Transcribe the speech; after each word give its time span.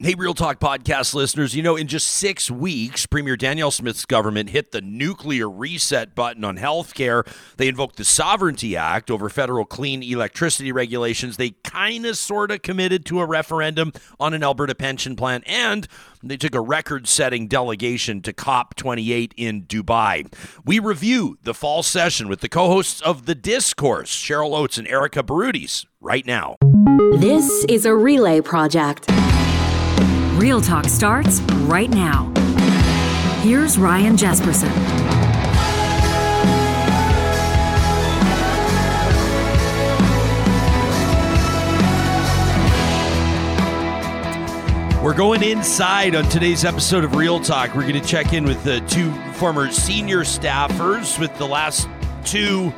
Hey, 0.00 0.14
Real 0.14 0.32
Talk 0.32 0.60
podcast 0.60 1.12
listeners. 1.12 1.56
You 1.56 1.62
know, 1.64 1.74
in 1.74 1.88
just 1.88 2.06
six 2.06 2.48
weeks, 2.48 3.04
Premier 3.04 3.36
Danielle 3.36 3.72
Smith's 3.72 4.04
government 4.04 4.50
hit 4.50 4.70
the 4.70 4.80
nuclear 4.80 5.50
reset 5.50 6.14
button 6.14 6.44
on 6.44 6.56
healthcare. 6.56 7.26
They 7.56 7.66
invoked 7.66 7.96
the 7.96 8.04
Sovereignty 8.04 8.76
Act 8.76 9.10
over 9.10 9.28
federal 9.28 9.64
clean 9.64 10.04
electricity 10.04 10.70
regulations. 10.70 11.36
They 11.36 11.50
kind 11.64 12.06
of, 12.06 12.16
sort 12.16 12.52
of 12.52 12.62
committed 12.62 13.06
to 13.06 13.18
a 13.18 13.26
referendum 13.26 13.92
on 14.20 14.34
an 14.34 14.44
Alberta 14.44 14.76
pension 14.76 15.16
plan. 15.16 15.42
And 15.46 15.88
they 16.22 16.36
took 16.36 16.54
a 16.54 16.60
record 16.60 17.08
setting 17.08 17.48
delegation 17.48 18.22
to 18.22 18.32
COP28 18.32 19.32
in 19.36 19.64
Dubai. 19.64 20.32
We 20.64 20.78
review 20.78 21.38
the 21.42 21.54
fall 21.54 21.82
session 21.82 22.28
with 22.28 22.38
the 22.38 22.48
co 22.48 22.68
hosts 22.68 23.00
of 23.00 23.26
The 23.26 23.34
Discourse, 23.34 24.14
Cheryl 24.14 24.56
Oates 24.56 24.78
and 24.78 24.86
Erika 24.86 25.24
Barootes, 25.24 25.86
right 26.00 26.24
now. 26.24 26.54
This 27.16 27.64
is 27.68 27.84
a 27.84 27.96
relay 27.96 28.40
project. 28.40 29.10
Real 30.38 30.60
Talk 30.60 30.84
starts 30.84 31.40
right 31.66 31.90
now. 31.90 32.32
Here's 33.42 33.76
Ryan 33.76 34.16
Jespersen. 34.16 34.72
We're 45.02 45.12
going 45.12 45.42
inside 45.42 46.14
on 46.14 46.28
today's 46.28 46.64
episode 46.64 47.02
of 47.02 47.16
Real 47.16 47.40
Talk. 47.40 47.74
We're 47.74 47.82
going 47.82 48.00
to 48.00 48.08
check 48.08 48.32
in 48.32 48.44
with 48.44 48.62
the 48.62 48.78
two 48.82 49.10
former 49.32 49.72
senior 49.72 50.20
staffers 50.20 51.18
with 51.18 51.36
the 51.38 51.46
last 51.46 51.88
two 52.24 52.72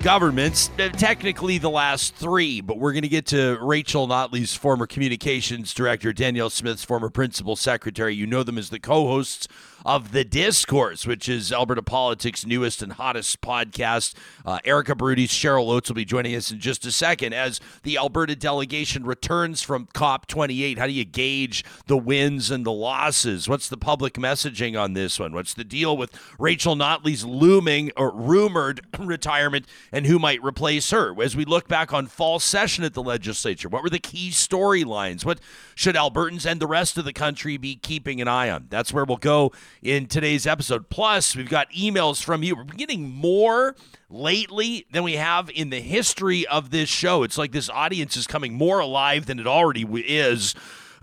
governments, 0.00 0.70
uh, 0.78 0.88
technically 0.90 1.58
the 1.58 1.70
last 1.70 2.14
three, 2.14 2.60
but 2.60 2.78
we're 2.78 2.92
going 2.92 3.02
to 3.02 3.08
get 3.08 3.26
to 3.26 3.58
Rachel 3.60 4.06
Notley's 4.06 4.54
former 4.54 4.86
communications 4.86 5.74
director, 5.74 6.12
Danielle 6.12 6.50
Smith's 6.50 6.84
former 6.84 7.10
principal 7.10 7.56
secretary. 7.56 8.14
You 8.14 8.26
know 8.26 8.42
them 8.42 8.58
as 8.58 8.70
the 8.70 8.78
co 8.78 9.06
hosts 9.06 9.48
of 9.86 10.10
The 10.10 10.24
Discourse, 10.24 11.06
which 11.06 11.28
is 11.28 11.52
Alberta 11.52 11.80
Politics' 11.80 12.44
newest 12.44 12.82
and 12.82 12.94
hottest 12.94 13.40
podcast. 13.40 14.14
Uh, 14.44 14.58
Erika 14.64 14.96
Barootes, 14.96 15.28
Cheryl 15.28 15.70
Oates 15.70 15.88
will 15.88 15.94
be 15.94 16.04
joining 16.04 16.34
us 16.34 16.50
in 16.50 16.58
just 16.58 16.84
a 16.86 16.90
second 16.90 17.32
as 17.32 17.60
the 17.84 17.96
Alberta 17.96 18.34
delegation 18.34 19.06
returns 19.06 19.62
from 19.62 19.86
COP28. 19.94 20.76
How 20.76 20.88
do 20.88 20.92
you 20.92 21.04
gauge 21.04 21.64
the 21.86 21.96
wins 21.96 22.50
and 22.50 22.66
the 22.66 22.72
losses? 22.72 23.48
What's 23.48 23.68
the 23.68 23.76
public 23.76 24.14
messaging 24.14 24.76
on 24.76 24.94
this 24.94 25.20
one? 25.20 25.32
What's 25.32 25.54
the 25.54 25.62
deal 25.62 25.96
with 25.96 26.10
Rachel 26.36 26.74
Notley's 26.74 27.24
looming 27.24 27.92
or 27.96 28.10
rumored 28.10 28.80
retirement 28.98 29.66
and 29.92 30.04
who 30.04 30.18
might 30.18 30.42
replace 30.42 30.90
her? 30.90 31.14
As 31.22 31.36
we 31.36 31.44
look 31.44 31.68
back 31.68 31.92
on 31.92 32.08
fall 32.08 32.40
session 32.40 32.82
at 32.82 32.94
the 32.94 33.04
legislature, 33.04 33.68
what 33.68 33.84
were 33.84 33.90
the 33.90 34.00
key 34.00 34.30
storylines? 34.30 35.24
What 35.24 35.38
should 35.76 35.94
Albertans 35.94 36.44
and 36.44 36.58
the 36.58 36.66
rest 36.66 36.98
of 36.98 37.04
the 37.04 37.12
country 37.12 37.56
be 37.56 37.76
keeping 37.76 38.20
an 38.20 38.26
eye 38.26 38.50
on? 38.50 38.66
That's 38.68 38.92
where 38.92 39.04
we'll 39.04 39.18
go 39.18 39.52
in 39.86 40.06
today's 40.06 40.46
episode. 40.46 40.88
Plus, 40.90 41.36
we've 41.36 41.48
got 41.48 41.70
emails 41.70 42.22
from 42.22 42.42
you. 42.42 42.56
We're 42.56 42.64
getting 42.64 43.08
more 43.08 43.76
lately 44.10 44.86
than 44.90 45.04
we 45.04 45.14
have 45.14 45.48
in 45.50 45.70
the 45.70 45.80
history 45.80 46.46
of 46.46 46.70
this 46.70 46.88
show. 46.88 47.22
It's 47.22 47.38
like 47.38 47.52
this 47.52 47.70
audience 47.70 48.16
is 48.16 48.26
coming 48.26 48.54
more 48.54 48.80
alive 48.80 49.26
than 49.26 49.38
it 49.38 49.46
already 49.46 49.86
is 50.06 50.54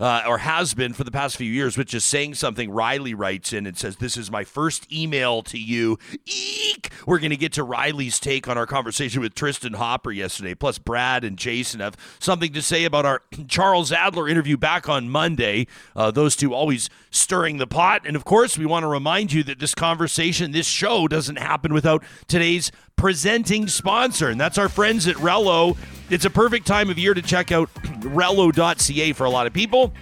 uh, 0.04 0.22
or 0.26 0.36
has 0.36 0.74
been 0.74 0.92
for 0.92 1.02
the 1.02 1.10
past 1.10 1.34
few 1.34 1.50
years, 1.50 1.78
which 1.78 1.94
is 1.94 2.04
saying 2.04 2.34
something. 2.34 2.70
Riley 2.70 3.14
writes 3.14 3.54
in 3.54 3.66
and 3.66 3.74
says, 3.74 3.96
This 3.96 4.18
is 4.18 4.30
my 4.30 4.44
first 4.44 4.92
email 4.92 5.40
to 5.44 5.58
you. 5.58 5.98
Eek! 6.26 6.92
We're 7.06 7.18
going 7.18 7.30
to 7.30 7.38
get 7.38 7.54
to 7.54 7.64
Riley's 7.64 8.20
take 8.20 8.46
on 8.46 8.58
our 8.58 8.66
conversation 8.66 9.22
with 9.22 9.34
Tristin 9.34 9.76
Hopper 9.76 10.12
yesterday. 10.12 10.54
Plus, 10.54 10.76
Brad 10.76 11.24
and 11.24 11.38
Jason 11.38 11.80
have 11.80 11.96
something 12.18 12.52
to 12.52 12.60
say 12.60 12.84
about 12.84 13.06
our 13.06 13.22
Charles 13.48 13.92
Adler 13.92 14.28
interview 14.28 14.58
back 14.58 14.90
on 14.90 15.08
Monday. 15.08 15.66
Uh, 15.96 16.10
those 16.10 16.36
two 16.36 16.52
always 16.52 16.90
stirring 17.10 17.56
the 17.56 17.66
pot. 17.66 18.02
And 18.04 18.14
of 18.14 18.26
course, 18.26 18.58
we 18.58 18.66
want 18.66 18.82
to 18.82 18.88
remind 18.88 19.32
you 19.32 19.42
that 19.44 19.58
this 19.58 19.74
conversation, 19.74 20.50
this 20.50 20.66
show 20.66 21.08
doesn't 21.08 21.38
happen 21.38 21.72
without 21.72 22.04
today's 22.28 22.70
presenting 23.04 23.68
sponsor, 23.68 24.30
and 24.30 24.40
that's 24.40 24.56
our 24.56 24.70
friends 24.70 25.06
at 25.06 25.16
Relo. 25.16 25.76
It's 26.08 26.24
a 26.24 26.30
perfect 26.30 26.66
time 26.66 26.88
of 26.88 26.98
year 26.98 27.12
to 27.12 27.20
check 27.20 27.52
out 27.52 27.68
Relo.ca 28.00 29.12
for 29.12 29.26
a 29.26 29.30
lot 29.30 29.46
of 29.46 29.52
people. 29.52 29.92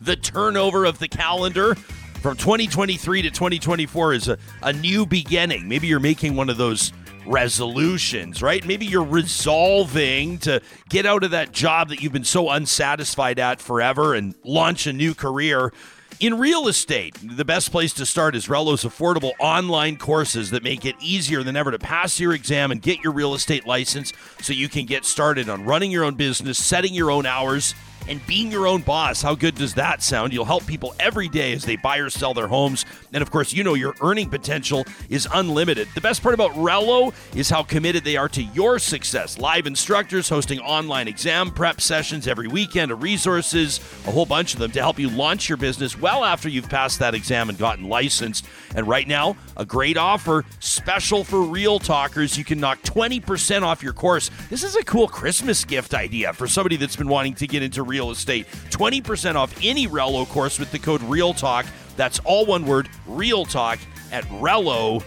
The 0.00 0.16
turnover 0.16 0.86
of 0.86 0.98
the 0.98 1.06
calendar 1.06 1.76
from 1.76 2.36
2023 2.36 3.22
to 3.22 3.30
2024 3.30 4.12
is 4.14 4.26
a, 4.26 4.38
a 4.64 4.72
new 4.72 5.06
beginning. 5.06 5.68
Maybe 5.68 5.86
you're 5.86 6.00
making 6.00 6.34
one 6.34 6.50
of 6.50 6.56
those 6.56 6.92
resolutions, 7.26 8.42
right? 8.42 8.66
Maybe 8.66 8.86
you're 8.86 9.04
resolving 9.04 10.38
to 10.38 10.60
get 10.88 11.06
out 11.06 11.22
of 11.22 11.30
that 11.30 11.52
job 11.52 11.90
that 11.90 12.02
you've 12.02 12.12
been 12.12 12.24
so 12.24 12.50
unsatisfied 12.50 13.38
at 13.38 13.60
forever 13.60 14.14
and 14.14 14.34
launch 14.42 14.88
a 14.88 14.92
new 14.92 15.14
career. 15.14 15.72
In 16.18 16.38
real 16.38 16.66
estate, 16.66 17.14
the 17.22 17.44
best 17.44 17.70
place 17.70 17.92
to 17.94 18.06
start 18.06 18.34
is 18.34 18.48
Relo's 18.48 18.84
affordable 18.84 19.32
online 19.38 19.98
courses 19.98 20.50
that 20.50 20.62
make 20.62 20.86
it 20.86 20.96
easier 20.98 21.42
than 21.42 21.56
ever 21.56 21.70
to 21.70 21.78
pass 21.78 22.18
your 22.18 22.32
exam 22.32 22.70
and 22.70 22.80
get 22.80 23.04
your 23.04 23.12
real 23.12 23.34
estate 23.34 23.66
license 23.66 24.14
so 24.40 24.54
you 24.54 24.70
can 24.70 24.86
get 24.86 25.04
started 25.04 25.50
on 25.50 25.66
running 25.66 25.90
your 25.90 26.04
own 26.04 26.14
business, 26.14 26.56
setting 26.56 26.94
your 26.94 27.10
own 27.10 27.26
hours, 27.26 27.74
and 28.08 28.24
being 28.26 28.50
your 28.50 28.66
own 28.66 28.82
boss. 28.82 29.22
How 29.22 29.34
good 29.34 29.54
does 29.54 29.74
that 29.74 30.02
sound? 30.02 30.32
You'll 30.32 30.44
help 30.44 30.66
people 30.66 30.94
every 31.00 31.28
day 31.28 31.52
as 31.52 31.64
they 31.64 31.76
buy 31.76 31.98
or 31.98 32.10
sell 32.10 32.34
their 32.34 32.48
homes. 32.48 32.84
And 33.12 33.22
of 33.22 33.30
course, 33.30 33.52
you 33.52 33.64
know 33.64 33.74
your 33.74 33.94
earning 34.00 34.28
potential 34.28 34.84
is 35.08 35.26
unlimited. 35.32 35.88
The 35.94 36.00
best 36.00 36.22
part 36.22 36.34
about 36.34 36.52
Relo 36.52 37.14
is 37.34 37.48
how 37.48 37.62
committed 37.62 38.04
they 38.04 38.16
are 38.16 38.28
to 38.30 38.42
your 38.42 38.78
success. 38.78 39.38
Live 39.38 39.66
instructors 39.66 40.28
hosting 40.28 40.60
online 40.60 41.08
exam 41.08 41.50
prep 41.50 41.80
sessions 41.80 42.28
every 42.28 42.48
weekend, 42.48 43.02
resources, 43.02 43.80
a 44.06 44.10
whole 44.10 44.26
bunch 44.26 44.54
of 44.54 44.60
them 44.60 44.70
to 44.72 44.80
help 44.80 44.98
you 44.98 45.08
launch 45.08 45.48
your 45.48 45.58
business 45.58 45.98
well 45.98 46.24
after 46.24 46.48
you've 46.48 46.68
passed 46.68 46.98
that 46.98 47.14
exam 47.14 47.48
and 47.48 47.58
gotten 47.58 47.88
licensed. 47.88 48.46
And 48.74 48.86
right 48.86 49.08
now, 49.08 49.36
a 49.56 49.64
great 49.64 49.96
offer 49.96 50.44
special 50.60 51.24
for 51.24 51.40
real 51.40 51.78
talkers. 51.78 52.36
You 52.36 52.44
can 52.44 52.60
knock 52.60 52.82
20% 52.82 53.62
off 53.62 53.82
your 53.82 53.94
course. 53.94 54.30
This 54.50 54.62
is 54.62 54.76
a 54.76 54.84
cool 54.84 55.08
Christmas 55.08 55.64
gift 55.64 55.94
idea 55.94 56.32
for 56.32 56.46
somebody 56.46 56.76
that's 56.76 56.96
been 56.96 57.08
wanting 57.08 57.34
to 57.36 57.46
get 57.46 57.62
into 57.62 57.82
real 57.82 57.95
real 57.96 58.10
estate. 58.10 58.46
20% 58.68 59.36
off 59.36 59.54
any 59.62 59.86
Relo 59.88 60.28
course 60.28 60.58
with 60.58 60.70
the 60.70 60.78
code 60.78 61.00
REALTALK. 61.02 61.64
That's 61.96 62.18
all 62.20 62.44
one 62.44 62.66
word, 62.66 62.90
Real 63.06 63.46
Talk, 63.46 63.78
at 64.12 64.24
Relo.ca. 64.24 65.02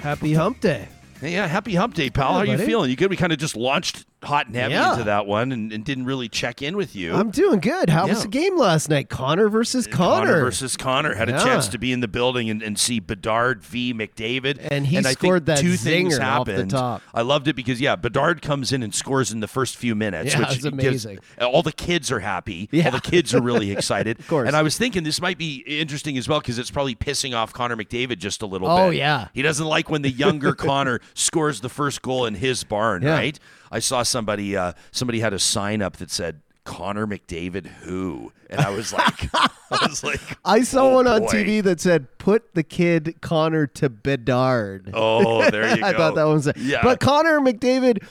Happy 0.00 0.32
hump 0.34 0.60
day. 0.60 0.88
Yeah, 1.20 1.46
happy 1.46 1.74
hump 1.74 1.94
day, 1.94 2.08
pal. 2.10 2.30
Yeah, 2.30 2.32
How 2.32 2.40
are 2.40 2.46
you 2.46 2.58
feeling? 2.58 2.88
You 2.90 2.96
good? 2.96 3.10
We 3.10 3.16
kind 3.16 3.32
of 3.32 3.38
just 3.38 3.54
launched 3.56 4.06
hot 4.24 4.46
and 4.46 4.56
heavy 4.56 4.74
Yeah. 4.74 4.92
into 4.92 5.04
that 5.04 5.26
one 5.26 5.52
and, 5.52 5.72
and 5.72 5.84
didn't 5.84 6.04
really 6.06 6.28
check 6.28 6.62
in 6.62 6.76
with 6.76 6.96
you. 6.96 7.14
I'm 7.14 7.30
doing 7.30 7.60
good. 7.60 7.88
How 7.90 8.06
was 8.08 8.22
the 8.22 8.28
game 8.28 8.56
last 8.56 8.88
night? 8.88 9.08
Connor 9.08 9.48
versus 9.48 9.86
Connor. 9.86 10.40
versus 10.40 10.76
Connor 10.76 11.14
had 11.14 11.28
a 11.28 11.32
chance 11.32 11.68
to 11.68 11.78
be 11.78 11.92
in 11.92 12.00
the 12.00 12.08
building 12.08 12.50
and, 12.50 12.62
and 12.62 12.78
see 12.78 13.00
Bedard 13.00 13.62
v. 13.62 13.92
McDavid, 13.94 14.58
And 14.70 14.86
he 14.86 14.98
I 14.98 15.02
think 15.02 15.18
scored 15.18 15.46
that 15.46 15.58
two 15.58 15.76
things 15.76 16.18
zinger 16.18 16.22
off 16.24 16.46
the 16.46 16.52
happened. 16.52 16.70
top. 16.70 17.02
I 17.12 17.22
loved 17.22 17.48
it 17.48 17.54
because 17.56 17.80
yeah, 17.80 17.96
Bedard 17.96 18.42
comes 18.42 18.72
in 18.72 18.82
and 18.82 18.94
scores 18.94 19.32
in 19.32 19.40
the 19.40 19.48
first 19.48 19.76
few 19.76 19.94
minutes, 19.94 20.32
Yeah, 20.32 20.40
which 20.40 20.48
gives- 20.50 20.64
amazing. 20.64 21.18
all 21.40 21.62
the 21.62 21.72
kids 21.72 22.10
are 22.10 22.20
happy. 22.20 22.68
Yeah. 22.72 22.86
All 22.86 22.90
the 22.92 23.00
kids 23.00 23.34
are 23.34 23.42
really 23.42 23.70
excited. 23.76 24.18
of 24.20 24.28
course. 24.28 24.46
And 24.46 24.56
I 24.56 24.62
was 24.62 24.76
thinking 24.78 25.02
this 25.04 25.20
might 25.20 25.38
be 25.38 25.64
interesting 25.66 26.16
as 26.18 26.28
well 26.28 26.40
because 26.40 26.58
it's 26.58 26.70
probably 26.70 26.94
pissing 26.94 27.34
off 27.34 27.52
Connor 27.52 27.76
McDavid 27.76 28.18
just 28.18 28.42
a 28.42 28.46
little 28.46 28.68
Oh, 28.68 28.76
bit. 28.76 28.82
Oh, 28.82 28.90
yeah. 28.90 29.28
he 29.34 29.42
doesn't 29.42 29.66
like 29.66 29.90
when 29.90 30.02
the 30.02 30.10
younger 30.10 30.54
Connor 30.54 31.00
scores 31.14 31.60
the 31.60 31.68
first 31.68 32.02
goal 32.02 32.26
in 32.26 32.34
his 32.34 32.64
barn, 32.64 33.02
Yeah. 33.02 33.14
right? 33.14 33.38
I 33.72 33.80
saw 33.80 34.02
somebody 34.14 34.56
uh, 34.56 34.72
somebody 34.92 35.20
had 35.20 35.34
a 35.34 35.38
sign 35.38 35.82
up 35.82 35.98
that 35.98 36.10
said. 36.10 36.40
Connor 36.64 37.06
McDavid, 37.06 37.66
who? 37.66 38.32
And 38.48 38.58
I 38.58 38.70
was 38.70 38.90
like, 38.90 39.28
I 39.34 39.86
was 39.86 40.02
like, 40.02 40.18
I 40.46 40.62
saw 40.62 40.86
oh, 40.86 40.94
one 40.94 41.06
on 41.06 41.20
boy. 41.20 41.26
TV 41.26 41.62
that 41.62 41.78
said, 41.78 42.16
"Put 42.16 42.54
the 42.54 42.62
kid 42.62 43.16
Connor 43.20 43.66
to 43.66 43.90
Bedard." 43.90 44.90
Oh, 44.94 45.50
there 45.50 45.68
you 45.68 45.82
go. 45.82 45.86
I 45.86 45.92
thought 45.92 46.14
that 46.14 46.24
was 46.24 46.46
it. 46.46 46.56
Yeah. 46.56 46.82
But 46.82 47.00
Connor 47.00 47.38
McDavid, 47.40 48.02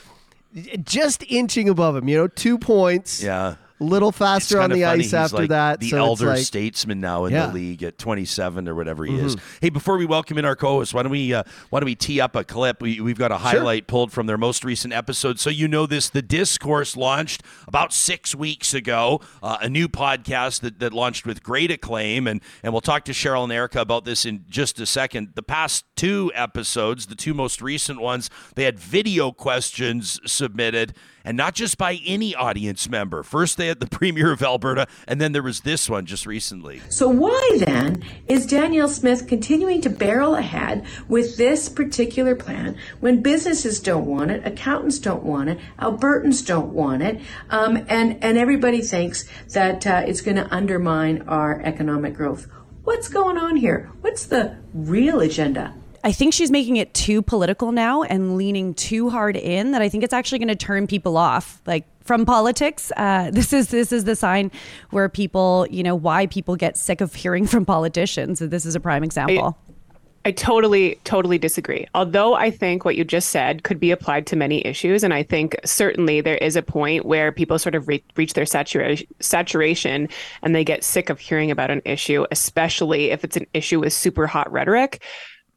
just 0.84 1.24
inching 1.28 1.68
above 1.68 1.96
him. 1.96 2.08
You 2.08 2.16
know, 2.16 2.28
two 2.28 2.56
points. 2.56 3.20
Yeah. 3.20 3.56
A 3.84 3.86
little 3.86 4.12
faster 4.12 4.60
on 4.60 4.70
the 4.70 4.82
funny. 4.82 4.84
ice 4.84 5.00
He's 5.06 5.14
after 5.14 5.36
like 5.36 5.50
that. 5.50 5.78
The 5.80 5.90
so 5.90 5.98
elder 5.98 6.26
like, 6.28 6.38
statesman 6.38 7.00
now 7.00 7.26
in 7.26 7.32
Yeah. 7.32 7.42
Mm-hmm. 7.44 7.52
the 7.52 7.58
league 7.60 7.82
at 7.82 7.98
27 7.98 8.66
or 8.66 8.74
whatever 8.74 9.04
he 9.04 9.18
is. 9.18 9.36
Hey, 9.60 9.68
before 9.68 9.98
we 9.98 10.06
welcome 10.06 10.38
in 10.38 10.46
our 10.46 10.56
co-host, 10.56 10.94
why 10.94 11.02
don't 11.02 11.12
we 11.12 11.34
uh, 11.34 11.42
why 11.68 11.80
don't 11.80 11.84
we 11.84 11.94
tee 11.94 12.20
up 12.20 12.34
a 12.34 12.44
clip? 12.44 12.80
We, 12.80 13.00
we've 13.00 13.18
got 13.18 13.30
a 13.30 13.36
highlight 13.38 13.86
pulled 13.86 14.10
from 14.10 14.26
their 14.26 14.38
most 14.38 14.64
recent 14.64 14.94
episode, 14.94 15.38
so 15.38 15.50
you 15.50 15.68
know 15.68 15.84
this. 15.84 16.08
The 16.08 16.22
discourse 16.22 16.96
launched 16.96 17.42
about 17.68 17.92
six 17.92 18.34
weeks 18.34 18.72
ago, 18.72 19.20
uh, 19.42 19.58
a 19.60 19.68
new 19.68 19.86
podcast 19.88 20.60
that, 20.60 20.78
that 20.80 20.94
launched 20.94 21.26
with 21.26 21.42
great 21.42 21.70
acclaim, 21.70 22.26
and 22.26 22.40
and 22.62 22.72
we'll 22.72 22.80
talk 22.80 23.04
to 23.04 23.12
Cheryl 23.12 23.44
and 23.44 23.52
Erika 23.52 23.80
about 23.82 24.06
this 24.06 24.24
in 24.24 24.44
just 24.48 24.80
a 24.80 24.86
second. 24.86 25.32
The 25.34 25.42
past 25.42 25.84
two 25.94 26.32
episodes, 26.34 27.06
the 27.06 27.14
two 27.14 27.34
most 27.34 27.60
recent 27.60 28.00
ones, 28.00 28.30
they 28.54 28.64
had 28.64 28.78
video 28.78 29.30
questions 29.30 30.20
submitted. 30.24 30.94
And 31.26 31.38
not 31.38 31.54
just 31.54 31.78
by 31.78 32.00
any 32.04 32.34
audience 32.34 32.86
member. 32.86 33.22
First, 33.22 33.56
they 33.56 33.68
the 33.80 33.86
Premier 33.86 34.32
of 34.32 34.42
Alberta, 34.42 34.86
and 35.06 35.20
then 35.20 35.32
there 35.32 35.42
was 35.42 35.60
this 35.60 35.88
one 35.88 36.06
just 36.06 36.26
recently. 36.26 36.80
So, 36.88 37.08
why 37.08 37.58
then 37.58 38.02
is 38.26 38.46
Danielle 38.46 38.88
Smith 38.88 39.26
continuing 39.26 39.80
to 39.82 39.90
barrel 39.90 40.34
ahead 40.34 40.84
with 41.08 41.36
this 41.36 41.68
particular 41.68 42.34
plan 42.34 42.76
when 43.00 43.22
businesses 43.22 43.80
don't 43.80 44.06
want 44.06 44.30
it, 44.30 44.46
accountants 44.46 44.98
don't 44.98 45.22
want 45.22 45.50
it, 45.50 45.58
Albertans 45.78 46.44
don't 46.46 46.72
want 46.72 47.02
it, 47.02 47.20
um, 47.50 47.84
and, 47.88 48.22
and 48.22 48.38
everybody 48.38 48.80
thinks 48.80 49.28
that 49.52 49.86
uh, 49.86 50.02
it's 50.06 50.20
going 50.20 50.36
to 50.36 50.54
undermine 50.54 51.22
our 51.28 51.60
economic 51.62 52.14
growth? 52.14 52.46
What's 52.84 53.08
going 53.08 53.38
on 53.38 53.56
here? 53.56 53.90
What's 54.02 54.26
the 54.26 54.56
real 54.74 55.20
agenda? 55.20 55.74
I 56.04 56.12
think 56.12 56.34
she's 56.34 56.50
making 56.50 56.76
it 56.76 56.92
too 56.92 57.22
political 57.22 57.72
now 57.72 58.02
and 58.02 58.36
leaning 58.36 58.74
too 58.74 59.08
hard 59.08 59.36
in 59.36 59.72
that 59.72 59.80
I 59.80 59.88
think 59.88 60.04
it's 60.04 60.12
actually 60.12 60.38
going 60.38 60.48
to 60.48 60.54
turn 60.54 60.86
people 60.86 61.16
off. 61.16 61.62
Like 61.66 61.86
from 62.04 62.26
politics, 62.26 62.92
uh, 62.98 63.30
this 63.32 63.54
is 63.54 63.68
this 63.68 63.90
is 63.90 64.04
the 64.04 64.14
sign 64.14 64.50
where 64.90 65.08
people, 65.08 65.66
you 65.70 65.82
know, 65.82 65.94
why 65.94 66.26
people 66.26 66.56
get 66.56 66.76
sick 66.76 67.00
of 67.00 67.14
hearing 67.14 67.46
from 67.46 67.64
politicians. 67.64 68.38
This 68.38 68.66
is 68.66 68.74
a 68.74 68.80
prime 68.80 69.02
example. 69.02 69.56
I, 69.66 70.28
I 70.28 70.32
totally, 70.32 70.98
totally 71.04 71.38
disagree. 71.38 71.86
Although 71.94 72.34
I 72.34 72.50
think 72.50 72.84
what 72.84 72.96
you 72.96 73.04
just 73.04 73.30
said 73.30 73.62
could 73.62 73.80
be 73.80 73.90
applied 73.90 74.26
to 74.28 74.36
many 74.36 74.64
issues, 74.66 75.04
and 75.04 75.12
I 75.12 75.22
think 75.22 75.56
certainly 75.64 76.20
there 76.22 76.38
is 76.38 76.56
a 76.56 76.62
point 76.62 77.04
where 77.04 77.30
people 77.32 77.58
sort 77.58 77.74
of 77.74 77.88
re- 77.88 78.04
reach 78.16 78.32
their 78.32 78.46
saturation, 78.46 79.06
saturation, 79.20 80.08
and 80.42 80.54
they 80.54 80.64
get 80.64 80.82
sick 80.82 81.10
of 81.10 81.18
hearing 81.18 81.50
about 81.50 81.70
an 81.70 81.82
issue, 81.84 82.26
especially 82.30 83.10
if 83.10 83.22
it's 83.22 83.36
an 83.36 83.46
issue 83.52 83.80
with 83.80 83.92
super 83.92 84.26
hot 84.26 84.50
rhetoric. 84.50 85.02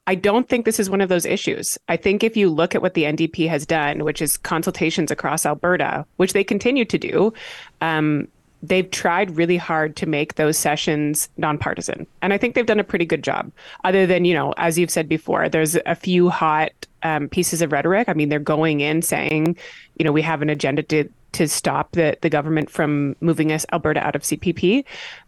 I 0.08 0.16
don't 0.16 0.48
think 0.48 0.66
this 0.66 0.80
is 0.80 0.90
one 0.90 1.02
of 1.02 1.10
those 1.10 1.26
issues. 1.26 1.78
I 1.90 1.98
think 1.98 2.24
if 2.24 2.38
you 2.38 2.50
look 2.50 2.74
at 2.74 2.82
what 2.82 2.94
the 2.94 3.04
NDP 3.04 3.50
has 3.50 3.66
done, 3.66 4.06
which 4.06 4.22
is 4.22 4.38
consultations 4.38 5.12
across 5.12 5.46
Alberta, 5.46 6.06
which 6.16 6.32
they 6.32 6.46
continue 6.46 6.86
to 6.86 6.98
do, 6.98 7.34
um, 7.82 8.30
they've 8.64 8.90
tried 8.90 9.36
really 9.38 9.58
hard 9.58 9.96
to 9.98 10.06
make 10.06 10.36
those 10.36 10.58
sessions 10.58 11.30
nonpartisan. 11.38 12.08
And 12.22 12.34
I 12.34 12.38
think 12.38 12.56
they've 12.56 12.66
done 12.66 12.80
a 12.80 12.84
pretty 12.84 13.06
good 13.06 13.24
job. 13.24 13.52
Other 13.84 14.06
than, 14.06 14.26
you 14.26 14.34
know, 14.34 14.54
as 14.58 14.78
you've 14.78 14.90
said 14.90 15.08
before, 15.08 15.50
there's 15.50 15.76
a 15.86 15.96
few 15.96 16.30
hot 16.30 16.72
um, 17.04 17.30
pieces 17.30 17.62
of 17.62 17.72
rhetoric. 17.72 18.10
I 18.10 18.14
mean, 18.14 18.30
they're 18.30 18.40
going 18.40 18.80
in 18.80 19.02
saying, 19.02 19.58
you 19.98 20.06
know, 20.06 20.12
we 20.12 20.22
have 20.22 20.42
an 20.42 20.50
agenda 20.50 20.84
to 20.84 21.10
to 21.34 21.48
stop 21.48 21.92
the, 21.92 22.18
the 22.22 22.30
government 22.30 22.70
from 22.70 23.16
moving 23.20 23.52
us 23.52 23.66
Alberta 23.72 24.00
out 24.00 24.16
of 24.16 24.24
CPP. 24.24 24.84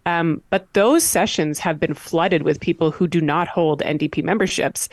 Um, 0.06 0.42
but 0.50 0.74
those 0.74 1.04
sessions 1.04 1.60
have 1.60 1.80
been 1.80 1.94
flooded 1.94 2.44
with 2.44 2.60
people 2.60 2.90
who 2.90 3.08
do 3.08 3.22
not 3.22 3.48
hold 3.48 3.82
NDP 3.82 4.24
memberships. 4.24 4.90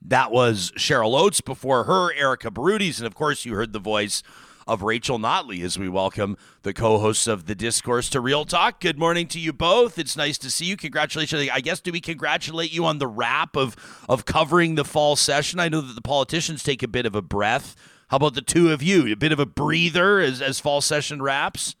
That 0.00 0.30
was 0.30 0.72
Cheryl 0.78 1.18
Oates 1.20 1.40
before 1.40 1.84
her, 1.84 2.12
Erika 2.14 2.50
Barootes, 2.50 2.98
and 2.98 3.06
of 3.06 3.14
course 3.14 3.44
you 3.44 3.54
heard 3.54 3.72
the 3.72 3.80
voice 3.80 4.22
of 4.66 4.82
Rachel 4.82 5.18
Notley 5.18 5.62
as 5.62 5.78
we 5.78 5.88
welcome 5.88 6.36
the 6.62 6.72
co-hosts 6.72 7.26
of 7.26 7.46
the 7.46 7.54
discourse 7.54 8.08
to 8.10 8.20
Real 8.20 8.44
Talk. 8.44 8.80
Good 8.80 8.98
morning 8.98 9.28
to 9.28 9.38
you 9.38 9.52
both. 9.52 9.98
It's 9.98 10.16
nice 10.16 10.38
to 10.38 10.50
see 10.50 10.66
you. 10.66 10.76
Congratulations. 10.76 11.48
I 11.52 11.60
guess 11.60 11.80
do 11.80 11.92
we 11.92 12.00
congratulate 12.00 12.72
you 12.72 12.84
on 12.84 12.98
the 12.98 13.06
wrap 13.06 13.56
of 13.56 13.76
of 14.08 14.24
covering 14.24 14.74
the 14.74 14.84
fall 14.84 15.16
session? 15.16 15.60
I 15.60 15.68
know 15.68 15.80
that 15.80 15.94
the 15.94 16.02
politicians 16.02 16.62
take 16.62 16.82
a 16.82 16.88
bit 16.88 17.06
of 17.06 17.14
a 17.14 17.22
breath 17.22 17.76
how 18.08 18.18
about 18.18 18.34
the 18.34 18.42
two 18.42 18.72
of 18.72 18.82
you? 18.82 19.12
A 19.12 19.16
bit 19.16 19.32
of 19.32 19.40
a 19.40 19.46
breather 19.46 20.20
as, 20.20 20.40
as 20.40 20.60
fall 20.60 20.80
session 20.80 21.20
wraps? 21.20 21.74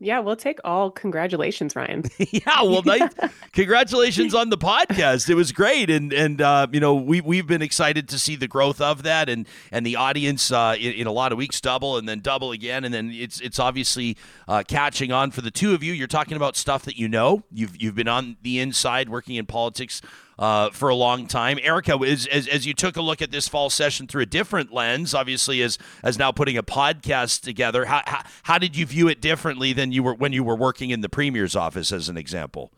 Yeah, 0.00 0.20
we'll 0.20 0.36
take 0.36 0.60
all 0.62 0.92
congratulations, 0.92 1.74
Ryan. 1.74 2.04
yeah, 2.18 2.62
well, 2.62 2.82
nice. 2.86 3.10
congratulations 3.52 4.32
on 4.32 4.48
the 4.48 4.56
podcast. 4.56 5.28
It 5.28 5.34
was 5.34 5.50
great, 5.50 5.90
and 5.90 6.12
and 6.12 6.40
uh, 6.40 6.68
you 6.70 6.78
know 6.78 6.94
we 6.94 7.20
we've 7.20 7.48
been 7.48 7.62
excited 7.62 8.08
to 8.10 8.18
see 8.18 8.36
the 8.36 8.46
growth 8.46 8.80
of 8.80 9.02
that, 9.02 9.28
and 9.28 9.48
and 9.72 9.84
the 9.84 9.96
audience 9.96 10.52
uh, 10.52 10.76
in, 10.78 10.92
in, 10.92 11.06
a 11.08 11.12
lot 11.12 11.32
of 11.32 11.38
weeks 11.38 11.60
double, 11.60 11.96
and 11.96 12.08
then 12.08 12.20
double 12.20 12.52
again, 12.52 12.84
and 12.84 12.94
then 12.94 13.10
it's 13.10 13.40
it's 13.40 13.58
obviously 13.58 14.16
uh, 14.46 14.62
catching 14.68 15.10
on 15.10 15.32
for 15.32 15.40
the 15.40 15.50
two 15.50 15.74
of 15.74 15.82
you. 15.82 15.92
You're 15.92 16.06
talking 16.06 16.36
about 16.36 16.54
stuff 16.56 16.84
that 16.84 16.96
you 16.96 17.08
know. 17.08 17.42
You've 17.52 17.80
you've 17.82 17.96
been 17.96 18.08
on 18.08 18.36
the 18.42 18.60
inside 18.60 19.08
working 19.08 19.34
in 19.34 19.46
politics 19.46 20.00
uh, 20.38 20.70
for 20.70 20.88
a 20.88 20.94
long 20.94 21.26
time. 21.26 21.58
Erika, 21.62 21.98
as, 22.06 22.26
as, 22.26 22.46
as 22.46 22.66
you 22.66 22.74
took 22.74 22.96
a 22.96 23.02
look 23.02 23.20
at 23.20 23.30
this 23.30 23.48
fall 23.48 23.70
session 23.70 24.06
through 24.06 24.22
a 24.22 24.26
different 24.26 24.72
lens, 24.72 25.14
obviously 25.14 25.62
as 25.62 25.78
as 26.02 26.18
now 26.18 26.32
putting 26.32 26.56
a 26.56 26.62
podcast 26.62 27.42
together, 27.42 27.86
how, 27.86 28.02
how, 28.06 28.22
how 28.44 28.58
did 28.58 28.76
you 28.76 28.86
view 28.86 29.08
it 29.08 29.20
differently 29.20 29.72
than 29.72 29.92
you 29.92 30.02
were 30.02 30.14
when 30.14 30.32
you 30.32 30.44
were 30.44 30.56
working 30.56 30.90
in 30.90 31.00
the 31.00 31.08
premier's 31.08 31.56
office, 31.56 31.92
as 31.92 32.08
an 32.08 32.16
example? 32.16 32.72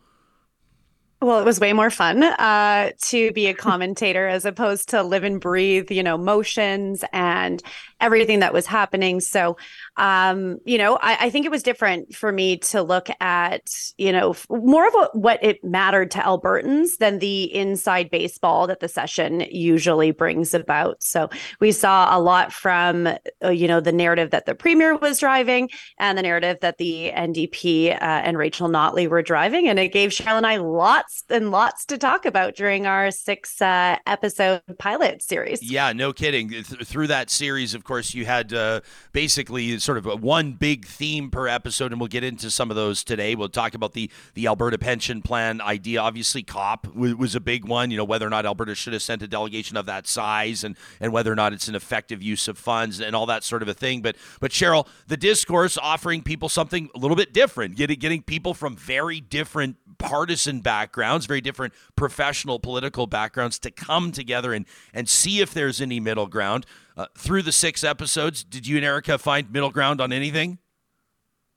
Well, 1.21 1.39
it 1.39 1.45
was 1.45 1.59
way 1.59 1.71
more 1.71 1.91
fun 1.91 2.23
uh, 2.23 2.93
to 3.09 3.31
be 3.33 3.45
a 3.45 3.53
commentator 3.53 4.27
as 4.27 4.43
opposed 4.43 4.89
to 4.89 5.03
live 5.03 5.23
and 5.23 5.39
breathe, 5.39 5.91
you 5.91 6.01
know, 6.01 6.17
motions 6.17 7.03
and 7.13 7.61
everything 8.01 8.39
that 8.39 8.53
was 8.53 8.65
happening. 8.65 9.19
So, 9.19 9.57
um, 9.97 10.57
you 10.65 10.77
know, 10.77 10.97
I, 11.01 11.25
I, 11.25 11.29
think 11.29 11.45
it 11.45 11.51
was 11.51 11.63
different 11.63 12.15
for 12.15 12.31
me 12.31 12.57
to 12.57 12.81
look 12.81 13.09
at, 13.19 13.61
you 13.97 14.11
know, 14.11 14.35
more 14.49 14.87
of 14.87 14.93
a, 14.95 15.09
what 15.13 15.43
it 15.43 15.63
mattered 15.63 16.11
to 16.11 16.19
Albertans 16.19 16.97
than 16.99 17.19
the 17.19 17.53
inside 17.53 18.09
baseball 18.09 18.67
that 18.67 18.79
the 18.79 18.87
session 18.87 19.45
usually 19.51 20.11
brings 20.11 20.53
about. 20.53 21.03
So 21.03 21.29
we 21.59 21.71
saw 21.71 22.17
a 22.17 22.19
lot 22.19 22.51
from, 22.51 23.07
uh, 23.43 23.49
you 23.49 23.67
know, 23.67 23.79
the 23.79 23.91
narrative 23.91 24.31
that 24.31 24.45
the 24.45 24.55
premier 24.55 24.95
was 24.95 25.19
driving 25.19 25.69
and 25.99 26.17
the 26.17 26.23
narrative 26.23 26.57
that 26.61 26.77
the 26.77 27.11
NDP 27.15 27.91
uh, 27.91 27.97
and 27.99 28.37
Rachel 28.37 28.69
Notley 28.69 29.07
were 29.07 29.21
driving. 29.21 29.67
And 29.67 29.77
it 29.77 29.89
gave 29.89 30.11
Cheryl 30.11 30.37
and 30.37 30.47
I 30.47 30.57
lots 30.57 31.23
and 31.29 31.51
lots 31.51 31.85
to 31.85 31.97
talk 31.97 32.25
about 32.25 32.55
during 32.55 32.87
our 32.87 33.11
six 33.11 33.61
uh, 33.61 33.97
episode 34.07 34.61
pilot 34.79 35.21
series. 35.21 35.61
Yeah, 35.61 35.93
no 35.93 36.13
kidding. 36.13 36.49
Th- 36.49 36.65
through 36.65 37.07
that 37.07 37.29
series, 37.29 37.73
of 37.73 37.83
course, 37.83 37.90
you 38.13 38.25
had 38.25 38.53
uh, 38.53 38.81
basically 39.11 39.77
sort 39.79 39.97
of 39.97 40.21
one 40.21 40.53
big 40.53 40.85
theme 40.85 41.29
per 41.29 41.47
episode, 41.47 41.91
and 41.91 41.99
we'll 41.99 42.07
get 42.07 42.23
into 42.23 42.49
some 42.49 42.69
of 42.69 42.75
those 42.75 43.03
today. 43.03 43.35
We'll 43.35 43.49
talk 43.49 43.73
about 43.73 43.93
the 43.93 44.09
the 44.33 44.47
Alberta 44.47 44.77
pension 44.77 45.21
plan 45.21 45.61
idea. 45.61 46.01
Obviously, 46.01 46.43
COP 46.43 46.87
w- 46.93 47.15
was 47.15 47.35
a 47.35 47.39
big 47.39 47.65
one. 47.65 47.91
You 47.91 47.97
know 47.97 48.03
whether 48.03 48.25
or 48.25 48.29
not 48.29 48.45
Alberta 48.45 48.75
should 48.75 48.93
have 48.93 49.01
sent 49.01 49.21
a 49.21 49.27
delegation 49.27 49.77
of 49.77 49.85
that 49.85 50.07
size, 50.07 50.63
and 50.63 50.75
and 50.99 51.11
whether 51.11 51.31
or 51.31 51.35
not 51.35 51.53
it's 51.53 51.67
an 51.67 51.75
effective 51.75 52.21
use 52.21 52.47
of 52.47 52.57
funds 52.57 52.99
and 52.99 53.15
all 53.15 53.25
that 53.25 53.43
sort 53.43 53.61
of 53.61 53.67
a 53.67 53.73
thing. 53.73 54.01
But 54.01 54.15
but 54.39 54.51
Cheryl, 54.51 54.87
the 55.07 55.17
discourse 55.17 55.77
offering 55.77 56.21
people 56.21 56.49
something 56.49 56.89
a 56.95 56.99
little 56.99 57.17
bit 57.17 57.33
different, 57.33 57.75
getting 57.75 57.99
getting 57.99 58.21
people 58.21 58.53
from 58.53 58.75
very 58.75 59.19
different 59.19 59.77
partisan 59.97 60.61
backgrounds, 60.61 61.25
very 61.25 61.41
different 61.41 61.73
professional 61.95 62.59
political 62.59 63.07
backgrounds 63.07 63.59
to 63.59 63.71
come 63.71 64.11
together 64.11 64.53
and 64.53 64.65
and 64.93 65.07
see 65.07 65.41
if 65.41 65.53
there's 65.53 65.79
any 65.81 65.99
middle 65.99 66.27
ground. 66.27 66.65
Uh, 66.97 67.05
through 67.17 67.41
the 67.41 67.51
six 67.51 67.83
episodes, 67.83 68.43
did 68.43 68.67
you 68.67 68.75
and 68.75 68.85
Erika 68.85 69.17
find 69.17 69.51
middle 69.51 69.71
ground 69.71 70.01
on 70.01 70.11
anything? 70.11 70.57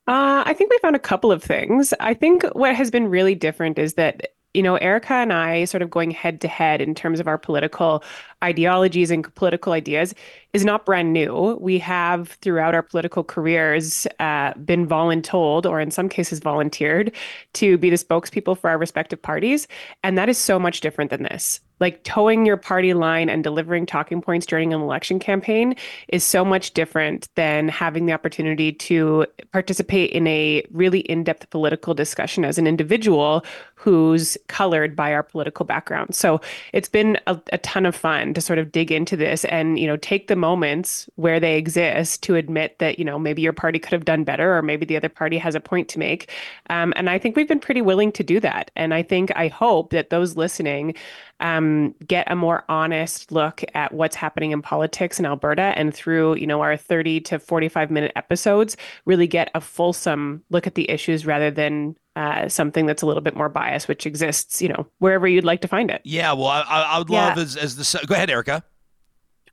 Uh, 0.07 0.43
I 0.45 0.53
think 0.53 0.69
we 0.69 0.77
found 0.79 0.95
a 0.95 0.99
couple 0.99 1.31
of 1.31 1.43
things. 1.43 1.93
I 1.99 2.13
think 2.13 2.43
what 2.53 2.75
has 2.75 2.91
been 2.91 3.07
really 3.07 3.35
different 3.35 3.79
is 3.79 3.95
that 3.95 4.29
you 4.55 4.63
know, 4.63 4.77
Erica 4.77 5.15
and 5.15 5.33
I 5.33 5.65
sort 5.65 5.81
of 5.81 5.89
going 5.89 6.11
head 6.11 6.39
to 6.39 6.47
head 6.47 6.79
in 6.79 6.95
terms 6.95 7.19
of 7.19 7.27
our 7.27 7.37
political 7.37 8.03
ideologies 8.45 9.11
and 9.11 9.33
political 9.35 9.73
ideas 9.73 10.13
is 10.53 10.63
not 10.63 10.85
brand 10.85 11.11
new. 11.11 11.57
We 11.59 11.79
have 11.79 12.29
throughout 12.41 12.75
our 12.75 12.81
political 12.81 13.23
careers 13.23 14.07
uh, 14.19 14.53
been 14.53 14.87
voluntold, 14.87 15.65
or 15.65 15.81
in 15.81 15.91
some 15.91 16.07
cases 16.07 16.39
volunteered, 16.39 17.11
to 17.53 17.77
be 17.77 17.89
the 17.89 17.97
spokespeople 17.97 18.57
for 18.57 18.69
our 18.69 18.77
respective 18.77 19.21
parties. 19.21 19.67
And 20.03 20.17
that 20.17 20.29
is 20.29 20.37
so 20.37 20.57
much 20.59 20.79
different 20.79 21.09
than 21.09 21.23
this 21.23 21.59
like 21.79 22.03
toeing 22.03 22.45
your 22.45 22.57
party 22.57 22.93
line 22.93 23.29
and 23.29 23.43
delivering 23.43 23.85
talking 23.85 24.21
points 24.21 24.45
during 24.45 24.73
an 24.73 24.81
election 24.81 25.19
campaign 25.19 25.75
is 26.07 26.23
so 26.23 26.45
much 26.45 26.73
different 26.73 27.27
than 27.35 27.67
having 27.67 28.05
the 28.05 28.13
opportunity 28.13 28.71
to 28.71 29.25
participate 29.51 30.11
in 30.11 30.25
a 30.27 30.65
really 30.71 30.99
in-depth 31.01 31.49
political 31.49 31.93
discussion 31.93 32.45
as 32.45 32.57
an 32.57 32.67
individual 32.67 33.43
who's 33.75 34.37
colored 34.47 34.95
by 34.95 35.13
our 35.13 35.23
political 35.23 35.65
background. 35.65 36.15
So 36.15 36.39
it's 36.71 36.89
been 36.89 37.19
a, 37.27 37.39
a 37.51 37.57
ton 37.59 37.85
of 37.85 37.95
fun 37.95 38.33
to 38.35 38.41
sort 38.41 38.59
of 38.59 38.71
dig 38.71 38.91
into 38.91 39.17
this 39.17 39.45
and 39.45 39.79
you 39.79 39.87
know 39.87 39.97
take 39.97 40.27
the 40.27 40.35
moments 40.35 41.09
where 41.15 41.39
they 41.39 41.57
exist 41.57 42.21
to 42.23 42.35
admit 42.35 42.77
that 42.79 42.99
you 42.99 43.05
know 43.05 43.17
maybe 43.17 43.41
your 43.41 43.53
party 43.53 43.79
could 43.79 43.93
have 43.93 44.05
done 44.05 44.23
better 44.23 44.55
or 44.55 44.61
maybe 44.61 44.85
the 44.85 44.97
other 44.97 45.09
party 45.09 45.37
has 45.37 45.55
a 45.55 45.59
point 45.59 45.89
to 45.89 45.99
make. 45.99 46.31
Um, 46.69 46.93
and 46.95 47.09
I 47.09 47.17
think 47.17 47.35
we've 47.35 47.47
been 47.47 47.59
pretty 47.59 47.81
willing 47.81 48.11
to 48.13 48.23
do 48.23 48.39
that. 48.41 48.71
And 48.75 48.93
I 48.93 49.03
think 49.03 49.31
I 49.35 49.47
hope 49.47 49.91
that 49.91 50.09
those 50.09 50.35
listening 50.35 50.95
um, 51.39 51.93
get 52.07 52.29
a 52.31 52.35
more 52.35 52.63
honest 52.69 53.31
look 53.31 53.63
at 53.73 53.93
what's 53.93 54.15
happening 54.15 54.51
in 54.51 54.61
politics 54.61 55.19
in 55.19 55.25
Alberta 55.25 55.73
and 55.75 55.93
through, 55.93 56.35
you 56.35 56.47
know, 56.47 56.61
our 56.61 56.77
30 56.77 57.21
to 57.21 57.39
45 57.39 57.91
minute 57.91 58.11
episodes, 58.15 58.77
really 59.05 59.27
get 59.27 59.51
a 59.53 59.61
fulsome 59.61 60.43
look 60.49 60.67
at 60.67 60.75
the 60.75 60.89
issues 60.89 61.25
rather 61.25 61.51
than 61.51 61.95
uh, 62.15 62.47
something 62.47 62.85
that's 62.85 63.01
a 63.01 63.05
little 63.05 63.21
bit 63.21 63.35
more 63.35 63.49
biased, 63.49 63.87
which 63.87 64.05
exists, 64.05 64.61
you 64.61 64.69
know, 64.69 64.87
wherever 64.99 65.27
you'd 65.27 65.43
like 65.43 65.61
to 65.61 65.67
find 65.67 65.91
it. 65.91 66.01
Yeah, 66.03 66.33
well, 66.33 66.47
I, 66.47 66.61
I 66.61 66.97
would 66.97 67.09
love 67.09 67.37
yeah. 67.37 67.43
as, 67.43 67.57
as 67.57 67.75
the 67.75 68.05
go 68.07 68.15
ahead, 68.15 68.29
Erika. 68.29 68.63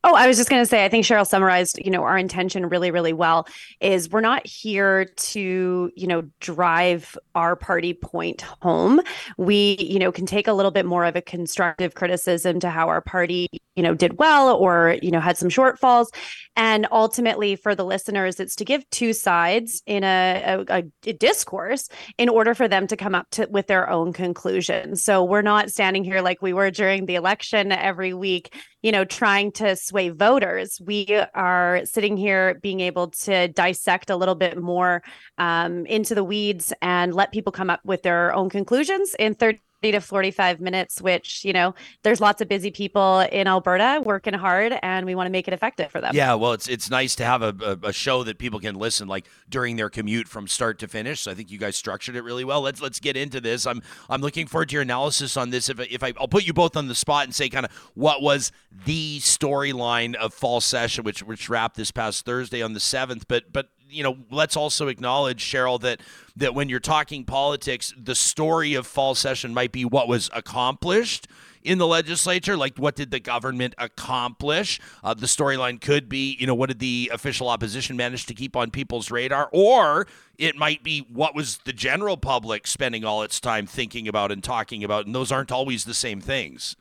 Oh, 0.04 0.16
I 0.16 0.26
was 0.26 0.36
just 0.36 0.50
going 0.50 0.60
to 0.60 0.66
say, 0.66 0.84
I 0.84 0.88
think 0.88 1.04
Cheryl 1.04 1.26
summarized, 1.26 1.78
you 1.84 1.90
know, 1.90 2.02
our 2.02 2.18
intention 2.18 2.68
really, 2.68 2.90
really 2.90 3.12
well. 3.12 3.46
Is 3.80 4.10
we're 4.10 4.20
not 4.20 4.44
here 4.44 5.04
to, 5.04 5.92
you 5.94 6.06
know, 6.08 6.22
drive 6.40 7.16
our 7.36 7.54
party 7.54 7.94
point 7.94 8.40
home. 8.62 9.00
We, 9.38 9.76
you 9.78 10.00
know, 10.00 10.10
can 10.10 10.26
take 10.26 10.48
a 10.48 10.52
little 10.52 10.72
bit 10.72 10.86
more 10.86 11.04
of 11.04 11.14
a 11.14 11.22
constructive 11.22 11.94
criticism 11.94 12.58
to 12.60 12.70
how 12.70 12.88
our 12.88 13.00
party, 13.00 13.48
you 13.76 13.82
know, 13.84 13.94
did 13.94 14.18
well 14.18 14.56
or, 14.56 14.98
you 15.02 15.12
know, 15.12 15.20
had 15.20 15.38
some 15.38 15.48
shortfalls. 15.48 16.08
And 16.56 16.88
ultimately, 16.90 17.54
for 17.54 17.76
the 17.76 17.84
listeners, 17.84 18.40
it's 18.40 18.56
to 18.56 18.64
give 18.64 18.88
two 18.90 19.12
sides 19.12 19.82
in 19.86 20.02
a, 20.02 20.64
a, 20.68 20.84
a 21.06 21.12
discourse 21.12 21.88
in 22.18 22.28
order 22.28 22.54
for 22.54 22.66
them 22.66 22.88
to 22.88 22.96
come 22.96 23.14
up 23.14 23.30
to 23.30 23.46
with 23.50 23.68
their 23.68 23.88
own 23.88 24.12
conclusions. 24.12 25.04
So 25.04 25.22
we're 25.22 25.42
not 25.42 25.70
standing 25.70 26.02
here 26.02 26.20
like 26.20 26.42
we 26.42 26.52
were 26.52 26.72
during 26.72 27.06
the 27.06 27.14
election 27.14 27.70
every 27.70 28.12
week 28.12 28.52
you 28.82 28.92
know, 28.92 29.04
trying 29.04 29.52
to 29.52 29.76
sway 29.76 30.08
voters. 30.08 30.80
We 30.84 31.06
are 31.34 31.82
sitting 31.84 32.16
here 32.16 32.58
being 32.62 32.80
able 32.80 33.08
to 33.08 33.48
dissect 33.48 34.10
a 34.10 34.16
little 34.16 34.34
bit 34.34 34.60
more 34.60 35.02
um, 35.38 35.86
into 35.86 36.14
the 36.14 36.24
weeds 36.24 36.72
and 36.82 37.14
let 37.14 37.32
people 37.32 37.52
come 37.52 37.70
up 37.70 37.80
with 37.84 38.02
their 38.02 38.34
own 38.34 38.50
conclusions 38.50 39.14
in 39.18 39.34
30 39.34 39.60
to 39.90 40.00
45 40.00 40.60
minutes, 40.60 41.02
which, 41.02 41.44
you 41.44 41.52
know, 41.52 41.74
there's 42.02 42.20
lots 42.20 42.40
of 42.40 42.48
busy 42.48 42.70
people 42.70 43.20
in 43.32 43.46
Alberta 43.46 44.00
working 44.04 44.34
hard 44.34 44.78
and 44.82 45.04
we 45.06 45.14
want 45.14 45.26
to 45.26 45.30
make 45.30 45.48
it 45.48 45.54
effective 45.54 45.90
for 45.90 46.00
them. 46.00 46.14
Yeah, 46.14 46.34
well, 46.34 46.52
it's 46.52 46.68
it's 46.68 46.90
nice 46.90 47.14
to 47.16 47.24
have 47.24 47.42
a, 47.42 47.54
a, 47.82 47.88
a, 47.88 47.92
show 47.92 48.22
that 48.24 48.38
people 48.38 48.60
can 48.60 48.74
listen 48.74 49.08
like 49.08 49.26
during 49.48 49.76
their 49.76 49.90
commute 49.90 50.28
from 50.28 50.46
start 50.46 50.78
to 50.80 50.88
finish. 50.88 51.20
So 51.20 51.30
I 51.30 51.34
think 51.34 51.50
you 51.50 51.58
guys 51.58 51.76
structured 51.76 52.16
it 52.16 52.22
really 52.22 52.44
well. 52.44 52.60
Let's 52.60 52.80
let's 52.80 53.00
get 53.00 53.16
into 53.16 53.40
this. 53.40 53.66
I'm 53.66 53.82
I'm 54.08 54.20
looking 54.20 54.46
forward 54.46 54.68
to 54.70 54.74
your 54.74 54.82
analysis 54.82 55.36
on 55.36 55.50
this. 55.50 55.68
If 55.68 55.80
if 55.80 56.02
I, 56.02 56.12
I'll 56.18 56.28
put 56.28 56.46
you 56.46 56.52
both 56.52 56.76
on 56.76 56.88
the 56.88 56.94
spot 56.94 57.24
and 57.24 57.34
say 57.34 57.48
kind 57.48 57.66
of 57.66 57.72
what 57.94 58.22
was 58.22 58.52
the 58.84 59.18
storyline 59.20 60.14
of 60.14 60.32
fall 60.32 60.60
session, 60.60 61.04
which 61.04 61.22
which 61.22 61.48
wrapped 61.48 61.76
this 61.76 61.90
past 61.90 62.24
Thursday 62.24 62.62
on 62.62 62.72
the 62.72 62.80
seventh. 62.80 63.26
But 63.28 63.52
but 63.52 63.68
you 63.92 64.02
know, 64.02 64.16
let's 64.30 64.56
also 64.56 64.88
acknowledge, 64.88 65.44
Cheryl, 65.44 65.80
that 65.80 66.00
that 66.36 66.54
when 66.54 66.68
you're 66.68 66.80
talking 66.80 67.24
politics, 67.24 67.92
the 67.96 68.14
story 68.14 68.74
of 68.74 68.86
fall 68.86 69.14
session 69.14 69.52
might 69.52 69.72
be 69.72 69.84
what 69.84 70.08
was 70.08 70.30
accomplished 70.32 71.28
in 71.62 71.78
the 71.78 71.86
legislature. 71.86 72.56
Like, 72.56 72.78
what 72.78 72.96
did 72.96 73.10
the 73.10 73.20
government 73.20 73.74
accomplish? 73.78 74.80
Uh, 75.04 75.14
the 75.14 75.26
storyline 75.26 75.80
could 75.80 76.08
be, 76.08 76.36
you 76.40 76.46
know, 76.46 76.54
what 76.54 76.68
did 76.68 76.78
the 76.78 77.10
official 77.12 77.48
opposition 77.48 77.96
manage 77.96 78.26
to 78.26 78.34
keep 78.34 78.56
on 78.56 78.70
people's 78.70 79.10
radar? 79.10 79.48
Or 79.52 80.06
it 80.38 80.56
might 80.56 80.82
be 80.82 81.06
what 81.12 81.34
was 81.34 81.58
the 81.58 81.72
general 81.72 82.16
public 82.16 82.66
spending 82.66 83.04
all 83.04 83.22
its 83.22 83.38
time 83.40 83.66
thinking 83.66 84.08
about 84.08 84.32
and 84.32 84.42
talking 84.42 84.82
about. 84.82 85.06
And 85.06 85.14
those 85.14 85.30
aren't 85.30 85.52
always 85.52 85.84
the 85.84 85.94
same 85.94 86.20
things. 86.20 86.76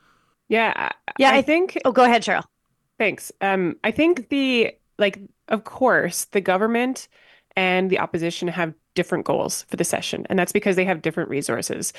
Yeah. 0.47 0.89
Yeah. 1.17 1.31
I, 1.31 1.37
I 1.37 1.41
think. 1.41 1.77
Oh, 1.85 1.91
go 1.91 2.03
ahead, 2.03 2.23
Cheryl. 2.23 2.45
Thanks. 2.97 3.31
Um, 3.41 3.77
I 3.83 3.91
think 3.91 4.29
the 4.29 4.73
like 4.97 5.19
of 5.51 5.63
course 5.63 6.25
the 6.25 6.41
government 6.41 7.07
and 7.55 7.89
the 7.89 7.99
opposition 7.99 8.47
have 8.47 8.73
different 8.95 9.25
goals 9.25 9.63
for 9.63 9.77
the 9.77 9.83
session 9.83 10.25
and 10.29 10.39
that's 10.39 10.51
because 10.51 10.75
they 10.75 10.85
have 10.85 11.01
different 11.01 11.29
resources. 11.29 11.93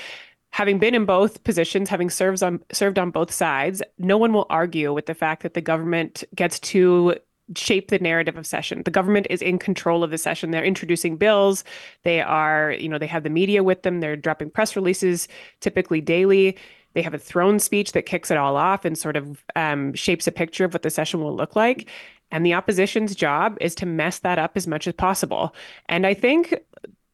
Having 0.50 0.80
been 0.80 0.94
in 0.94 1.06
both 1.06 1.44
positions 1.44 1.88
having 1.88 2.10
served 2.10 2.42
on 2.42 2.60
served 2.72 2.98
on 2.98 3.10
both 3.10 3.30
sides 3.30 3.82
no 3.98 4.18
one 4.18 4.32
will 4.32 4.46
argue 4.50 4.92
with 4.92 5.06
the 5.06 5.14
fact 5.14 5.42
that 5.42 5.54
the 5.54 5.60
government 5.60 6.24
gets 6.34 6.58
to 6.60 7.14
shape 7.56 7.88
the 7.88 7.98
narrative 7.98 8.36
of 8.36 8.46
session. 8.46 8.82
The 8.84 8.90
government 8.90 9.26
is 9.28 9.42
in 9.42 9.58
control 9.58 10.04
of 10.04 10.10
the 10.10 10.18
session. 10.18 10.50
They're 10.50 10.64
introducing 10.64 11.16
bills. 11.16 11.64
They 12.02 12.20
are 12.20 12.72
you 12.72 12.88
know 12.88 12.98
they 12.98 13.06
have 13.06 13.24
the 13.24 13.30
media 13.30 13.62
with 13.62 13.82
them. 13.82 14.00
They're 14.00 14.16
dropping 14.16 14.50
press 14.50 14.76
releases 14.76 15.28
typically 15.60 16.00
daily. 16.00 16.56
They 16.94 17.02
have 17.02 17.14
a 17.14 17.18
throne 17.18 17.58
speech 17.58 17.92
that 17.92 18.06
kicks 18.06 18.30
it 18.30 18.36
all 18.36 18.56
off 18.56 18.84
and 18.84 18.98
sort 18.98 19.16
of 19.16 19.42
um, 19.56 19.94
shapes 19.94 20.26
a 20.26 20.32
picture 20.32 20.64
of 20.64 20.74
what 20.74 20.82
the 20.82 20.90
session 20.90 21.20
will 21.20 21.34
look 21.34 21.56
like. 21.56 21.88
And 22.32 22.44
the 22.44 22.54
opposition's 22.54 23.14
job 23.14 23.56
is 23.60 23.76
to 23.76 23.86
mess 23.86 24.18
that 24.20 24.40
up 24.40 24.56
as 24.56 24.66
much 24.66 24.88
as 24.88 24.94
possible. 24.94 25.54
And 25.88 26.06
I 26.06 26.14
think, 26.14 26.54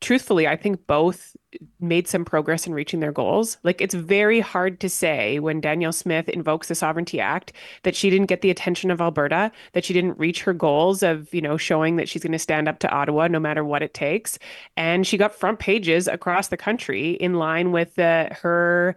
truthfully, 0.01 0.47
I 0.47 0.57
think 0.57 0.87
both 0.87 1.37
made 1.81 2.07
some 2.07 2.25
progress 2.25 2.67
in 2.67 2.75
reaching 2.75 3.01
their 3.01 3.13
goals. 3.13 3.57
Like 3.63 3.81
it's 3.81 3.95
very 3.95 4.41
hard 4.41 4.81
to 4.81 4.89
say 4.89 5.39
when 5.39 5.61
Danielle 5.61 5.93
Smith 5.93 6.29
invokes 6.29 6.69
the 6.69 6.75
Sovereignty 6.75 7.21
Act 7.21 7.53
that 7.83 7.97
she 7.97 8.11
didn't 8.11 8.27
get 8.27 8.43
the 8.43 8.51
attention 8.51 8.91
of 8.91 9.01
Alberta, 9.01 9.51
that 9.73 9.85
she 9.85 9.95
didn't 9.95 10.19
reach 10.19 10.43
her 10.43 10.53
goals 10.53 11.03
of, 11.03 11.33
you 11.33 11.41
know, 11.41 11.57
showing 11.57 11.97
that 11.97 12.09
she's 12.09 12.23
going 12.23 12.33
to 12.33 12.39
stand 12.39 12.69
up 12.69 12.79
to 12.81 12.91
Ottawa 12.91 13.29
no 13.29 13.41
matter 13.41 13.65
what 13.65 13.83
it 13.83 13.95
takes. 13.95 14.39
And 14.77 15.07
she 15.07 15.17
got 15.17 15.35
front 15.35 15.59
pages 15.59 16.07
across 16.07 16.49
the 16.49 16.57
country 16.57 17.13
in 17.13 17.35
line 17.35 17.73
with 17.73 17.99
uh, 17.99 18.29
her 18.43 18.95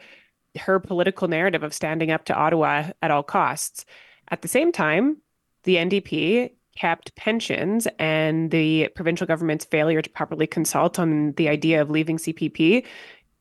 her 0.57 0.79
political 0.79 1.29
narrative 1.29 1.63
of 1.63 1.73
standing 1.73 2.11
up 2.11 2.25
to 2.25 2.35
Ottawa 2.35 2.91
at 3.01 3.11
all 3.11 3.23
costs. 3.23 3.85
At 4.27 4.41
the 4.41 4.49
same 4.49 4.73
time, 4.73 5.17
the 5.63 5.75
NDP 5.75 6.51
capped 6.75 7.15
pensions 7.15 7.87
and 7.99 8.51
the 8.51 8.89
provincial 8.95 9.27
government's 9.27 9.65
failure 9.65 10.01
to 10.01 10.09
properly 10.09 10.47
consult 10.47 10.99
on 10.99 11.33
the 11.33 11.49
idea 11.49 11.81
of 11.81 11.89
leaving 11.89 12.17
CPP 12.17 12.85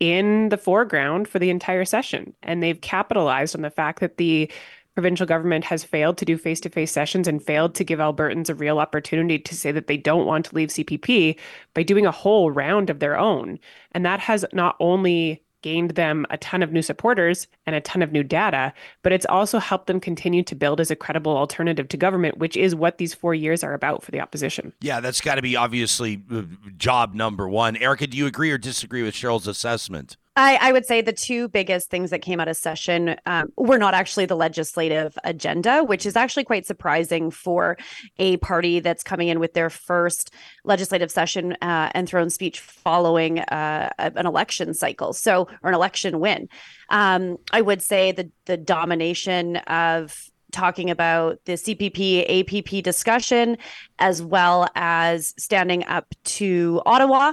in 0.01 0.49
the 0.49 0.57
foreground 0.57 1.29
for 1.29 1.39
the 1.39 1.51
entire 1.51 1.85
session. 1.85 2.35
And 2.43 2.63
they've 2.63 2.81
capitalized 2.81 3.55
on 3.55 3.63
the 3.63 3.71
fact 3.71 4.01
that 4.01 4.17
the 4.17 4.51
provincial 4.95 5.27
government 5.27 5.65
has 5.65 5.85
failed 5.85 6.19
to 6.19 6.25
do 6.25 6.37
face 6.37 6.61
to 6.61 6.69
face 6.69 6.91
sessions 6.91 7.29
and 7.29 7.43
failed 7.43 7.75
to 7.77 7.85
give 7.85 8.01
Albertans 8.01 8.51
a 8.51 8.55
real 8.55 8.79
opportunity 8.79 9.39
to 9.39 9.55
say 9.55 9.71
that 9.71 9.87
they 9.87 9.97
don't 9.97 10.27
want 10.27 10.47
to 10.47 10.55
leave 10.55 10.71
CPP 10.71 11.39
by 11.75 11.83
doing 11.83 12.07
a 12.07 12.11
whole 12.11 12.51
round 12.51 12.91
of 12.91 12.99
their 12.99 13.17
own. 13.17 13.59
And 13.93 14.05
that 14.05 14.21
has 14.21 14.45
not 14.53 14.77
only 14.81 15.43
gained 15.63 15.93
them 15.93 16.27
a 16.31 16.39
ton 16.39 16.63
of 16.63 16.73
new 16.73 16.83
supporters 16.83 17.47
and 17.67 17.77
a 17.77 17.81
ton 17.81 18.03
of 18.03 18.13
new 18.13 18.23
data, 18.23 18.73
but 19.03 19.13
it's 19.13 19.27
also 19.27 19.59
helped 19.59 19.87
them 19.87 20.01
continue 20.01 20.43
to 20.43 20.55
build 20.55 20.81
as 20.81 20.91
a 20.91 20.97
credible 20.97 21.37
alternative 21.37 21.89
to 21.89 21.97
government, 21.97 22.39
which 22.39 22.57
is 22.57 22.75
what 22.75 22.99
these 22.99 23.15
four 23.15 23.35
years 23.35 23.63
are 23.63 23.75
about 23.75 24.03
for 24.03 24.11
the 24.11 24.21
opposition. 24.21 24.73
Yeah, 24.81 25.01
that's 25.01 25.21
got 25.21 25.37
to 25.37 25.43
be 25.43 25.57
obviously 25.57 26.23
uh, 26.31 26.43
job 26.77 27.15
number 27.15 27.49
one. 27.49 27.77
Erika, 27.77 28.07
do 28.07 28.17
you 28.17 28.27
agree 28.27 28.51
or 28.51 28.59
disagree 28.59 29.03
with 29.03 29.15
Cheryl's 29.15 29.47
assessment? 29.47 30.17
I, 30.37 30.59
I, 30.61 30.73
would 30.73 30.87
say 30.87 31.01
the 31.01 31.13
two 31.13 31.49
biggest 31.49 31.91
things 31.91 32.11
that 32.11 32.21
came 32.21 32.39
out 32.39 32.47
of 32.47 32.57
session 32.57 33.17
um, 33.27 33.53
were 33.57 33.79
not 33.79 33.95
actually 33.95 34.27
the 34.27 34.37
legislative 34.37 35.19
agenda, 35.25 35.83
which 35.83 36.07
is 36.07 36.15
actually 36.15 36.45
quite 36.45 36.67
surprising 36.67 37.33
for 37.33 37.77
a 38.19 38.37
party 38.37 38.79
that's 38.79 39.03
coming 39.03 39.29
in 39.29 39.41
with 39.41 39.55
their 39.55 39.69
first 39.69 40.33
legislative 40.65 41.11
session 41.11 41.57
uh, 41.63 41.91
and 41.95 42.09
throne 42.09 42.31
speech 42.31 42.61
following 42.61 43.41
uh, 43.41 43.91
an 43.99 44.25
election 44.25 44.73
cycle, 44.73 45.13
so 45.13 45.49
or 45.63 45.71
an 45.71 45.75
election 45.75 46.21
win. 46.21 46.49
Um, 46.91 47.37
I 47.53 47.61
would 47.61 47.83
say 47.83 48.13
the 48.13 48.31
the 48.47 48.57
domination 48.57 49.57
of 49.57 50.31
talking 50.53 50.91
about 50.91 51.39
the 51.45 51.53
CPP 51.53 52.25
APP 52.29 52.83
discussion, 52.83 53.57
as 53.99 54.23
well 54.23 54.69
as 54.75 55.35
standing 55.39 55.85
up 55.87 56.07
to 56.25 56.83
Ottawa, 56.87 57.33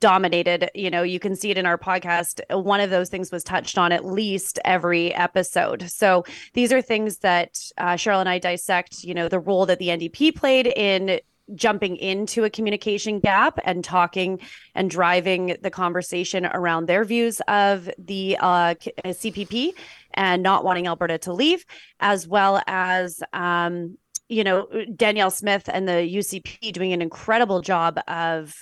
dominated. 0.00 0.70
You 0.74 0.90
know, 0.90 1.02
you 1.02 1.18
can 1.18 1.36
see 1.36 1.50
it 1.50 1.58
in 1.58 1.66
our 1.66 1.78
podcast. 1.78 2.40
One 2.50 2.80
of 2.80 2.90
those 2.90 3.08
things 3.08 3.30
was 3.30 3.44
touched 3.44 3.78
on 3.78 3.92
at 3.92 4.04
least 4.04 4.58
every 4.64 5.14
episode. 5.14 5.90
So 5.90 6.24
these 6.52 6.72
are 6.72 6.82
things 6.82 7.18
that 7.18 7.58
uh, 7.78 7.94
Cheryl 7.94 8.20
and 8.20 8.28
I 8.28 8.38
dissect, 8.38 9.04
you 9.04 9.14
know, 9.14 9.28
the 9.28 9.40
role 9.40 9.66
that 9.66 9.78
the 9.78 9.88
NDP 9.88 10.34
played 10.36 10.66
in 10.66 11.20
jumping 11.54 11.96
into 11.96 12.44
a 12.44 12.50
communication 12.50 13.20
gap 13.20 13.58
and 13.64 13.84
talking 13.84 14.40
and 14.74 14.90
driving 14.90 15.56
the 15.62 15.70
conversation 15.70 16.44
around 16.46 16.86
their 16.86 17.04
views 17.04 17.40
of 17.46 17.88
the 17.98 18.36
uh, 18.40 18.74
CPP 19.04 19.72
and 20.14 20.42
not 20.42 20.64
wanting 20.64 20.86
Alberta 20.86 21.18
to 21.18 21.32
leave, 21.32 21.64
as 22.00 22.26
well 22.26 22.62
as 22.66 23.22
um, 23.32 23.96
you 24.28 24.42
know 24.42 24.66
Danielle 24.96 25.30
Smith 25.30 25.68
and 25.72 25.86
the 25.86 25.92
UCP 25.92 26.72
doing 26.72 26.92
an 26.92 27.02
incredible 27.02 27.60
job 27.60 28.00
of 28.08 28.54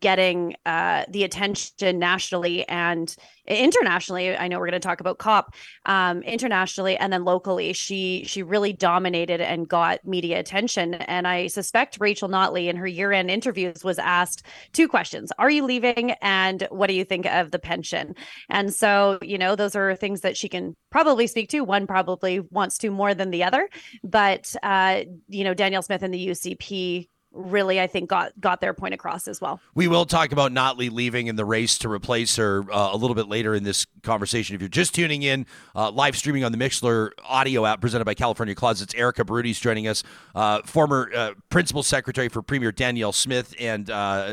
getting 0.00 0.54
uh, 0.64 1.04
the 1.08 1.24
attention 1.24 1.98
nationally 1.98 2.66
and 2.68 3.14
internationally. 3.46 4.36
I 4.36 4.46
know 4.48 4.58
we're 4.58 4.68
going 4.68 4.80
to 4.80 4.86
talk 4.86 5.00
about 5.00 5.18
COP 5.18 5.54
um, 5.86 6.22
internationally 6.22 6.96
and 6.96 7.12
then 7.12 7.24
locally. 7.24 7.72
She 7.72 8.24
she 8.26 8.42
really 8.42 8.72
dominated 8.72 9.40
and 9.40 9.68
got 9.68 10.04
media 10.04 10.38
attention. 10.38 10.94
And 10.94 11.26
I 11.26 11.48
suspect 11.48 11.98
Rachel 12.00 12.28
Notley 12.28 12.68
in 12.68 12.76
her 12.76 12.86
year 12.86 13.12
end 13.12 13.30
interviews 13.30 13.82
was 13.82 13.98
asked 13.98 14.46
two 14.72 14.86
questions: 14.88 15.32
Are 15.38 15.50
you 15.50 15.64
leaving? 15.64 16.12
And 16.22 16.66
what 16.70 16.86
do 16.86 16.94
you 16.94 17.04
think 17.04 17.26
of 17.26 17.50
the 17.50 17.58
pension? 17.58 18.14
And 18.48 18.72
so 18.72 19.18
you 19.22 19.38
know 19.38 19.56
those 19.56 19.74
are 19.74 19.96
things 19.96 20.20
that 20.20 20.36
she 20.36 20.48
can 20.48 20.76
probably 20.90 21.26
speak 21.26 21.50
to. 21.50 21.62
One 21.62 21.86
probably 21.86 22.40
wants 22.40 22.78
to 22.78 22.90
more 22.90 23.14
than 23.14 23.30
the 23.30 23.44
other, 23.44 23.68
but 24.04 24.54
uh, 24.62 25.02
you 25.28 25.44
know 25.44 25.54
Danielle 25.54 25.82
Smith 25.82 26.02
and 26.02 26.14
the 26.14 26.28
UCP 26.28 27.08
really 27.32 27.80
I 27.80 27.86
think 27.86 28.10
got 28.10 28.32
got 28.40 28.60
their 28.60 28.74
point 28.74 28.94
across 28.94 29.28
as 29.28 29.40
well. 29.40 29.60
We 29.74 29.88
will 29.88 30.06
talk 30.06 30.32
about 30.32 30.52
Notley 30.52 30.90
leaving 30.90 31.26
in 31.26 31.36
the 31.36 31.44
race 31.44 31.78
to 31.78 31.88
replace 31.88 32.36
her 32.36 32.64
uh, 32.70 32.90
a 32.92 32.96
little 32.96 33.14
bit 33.14 33.28
later 33.28 33.54
in 33.54 33.64
this 33.64 33.86
conversation. 34.02 34.54
If 34.54 34.60
you're 34.60 34.68
just 34.68 34.94
tuning 34.94 35.22
in, 35.22 35.46
uh, 35.74 35.90
live 35.90 36.16
streaming 36.16 36.44
on 36.44 36.52
the 36.52 36.58
Mixlr 36.58 37.10
audio 37.24 37.64
app 37.66 37.80
presented 37.80 38.04
by 38.04 38.14
California 38.14 38.54
Closets, 38.54 38.94
Erika 38.94 39.24
Barootes 39.24 39.60
joining 39.60 39.88
us, 39.88 40.02
uh, 40.34 40.62
former 40.62 41.10
uh, 41.14 41.32
principal 41.50 41.82
secretary 41.82 42.28
for 42.28 42.42
Premier 42.42 42.72
Danielle 42.72 43.12
Smith 43.12 43.54
and 43.58 43.90
uh, 43.90 44.28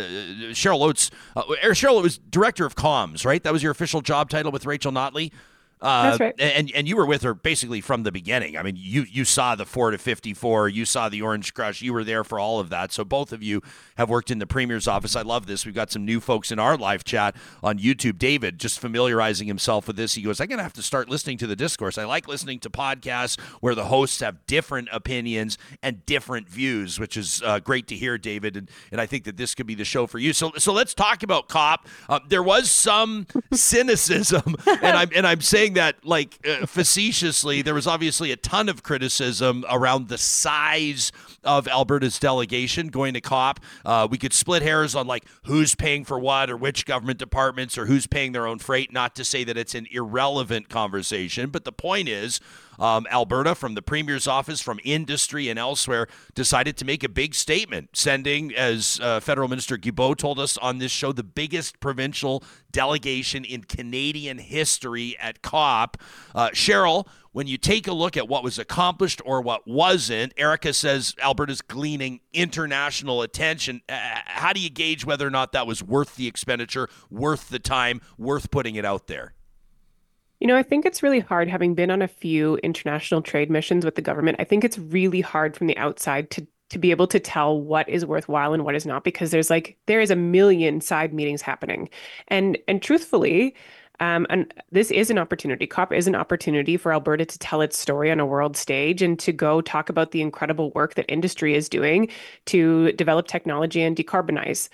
Cheryl 0.52 0.82
Oates. 0.82 1.12
Uh, 1.36 1.44
Cheryl 1.72 2.02
was 2.02 2.18
director 2.18 2.66
of 2.66 2.76
comms, 2.76 3.26
right? 3.26 3.42
That 3.44 3.54
was 3.54 3.64
your 3.64 3.72
official 3.72 4.02
job 4.02 4.30
title 4.30 4.52
with 4.52 4.66
Rachel 4.66 4.92
Notley. 4.92 5.32
Uh, 5.82 6.04
That's 6.04 6.20
right. 6.20 6.36
And 6.40 6.72
and 6.76 6.88
you 6.88 6.98
were 6.98 7.06
with 7.06 7.22
her 7.22 7.34
basically 7.34 7.80
from 7.80 8.04
the 8.04 8.12
beginning. 8.12 8.58
I 8.58 8.64
mean, 8.64 8.76
you 8.78 9.04
you 9.04 9.24
saw 9.24 9.56
the 9.56 9.66
four 9.66 9.92
to 9.92 9.98
fifty 9.98 10.34
four, 10.34 10.68
you 10.68 10.84
saw 10.84 11.08
the 11.08 11.22
Orange 11.22 11.54
Crush, 11.54 11.82
you 11.82 11.94
were 11.94 12.04
there 12.04 12.26
for 12.26 12.38
all 12.38 12.60
of 12.60 12.70
that. 12.70 12.92
So 12.92 13.06
both 13.06 13.32
of 13.32 13.42
you 13.42 13.62
have 13.96 14.10
worked 14.10 14.30
in 14.30 14.40
the 14.40 14.48
premier's 14.48 14.88
office. 14.88 15.16
I 15.16 15.22
love 15.22 15.46
this. 15.46 15.66
We've 15.66 15.76
got 15.76 15.90
some 15.90 16.04
new 16.04 16.20
folks 16.20 16.52
in 16.52 16.60
our 16.60 16.76
live 16.76 17.06
chat 17.06 17.36
on 17.64 17.80
YouTube. 17.80 18.18
David 18.18 18.60
just 18.60 18.80
familiarizing 18.80 19.48
himself 19.48 19.88
with 19.88 19.96
this. 19.96 20.16
He 20.16 20.22
goes, 20.22 20.42
"I'm 20.42 20.48
gonna 20.48 20.64
have 20.64 20.74
to 20.74 20.84
start 20.84 21.08
listening 21.10 21.38
to 21.38 21.48
the 21.48 21.56
discourse. 21.56 21.98
I 21.98 22.04
like 22.04 22.28
listening 22.28 22.60
to 22.60 22.70
podcasts 22.70 23.40
where 23.62 23.74
the 23.76 23.86
hosts 23.86 24.20
have 24.20 24.46
different 24.48 24.90
opinions 24.92 25.58
and 25.82 26.06
different 26.06 26.50
views, 26.50 27.00
which 27.00 27.16
is 27.16 27.42
uh, 27.46 27.60
great 27.60 27.88
to 27.88 27.96
hear, 27.96 28.18
David. 28.18 28.58
And 28.58 28.70
and 28.92 29.00
I 29.00 29.06
think 29.06 29.24
that 29.24 29.38
this 29.38 29.56
could 29.56 29.68
be 29.68 29.76
the 29.76 29.86
show 29.86 30.08
for 30.08 30.20
you. 30.20 30.34
So 30.34 30.52
so 30.58 30.74
let's 30.74 30.94
talk 30.94 31.24
about 31.24 31.48
COP. 31.48 31.88
Uh, 32.10 32.20
there 32.28 32.44
was 32.44 32.70
some 32.70 33.28
cynicism, 33.54 34.56
and 34.68 34.98
I'm 34.98 35.10
and 35.16 35.26
I'm 35.26 35.42
saying 35.42 35.69
that 35.76 36.06
like 36.06 36.40
uh, 36.48 36.66
facetiously. 36.66 37.62
There 37.62 37.74
was 37.74 37.88
obviously 37.88 38.32
a 38.32 38.36
ton 38.36 38.70
of 38.70 38.84
criticism 38.84 39.66
around 39.70 40.10
the 40.10 40.18
size 40.18 41.12
of 41.44 41.68
Alberta's 41.68 42.20
delegation 42.20 42.88
going 42.90 43.14
to 43.14 43.22
COP. 43.22 43.60
Uh, 43.86 44.08
we 44.10 44.18
could 44.18 44.34
split 44.34 44.62
hairs 44.62 44.96
on 44.96 45.08
like 45.08 45.26
who's 45.46 45.76
paying 45.76 46.06
for 46.06 46.20
what 46.20 46.50
or 46.50 46.58
which 46.58 46.86
government 46.86 47.20
departments 47.20 47.78
or 47.78 47.86
who's 47.86 48.08
paying 48.08 48.32
their 48.32 48.48
own 48.48 48.60
freight. 48.60 48.92
Not 48.92 49.16
to 49.16 49.24
say 49.24 49.44
that 49.44 49.58
it's 49.58 49.76
an 49.76 49.88
irrelevant 49.92 50.70
conversation, 50.70 51.50
but 51.50 51.66
the 51.66 51.72
point 51.72 52.10
is. 52.10 52.40
Um, 52.80 53.08
Alberta, 53.12 53.56
from 53.56 53.76
the 53.76 53.82
Premier's 53.82 54.28
office, 54.28 54.62
from 54.62 54.80
industry 54.84 55.50
and 55.50 55.60
elsewhere, 55.60 56.08
decided 56.34 56.78
to 56.78 56.86
make 56.86 57.04
a 57.04 57.10
big 57.10 57.36
statement, 57.36 57.90
sending, 57.94 58.56
as 58.56 59.00
uh, 59.04 59.20
Federal 59.20 59.48
Minister 59.48 59.78
Guilbeault 59.78 60.18
told 60.18 60.40
us 60.40 60.58
on 60.58 60.78
this 60.78 60.92
show, 60.92 61.12
the 61.12 61.24
biggest 61.24 61.80
provincial 61.80 62.44
delegation 62.72 63.44
in 63.44 63.64
Canadian 63.64 64.38
history 64.38 65.18
at 65.20 65.42
COP. 65.42 65.98
Uh, 66.34 66.50
Cheryl, 66.50 67.08
when 67.32 67.48
you 67.48 67.58
take 67.58 67.88
a 67.88 67.94
look 67.94 68.18
at 68.18 68.28
what 68.28 68.44
was 68.44 68.58
accomplished 68.58 69.22
or 69.26 69.42
what 69.42 69.68
wasn't, 69.68 70.34
Erika 70.38 70.74
says 70.74 71.14
Alberta's 71.22 71.62
gleaning 71.62 72.22
international 72.34 73.22
attention. 73.22 73.82
Uh, 73.88 73.98
how 74.26 74.54
do 74.54 74.60
you 74.60 74.70
gauge 74.70 75.06
whether 75.06 75.28
or 75.28 75.32
not 75.32 75.52
that 75.52 75.68
was 75.68 75.84
worth 75.84 76.16
the 76.16 76.28
expenditure, 76.28 76.90
worth 77.10 77.50
the 77.50 77.60
time, 77.60 78.02
worth 78.18 78.50
putting 78.52 78.76
it 78.76 78.86
out 78.86 79.08
there? 79.08 79.34
You 80.40 80.48
know, 80.48 80.56
I 80.56 80.64
think 80.64 80.86
it's 80.86 81.04
really 81.04 81.20
hard 81.20 81.50
having 81.50 81.76
been 81.76 81.92
on 81.92 82.02
a 82.02 82.08
few 82.08 82.56
international 82.58 83.22
trade 83.22 83.50
missions 83.50 83.84
with 83.84 83.96
the 83.96 84.02
government. 84.02 84.38
I 84.40 84.46
think 84.46 84.64
it's 84.64 84.80
really 84.80 85.22
hard 85.22 85.56
from 85.56 85.68
the 85.68 85.78
outside 85.78 86.30
to 86.32 86.48
to 86.70 86.78
be 86.78 86.92
able 86.92 87.08
to 87.08 87.20
tell 87.20 87.60
what 87.60 87.90
is 87.90 88.06
worthwhile 88.06 88.54
and 88.54 88.64
what 88.64 88.76
is 88.76 88.86
not 88.86 89.04
because 89.04 89.32
there's 89.32 89.50
like 89.50 89.76
there 89.88 90.00
is 90.00 90.12
a 90.12 90.16
million 90.16 90.82
side 90.82 91.14
meetings 91.14 91.42
happening. 91.42 91.90
And 92.28 92.58
and 92.68 92.82
truthfully, 92.82 93.56
um, 94.00 94.26
and 94.30 94.54
this 94.72 94.92
is 94.92 95.10
an 95.10 95.18
opportunity. 95.18 95.68
COP 95.68 95.92
is 95.92 96.08
an 96.08 96.16
opportunity 96.16 96.78
for 96.78 96.94
Alberta 96.94 97.26
to 97.26 97.40
tell 97.40 97.62
its 97.62 97.78
story 97.78 98.12
on 98.12 98.20
a 98.20 98.26
world 98.26 98.56
stage 98.56 99.02
and 99.02 99.20
to 99.20 99.34
go 99.34 99.62
talk 99.62 99.90
about 99.90 100.12
the 100.12 100.22
incredible 100.22 100.72
work 100.72 100.96
that 100.96 101.12
industry 101.12 101.54
is 101.54 101.68
doing 101.68 102.08
to 102.46 102.92
develop 102.94 103.28
technology 103.28 103.82
and 103.82 103.98
decarbonize. 103.98 104.70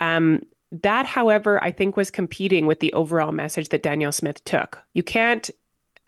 Um, 0.00 0.42
that, 0.72 1.06
however, 1.06 1.62
I 1.62 1.70
think 1.70 1.96
was 1.96 2.10
competing 2.10 2.66
with 2.66 2.80
the 2.80 2.92
overall 2.92 3.32
message 3.32 3.68
that 3.70 3.82
Danielle 3.82 4.12
Smith 4.12 4.44
took. 4.44 4.82
You 4.94 5.02
can't 5.02 5.50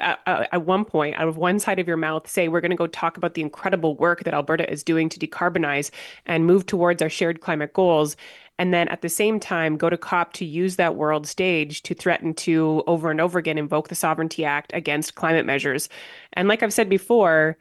at 0.00 0.62
one 0.65 0.85
point, 0.85 1.17
out 1.17 1.27
of 1.27 1.37
one 1.37 1.59
side 1.59 1.81
of 1.81 1.88
your 1.88 1.97
mouth, 1.97 2.29
say 2.29 2.47
we're 2.47 2.61
going 2.61 2.71
to 2.71 2.77
go 2.77 2.87
talk 2.87 3.17
about 3.17 3.35
the 3.35 3.43
incredible 3.43 3.97
work 3.97 4.23
that 4.23 4.35
Alberta 4.35 4.71
is 4.71 4.85
doing 4.85 5.09
to 5.09 5.19
decarbonize 5.19 5.91
and 6.25 6.47
move 6.47 6.67
towards 6.67 7.03
our 7.03 7.09
shared 7.09 7.41
climate 7.41 7.73
goals, 7.73 8.17
and 8.61 8.73
then 8.73 8.87
at 8.88 9.03
the 9.03 9.09
same 9.09 9.41
time 9.41 9.77
go 9.77 9.91
to 9.91 9.97
COP 9.97 10.33
to 10.35 10.45
use 10.45 10.77
that 10.77 10.95
world 10.95 11.27
stage 11.27 11.83
to 11.83 11.95
threaten 11.95 12.33
to 12.35 12.85
over 12.87 13.11
and 13.11 13.21
over 13.21 13.41
again 13.41 13.59
invoke 13.59 13.88
the 13.88 13.97
Sovereignty 13.97 14.45
Act 14.45 14.71
against 14.73 15.17
climate 15.17 15.47
measures. 15.47 15.88
And 16.35 16.47
like 16.47 16.62
I've 16.62 16.73
said 16.73 16.88
before, 16.88 17.57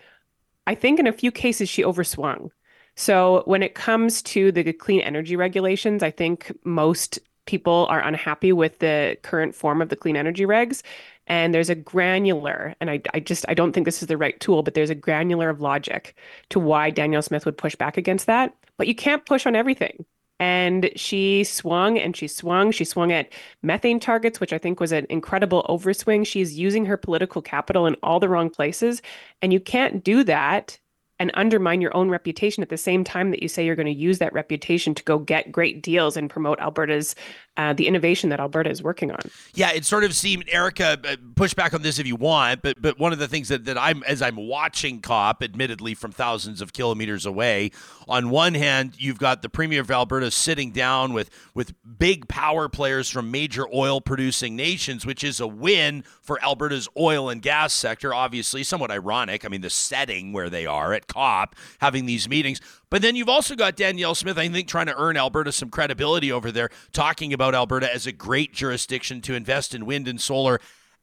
I 0.68 0.76
think 0.76 1.00
in 1.00 1.08
a 1.08 1.14
few 1.14 1.32
cases 1.32 1.70
she 1.70 1.84
overswung. 1.84 2.52
So 2.98 3.44
when 3.46 3.62
it 3.62 3.76
comes 3.76 4.24
to 4.24 4.52
the 4.52 4.74
clean 4.74 5.02
energy 5.02 5.36
regulations, 5.36 6.02
I 6.02 6.10
think 6.10 6.52
most 6.66 7.20
people 7.46 7.86
are 7.90 8.02
unhappy 8.02 8.52
with 8.52 8.80
the 8.80 9.18
current 9.22 9.56
form 9.56 9.82
of 9.82 9.90
the 9.90 9.96
clean 9.96 10.18
energy 10.18 10.46
regs. 10.46 10.82
And 11.28 11.54
there's 11.54 11.70
a 11.70 11.76
granular, 11.76 12.76
and 12.82 12.90
I, 12.90 13.02
I 13.14 13.20
just 13.20 13.46
I 13.48 13.54
don't 13.54 13.74
think 13.74 13.86
this 13.86 14.02
is 14.02 14.08
the 14.08 14.18
right 14.18 14.40
tool, 14.40 14.64
but 14.64 14.74
there's 14.74 14.90
a 14.90 14.96
granular 14.96 15.50
of 15.50 15.62
logic 15.62 16.16
to 16.50 16.60
why 16.60 16.90
Danielle 16.90 17.22
Smith 17.22 17.46
would 17.46 17.58
push 17.58 17.76
back 17.76 17.98
against 17.98 18.26
that. 18.26 18.56
But 18.78 18.88
you 18.88 18.96
can't 18.96 19.26
push 19.26 19.46
on 19.46 19.56
everything. 19.56 20.06
And 20.40 20.90
she 20.96 21.44
swung 21.44 21.98
and 22.00 22.16
she 22.16 22.28
swung. 22.28 22.72
She 22.72 22.86
swung 22.86 23.12
at 23.12 23.32
methane 23.62 24.00
targets, 24.00 24.40
which 24.40 24.54
I 24.54 24.58
think 24.58 24.80
was 24.80 24.92
an 24.92 25.06
incredible 25.10 25.66
overswing. 25.70 26.26
She's 26.26 26.58
using 26.58 26.86
her 26.86 26.98
political 26.98 27.42
capital 27.42 27.86
in 27.88 27.96
all 28.04 28.20
the 28.20 28.30
wrong 28.30 28.50
places. 28.50 29.02
And 29.42 29.52
you 29.52 29.60
can't 29.60 30.04
do 30.04 30.24
that 30.26 30.80
and 31.20 31.32
undermine 31.34 31.82
your 31.82 31.96
own 31.96 32.10
reputation 32.10 32.62
at 32.62 32.70
the 32.70 32.78
same 32.78 33.04
time 33.04 33.32
that 33.32 33.42
you 33.42 33.48
say 33.48 33.66
you're 33.66 33.76
going 33.76 33.88
to 33.88 33.92
use 33.92 34.20
that 34.20 34.34
reputation 34.34 34.94
to 34.94 35.04
go 35.04 35.18
get 35.18 35.52
great 35.52 35.82
deals 35.82 36.16
and 36.16 36.30
promote 36.30 36.60
Alberta's 36.60 37.16
uh, 37.58 37.74
the 37.74 37.88
innovation 37.88 38.30
that 38.30 38.40
Alberta 38.40 38.70
is 38.70 38.84
working 38.84 39.12
on. 39.12 39.20
Yeah, 39.56 39.72
it 39.72 39.84
sort 39.84 40.04
of 40.04 40.14
seemed 40.16 40.46
Erika 40.48 41.00
uh, 41.04 41.16
push 41.36 41.56
back 41.56 41.74
on 41.74 41.82
this 41.82 41.98
if 41.98 42.06
you 42.06 42.16
want, 42.16 42.62
but 42.62 42.80
but 42.80 43.00
one 43.00 43.14
of 43.14 43.20
the 43.20 43.28
things 43.28 43.48
that, 43.48 43.66
that 43.66 43.78
I'm 43.80 44.04
as 44.04 44.22
I'm 44.22 44.36
watching 44.36 45.02
COP, 45.02 45.42
admittedly 45.42 45.96
from 45.96 46.12
thousands 46.12 46.62
of 46.62 46.72
kilometers 46.72 47.26
away, 47.26 47.72
on 48.08 48.30
one 48.30 48.54
hand 48.54 48.94
you've 49.00 49.18
got 49.18 49.42
the 49.42 49.50
Premier 49.50 49.82
of 49.82 49.90
Alberta 49.90 50.30
sitting 50.30 50.72
down 50.72 51.14
with 51.14 51.32
with 51.56 51.74
big 51.98 52.28
power 52.28 52.70
players 52.70 53.10
from 53.10 53.32
major 53.32 53.66
oil 53.74 54.02
producing 54.02 54.56
nations, 54.56 55.04
which 55.04 55.24
is 55.24 55.40
a 55.40 55.48
win 55.48 56.04
for 56.22 56.42
Alberta's 56.44 56.88
oil 56.96 57.28
and 57.28 57.42
gas 57.42 57.74
sector. 57.74 58.14
Obviously, 58.14 58.62
somewhat 58.62 58.92
ironic. 58.92 59.46
I 59.46 59.48
mean, 59.48 59.62
the 59.62 59.72
setting 59.72 60.32
where 60.32 60.52
they 60.52 60.68
are 60.68 60.94
at 60.94 61.07
COP 61.08 61.56
having 61.80 62.06
these 62.06 62.30
meetings. 62.30 62.62
But 62.90 63.02
then 63.02 63.16
you've 63.16 63.30
also 63.30 63.56
got 63.56 63.76
Danielle 63.76 64.16
Smith, 64.16 64.38
I 64.38 64.48
think, 64.50 64.68
trying 64.68 64.88
to 64.88 64.98
earn 64.98 65.18
Alberta 65.18 65.52
some 65.52 65.70
credibility 65.70 66.32
over 66.32 66.52
there, 66.52 66.70
talking 66.92 67.34
about 67.34 67.56
Alberta 67.56 67.94
as 67.94 68.08
a 68.08 68.12
great 68.12 68.54
jurisdiction 68.54 69.22
to 69.22 69.34
invest 69.34 69.74
in 69.74 69.86
wind 69.86 70.08
and 70.08 70.22
solar 70.22 70.60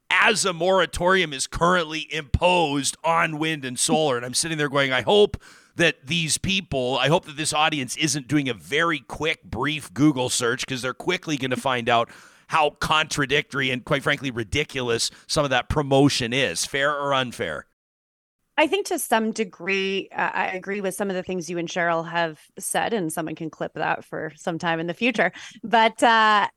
as 0.09 0.45
a 0.45 0.53
moratorium 0.53 1.33
is 1.33 1.47
currently 1.47 2.07
imposed 2.13 2.95
on 3.03 3.39
wind 3.39 3.65
and 3.65 3.79
solar. 3.79 4.17
And 4.17 4.25
I'm 4.25 4.33
sitting 4.33 4.57
there 4.57 4.69
going, 4.69 4.91
I 4.91 5.01
hope 5.01 5.37
that 5.75 6.07
these 6.07 6.37
people, 6.37 6.97
I 6.97 7.07
hope 7.07 7.25
that 7.25 7.37
this 7.37 7.53
audience 7.53 7.97
isn't 7.97 8.27
doing 8.27 8.47
a 8.47 8.53
very 8.53 8.99
quick, 8.99 9.43
brief 9.43 9.93
Google 9.93 10.29
search 10.29 10.65
because 10.65 10.81
they're 10.81 10.93
quickly 10.93 11.37
going 11.37 11.51
to 11.51 11.57
find 11.57 11.89
out 11.89 12.09
how 12.47 12.69
contradictory 12.69 13.71
and, 13.71 13.83
quite 13.83 14.03
frankly, 14.03 14.31
ridiculous 14.31 15.09
some 15.27 15.43
of 15.43 15.49
that 15.49 15.67
promotion 15.67 16.31
is. 16.31 16.65
Fair 16.65 16.91
or 16.91 17.13
unfair? 17.13 17.65
I 18.57 18.67
think 18.67 18.87
to 18.87 18.99
some 18.99 19.31
degree, 19.31 20.07
uh, 20.15 20.29
I 20.33 20.47
agree 20.47 20.79
with 20.79 20.95
some 20.95 21.09
of 21.09 21.15
the 21.15 21.23
things 21.23 21.49
you 21.49 21.57
and 21.57 21.67
Cheryl 21.67 22.07
have 22.09 22.39
said, 22.57 22.93
and 22.93 23.11
someone 23.11 23.35
can 23.35 23.49
clip 23.49 23.73
that 23.73 24.05
for 24.05 24.31
some 24.35 24.57
time 24.57 24.79
in 24.79 24.87
the 24.87 24.93
future. 24.93 25.33
But 25.63 26.01
uh, 26.01 26.47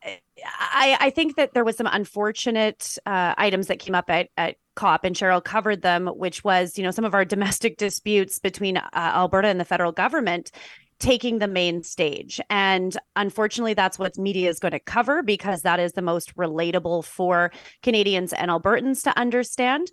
I, 0.44 0.96
I, 1.00 1.10
think 1.10 1.36
that 1.36 1.54
there 1.54 1.64
was 1.64 1.76
some 1.76 1.88
unfortunate 1.90 2.98
uh, 3.04 3.34
items 3.36 3.66
that 3.66 3.80
came 3.80 3.96
up 3.96 4.10
at, 4.10 4.28
at 4.36 4.56
COP, 4.76 5.04
and 5.04 5.16
Cheryl 5.16 5.42
covered 5.42 5.82
them, 5.82 6.06
which 6.06 6.44
was, 6.44 6.78
you 6.78 6.84
know, 6.84 6.92
some 6.92 7.04
of 7.04 7.14
our 7.14 7.24
domestic 7.24 7.76
disputes 7.78 8.38
between 8.38 8.76
uh, 8.76 8.90
Alberta 8.94 9.48
and 9.48 9.58
the 9.58 9.64
federal 9.64 9.90
government 9.90 10.52
taking 10.98 11.38
the 11.38 11.48
main 11.48 11.82
stage. 11.82 12.40
And 12.50 12.96
unfortunately, 13.14 13.74
that's 13.74 13.98
what 13.98 14.18
media 14.18 14.48
is 14.48 14.58
going 14.58 14.72
to 14.72 14.80
cover 14.80 15.22
because 15.22 15.62
that 15.62 15.78
is 15.78 15.92
the 15.92 16.02
most 16.02 16.34
relatable 16.36 17.04
for 17.04 17.52
Canadians 17.82 18.32
and 18.32 18.50
Albertans 18.50 19.02
to 19.04 19.16
understand. 19.18 19.90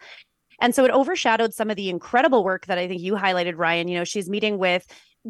And 0.59 0.73
so 0.73 0.85
it 0.85 0.91
overshadowed 0.91 1.53
some 1.53 1.69
of 1.69 1.75
the 1.75 1.89
incredible 1.89 2.43
work 2.43 2.65
that 2.67 2.77
I 2.77 2.87
think 2.87 3.01
you 3.01 3.13
highlighted, 3.13 3.57
Ryan. 3.57 3.87
You 3.87 3.99
know, 3.99 4.03
she's 4.03 4.29
meeting 4.29 4.57
with 4.57 4.85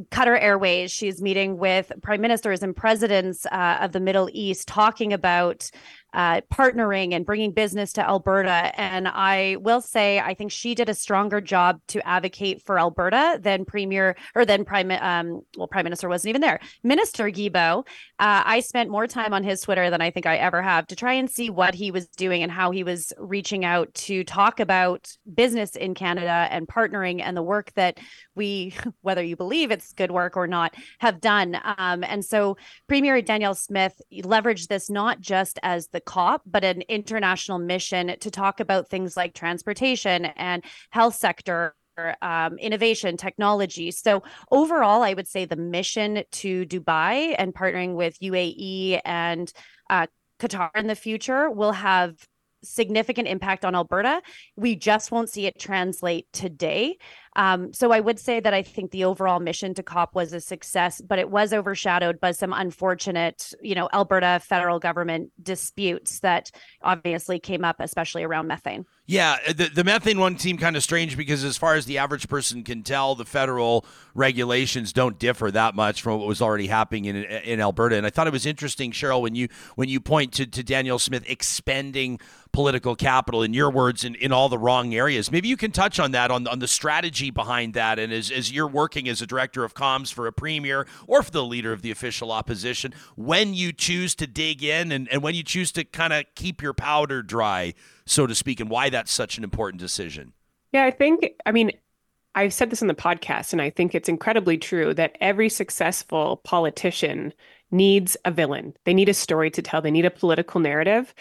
Qatar 0.10 0.42
Airways. 0.42 0.92
She's 0.92 1.22
meeting 1.22 1.58
with 1.58 1.92
prime 2.02 2.22
ministers 2.22 2.62
and 2.62 2.76
presidents 2.76 3.46
uh, 3.46 3.78
of 3.82 3.94
the 3.94 4.00
Middle 4.00 4.30
East, 4.34 4.68
talking 4.68 5.14
about 5.14 5.70
uh, 6.15 6.39
partnering 6.51 7.13
and 7.13 7.25
bringing 7.25 7.51
business 7.51 7.91
to 7.93 8.08
Alberta. 8.08 8.71
And 8.80 9.06
I 9.08 9.58
will 9.60 9.82
say, 9.82 10.19
I 10.19 10.34
think 10.34 10.49
she 10.51 10.73
did 10.73 10.88
a 10.88 10.93
stronger 10.93 11.41
job 11.41 11.82
to 11.89 12.08
advocate 12.08 12.63
for 12.65 12.80
Alberta 12.80 13.38
than 13.41 13.65
Premier 13.65 14.15
or 14.34 14.45
than 14.45 14.63
Prime. 14.63 14.89
Um, 14.91 15.41
well, 15.58 15.67
Prime 15.67 15.84
Minister 15.84 16.08
wasn't 16.08 16.30
even 16.30 16.41
there. 16.41 16.62
Minister 16.84 17.25
Guilbeault. 17.25 17.86
Uh, 18.17 18.43
I 18.45 18.62
spent 18.62 18.89
more 18.89 19.08
time 19.08 19.34
on 19.34 19.43
his 19.43 19.60
Twitter 19.60 19.89
than 19.89 20.01
I 20.01 20.10
think 20.10 20.25
I 20.25 20.38
ever 20.38 20.62
have 20.62 20.88
to 20.88 20.95
try 20.95 21.13
and 21.13 21.30
see 21.30 21.49
what 21.49 21.75
he 21.75 21.91
was 21.91 22.08
doing 22.08 22.43
and 22.43 22.51
how 22.51 22.71
he 22.71 22.86
was 22.86 23.12
reaching 23.17 23.65
out 23.65 23.93
to 23.95 24.23
talk 24.23 24.62
about 24.62 25.12
business 25.34 25.75
in 25.75 25.95
Canada 25.95 26.47
and 26.49 26.65
partnering 26.65 27.21
and 27.21 27.36
the 27.36 27.43
work 27.43 27.73
that 27.73 27.97
we, 28.36 28.73
whether 29.01 29.21
you 29.21 29.36
believe 29.36 29.69
it's 29.69 29.91
good 29.91 30.12
work 30.12 30.38
or 30.38 30.47
not, 30.47 30.75
have 30.99 31.19
done. 31.19 31.60
Um, 31.78 32.06
and 32.06 32.23
so 32.23 32.56
Premier 32.88 33.21
Danielle 33.21 33.54
Smith 33.54 34.01
leveraged 34.13 34.69
this 34.69 34.89
not 34.89 35.19
just 35.19 35.60
as 35.62 35.89
the 35.89 36.05
COP, 36.06 36.41
but 36.46 36.63
an 36.63 36.82
international 36.84 37.60
mission 37.60 38.15
to 38.20 38.32
talk 38.32 38.60
about 38.60 38.89
things 38.89 39.18
like 39.18 39.34
transportation 39.34 40.26
and 40.26 40.63
health 40.91 41.15
sector 41.15 41.76
um, 42.22 42.58
innovation, 42.58 43.18
technology. 43.18 43.91
So 43.91 44.24
overall, 44.52 45.02
I 45.02 45.13
would 45.13 45.28
say 45.28 45.46
the 45.46 45.56
mission 45.56 46.24
to 46.34 46.65
Dubai 46.65 47.36
and 47.38 47.54
partnering 47.54 47.96
with 47.96 48.20
UAE 48.20 49.02
and 49.06 49.52
uh, 49.89 50.08
Qatar 50.39 50.70
in 50.76 50.88
the 50.88 50.96
future 50.96 51.50
will 51.50 51.72
have 51.72 52.15
significant 52.63 53.28
impact 53.28 53.63
on 53.63 53.76
Alberta. 53.76 54.22
We 54.56 54.76
just 54.76 55.12
won't 55.12 55.30
see 55.30 55.46
it 55.46 55.60
translate 55.60 56.28
today. 56.34 56.98
Um, 57.36 57.74
so 57.74 57.91
I 57.91 58.00
would 58.00 58.19
say 58.19 58.39
that 58.39 58.54
I 58.54 58.62
think 58.62 58.91
the 58.91 59.04
overall 59.04 59.39
mission 59.39 59.74
to 59.74 59.84
COP 59.84 60.15
was 60.15 60.32
a 60.34 60.39
success, 60.39 61.02
but 61.02 61.19
it 61.19 61.30
was 61.30 61.54
overshadowed 61.54 62.19
by 62.19 62.32
some 62.32 62.54
unfortunate, 62.54 63.54
you 63.62 63.76
know, 63.76 63.89
Alberta 63.93 64.39
federal 64.43 64.80
government 64.80 65.32
disputes 65.41 66.19
that 66.21 66.52
obviously 66.82 67.39
came 67.39 67.65
up, 67.65 67.78
especially 67.80 68.24
around 68.24 68.48
methane. 68.48 68.86
Yeah, 69.08 69.38
the, 69.48 69.69
the 69.69 69.84
methane 69.84 70.19
one 70.19 70.39
seemed 70.39 70.60
kind 70.60 70.76
of 70.76 70.82
strange 70.82 71.15
because, 71.15 71.43
as 71.43 71.58
far 71.58 71.76
as 71.76 71.86
the 71.86 72.00
average 72.00 72.28
person 72.28 72.63
can 72.63 72.82
tell, 72.82 73.13
the 73.13 73.26
federal 73.26 73.86
regulations 74.15 74.93
don't 74.93 75.19
differ 75.19 75.52
that 75.52 75.76
much 75.76 76.02
from 76.02 76.17
what 76.17 76.28
was 76.28 76.41
already 76.41 76.65
happening 76.65 77.06
in 77.06 77.17
in 77.17 77.60
Alberta. 77.62 77.98
And 77.98 78.06
I 78.08 78.10
thought 78.10 78.26
it 78.26 78.34
was 78.34 78.48
interesting, 78.48 78.91
Cheryl, 78.91 79.21
when 79.21 79.36
you 79.36 79.48
when 79.76 79.89
you 79.89 80.00
point 80.00 80.34
to, 80.34 80.48
to 80.48 80.63
Danielle 80.63 80.98
Smith 80.98 81.24
expending 81.28 82.19
political 82.52 82.95
capital, 82.95 83.43
in 83.43 83.54
your 83.54 83.69
words, 83.69 84.04
in, 84.06 84.15
in 84.15 84.32
all 84.32 84.48
the 84.50 84.58
wrong 84.58 84.95
areas. 84.95 85.30
Maybe 85.30 85.50
you 85.50 85.58
can 85.58 85.71
touch 85.71 86.00
on 86.00 86.12
that, 86.12 86.32
on 86.32 86.48
on 86.48 86.58
the 86.58 86.67
strategy 86.67 87.25
behind 87.30 87.74
that, 87.74 88.00
and 88.00 88.12
as 88.12 88.32
as 88.32 88.52
you're 88.52 88.68
working 88.68 89.08
as 89.10 89.22
a 89.22 89.28
director 89.28 89.64
of 89.64 89.74
comms 89.74 90.14
for 90.14 90.28
a 90.28 90.34
premier 90.34 90.88
or 91.08 91.24
for 91.24 91.32
the 91.32 91.44
leader 91.44 91.72
of 91.72 91.82
the 91.82 91.92
official 91.92 92.32
opposition, 92.32 92.94
when 93.16 93.54
you 93.54 93.72
choose 93.72 94.16
to 94.16 94.28
dig 94.28 94.64
in 94.64 94.92
and, 94.92 95.08
and 95.12 95.22
when 95.22 95.36
you 95.36 95.44
choose 95.44 95.72
to 95.74 95.84
kind 95.84 96.14
of 96.14 96.26
keep 96.36 96.62
your 96.62 96.74
powder 96.74 97.22
dry 97.22 97.74
so 98.06 98.28
to 98.28 98.36
speak, 98.36 98.60
and 98.60 98.70
why 98.70 98.90
that's 98.90 99.12
such 99.12 99.38
an 99.38 99.44
important 99.44 99.82
decision. 99.82 100.34
Yeah, 100.72 100.86
I 100.86 100.92
think, 100.92 101.34
I 101.46 101.52
mean, 101.52 101.72
I've 102.36 102.54
said 102.54 102.70
this 102.70 102.82
in 102.82 102.88
the 102.88 102.94
podcast, 102.94 103.54
and 103.54 103.62
I 103.62 103.70
think 103.70 103.96
it's 103.96 104.10
incredibly 104.10 104.58
true 104.58 104.94
that 104.94 105.18
every 105.22 105.50
successful 105.50 106.38
politician 106.38 107.34
needs 107.72 108.16
a 108.26 108.32
villain. 108.32 108.76
They 108.84 108.94
need 108.94 109.10
a 109.10 109.14
story 109.14 109.50
to 109.52 109.62
tell, 109.62 109.82
they 109.82 109.92
need 109.92 110.06
a 110.06 110.12
political 110.12 110.60
narrative. 110.60 111.14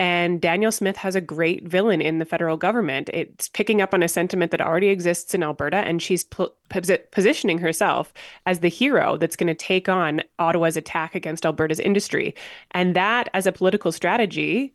And 0.00 0.40
Danielle 0.40 0.72
Smith 0.72 0.96
has 0.96 1.14
a 1.14 1.20
great 1.20 1.68
villain 1.68 2.00
in 2.00 2.20
the 2.20 2.24
federal 2.24 2.56
government. 2.56 3.10
It's 3.12 3.50
picking 3.50 3.82
up 3.82 3.92
on 3.92 4.02
a 4.02 4.08
sentiment 4.08 4.50
that 4.50 4.62
already 4.62 4.88
exists 4.88 5.34
in 5.34 5.42
Alberta, 5.42 5.76
and 5.76 6.00
she's 6.00 6.24
po- 6.24 6.54
positioning 6.70 7.58
herself 7.58 8.14
as 8.46 8.60
the 8.60 8.68
hero 8.68 9.18
that's 9.18 9.36
going 9.36 9.48
to 9.48 9.54
take 9.54 9.90
on 9.90 10.22
Ottawa's 10.38 10.78
attack 10.78 11.14
against 11.14 11.44
Alberta's 11.44 11.78
industry. 11.78 12.34
And 12.70 12.96
that, 12.96 13.28
as 13.34 13.46
a 13.46 13.52
political 13.52 13.92
strategy, 13.92 14.72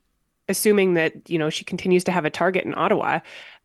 assuming 0.48 0.94
that 0.94 1.28
you 1.28 1.40
know 1.40 1.50
she 1.50 1.64
continues 1.64 2.04
to 2.04 2.12
have 2.12 2.26
a 2.26 2.30
target 2.30 2.64
in 2.64 2.76
Ottawa, 2.76 3.20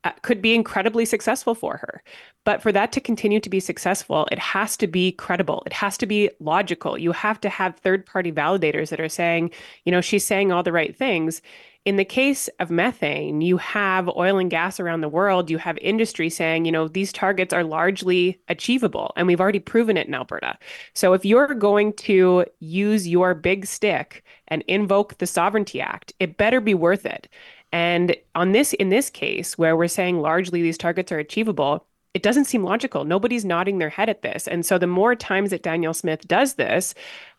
uh, 0.04 0.12
could 0.22 0.40
be 0.40 0.54
incredibly 0.54 1.04
successful 1.04 1.54
for 1.54 1.76
her. 1.76 2.02
But 2.44 2.62
for 2.62 2.72
that 2.72 2.90
to 2.92 3.00
continue 3.00 3.40
to 3.40 3.50
be 3.50 3.60
successful, 3.60 4.26
it 4.32 4.38
has 4.38 4.76
to 4.78 4.86
be 4.86 5.12
credible. 5.12 5.62
It 5.66 5.74
has 5.74 5.98
to 5.98 6.06
be 6.06 6.30
logical. 6.40 6.96
You 6.96 7.12
have 7.12 7.40
to 7.42 7.50
have 7.50 7.76
third 7.76 8.06
party 8.06 8.32
validators 8.32 8.88
that 8.88 9.00
are 9.00 9.10
saying, 9.10 9.50
you 9.84 9.92
know, 9.92 10.00
she's 10.00 10.24
saying 10.24 10.52
all 10.52 10.62
the 10.62 10.72
right 10.72 10.96
things. 10.96 11.42
In 11.86 11.96
the 11.96 12.04
case 12.04 12.48
of 12.58 12.70
methane, 12.70 13.40
you 13.40 13.56
have 13.56 14.08
oil 14.10 14.36
and 14.36 14.50
gas 14.50 14.78
around 14.78 15.00
the 15.00 15.08
world, 15.08 15.48
you 15.48 15.56
have 15.56 15.78
industry 15.78 16.28
saying, 16.28 16.66
you 16.66 16.72
know, 16.72 16.88
these 16.88 17.10
targets 17.10 17.54
are 17.54 17.64
largely 17.64 18.38
achievable, 18.48 19.12
and 19.16 19.26
we've 19.26 19.40
already 19.40 19.60
proven 19.60 19.96
it 19.96 20.06
in 20.06 20.12
Alberta. 20.12 20.58
So 20.92 21.14
if 21.14 21.24
you're 21.24 21.54
going 21.54 21.94
to 21.94 22.44
use 22.58 23.08
your 23.08 23.34
big 23.34 23.64
stick 23.64 24.24
and 24.48 24.62
invoke 24.68 25.16
the 25.16 25.26
Sovereignty 25.26 25.80
Act, 25.80 26.12
it 26.20 26.36
better 26.36 26.60
be 26.60 26.74
worth 26.74 27.06
it. 27.06 27.28
And 27.72 28.16
on 28.34 28.52
this 28.52 28.72
in 28.74 28.88
this 28.88 29.10
case 29.10 29.56
where 29.56 29.76
we're 29.76 29.88
saying 29.88 30.20
largely 30.20 30.62
these 30.62 30.78
targets 30.78 31.12
are 31.12 31.18
achievable, 31.18 31.86
it 32.14 32.22
doesn't 32.22 32.46
seem 32.46 32.64
logical. 32.64 33.04
Nobody's 33.04 33.44
nodding 33.44 33.78
their 33.78 33.88
head 33.88 34.08
at 34.08 34.22
this. 34.22 34.48
And 34.48 34.66
so 34.66 34.78
the 34.78 34.86
more 34.88 35.14
times 35.14 35.50
that 35.50 35.62
Danielle 35.62 35.94
Smith 35.94 36.26
does 36.26 36.54
this, 36.54 36.94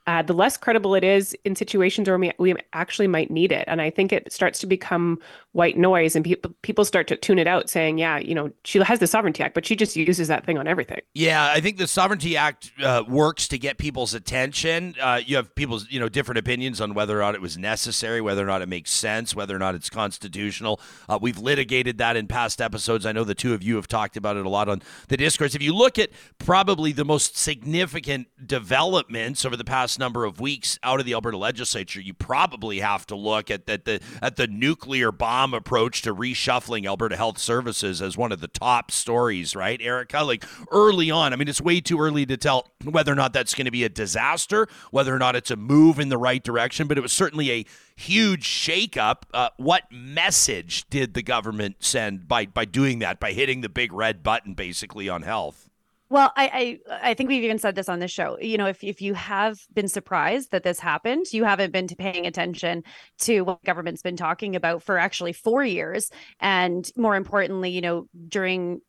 uh, 0.08 0.22
the 0.22 0.34
less 0.34 0.58
credible 0.58 0.96
it 0.96 1.04
is 1.04 1.36
in 1.46 1.56
situations 1.56 2.08
where 2.08 2.18
we, 2.18 2.32
we 2.40 2.56
actually 2.74 3.08
might 3.08 3.30
need 3.30 3.52
it. 3.52 3.64
And 3.68 3.82
I 3.82 3.90
think 3.90 4.12
it 4.12 4.32
starts 4.34 4.60
to 4.60 4.68
become 4.68 5.20
white 5.52 5.78
noise 5.78 6.16
and 6.16 6.26
people 6.26 6.54
people 6.62 6.86
start 6.86 7.08
to 7.08 7.16
tune 7.16 7.38
it 7.38 7.46
out 7.46 7.70
saying, 7.70 7.98
yeah, 7.98 8.18
you 8.18 8.34
know, 8.34 8.52
she 8.64 8.80
has 8.80 9.00
the 9.00 9.08
Sovereignty 9.08 9.44
Act, 9.44 9.54
but 9.54 9.66
she 9.66 9.76
just 9.76 9.96
uses 9.96 10.28
that 10.28 10.46
thing 10.46 10.58
on 10.58 10.68
everything. 10.68 11.02
Yeah, 11.14 11.52
I 11.54 11.60
think 11.60 11.78
the 11.78 11.88
Sovereignty 11.88 12.36
Act 12.36 12.72
uh, 12.84 13.04
works 13.08 13.48
to 13.50 13.60
get 13.60 13.78
people's 13.78 14.14
attention. 14.14 14.96
Uh, 15.00 15.22
you 15.24 15.36
have 15.36 15.54
people's, 15.54 15.90
you 15.92 16.00
know, 16.00 16.10
different 16.10 16.40
opinions 16.40 16.82
on 16.82 16.94
whether 16.94 17.18
or 17.18 17.22
not 17.22 17.36
it 17.36 17.42
was 17.42 17.58
necessary, 17.58 18.22
whether 18.22 18.44
or 18.44 18.48
not 18.48 18.62
it 18.62 18.70
makes 18.70 18.92
sense, 18.92 19.36
whether 19.36 19.56
or 19.56 19.60
not 19.60 19.76
it's 19.76 19.90
constitutional. 19.90 20.80
Uh, 21.08 21.20
we've 21.22 21.38
litigated 21.38 22.00
that 22.00 22.16
in 22.16 22.28
past 22.28 22.60
episodes. 22.60 23.06
I 23.06 23.12
know 23.12 23.24
the 23.24 23.36
two 23.36 23.54
of 23.54 23.62
you 23.62 23.76
have 23.76 23.88
talked 23.88 24.18
about 24.18 24.38
it 24.38 24.46
a 24.46 24.50
lot 24.50 24.68
on 24.68 24.82
the 25.10 25.18
discourse. 25.18 25.54
If 25.54 25.62
you 25.62 25.76
look 25.76 26.00
at 26.00 26.10
probably 26.40 26.92
the 26.92 27.06
most 27.06 27.38
significant 27.38 28.28
developments 28.48 29.46
over 29.46 29.56
the 29.56 29.64
past 29.64 29.91
last 29.92 30.00
number 30.00 30.24
of 30.24 30.40
weeks 30.40 30.80
out 30.84 31.02
of 31.02 31.06
the 31.06 31.14
Alberta 31.14 31.38
legislature, 31.38 32.00
you 32.00 32.14
probably 32.14 32.80
have 32.80 33.06
to 33.08 33.16
look 33.16 33.52
at, 33.52 33.70
at 33.70 33.84
the 33.84 34.00
at 34.22 34.38
the 34.38 34.48
nuclear 34.48 35.12
bomb 35.12 35.54
approach 35.54 36.02
to 36.04 36.16
reshuffling 36.16 36.86
Alberta 36.86 37.18
Health 37.18 37.38
Services 37.38 38.02
as 38.02 38.16
one 38.16 38.32
of 38.32 38.40
the 38.40 38.48
top 38.48 38.90
stories, 38.90 39.54
right, 39.54 39.82
Erika? 39.82 40.24
Like 40.24 40.46
early 40.72 41.12
on, 41.12 41.34
I 41.34 41.36
mean, 41.36 41.50
it's 41.50 41.60
way 41.60 41.82
too 41.82 42.00
early 42.00 42.26
to 42.26 42.38
tell 42.38 42.72
whether 42.86 43.12
or 43.12 43.16
not 43.16 43.34
that's 43.34 43.54
going 43.54 43.66
to 43.66 43.72
be 43.72 43.84
a 43.84 43.90
disaster, 43.90 44.66
whether 44.92 45.14
or 45.14 45.20
not 45.20 45.36
it's 45.36 45.52
a 45.52 45.58
move 45.58 46.00
in 46.00 46.08
the 46.08 46.18
right 46.18 46.42
direction, 46.42 46.88
but 46.88 46.98
it 46.98 47.02
was 47.02 47.12
certainly 47.12 47.52
a 47.52 47.66
huge 47.98 48.46
shakeup. 48.46 49.24
Uh, 49.34 49.50
what 49.58 49.92
message 49.92 50.86
did 50.90 51.16
the 51.16 51.22
government 51.22 51.78
send 51.80 52.30
by 52.30 52.46
by 52.46 52.64
doing 52.64 53.00
that, 53.00 53.20
by 53.20 53.34
hitting 53.34 53.60
the 53.60 53.70
big 53.70 53.92
red 53.92 54.24
button, 54.24 54.54
basically 54.54 55.10
on 55.10 55.24
health? 55.24 55.71
Well, 56.12 56.34
I, 56.36 56.78
I, 56.92 57.10
I 57.10 57.14
think 57.14 57.30
we've 57.30 57.46
even 57.46 57.58
said 57.58 57.74
this 57.74 57.88
on 57.88 58.00
this 58.00 58.12
show. 58.12 58.38
You 58.38 58.58
know, 58.58 58.66
if 58.66 58.84
if 58.84 59.02
you 59.02 59.14
have 59.14 59.66
been 59.74 59.88
surprised 59.88 60.52
that 60.52 60.62
this 60.62 60.78
happened, 60.78 61.28
you 61.32 61.46
haven't 61.46 61.72
been 61.72 61.88
paying 61.88 62.28
attention 62.28 62.84
to 63.20 63.42
what 63.44 63.64
government's 63.64 64.02
been 64.02 64.18
talking 64.18 64.58
about 64.58 64.84
for 64.84 64.98
actually 64.98 65.32
four 65.32 65.64
years, 65.64 66.12
and 66.42 66.92
more 66.98 67.16
importantly, 67.16 67.70
you 67.70 67.80
know, 67.80 68.10
during 68.28 68.82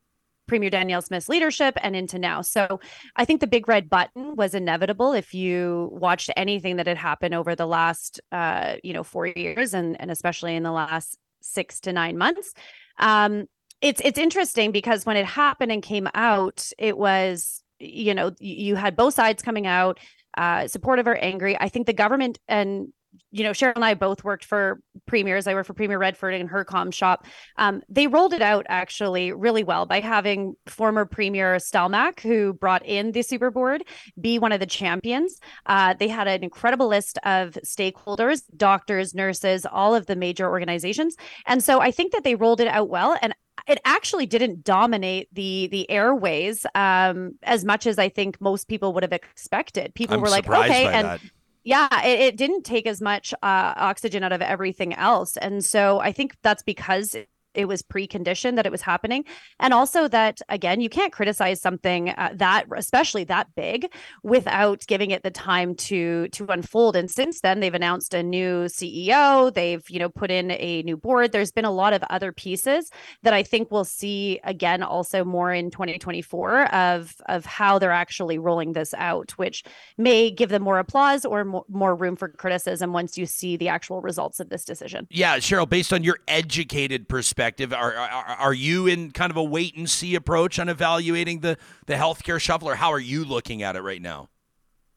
Premier 0.49 0.69
Danielle 0.69 1.01
Smith's 1.01 1.29
leadership 1.29 1.79
and 1.81 1.95
into 1.95 2.19
now. 2.19 2.43
So 2.43 2.81
I 3.15 3.25
think 3.25 3.41
the 3.41 3.47
big 3.47 3.69
red 3.69 3.89
button 3.89 4.35
was 4.35 4.53
inevitable 4.53 5.13
if 5.13 5.33
you 5.33 5.91
watched 5.93 6.29
anything 6.37 6.75
that 6.79 6.89
had 6.89 6.99
happened 6.99 7.35
over 7.35 7.55
the 7.55 7.67
last, 7.67 8.21
uh, 8.33 8.79
you 8.83 8.93
know, 8.93 9.05
four 9.05 9.29
years 9.29 9.75
and 9.75 9.97
and 10.01 10.11
especially 10.11 10.57
in 10.57 10.65
the 10.65 10.73
last 10.73 11.19
six 11.41 11.79
to 11.83 11.93
nine 11.93 12.19
months. 12.19 12.53
Um, 12.99 13.47
it's 13.83 14.01
it's 14.05 14.19
interesting 14.19 14.73
because 14.73 15.05
when 15.05 15.17
it 15.17 15.27
happened 15.27 15.73
and 15.73 15.83
came 15.83 16.09
out, 16.15 16.71
it 16.79 16.97
was 16.97 17.63
you 17.79 18.15
know 18.15 18.33
you 18.39 18.77
had 18.77 18.97
both 18.97 19.15
sides 19.15 19.43
coming 19.43 19.67
out 19.67 20.01
uh, 20.39 20.69
supportive 20.69 21.07
or 21.07 21.17
angry. 21.17 21.59
I 21.61 21.69
think 21.69 21.87
the 21.87 21.93
government 21.93 22.39
and 22.49 22.93
you 23.31 23.45
know, 23.45 23.51
Cheryl 23.51 23.75
and 23.75 23.85
I 23.85 23.95
both 23.95 24.25
worked 24.25 24.45
for 24.45 24.81
premiers. 25.07 25.47
I 25.47 25.55
worked 25.55 25.67
for 25.67 25.75
Premier 25.75 25.99
Redford 25.99 26.35
in 26.35 26.49
her 26.49 26.65
com 26.65 26.91
shop. 26.91 27.27
Um, 27.57 27.83
they 27.89 28.07
rolled 28.07 28.33
it 28.33 28.43
out 28.43 28.67
actually 28.69 29.33
really 29.33 29.65
well 29.65 29.87
by 29.87 30.01
having 30.01 30.55
former 30.67 31.05
Premier 31.05 31.57
Stelmach, 31.57 32.21
who 32.21 32.53
brought 32.53 32.85
in 32.85 33.13
the 33.13 33.23
Super 33.23 33.51
Board, 33.51 33.85
be 34.21 34.39
one 34.39 34.53
of 34.53 34.61
the 34.61 34.67
champions. 34.67 35.41
Uh, 35.67 35.95
they 35.95 36.09
had 36.09 36.29
an 36.29 36.43
incredible 36.43 36.89
list 36.89 37.19
of 37.25 37.59
stakeholders, 37.65 38.43
doctors, 38.57 39.15
nurses, 39.15 39.67
all 39.71 39.95
of 39.95 40.07
the 40.07 40.17
major 40.17 40.49
organizations. 40.49 41.17
And 41.47 41.63
so 41.63 41.81
I 41.81 41.91
think 41.91 42.13
that 42.13 42.25
they 42.25 42.35
rolled 42.35 42.61
it 42.61 42.69
out 42.69 42.89
well. 42.89 43.17
And 43.21 43.35
it 43.69 43.81
actually 43.85 44.27
didn't 44.27 44.65
dominate 44.65 45.29
the 45.33 45.69
the 45.71 45.91
airways 45.91 46.67
um, 46.75 47.37
as 47.43 47.65
much 47.65 47.87
as 47.87 47.99
I 47.99 48.09
think 48.09 48.41
most 48.41 48.69
people 48.69 48.93
would 48.95 49.03
have 49.03 49.13
expected. 49.13 49.95
People 49.95 50.17
I'm 50.17 50.21
were 50.21 50.31
like, 50.31 50.49
okay, 50.49 50.87
and 50.87 51.07
that. 51.07 51.21
yeah, 51.65 52.05
it, 52.05 52.21
it, 52.21 52.37
didn't 52.37 52.63
take 52.63 52.87
as 52.87 53.01
much 53.01 53.33
uh, 53.35 53.75
oxygen 53.77 54.25
out 54.25 54.33
of 54.33 54.43
everything 54.43 54.95
else, 54.95 55.37
and 55.37 55.65
so 55.65 56.01
I 56.01 56.13
think 56.13 56.37
that's 56.43 56.63
because 56.63 57.15
it 57.55 57.67
was 57.67 57.83
preconditioned 57.83 58.57
that 58.57 58.67
it 58.67 58.73
was 58.73 58.83
happening. 58.83 59.25
And 59.61 59.73
also 59.73 60.09
that 60.09 60.41
again 60.49 60.81
you 60.81 60.89
can't 60.89 61.13
criticize 61.13 61.61
something 61.61 62.11
uh, 62.11 62.31
that 62.37 62.67
especially 62.77 63.25
that 63.25 63.55
big 63.55 63.93
without 64.23 64.85
giving 64.87 65.11
it 65.11 65.23
the 65.23 65.31
time 65.31 65.75
to 65.75 66.29
to 66.29 66.47
unfold. 66.47 66.97
And 66.97 67.11
since 67.11 67.41
then 67.41 67.61
they've 67.61 67.75
announced 67.75 68.15
a 68.15 68.23
new 68.23 68.65
ceo 68.65 69.53
they've 69.53 69.89
you 69.89 69.99
know 69.99 70.09
put 70.09 70.31
in 70.31 70.51
a 70.53 70.83
new 70.83 70.97
board. 70.97 71.33
There's 71.33 71.53
been 71.53 71.65
a 71.65 71.71
lot 71.71 71.93
of 71.93 72.03
other 72.11 72.33
pieces 72.33 72.91
that 73.23 73.35
i 73.35 73.43
think 73.43 73.71
we'll 73.71 73.85
see 73.85 74.41
again 74.45 74.83
also 74.83 75.25
more 75.25 75.53
in 75.53 75.71
2024 75.71 76.73
of 76.75 77.15
of 77.27 77.45
how 77.45 77.79
they're 77.79 77.91
actually 77.91 78.39
rolling 78.39 78.73
this 78.73 78.95
out 78.95 79.33
which 79.39 79.65
may 79.99 80.31
give 80.31 80.49
them 80.49 80.63
more 80.63 80.79
applause 80.79 81.25
or 81.25 81.45
more, 81.45 81.65
more 81.69 81.95
room 81.95 82.17
for 82.17 82.29
criticism 82.29 82.93
once 82.93 83.19
you 83.19 83.27
see 83.27 83.57
the 83.57 83.69
actual 83.69 84.01
results 84.01 84.41
of 84.41 84.49
this 84.49 84.65
decision. 84.65 85.07
Yeah 85.11 85.39
cheryl 85.39 85.69
based 85.69 85.93
on 85.93 86.03
your 86.03 86.19
educated 86.29 87.09
perspective 87.09 87.42
perspective, 87.43 87.73
are, 87.73 87.95
are, 87.95 88.25
are 88.39 88.55
you 88.55 88.87
in 88.87 89.11
kind 89.11 89.31
of 89.31 89.37
a 89.37 89.43
wait 89.43 89.77
and 89.77 89.91
see 89.91 90.15
approach 90.15 90.59
on 90.59 90.69
evaluating 90.69 91.41
the 91.41 91.59
the 91.87 91.95
healthcare 91.95 92.41
shuffle, 92.41 92.69
or 92.69 92.77
how 92.77 92.93
are 92.93 93.01
you 93.01 93.25
looking 93.25 93.63
at 93.63 93.75
it 93.75 93.81
right 93.81 94.01
now? 94.01 94.29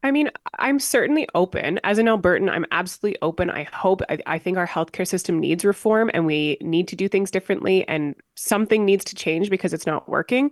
I 0.03 0.11
mean, 0.11 0.29
I'm 0.59 0.79
certainly 0.79 1.27
open. 1.33 1.79
As 1.83 1.97
an 1.97 2.05
Albertan, 2.05 2.47
I'm 2.51 2.65
absolutely 2.69 3.17
open. 3.23 3.49
I 3.49 3.63
hope, 3.73 4.03
I, 4.07 4.19
I, 4.27 4.37
think 4.37 4.55
our 4.55 4.67
healthcare 4.67 5.07
system 5.07 5.39
needs 5.39 5.65
reform 5.65 6.11
and 6.13 6.27
we 6.27 6.57
need 6.61 6.87
to 6.89 6.95
do 6.95 7.07
things 7.07 7.31
differently 7.31 7.87
and 7.87 8.13
something 8.35 8.85
needs 8.85 9.03
to 9.05 9.15
change 9.15 9.49
because 9.49 9.73
it's 9.73 9.87
not 9.87 10.07
working. 10.07 10.51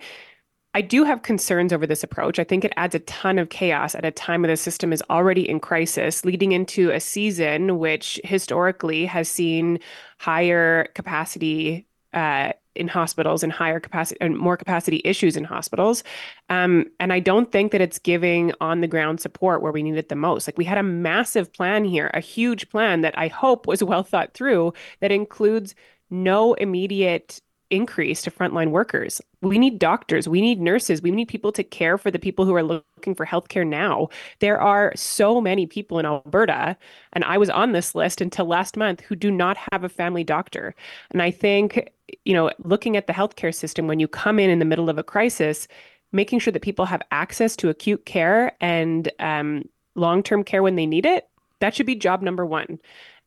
I 0.76 0.82
do 0.82 1.04
have 1.04 1.22
concerns 1.22 1.72
over 1.72 1.86
this 1.86 2.04
approach. 2.04 2.40
I 2.40 2.44
think 2.44 2.66
it 2.66 2.74
adds 2.78 2.96
a 2.96 3.00
ton 3.00 3.38
of 3.38 3.50
chaos 3.50 3.94
at 3.94 4.06
a 4.06 4.12
time 4.12 4.42
when 4.42 4.50
the 4.50 4.58
system 4.58 4.92
is 4.92 5.04
already 5.10 5.48
in 5.48 5.60
crisis, 5.60 6.26
leading 6.26 6.52
into 6.52 6.90
a 6.90 7.00
season 7.00 7.78
which 7.78 8.20
historically 8.24 9.06
has 9.06 9.30
seen 9.30 9.80
higher 10.18 10.86
capacity 10.96 11.86
uh, 12.14 12.54
in 12.76 12.88
hospitals 12.88 13.44
and 13.44 13.52
higher 13.52 13.80
capacity 13.80 14.20
and 14.20 14.36
more 14.38 14.58
capacity 14.58 15.02
issues 15.06 15.38
in 15.38 15.44
hospitals. 15.44 16.04
Um, 16.50 16.86
and 17.00 17.14
I 17.14 17.20
don't 17.20 17.52
think 17.52 17.72
that 17.72 17.82
it's 17.82 18.00
giving 18.00 18.52
on 18.60 18.82
the 18.82 18.88
ground 18.88 19.22
support 19.22 19.62
where 19.62 19.72
we 19.72 19.84
need 19.84 19.96
it 19.96 20.10
the 20.10 20.16
most. 20.16 20.48
Like 20.48 20.58
we 20.58 20.66
had 20.66 20.80
a 20.80 20.84
massive 20.84 21.54
plan 21.54 21.86
here, 21.86 22.10
a 22.16 22.20
huge 22.20 22.70
plan 22.70 23.02
that 23.02 23.18
I 23.18 23.28
hope 23.28 23.68
was 23.68 23.84
well 23.84 24.04
thought 24.04 24.34
through 24.34 24.74
that 25.02 25.12
includes 25.12 25.76
no 26.10 26.54
immediate 26.56 27.42
increase 27.74 28.22
to 28.22 28.32
frontline 28.32 28.70
workers. 28.70 29.20
We 29.42 29.58
need 29.58 29.80
doctors, 29.80 30.28
we 30.28 30.42
need 30.42 30.62
nurses, 30.62 31.02
we 31.02 31.12
need 31.12 31.28
people 31.28 31.52
to 31.54 31.64
care 31.64 31.98
for 31.98 32.12
the 32.12 32.20
people 32.20 32.46
who 32.46 32.56
are 32.56 32.64
looking 32.64 33.16
for 33.16 33.26
healthcare 33.26 33.68
now. 33.68 34.10
There 34.40 34.62
are 34.62 34.94
so 34.96 35.42
many 35.42 35.66
people 35.66 36.00
in 36.00 36.06
Alberta, 36.06 36.78
and 37.14 37.24
I 37.24 37.38
was 37.38 37.50
on 37.50 37.72
this 37.72 37.96
list 37.96 38.22
until 38.22 38.46
last 38.46 38.78
month, 38.78 39.02
who 39.02 39.16
do 39.16 39.32
not 39.32 39.58
have 39.72 39.84
a 39.84 39.90
family 39.90 40.24
doctor. 40.24 40.76
And 41.12 41.22
I 41.22 41.32
think, 41.32 41.90
you 42.26 42.34
know, 42.34 42.52
looking 42.60 42.96
at 42.96 43.08
the 43.08 43.14
healthcare 43.14 43.54
system, 43.54 43.88
when 43.88 44.00
you 44.00 44.08
come 44.08 44.40
in 44.40 44.50
in 44.50 44.60
the 44.60 44.66
middle 44.66 44.90
of 44.90 44.98
a 44.98 45.04
crisis, 45.04 45.68
making 46.12 46.40
sure 46.40 46.54
that 46.54 46.62
people 46.62 46.86
have 46.86 47.02
access 47.12 47.56
to 47.56 47.70
acute 47.70 48.06
care 48.06 48.56
and 48.62 49.12
um, 49.20 49.68
long 49.96 50.22
term 50.22 50.44
care 50.44 50.62
when 50.62 50.76
they 50.76 50.86
need 50.86 51.06
it, 51.06 51.28
that 51.60 51.74
should 51.74 51.86
be 51.86 51.96
job 51.96 52.22
number 52.22 52.46
one 52.46 52.80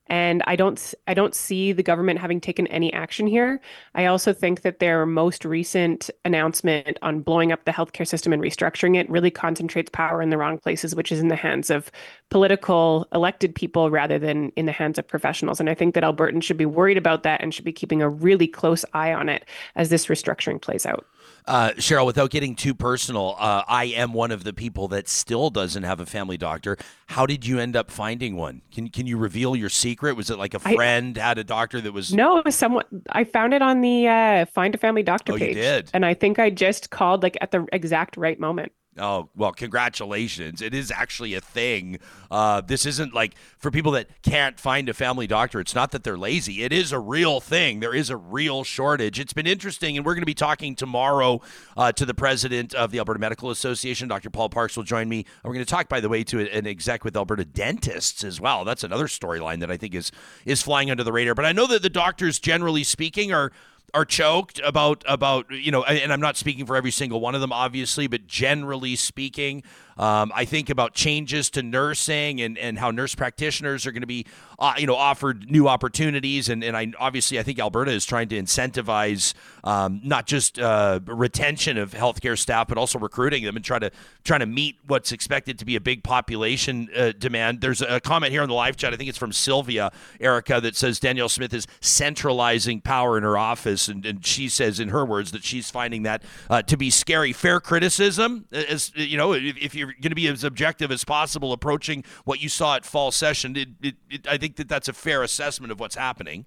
and 0.08 0.42
I 0.46 0.56
don't 0.56 0.94
I 1.06 1.14
don't 1.14 1.34
see 1.34 1.72
the 1.72 1.82
government 1.82 2.20
having 2.20 2.40
taken 2.40 2.66
any 2.68 2.92
action 2.92 3.26
here. 3.26 3.60
I 3.94 4.06
also 4.06 4.32
think 4.32 4.62
that 4.62 4.78
their 4.78 5.04
most 5.06 5.44
recent 5.44 6.10
announcement 6.24 6.98
on 7.02 7.20
blowing 7.20 7.52
up 7.52 7.64
the 7.64 7.72
healthcare 7.72 8.06
system 8.06 8.32
and 8.32 8.42
restructuring 8.42 8.96
it 8.96 9.10
really 9.10 9.30
concentrates 9.30 9.90
power 9.90 10.22
in 10.22 10.30
the 10.30 10.38
wrong 10.38 10.58
places, 10.58 10.94
which 10.94 11.10
is 11.10 11.20
in 11.20 11.28
the 11.28 11.36
hands 11.36 11.70
of 11.70 11.90
political 12.30 13.06
elected 13.12 13.54
people 13.54 13.90
rather 13.90 14.18
than 14.18 14.50
in 14.50 14.66
the 14.66 14.72
hands 14.72 14.98
of 14.98 15.06
professionals. 15.08 15.60
And 15.60 15.68
I 15.68 15.74
think 15.74 15.94
that 15.94 16.04
Albertans 16.04 16.44
should 16.44 16.56
be 16.56 16.66
worried 16.66 16.98
about 16.98 17.22
that 17.24 17.42
and 17.42 17.52
should 17.52 17.64
be 17.64 17.72
keeping 17.72 18.02
a 18.02 18.08
really 18.08 18.46
close 18.46 18.84
eye 18.92 19.12
on 19.12 19.28
it 19.28 19.44
as 19.74 19.88
this 19.88 20.06
restructuring 20.06 20.60
plays 20.60 20.86
out. 20.86 21.06
Uh, 21.46 21.70
Cheryl, 21.72 22.06
without 22.06 22.30
getting 22.30 22.56
too 22.56 22.74
personal, 22.74 23.36
uh, 23.38 23.62
I 23.68 23.84
am 23.84 24.12
one 24.12 24.32
of 24.32 24.42
the 24.42 24.52
people 24.52 24.88
that 24.88 25.08
still 25.08 25.48
doesn't 25.48 25.84
have 25.84 26.00
a 26.00 26.06
family 26.06 26.36
doctor. 26.36 26.76
How 27.06 27.24
did 27.24 27.46
you 27.46 27.60
end 27.60 27.76
up 27.76 27.90
finding 27.90 28.36
one? 28.36 28.62
Can 28.72 28.88
Can 28.88 29.06
you 29.06 29.16
reveal 29.16 29.54
your 29.54 29.68
secret? 29.68 30.16
Was 30.16 30.28
it 30.28 30.38
like 30.38 30.54
a 30.54 30.58
friend 30.58 31.16
I, 31.16 31.28
had 31.28 31.38
a 31.38 31.44
doctor 31.44 31.80
that 31.80 31.92
was? 31.92 32.12
No, 32.12 32.38
it 32.38 32.44
was 32.44 32.56
someone. 32.56 32.84
I 33.10 33.24
found 33.24 33.54
it 33.54 33.62
on 33.62 33.80
the 33.80 34.08
uh, 34.08 34.46
Find 34.46 34.74
a 34.74 34.78
Family 34.78 35.04
Doctor 35.04 35.34
oh, 35.34 35.38
page. 35.38 35.56
You 35.56 35.62
did, 35.62 35.90
and 35.94 36.04
I 36.04 36.14
think 36.14 36.38
I 36.38 36.50
just 36.50 36.90
called 36.90 37.22
like 37.22 37.36
at 37.40 37.52
the 37.52 37.66
exact 37.72 38.16
right 38.16 38.40
moment. 38.40 38.72
Oh, 38.98 39.28
well, 39.36 39.52
congratulations. 39.52 40.62
It 40.62 40.72
is 40.74 40.90
actually 40.90 41.34
a 41.34 41.40
thing. 41.40 41.98
Uh, 42.30 42.60
this 42.60 42.86
isn't 42.86 43.12
like 43.14 43.34
for 43.58 43.70
people 43.70 43.92
that 43.92 44.22
can't 44.22 44.58
find 44.58 44.88
a 44.88 44.94
family 44.94 45.26
doctor. 45.26 45.60
It's 45.60 45.74
not 45.74 45.90
that 45.90 46.02
they're 46.02 46.16
lazy. 46.16 46.62
It 46.62 46.72
is 46.72 46.92
a 46.92 46.98
real 46.98 47.40
thing. 47.40 47.80
There 47.80 47.94
is 47.94 48.10
a 48.10 48.16
real 48.16 48.64
shortage. 48.64 49.20
It's 49.20 49.32
been 49.32 49.46
interesting, 49.46 49.96
and 49.96 50.06
we're 50.06 50.14
going 50.14 50.22
to 50.22 50.26
be 50.26 50.34
talking 50.34 50.74
tomorrow 50.74 51.40
uh, 51.76 51.92
to 51.92 52.06
the 52.06 52.14
president 52.14 52.74
of 52.74 52.90
the 52.90 52.98
Alberta 52.98 53.20
Medical 53.20 53.50
Association. 53.50 54.08
Dr. 54.08 54.30
Paul 54.30 54.48
Parks 54.48 54.76
will 54.76 54.84
join 54.84 55.08
me. 55.08 55.26
We're 55.44 55.52
going 55.52 55.64
to 55.64 55.70
talk, 55.70 55.88
by 55.88 56.00
the 56.00 56.08
way, 56.08 56.24
to 56.24 56.40
an 56.50 56.66
exec 56.66 57.04
with 57.04 57.16
Alberta 57.16 57.44
dentists 57.44 58.24
as 58.24 58.40
well. 58.40 58.64
That's 58.64 58.84
another 58.84 59.06
storyline 59.06 59.60
that 59.60 59.70
I 59.70 59.76
think 59.76 59.94
is 59.94 60.10
is 60.44 60.62
flying 60.62 60.90
under 60.90 61.04
the 61.04 61.12
radar. 61.12 61.34
But 61.34 61.44
I 61.44 61.52
know 61.52 61.66
that 61.66 61.82
the 61.82 61.90
doctors, 61.90 62.38
generally 62.38 62.84
speaking, 62.84 63.32
are 63.32 63.52
are 63.96 64.04
choked 64.04 64.60
about 64.62 65.02
about 65.08 65.50
you 65.50 65.70
know 65.70 65.82
and 65.82 66.12
I'm 66.12 66.20
not 66.20 66.36
speaking 66.36 66.66
for 66.66 66.76
every 66.76 66.90
single 66.90 67.18
one 67.18 67.34
of 67.34 67.40
them 67.40 67.50
obviously 67.50 68.06
but 68.06 68.26
generally 68.26 68.94
speaking 68.94 69.62
um, 69.96 70.32
I 70.34 70.44
think 70.44 70.70
about 70.70 70.94
changes 70.94 71.50
to 71.50 71.62
nursing 71.62 72.40
and, 72.40 72.58
and 72.58 72.78
how 72.78 72.90
nurse 72.90 73.14
practitioners 73.14 73.86
are 73.86 73.92
going 73.92 74.02
to 74.02 74.06
be, 74.06 74.26
uh, 74.58 74.74
you 74.76 74.86
know, 74.86 74.94
offered 74.94 75.50
new 75.50 75.68
opportunities. 75.68 76.48
And, 76.48 76.62
and 76.62 76.76
I 76.76 76.92
obviously 76.98 77.38
I 77.38 77.42
think 77.42 77.58
Alberta 77.58 77.92
is 77.92 78.04
trying 78.04 78.28
to 78.28 78.40
incentivize 78.40 79.34
um, 79.64 80.00
not 80.04 80.26
just 80.26 80.58
uh, 80.58 81.00
retention 81.06 81.78
of 81.78 81.92
healthcare 81.92 82.38
staff, 82.38 82.68
but 82.68 82.78
also 82.78 82.98
recruiting 82.98 83.44
them 83.44 83.56
and 83.56 83.64
try 83.64 83.78
to 83.78 83.90
trying 84.24 84.40
to 84.40 84.46
meet 84.46 84.78
what's 84.86 85.12
expected 85.12 85.58
to 85.58 85.64
be 85.64 85.76
a 85.76 85.80
big 85.80 86.04
population 86.04 86.88
uh, 86.94 87.12
demand. 87.18 87.60
There's 87.60 87.80
a 87.80 88.00
comment 88.00 88.32
here 88.32 88.42
on 88.42 88.48
the 88.48 88.54
live 88.54 88.76
chat. 88.76 88.92
I 88.92 88.96
think 88.96 89.08
it's 89.08 89.18
from 89.18 89.32
Sylvia 89.32 89.92
Erika 90.20 90.60
that 90.60 90.76
says 90.76 91.00
Danielle 91.00 91.28
Smith 91.28 91.54
is 91.54 91.66
centralizing 91.80 92.80
power 92.80 93.16
in 93.16 93.22
her 93.22 93.38
office, 93.38 93.88
and, 93.88 94.04
and 94.04 94.24
she 94.24 94.48
says 94.48 94.78
in 94.80 94.90
her 94.90 95.04
words 95.04 95.32
that 95.32 95.44
she's 95.44 95.70
finding 95.70 96.02
that 96.02 96.22
uh, 96.50 96.62
to 96.62 96.76
be 96.76 96.90
scary. 96.90 97.32
Fair 97.32 97.60
criticism, 97.60 98.46
as 98.52 98.92
you 98.94 99.16
know, 99.16 99.32
if, 99.32 99.56
if 99.56 99.74
you 99.74 99.85
you're 99.86 100.02
going 100.02 100.10
to 100.10 100.16
be 100.16 100.28
as 100.28 100.44
objective 100.44 100.90
as 100.90 101.04
possible 101.04 101.52
approaching 101.52 102.04
what 102.24 102.40
you 102.40 102.48
saw 102.48 102.76
at 102.76 102.84
fall 102.84 103.10
session. 103.10 103.56
It, 103.56 103.68
it, 103.82 103.94
it, 104.10 104.28
I 104.28 104.36
think 104.36 104.56
that 104.56 104.68
that's 104.68 104.88
a 104.88 104.92
fair 104.92 105.22
assessment 105.22 105.72
of 105.72 105.80
what's 105.80 105.96
happening. 105.96 106.46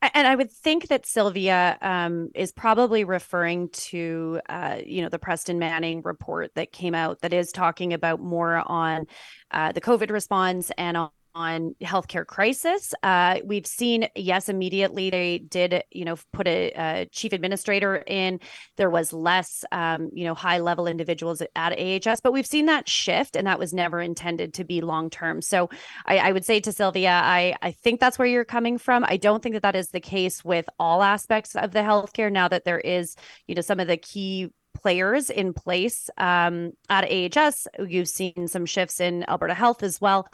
And 0.00 0.28
I 0.28 0.36
would 0.36 0.52
think 0.52 0.88
that 0.88 1.06
Sylvia 1.06 1.76
um, 1.82 2.30
is 2.34 2.52
probably 2.52 3.02
referring 3.02 3.68
to, 3.70 4.40
uh, 4.48 4.78
you 4.86 5.02
know, 5.02 5.08
the 5.08 5.18
Preston 5.18 5.58
Manning 5.58 6.02
report 6.02 6.54
that 6.54 6.70
came 6.70 6.94
out 6.94 7.20
that 7.22 7.32
is 7.32 7.50
talking 7.50 7.92
about 7.92 8.20
more 8.20 8.62
on 8.66 9.06
uh, 9.50 9.72
the 9.72 9.80
COVID 9.80 10.10
response 10.10 10.70
and 10.78 10.96
on 10.96 11.10
on 11.38 11.76
healthcare 11.80 12.26
crisis. 12.26 12.92
Uh, 13.02 13.38
we've 13.44 13.66
seen, 13.66 14.08
yes, 14.16 14.48
immediately 14.48 15.08
they 15.08 15.38
did, 15.38 15.84
you 15.92 16.04
know, 16.04 16.16
put 16.32 16.48
a, 16.48 16.72
a 16.76 17.08
chief 17.12 17.32
administrator 17.32 18.02
in. 18.06 18.40
There 18.76 18.90
was 18.90 19.12
less, 19.12 19.64
um, 19.70 20.10
you 20.12 20.24
know, 20.24 20.34
high 20.34 20.58
level 20.58 20.88
individuals 20.88 21.40
at 21.54 21.78
AHS, 21.78 22.20
but 22.20 22.32
we've 22.32 22.46
seen 22.46 22.66
that 22.66 22.88
shift, 22.88 23.36
and 23.36 23.46
that 23.46 23.58
was 23.58 23.72
never 23.72 24.00
intended 24.00 24.54
to 24.54 24.64
be 24.64 24.80
long 24.80 25.10
term. 25.10 25.40
So 25.40 25.70
I, 26.04 26.18
I 26.18 26.32
would 26.32 26.44
say 26.44 26.58
to 26.60 26.72
Sylvia, 26.72 27.12
I 27.12 27.54
I 27.62 27.70
think 27.70 28.00
that's 28.00 28.18
where 28.18 28.26
you're 28.26 28.44
coming 28.44 28.76
from. 28.76 29.04
I 29.04 29.16
don't 29.16 29.40
think 29.40 29.54
that 29.54 29.62
that 29.62 29.76
is 29.76 29.88
the 29.88 30.00
case 30.00 30.44
with 30.44 30.68
all 30.78 31.02
aspects 31.04 31.54
of 31.54 31.70
the 31.70 31.80
healthcare. 31.80 32.32
Now 32.32 32.48
that 32.48 32.64
there 32.64 32.80
is, 32.80 33.14
you 33.46 33.54
know, 33.54 33.62
some 33.62 33.78
of 33.78 33.86
the 33.86 33.96
key 33.96 34.50
players 34.74 35.30
in 35.30 35.52
place 35.52 36.10
um, 36.18 36.72
at 36.88 37.04
AHS. 37.04 37.68
You've 37.86 38.08
seen 38.08 38.48
some 38.48 38.66
shifts 38.66 39.00
in 39.00 39.24
Alberta 39.28 39.54
Health 39.54 39.82
as 39.84 40.00
well 40.00 40.28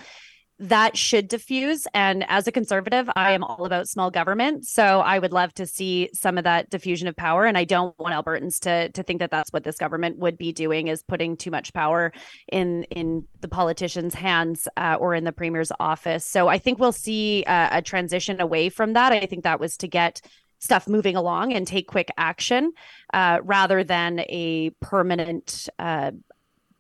that 0.59 0.97
should 0.97 1.29
diffuse. 1.29 1.87
And 1.95 2.25
as 2.29 2.47
a 2.47 2.53
conservative, 2.53 3.11
I 3.17 3.33
am 3.33 3.43
all 3.43 3.65
about 3.65 3.89
small 3.89 4.11
government. 4.11 4.67
So 4.67 5.01
I 5.01 5.19
would 5.19 5.33
love 5.33 5.53
to 5.55 5.67
see 5.67 6.11
some 6.13 6.39
of 6.39 6.45
that 6.45 6.71
diffusion 6.71 7.09
of 7.09 7.17
power. 7.17 7.45
And 7.45 7.59
I 7.59 7.65
don't 7.65 7.99
want 7.99 8.15
Albertans 8.15 8.61
to 8.61 8.89
to 8.91 9.03
think 9.03 9.19
that 9.21 9.31
that's 9.31 9.53
what 9.53 9.65
this 9.65 9.77
government 9.77 10.19
would 10.19 10.39
be 10.39 10.53
doing 10.53 10.89
is 10.89 11.03
putting 11.03 11.37
too 11.37 11.51
much 11.51 11.73
power 11.73 12.13
in 12.53 12.85
in 12.85 13.27
the 13.41 13.49
politicians' 13.49 14.15
hands 14.15 14.69
uh, 14.77 14.97
or 15.01 15.15
in 15.15 15.25
the 15.25 15.33
premier's 15.33 15.73
office. 15.81 16.25
So 16.25 16.49
I 16.49 16.59
think 16.59 16.79
we'll 16.79 16.93
see 16.93 17.45
a 17.47 17.83
transition 17.83 18.41
away 18.41 18.69
from 18.69 18.93
that. 18.93 19.13
I 19.13 19.27
think 19.27 19.45
that 19.45 19.61
was 19.61 19.77
to 19.79 19.89
get 19.89 20.21
stuff 20.61 20.89
moving 20.89 21.15
along 21.15 21.53
and 21.53 21.67
take 21.67 21.87
quick 21.87 22.11
action 22.17 22.73
uh, 23.13 23.39
rather 23.43 23.85
than 23.85 24.21
a 24.21 24.71
permanent 24.81 25.69
uh, 25.79 26.11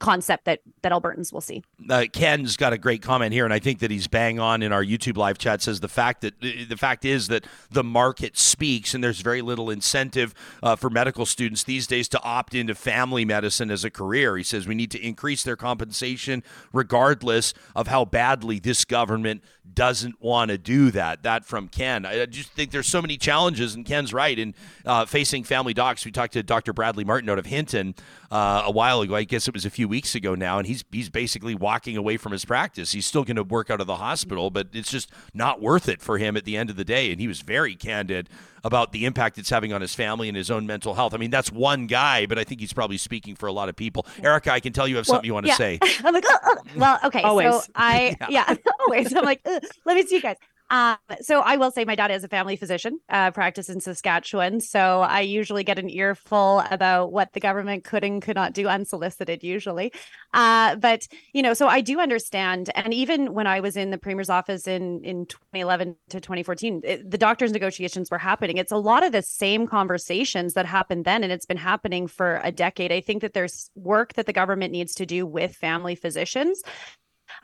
concept 0.05 0.45
that 0.45 0.61
that 0.83 0.93
Albertans 0.93 1.33
will 1.33 1.40
see. 1.40 1.62
Uh, 1.88 2.05
Ken's 2.12 2.59
got 2.59 2.75
a 2.75 2.79
great 2.79 3.01
comment 3.01 3.33
here, 3.33 3.47
and 3.47 3.55
I 3.55 3.59
think 3.59 3.79
that 3.79 3.90
he's 3.90 4.07
bang 4.07 4.38
on 4.38 4.62
in 4.62 4.71
our 4.71 4.85
YouTube 4.85 5.17
live 5.17 5.38
chat. 5.38 5.62
Says 5.62 5.81
the 5.81 5.88
fact 5.88 6.21
that 6.21 6.38
the 6.40 6.77
fact 6.77 7.07
is 7.07 7.29
that 7.29 7.47
the 7.71 7.83
market 7.83 8.37
speaks, 8.37 8.93
and 8.93 9.03
there's 9.03 9.21
very 9.21 9.40
little 9.40 9.71
incentive 9.71 10.35
uh, 10.62 10.77
for 10.77 10.90
medical 10.90 11.25
students 11.25 11.64
these 11.64 11.87
days 11.87 12.07
to 12.09 12.23
opt 12.23 12.55
into 12.55 12.75
family 12.75 13.25
medicine 13.25 13.71
as 13.71 13.83
a 13.83 13.90
career. 13.90 14.37
He 14.37 14.43
says 14.43 14.69
we 14.69 14.75
need 14.75 14.90
to 14.90 15.01
increase 15.05 15.43
their 15.43 15.57
compensation 15.57 16.43
regardless 16.73 17.55
of 17.75 17.87
how 17.87 18.05
badly 18.05 18.59
this 18.59 18.85
government 18.85 19.43
doesn't 19.73 20.21
want 20.21 20.51
to 20.51 20.59
do 20.59 20.90
that. 20.90 21.23
That 21.23 21.47
from 21.47 21.69
Ken. 21.69 22.05
I 22.05 22.27
just 22.27 22.51
think 22.51 22.71
there's 22.71 22.87
so 22.87 23.01
many 23.01 23.17
challenges, 23.17 23.75
and 23.75 23.87
Ken's 23.87 24.12
right 24.12 24.38
in 24.38 24.55
uh, 24.85 25.07
facing 25.07 25.45
family 25.45 25.73
docs. 25.73 26.05
We 26.05 26.11
talked 26.11 26.35
to 26.35 26.43
Dr. 26.43 26.75
Bradley 26.75 27.05
Martin 27.05 27.31
out 27.31 27.38
of 27.38 27.47
Hinton 27.47 27.95
uh, 28.31 28.64
a 28.67 28.71
while 28.71 29.01
ago. 29.01 29.14
I 29.14 29.25
guess 29.25 29.49
it 29.49 29.55
was 29.55 29.64
a 29.64 29.71
few 29.71 29.88
weeks 29.88 29.93
ago 30.14 30.35
now, 30.35 30.59
and 30.59 30.66
he's 30.66 30.85
he's 30.90 31.09
basically 31.09 31.54
walking 31.54 31.96
away 31.96 32.16
from 32.16 32.33
his 32.33 32.44
practice. 32.44 32.92
He's 32.92 33.07
still 33.07 33.24
going 33.24 33.37
to 33.37 33.44
work 33.44 33.70
out 33.70 33.80
of 33.80 33.87
the 33.87 33.96
hospital, 33.96 34.50
but 34.50 34.68
it's 34.72 34.90
just 34.90 35.11
not 35.33 35.61
worth 35.61 35.88
it 35.88 36.02
for 36.02 36.18
him 36.18 36.37
at 36.37 36.44
the 36.44 36.57
end 36.57 36.70
of 36.70 36.76
the 36.76 36.85
day. 36.85 37.12
And 37.12 37.20
he 37.20 37.28
was 37.28 37.40
very 37.40 37.76
candid 37.76 38.28
about 38.64 38.92
the 38.92 39.04
impact 39.04 39.38
it's 39.38 39.50
having 39.50 39.72
on 39.72 39.83
his 39.83 39.94
family 39.94 40.26
and 40.26 40.37
his 40.37 40.50
own 40.50 40.66
mental 40.66 40.94
health. 40.94 41.14
I 41.14 41.18
mean, 41.18 41.30
that's 41.30 41.52
one 41.52 41.87
guy, 41.87 42.26
but 42.26 42.38
I 42.38 42.44
think 42.44 42.61
he's 42.61 42.72
probably 42.72 42.96
speaking 42.96 43.37
for 43.37 43.46
a 43.46 43.52
lot 43.52 43.68
of 43.68 43.76
people. 43.76 44.07
Erika, 44.22 44.52
I 44.52 44.61
can 44.61 44.72
tell 44.72 44.88
you 44.88 44.96
have 44.96 45.07
well, 45.07 45.16
something 45.16 45.26
you 45.26 45.35
want 45.35 45.46
yeah. 45.46 45.52
to 45.52 45.59
say. 45.59 45.78
I'm 46.04 46.14
like, 46.14 46.24
oh, 46.26 46.38
oh. 46.42 46.57
well, 46.76 46.98
okay. 47.04 47.22
Always. 47.22 47.52
So 47.52 47.62
I, 47.74 48.16
yeah, 48.30 48.50
yeah 48.50 48.57
always. 48.80 49.14
I'm 49.14 49.24
like, 49.24 49.42
let 49.44 49.94
me 49.94 50.04
see 50.07 50.16
you 50.16 50.22
guys. 50.22 50.37
Um, 50.70 50.96
so 51.20 51.40
I 51.40 51.57
will 51.57 51.70
say 51.70 51.85
my 51.85 51.94
dad 51.94 52.11
is 52.11 52.24
a 52.24 52.29
family 52.29 52.57
physician, 52.57 52.98
uh, 53.09 53.31
practice 53.31 53.68
in 53.68 53.81
Saskatchewan. 53.81 54.61
So 54.61 55.03
I 55.03 55.20
usually 55.20 55.62
get 55.62 55.79
an 55.79 55.90
earful 55.90 56.62
about 56.70 57.12
what 57.12 57.33
the 57.33 57.40
government 57.40 57.85
could 57.85 58.03
and 58.03 58.22
could 58.22 58.37
not 58.37 58.55
do 58.55 58.66
unsolicited, 58.66 59.42
usually. 59.42 59.92
Uh, 60.33 60.77
but 60.77 61.07
you 61.33 61.42
know, 61.42 61.55
so 61.55 61.68
I 61.68 61.81
do 61.81 62.00
understand. 62.00 62.70
And 62.74 62.94
even 62.94 63.35
when 63.35 63.46
I 63.46 63.61
was 63.61 63.77
in 63.77 63.90
the 63.90 63.98
premier's 63.98 64.31
office 64.31 64.66
in 64.66 65.05
in 65.05 65.27
2011 65.27 65.96
to 66.11 66.20
2014, 66.20 66.81
it, 66.83 67.11
the 67.11 67.18
doctors' 67.18 67.53
negotiations 67.53 68.11
were 68.11 68.18
happening. 68.18 68.57
It's 68.57 68.72
a 68.72 68.77
lot 68.77 69.05
of 69.05 69.12
the 69.12 69.22
same 69.22 69.66
conversations 69.66 70.55
that 70.55 70.66
happened 70.66 71.05
then, 71.05 71.22
and 71.22 71.33
it's 71.33 71.46
been 71.46 71.57
happening 71.57 72.07
for 72.07 72.40
a 72.42 72.50
decade. 72.50 72.90
I 72.90 73.00
think 73.00 73.20
that 73.20 73.35
there's 73.35 73.70
work 73.74 74.14
that 74.14 74.27
the 74.27 74.33
government 74.33 74.72
needs 74.72 74.94
to 74.94 75.07
do 75.07 75.27
with 75.27 75.55
family 75.55 75.94
physicians 75.94 76.62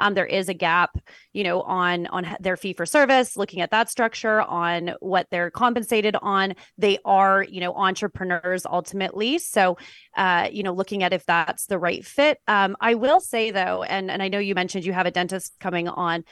um, 0.01 0.15
there 0.15 0.27
is 0.27 0.49
a 0.49 0.55
gap, 0.55 0.99
you 1.33 1.45
know, 1.45 1.63
on 1.63 2.07
on 2.09 2.27
their 2.41 2.57
fee 2.57 2.73
for 2.73 2.87
service, 2.87 3.37
looking 3.37 3.61
at 3.61 3.71
that 3.71 3.91
structure, 3.91 4.41
on 4.41 4.95
what 5.01 5.27
they're 5.31 5.51
compensated 5.51 6.17
on. 6.21 6.55
They 6.79 6.99
are, 7.05 7.43
you 7.43 7.61
know, 7.61 7.75
entrepreneurs 7.75 8.67
ultimately. 8.67 9.39
So, 9.39 9.77
uh, 10.17 10.49
you 10.51 10.63
know, 10.63 10.73
looking 10.73 11.03
at 11.03 11.13
if 11.13 11.25
that's 11.27 11.67
the 11.67 11.79
right 11.79 12.05
fit. 12.05 12.39
Um, 12.49 12.77
I 12.81 12.95
will 12.95 13.21
say 13.21 13.51
though, 13.51 13.83
and 13.83 14.11
and 14.11 14.23
I 14.23 14.29
know 14.29 14.39
you 14.39 14.55
mentioned 14.55 14.85
you 14.85 14.93
have 14.93 15.07
a 15.07 15.11
dentist 15.11 15.55
coming 15.61 15.87
on, 15.87 16.25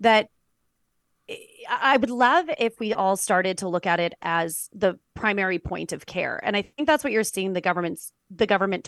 that 0.00 0.28
I 1.70 1.96
would 1.96 2.10
love 2.10 2.50
if 2.58 2.78
we 2.78 2.92
all 2.92 3.16
started 3.16 3.58
to 3.58 3.68
look 3.68 3.86
at 3.86 3.98
it 3.98 4.12
as 4.20 4.68
the 4.74 4.98
primary 5.14 5.58
point 5.58 5.92
of 5.92 6.04
care. 6.04 6.38
And 6.42 6.54
I 6.54 6.62
think 6.62 6.86
that's 6.86 7.02
what 7.02 7.14
you're 7.14 7.24
seeing 7.24 7.54
the 7.54 7.62
government's 7.62 8.12
the 8.30 8.46
government 8.46 8.84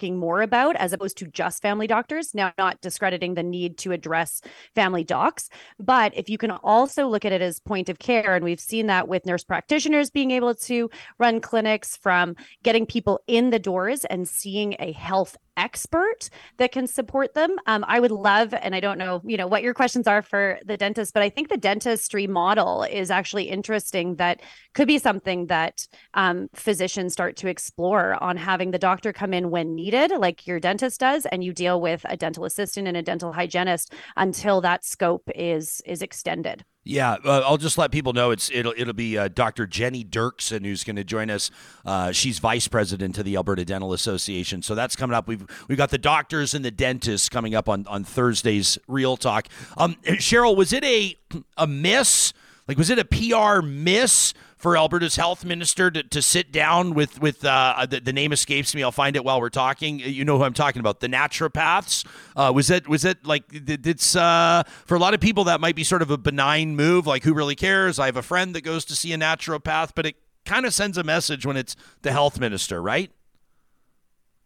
talking 0.00 0.18
more 0.18 0.40
about 0.40 0.76
as 0.76 0.94
opposed 0.94 1.18
to 1.18 1.26
just 1.26 1.60
family 1.60 1.86
doctors. 1.86 2.34
Now 2.34 2.54
not 2.56 2.80
discrediting 2.80 3.34
the 3.34 3.42
need 3.42 3.76
to 3.78 3.92
address 3.92 4.40
family 4.74 5.04
docs, 5.04 5.50
but 5.78 6.16
if 6.16 6.30
you 6.30 6.38
can 6.38 6.50
also 6.50 7.06
look 7.06 7.26
at 7.26 7.32
it 7.32 7.42
as 7.42 7.60
point 7.60 7.90
of 7.90 7.98
care 7.98 8.34
and 8.34 8.42
we've 8.42 8.60
seen 8.60 8.86
that 8.86 9.08
with 9.08 9.26
nurse 9.26 9.44
practitioners 9.44 10.08
being 10.08 10.30
able 10.30 10.54
to 10.54 10.88
run 11.18 11.40
clinics 11.42 11.98
from 11.98 12.34
getting 12.62 12.86
people 12.86 13.20
in 13.26 13.50
the 13.50 13.58
doors 13.58 14.06
and 14.06 14.26
seeing 14.26 14.74
a 14.78 14.92
health 14.92 15.36
expert 15.60 16.30
that 16.56 16.72
can 16.72 16.86
support 16.86 17.34
them. 17.34 17.54
Um, 17.66 17.84
I 17.86 18.00
would 18.00 18.10
love, 18.10 18.54
and 18.54 18.74
I 18.74 18.80
don't 18.80 18.98
know, 18.98 19.20
you 19.24 19.36
know, 19.36 19.46
what 19.46 19.62
your 19.62 19.74
questions 19.74 20.06
are 20.06 20.22
for 20.22 20.58
the 20.64 20.76
dentist, 20.76 21.12
but 21.12 21.22
I 21.22 21.28
think 21.28 21.48
the 21.48 21.56
dentistry 21.58 22.26
model 22.26 22.84
is 22.84 23.10
actually 23.10 23.44
interesting. 23.44 24.16
That 24.16 24.40
could 24.74 24.88
be 24.88 24.98
something 24.98 25.46
that 25.46 25.86
um, 26.14 26.48
physicians 26.54 27.12
start 27.12 27.36
to 27.38 27.48
explore 27.48 28.22
on 28.22 28.38
having 28.38 28.70
the 28.70 28.78
doctor 28.78 29.12
come 29.12 29.34
in 29.34 29.50
when 29.50 29.74
needed, 29.74 29.89
like 29.92 30.46
your 30.46 30.60
dentist 30.60 31.00
does, 31.00 31.26
and 31.26 31.42
you 31.44 31.52
deal 31.52 31.80
with 31.80 32.04
a 32.08 32.16
dental 32.16 32.44
assistant 32.44 32.88
and 32.88 32.96
a 32.96 33.02
dental 33.02 33.32
hygienist 33.32 33.92
until 34.16 34.60
that 34.60 34.84
scope 34.84 35.28
is 35.34 35.82
is 35.86 36.02
extended. 36.02 36.64
Yeah, 36.82 37.16
uh, 37.24 37.42
I'll 37.44 37.58
just 37.58 37.76
let 37.76 37.92
people 37.92 38.14
know 38.14 38.30
it's 38.30 38.50
it'll 38.50 38.72
it'll 38.76 38.94
be 38.94 39.18
uh, 39.18 39.28
Dr. 39.28 39.66
Jenny 39.66 40.02
Dirksen 40.02 40.64
who's 40.64 40.82
going 40.82 40.96
to 40.96 41.04
join 41.04 41.28
us. 41.28 41.50
Uh, 41.84 42.10
she's 42.10 42.38
vice 42.38 42.68
president 42.68 43.18
of 43.18 43.24
the 43.24 43.36
Alberta 43.36 43.64
Dental 43.64 43.92
Association, 43.92 44.62
so 44.62 44.74
that's 44.74 44.96
coming 44.96 45.14
up. 45.14 45.28
We've 45.28 45.44
we've 45.68 45.78
got 45.78 45.90
the 45.90 45.98
doctors 45.98 46.54
and 46.54 46.64
the 46.64 46.70
dentists 46.70 47.28
coming 47.28 47.54
up 47.54 47.68
on 47.68 47.86
on 47.86 48.04
Thursday's 48.04 48.78
Real 48.88 49.16
Talk. 49.16 49.48
Um, 49.76 49.96
Cheryl, 50.04 50.56
was 50.56 50.72
it 50.72 50.84
a 50.84 51.16
a 51.58 51.66
miss? 51.66 52.32
Like, 52.66 52.78
was 52.78 52.88
it 52.88 52.98
a 52.98 53.04
PR 53.04 53.62
miss 53.62 54.32
for 54.60 54.76
Alberta's 54.76 55.16
health 55.16 55.44
minister 55.44 55.90
to, 55.90 56.02
to 56.02 56.20
sit 56.20 56.52
down 56.52 56.94
with 56.94 57.20
with 57.20 57.44
uh, 57.44 57.86
the, 57.88 58.00
the 58.00 58.12
name 58.12 58.32
escapes 58.32 58.74
me? 58.74 58.82
I'll 58.82 58.92
find 58.92 59.16
it 59.16 59.24
while 59.24 59.40
we're 59.40 59.48
talking. 59.48 59.98
You 59.98 60.24
know 60.24 60.36
who 60.36 60.44
I'm 60.44 60.52
talking 60.52 60.80
about? 60.80 61.00
The 61.00 61.08
naturopaths. 61.08 62.06
Uh, 62.36 62.52
was 62.54 62.68
that 62.68 62.86
was 62.86 63.04
it 63.04 63.24
like 63.26 63.44
it's 63.50 64.14
uh, 64.14 64.62
for 64.84 64.94
a 64.94 64.98
lot 64.98 65.14
of 65.14 65.20
people 65.20 65.44
that 65.44 65.60
might 65.60 65.74
be 65.74 65.82
sort 65.82 66.02
of 66.02 66.10
a 66.10 66.18
benign 66.18 66.76
move? 66.76 67.06
Like, 67.06 67.24
who 67.24 67.32
really 67.32 67.56
cares? 67.56 67.98
I 67.98 68.06
have 68.06 68.16
a 68.16 68.22
friend 68.22 68.54
that 68.54 68.60
goes 68.60 68.84
to 68.86 68.94
see 68.94 69.12
a 69.12 69.18
naturopath, 69.18 69.92
but 69.94 70.04
it 70.04 70.16
kind 70.44 70.66
of 70.66 70.74
sends 70.74 70.98
a 70.98 71.02
message 71.02 71.46
when 71.46 71.56
it's 71.56 71.74
the 72.02 72.12
health 72.12 72.38
minister, 72.38 72.82
right? 72.82 73.10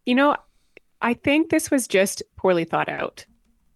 You 0.05 0.15
know, 0.15 0.37
I 1.01 1.13
think 1.13 1.49
this 1.49 1.69
was 1.69 1.87
just 1.87 2.23
poorly 2.37 2.63
thought 2.63 2.89
out 2.89 3.25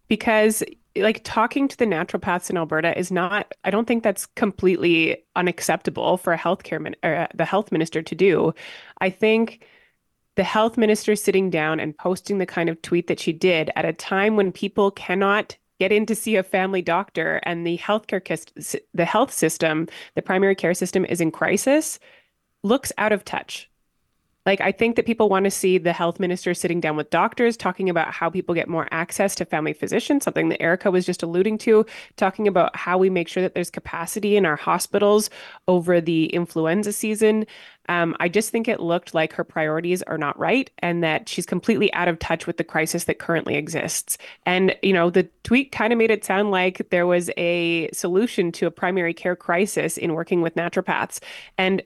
because 0.07 0.63
like 0.95 1.21
talking 1.23 1.67
to 1.67 1.77
the 1.77 1.85
naturopaths 1.85 2.49
in 2.49 2.57
Alberta 2.57 2.97
is 2.97 3.11
not 3.11 3.53
I 3.63 3.69
don't 3.69 3.87
think 3.87 4.03
that's 4.03 4.25
completely 4.25 5.23
unacceptable 5.35 6.17
for 6.17 6.33
a 6.33 6.37
healthcare 6.37 6.81
min- 6.81 6.95
or 7.03 7.15
uh, 7.15 7.27
the 7.33 7.45
health 7.45 7.71
minister 7.71 8.01
to 8.01 8.15
do. 8.15 8.53
I 8.99 9.09
think 9.09 9.65
the 10.35 10.43
health 10.43 10.77
minister 10.77 11.15
sitting 11.15 11.49
down 11.49 11.79
and 11.79 11.97
posting 11.97 12.37
the 12.37 12.45
kind 12.45 12.69
of 12.69 12.81
tweet 12.81 13.07
that 13.07 13.19
she 13.19 13.33
did 13.33 13.71
at 13.75 13.85
a 13.85 13.93
time 13.93 14.35
when 14.35 14.51
people 14.51 14.91
cannot 14.91 15.57
get 15.79 15.91
in 15.91 16.05
to 16.05 16.15
see 16.15 16.35
a 16.35 16.43
family 16.43 16.81
doctor 16.81 17.39
and 17.43 17.65
the 17.65 17.77
healthcare 17.77 18.23
kist- 18.23 18.53
the 18.93 19.05
health 19.05 19.31
system, 19.31 19.87
the 20.15 20.21
primary 20.21 20.55
care 20.55 20.73
system 20.73 21.05
is 21.05 21.21
in 21.21 21.31
crisis 21.31 21.99
looks 22.63 22.91
out 22.97 23.11
of 23.11 23.23
touch. 23.23 23.69
Like, 24.45 24.61
I 24.61 24.71
think 24.71 24.95
that 24.95 25.05
people 25.05 25.29
want 25.29 25.43
to 25.43 25.51
see 25.51 25.77
the 25.77 25.93
health 25.93 26.19
minister 26.19 26.53
sitting 26.53 26.79
down 26.79 26.95
with 26.95 27.09
doctors, 27.09 27.57
talking 27.57 27.89
about 27.89 28.11
how 28.11 28.29
people 28.29 28.55
get 28.55 28.67
more 28.67 28.87
access 28.91 29.35
to 29.35 29.45
family 29.45 29.73
physicians, 29.73 30.23
something 30.23 30.49
that 30.49 30.61
Erika 30.61 30.89
was 30.91 31.05
just 31.05 31.23
alluding 31.23 31.57
to, 31.59 31.85
talking 32.15 32.47
about 32.47 32.75
how 32.75 32.97
we 32.97 33.09
make 33.09 33.27
sure 33.27 33.43
that 33.43 33.53
there's 33.53 33.69
capacity 33.69 34.37
in 34.37 34.45
our 34.45 34.55
hospitals 34.55 35.29
over 35.67 36.01
the 36.01 36.25
influenza 36.27 36.93
season. 36.93 37.45
Um, 37.89 38.15
I 38.19 38.29
just 38.29 38.51
think 38.51 38.67
it 38.67 38.79
looked 38.79 39.15
like 39.15 39.33
her 39.33 39.43
priorities 39.43 40.03
are 40.03 40.17
not 40.17 40.37
right 40.37 40.69
and 40.79 41.03
that 41.03 41.27
she's 41.27 41.45
completely 41.45 41.91
out 41.93 42.07
of 42.07 42.19
touch 42.19 42.45
with 42.45 42.57
the 42.57 42.63
crisis 42.63 43.05
that 43.05 43.17
currently 43.17 43.55
exists. 43.55 44.17
And, 44.45 44.75
you 44.83 44.93
know, 44.93 45.09
the 45.09 45.27
tweet 45.43 45.71
kind 45.71 45.91
of 45.91 45.97
made 45.97 46.11
it 46.11 46.23
sound 46.23 46.51
like 46.51 46.87
there 46.91 47.07
was 47.07 47.31
a 47.35 47.89
solution 47.91 48.51
to 48.53 48.67
a 48.67 48.71
primary 48.71 49.13
care 49.13 49.35
crisis 49.35 49.97
in 49.97 50.13
working 50.13 50.41
with 50.41 50.55
naturopaths. 50.55 51.19
And 51.57 51.81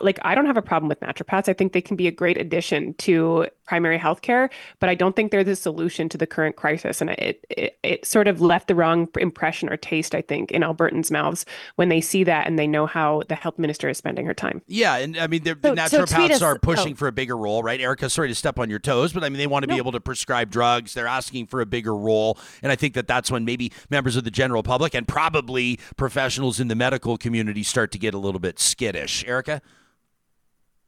like 0.00 0.18
I 0.22 0.34
don't 0.34 0.46
have 0.46 0.56
a 0.56 0.62
problem 0.62 0.88
with 0.88 1.00
naturopaths. 1.00 1.48
I 1.48 1.52
think 1.52 1.72
they 1.72 1.80
can 1.80 1.96
be 1.96 2.08
a 2.08 2.12
great 2.12 2.38
addition 2.38 2.94
to 2.94 3.46
primary 3.66 3.98
healthcare, 3.98 4.50
but 4.80 4.88
I 4.88 4.94
don't 4.94 5.16
think 5.16 5.30
they're 5.30 5.44
the 5.44 5.56
solution 5.56 6.08
to 6.10 6.18
the 6.18 6.26
current 6.26 6.56
crisis. 6.56 7.00
And 7.00 7.10
it, 7.10 7.44
it 7.50 7.78
it 7.82 8.06
sort 8.06 8.28
of 8.28 8.40
left 8.40 8.68
the 8.68 8.74
wrong 8.74 9.08
impression 9.18 9.68
or 9.68 9.76
taste, 9.76 10.14
I 10.14 10.22
think, 10.22 10.50
in 10.50 10.62
Albertans' 10.62 11.10
mouths 11.10 11.44
when 11.76 11.88
they 11.88 12.00
see 12.00 12.24
that 12.24 12.46
and 12.46 12.58
they 12.58 12.66
know 12.66 12.86
how 12.86 13.22
the 13.28 13.34
health 13.34 13.58
minister 13.58 13.88
is 13.88 13.98
spending 13.98 14.26
her 14.26 14.34
time. 14.34 14.62
Yeah, 14.66 14.96
and 14.96 15.16
I 15.16 15.26
mean 15.26 15.42
the 15.44 15.56
so, 15.62 15.74
naturopaths 15.74 16.38
so 16.38 16.46
are 16.46 16.58
pushing 16.58 16.92
oh. 16.92 16.96
for 16.96 17.08
a 17.08 17.12
bigger 17.12 17.36
role, 17.36 17.62
right? 17.62 17.80
Erika, 17.80 18.08
sorry 18.10 18.28
to 18.28 18.34
step 18.34 18.58
on 18.58 18.70
your 18.70 18.78
toes, 18.78 19.12
but 19.12 19.24
I 19.24 19.28
mean 19.28 19.38
they 19.38 19.46
want 19.46 19.64
to 19.64 19.68
no. 19.68 19.74
be 19.74 19.78
able 19.78 19.92
to 19.92 20.00
prescribe 20.00 20.50
drugs. 20.50 20.94
They're 20.94 21.06
asking 21.06 21.46
for 21.46 21.60
a 21.60 21.66
bigger 21.66 21.94
role, 21.94 22.38
and 22.62 22.72
I 22.72 22.76
think 22.76 22.94
that 22.94 23.06
that's 23.06 23.30
when 23.30 23.44
maybe 23.44 23.72
members 23.90 24.16
of 24.16 24.24
the 24.24 24.30
general 24.30 24.62
public 24.62 24.94
and 24.94 25.06
probably 25.06 25.78
professionals 25.96 26.60
in 26.60 26.68
the 26.68 26.74
medical 26.74 27.16
community 27.18 27.62
start 27.62 27.92
to 27.92 27.98
get 27.98 28.14
a 28.14 28.18
little 28.18 28.40
bit 28.40 28.58
skittish. 28.58 29.24
Erika. 29.26 29.60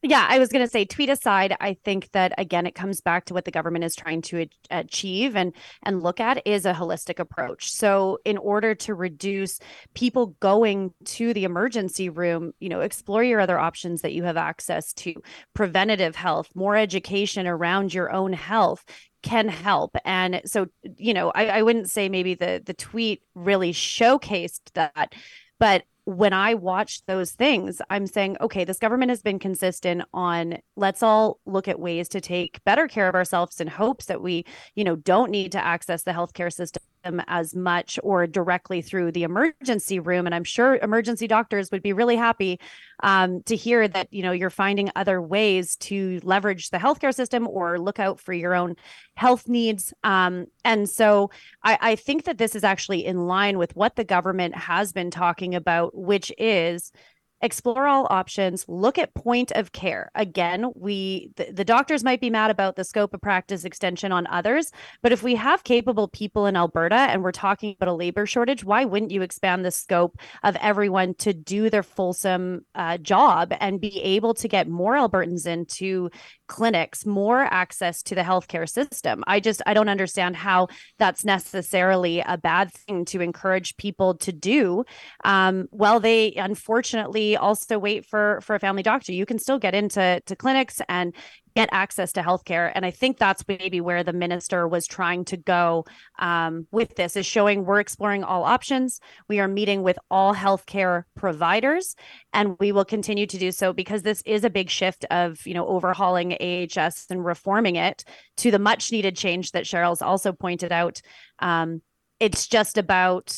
Yeah, 0.09 0.25
I 0.27 0.39
was 0.39 0.49
going 0.49 0.65
to 0.65 0.71
say, 0.71 0.87
tweet 0.87 1.11
aside, 1.11 1.55
I 1.61 1.75
think 1.85 2.11
that 2.13 2.33
again, 2.39 2.65
it 2.65 2.75
comes 2.75 3.03
back 3.03 3.27
to 3.27 3.35
what 3.35 3.45
the 3.45 3.51
government 3.51 3.85
is 3.85 3.95
trying 3.95 4.23
to 4.23 4.47
achieve 4.71 5.37
and 5.37 5.53
and 5.83 6.03
look 6.03 6.19
at 6.19 6.47
is 6.47 6.65
a 6.65 6.73
holistic 6.73 7.19
approach. 7.19 7.71
So, 7.71 8.19
in 8.25 8.39
order 8.39 8.75
to 8.77 8.95
reduce 8.95 9.59
people 9.93 10.29
going 10.41 10.95
to 11.05 11.35
the 11.35 11.45
emergency 11.45 12.09
room, 12.09 12.53
you 12.59 12.71
know, 12.71 12.81
explore 12.81 13.23
your 13.23 13.39
other 13.39 13.59
options 13.59 14.01
that 14.01 14.15
you 14.15 14.23
have 14.23 14.39
access 14.39 14.95
to, 14.95 15.13
preventative 15.53 16.17
health, 16.17 16.49
more 16.55 16.75
education 16.75 17.47
around 17.47 17.93
your 17.93 18.11
own 18.11 18.33
health 18.33 18.87
can 19.23 19.47
help. 19.49 19.95
And 20.07 20.41
so, 20.47 20.69
you 20.97 21.13
know, 21.13 21.33
I, 21.35 21.49
I 21.49 21.63
wouldn't 21.63 21.91
say 21.91 22.09
maybe 22.09 22.33
the 22.33 22.63
the 22.65 22.73
tweet 22.73 23.23
really 23.35 23.75
showcased 23.75 24.73
that, 24.73 25.15
but 25.59 25.83
when 26.09 26.33
I 26.33 26.55
watch 26.55 27.05
those 27.05 27.33
things, 27.33 27.83
I'm 27.91 28.07
saying, 28.07 28.39
okay, 28.41 28.65
this 28.65 28.79
government 28.79 29.11
has 29.11 29.21
been 29.21 29.39
consistent 29.39 30.05
on 30.15 30.57
let's 30.75 31.03
all 31.03 31.39
look 31.45 31.69
at 31.69 31.79
ways 31.79 32.09
to 32.09 32.21
take 32.23 32.65
better 32.65 32.89
care 32.89 33.11
of 33.11 33.15
ourselves 33.15 33.61
in 33.61 33.67
hopes 33.67 34.07
that 34.07 34.23
we, 34.23 34.47
you 34.75 34.85
know, 34.85 34.97
don't 34.97 35.31
need 35.31 35.53
to 35.53 35.63
access 35.63 36.05
the 36.05 36.13
healthcare 36.13 36.51
system 36.51 36.83
as 37.05 37.55
much 37.55 37.99
or 38.03 38.27
directly 38.27 38.83
through 38.83 39.13
the 39.13 39.23
emergency 39.23 39.99
room. 39.99 40.27
And 40.27 40.35
I'm 40.35 40.45
sure 40.45 40.77
emergency 40.77 41.27
doctors 41.27 41.71
would 41.71 41.83
be 41.83 41.93
really 41.93 42.17
happy 42.17 42.61
um, 43.03 43.43
to 43.45 43.57
hear 43.57 43.87
that 43.89 44.13
you 44.13 44.23
know 44.23 44.33
you're 44.33 44.51
finding 44.51 44.91
other 44.97 45.23
ways 45.23 45.77
to 45.77 46.21
leverage 46.23 46.71
the 46.71 46.79
healthcare 46.79 47.15
system 47.15 47.47
or 47.47 47.79
look 47.79 47.99
out 47.99 48.21
for 48.21 48.33
your 48.33 48.55
own 48.55 48.77
health 49.15 49.49
needs. 49.49 49.93
Um, 50.05 50.47
and 50.65 50.89
so 50.89 51.31
I, 51.63 51.79
I 51.81 51.97
think 51.97 52.25
that 52.25 52.39
this 52.39 52.55
is 52.55 52.65
actually 52.65 53.05
in 53.05 53.27
line 53.27 53.59
with 53.59 53.75
what 53.77 53.97
the 53.97 54.05
government 54.05 54.55
has 54.55 54.93
been 54.93 55.11
talking 55.11 55.55
about, 55.55 55.97
which 55.97 56.33
is 56.39 56.93
explore 57.41 57.87
all 57.87 58.07
options 58.11 58.65
look 58.69 58.99
at 58.99 59.15
point 59.15 59.53
of 59.53 59.73
care. 59.73 60.11
Again 60.15 60.73
we 60.75 61.31
the, 61.37 61.53
the, 61.53 61.65
doctors 61.65 62.03
might 62.03 62.21
be 62.21 62.31
mad 62.31 62.51
about 62.51 62.77
the 62.77 62.85
scope 62.85 63.13
of 63.13 63.21
practice 63.21 63.65
extension 63.65 64.11
on 64.11 64.27
others 64.29 64.73
but 65.03 65.13
if 65.13 65.23
we 65.23 65.35
have 65.35 65.65
capable 65.65 66.09
people 66.09 66.47
in 66.47 66.57
alberta 66.57 66.95
and 66.95 67.23
we're 67.23 67.33
talking 67.33 67.75
about 67.79 67.91
a 67.91 67.93
labor 67.93 68.25
shortage 68.27 68.65
why 68.65 68.85
wouldn't 68.85 69.11
you 69.11 69.23
expand 69.23 69.65
the 69.65 69.71
scope 69.71 70.19
of 70.43 70.57
everyone 70.57 71.15
to 71.15 71.33
do 71.35 71.69
their 71.69 71.83
fulsome 71.83 72.65
uh, 72.75 72.97
job 72.97 73.53
and 73.61 73.81
be 73.81 74.01
able 74.01 74.35
to 74.35 74.49
get 74.49 74.69
more 74.69 74.95
albertans 74.95 75.47
in 75.47 75.67
to 75.67 76.11
clinics 76.49 77.07
more 77.07 77.43
access 77.43 78.03
to 78.03 78.15
the 78.15 78.23
healthcare 78.23 78.69
system. 78.69 79.23
I 79.27 79.41
just 79.41 79.63
I 79.67 79.75
don't 79.75 79.89
understand 79.89 80.37
how 80.37 80.69
that's 80.99 81.25
necessarily 81.25 82.21
a 82.21 82.37
bad 82.37 82.73
thing 82.73 83.05
to 83.07 83.21
encourage 83.21 83.77
people 83.77 84.15
to 84.19 84.33
do. 84.33 84.85
Um, 85.25 85.69
well, 85.71 86.01
they 86.01 86.35
unfortunately 86.35 87.37
also 87.37 87.79
wait 87.79 88.07
for 88.07 88.41
for 88.43 88.57
a 88.57 88.61
family 88.61 88.83
doctor. 88.83 89.13
You 89.13 89.27
can 89.27 89.39
still 89.39 89.59
get 89.59 89.75
into 89.75 90.21
to 90.25 90.37
clinics 90.37 90.81
and 90.89 91.15
get 91.59 91.69
access 91.73 92.13
to 92.13 92.23
healthcare. 92.23 92.71
And 92.73 92.87
I 92.87 92.93
think 92.93 93.19
that's 93.19 93.43
maybe 93.49 93.81
where 93.81 94.05
the 94.05 94.13
minister 94.13 94.69
was 94.69 94.87
trying 94.87 95.25
to 95.25 95.37
go 95.37 95.87
um, 96.21 96.69
with 96.71 96.95
this 96.95 97.17
is 97.17 97.27
showing 97.27 97.65
we're 97.65 97.81
exploring 97.81 98.23
all 98.23 98.45
options. 98.45 99.01
We 99.29 99.41
are 99.41 99.49
meeting 99.49 99.83
with 99.83 99.99
all 100.09 100.37
healthcare 100.37 101.03
providers, 101.17 101.97
and 102.33 102.57
we 102.61 102.71
will 102.71 102.85
continue 102.85 103.27
to 103.27 103.39
do 103.39 103.51
so 103.51 103.73
because 103.73 104.03
this 104.03 104.23
is 104.25 104.45
a 104.45 104.51
big 104.51 104.71
shift 104.71 105.05
of 105.11 105.45
you 105.49 105.55
know 105.55 105.67
overhauling 105.67 106.35
AHS 106.35 107.07
and 107.11 107.25
reforming 107.25 107.75
it 107.75 108.05
to 108.37 108.53
the 108.53 108.61
much 108.61 108.93
needed 108.93 109.17
change 109.17 109.51
that 109.51 109.65
Cheryl's 109.65 110.01
also 110.01 110.31
pointed 110.31 110.71
out. 110.71 111.01
Um, 111.41 111.83
it's 112.21 112.47
just 112.47 112.79
about 112.79 113.37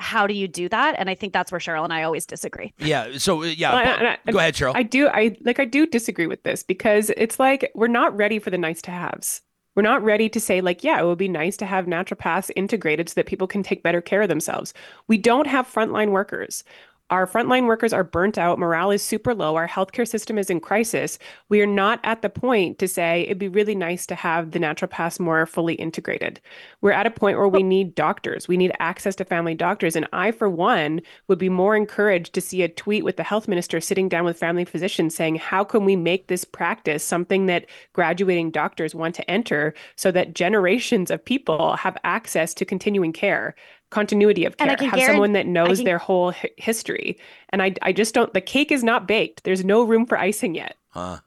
how 0.00 0.26
do 0.26 0.34
you 0.34 0.48
do 0.48 0.68
that? 0.70 0.94
And 0.98 1.08
I 1.10 1.14
think 1.14 1.32
that's 1.32 1.52
where 1.52 1.58
Cheryl 1.60 1.84
and 1.84 1.92
I 1.92 2.02
always 2.02 2.26
disagree. 2.26 2.72
Yeah. 2.78 3.18
So 3.18 3.42
uh, 3.42 3.46
yeah, 3.46 3.72
Well, 3.72 3.98
and 3.98 4.08
I- 4.26 4.32
go 4.32 4.38
ahead, 4.38 4.54
Cheryl. 4.54 4.72
I 4.74 4.82
do 4.82 5.08
I 5.08 5.36
like 5.42 5.60
I 5.60 5.64
do 5.64 5.86
disagree 5.86 6.26
with 6.26 6.42
this 6.42 6.62
because 6.62 7.10
it's 7.16 7.38
like 7.38 7.70
we're 7.74 7.86
not 7.86 8.16
ready 8.16 8.38
for 8.38 8.50
the 8.50 8.58
nice 8.58 8.82
to 8.82 8.90
haves. 8.90 9.42
We're 9.76 9.82
not 9.82 10.02
ready 10.02 10.28
to 10.30 10.40
say 10.40 10.60
like, 10.60 10.82
yeah, 10.82 11.00
it 11.00 11.04
would 11.04 11.16
be 11.18 11.28
nice 11.28 11.56
to 11.58 11.66
have 11.66 11.86
naturopaths 11.86 12.50
integrated 12.56 13.08
so 13.08 13.14
that 13.14 13.26
people 13.26 13.46
can 13.46 13.62
take 13.62 13.82
better 13.84 14.00
care 14.00 14.20
of 14.22 14.28
themselves. 14.28 14.74
We 15.06 15.16
don't 15.16 15.46
have 15.46 15.66
frontline 15.72 16.10
workers. 16.10 16.64
Our 17.10 17.26
frontline 17.26 17.66
workers 17.66 17.92
are 17.92 18.04
burnt 18.04 18.38
out. 18.38 18.60
Morale 18.60 18.92
is 18.92 19.02
super 19.02 19.34
low. 19.34 19.56
Our 19.56 19.66
healthcare 19.66 20.06
system 20.06 20.38
is 20.38 20.48
in 20.48 20.60
crisis. 20.60 21.18
We 21.48 21.60
are 21.60 21.66
not 21.66 21.98
at 22.04 22.22
the 22.22 22.28
point 22.28 22.78
to 22.78 22.86
say 22.86 23.22
it'd 23.22 23.38
be 23.38 23.48
really 23.48 23.74
nice 23.74 24.06
to 24.06 24.14
have 24.14 24.52
the 24.52 24.60
naturopaths 24.60 25.18
more 25.18 25.44
fully 25.44 25.74
integrated. 25.74 26.40
We're 26.80 26.92
at 26.92 27.08
a 27.08 27.10
point 27.10 27.36
where 27.36 27.48
we 27.48 27.64
need 27.64 27.96
doctors. 27.96 28.46
We 28.46 28.56
need 28.56 28.72
access 28.78 29.16
to 29.16 29.24
family 29.24 29.56
doctors. 29.56 29.96
And 29.96 30.06
I, 30.12 30.30
for 30.30 30.48
one, 30.48 31.00
would 31.26 31.38
be 31.38 31.48
more 31.48 31.74
encouraged 31.74 32.32
to 32.34 32.40
see 32.40 32.62
a 32.62 32.68
tweet 32.68 33.04
with 33.04 33.16
the 33.16 33.24
health 33.24 33.48
minister 33.48 33.80
sitting 33.80 34.08
down 34.08 34.24
with 34.24 34.38
family 34.38 34.64
physicians 34.64 35.14
saying, 35.14 35.34
how 35.34 35.64
can 35.64 35.84
we 35.84 35.96
make 35.96 36.28
this 36.28 36.44
practice 36.44 37.02
something 37.02 37.46
that 37.46 37.66
graduating 37.92 38.52
doctors 38.52 38.94
want 38.94 39.16
to 39.16 39.28
enter 39.28 39.74
so 39.96 40.12
that 40.12 40.34
generations 40.34 41.10
of 41.10 41.24
people 41.24 41.74
have 41.74 41.98
access 42.04 42.54
to 42.54 42.64
continuing 42.64 43.12
care? 43.12 43.56
Continuity 43.90 44.44
of 44.44 44.54
And 44.58 44.78
care 44.78 44.88
have 44.88 45.00
someone 45.00 45.32
that 45.32 45.46
knows 45.46 45.78
can- 45.78 45.84
their 45.84 45.98
whole 45.98 46.32
hi- 46.32 46.50
history 46.56 47.18
and 47.50 47.62
I, 47.62 47.74
I 47.82 47.92
just 47.92 48.14
don't 48.14 48.32
the 48.32 48.40
cake 48.40 48.70
is 48.72 48.82
not 48.84 49.06
baked 49.08 49.44
there's 49.44 49.64
no 49.64 49.82
room 49.82 50.06
for 50.06 50.16
icing 50.18 50.54
yet 50.54 50.76
Huh. 50.90 51.18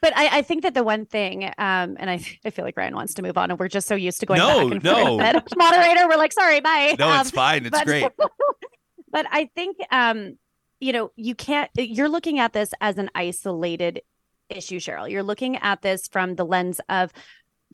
But 0.00 0.16
I, 0.16 0.38
I 0.38 0.42
think 0.42 0.62
that 0.62 0.74
the 0.74 0.82
one 0.84 1.04
thing, 1.06 1.44
um, 1.44 1.96
and 1.98 2.08
I, 2.08 2.20
I 2.44 2.50
feel 2.50 2.64
like 2.64 2.76
Ryan 2.76 2.94
wants 2.94 3.14
to 3.14 3.22
move 3.22 3.36
on, 3.36 3.50
and 3.50 3.58
we're 3.58 3.68
just 3.68 3.86
so 3.88 3.94
used 3.94 4.20
to 4.20 4.26
going 4.26 4.38
No, 4.38 4.64
back 4.68 4.72
and 4.72 4.84
no. 4.84 4.94
forth. 5.18 5.32
But 5.32 5.44
moderator, 5.56 6.08
we're 6.08 6.16
like, 6.16 6.32
sorry, 6.32 6.60
bye. 6.60 6.96
No, 6.98 7.08
Um, 7.08 7.20
it's 7.20 7.30
fine. 7.30 7.66
It's 7.66 7.70
but- 7.76 7.86
great. 7.86 8.06
but 9.10 9.26
I 9.30 9.50
think, 9.54 9.76
um, 9.90 10.38
you 10.80 10.92
know, 10.92 11.10
you 11.16 11.34
can't. 11.34 11.70
You're 11.76 12.08
looking 12.08 12.38
at 12.38 12.52
this 12.52 12.70
as 12.80 12.98
an 12.98 13.10
isolated 13.14 14.02
issue, 14.48 14.78
Cheryl. 14.80 15.10
You're 15.10 15.22
looking 15.22 15.56
at 15.56 15.82
this 15.82 16.08
from 16.08 16.36
the 16.36 16.44
lens 16.44 16.80
of 16.88 17.12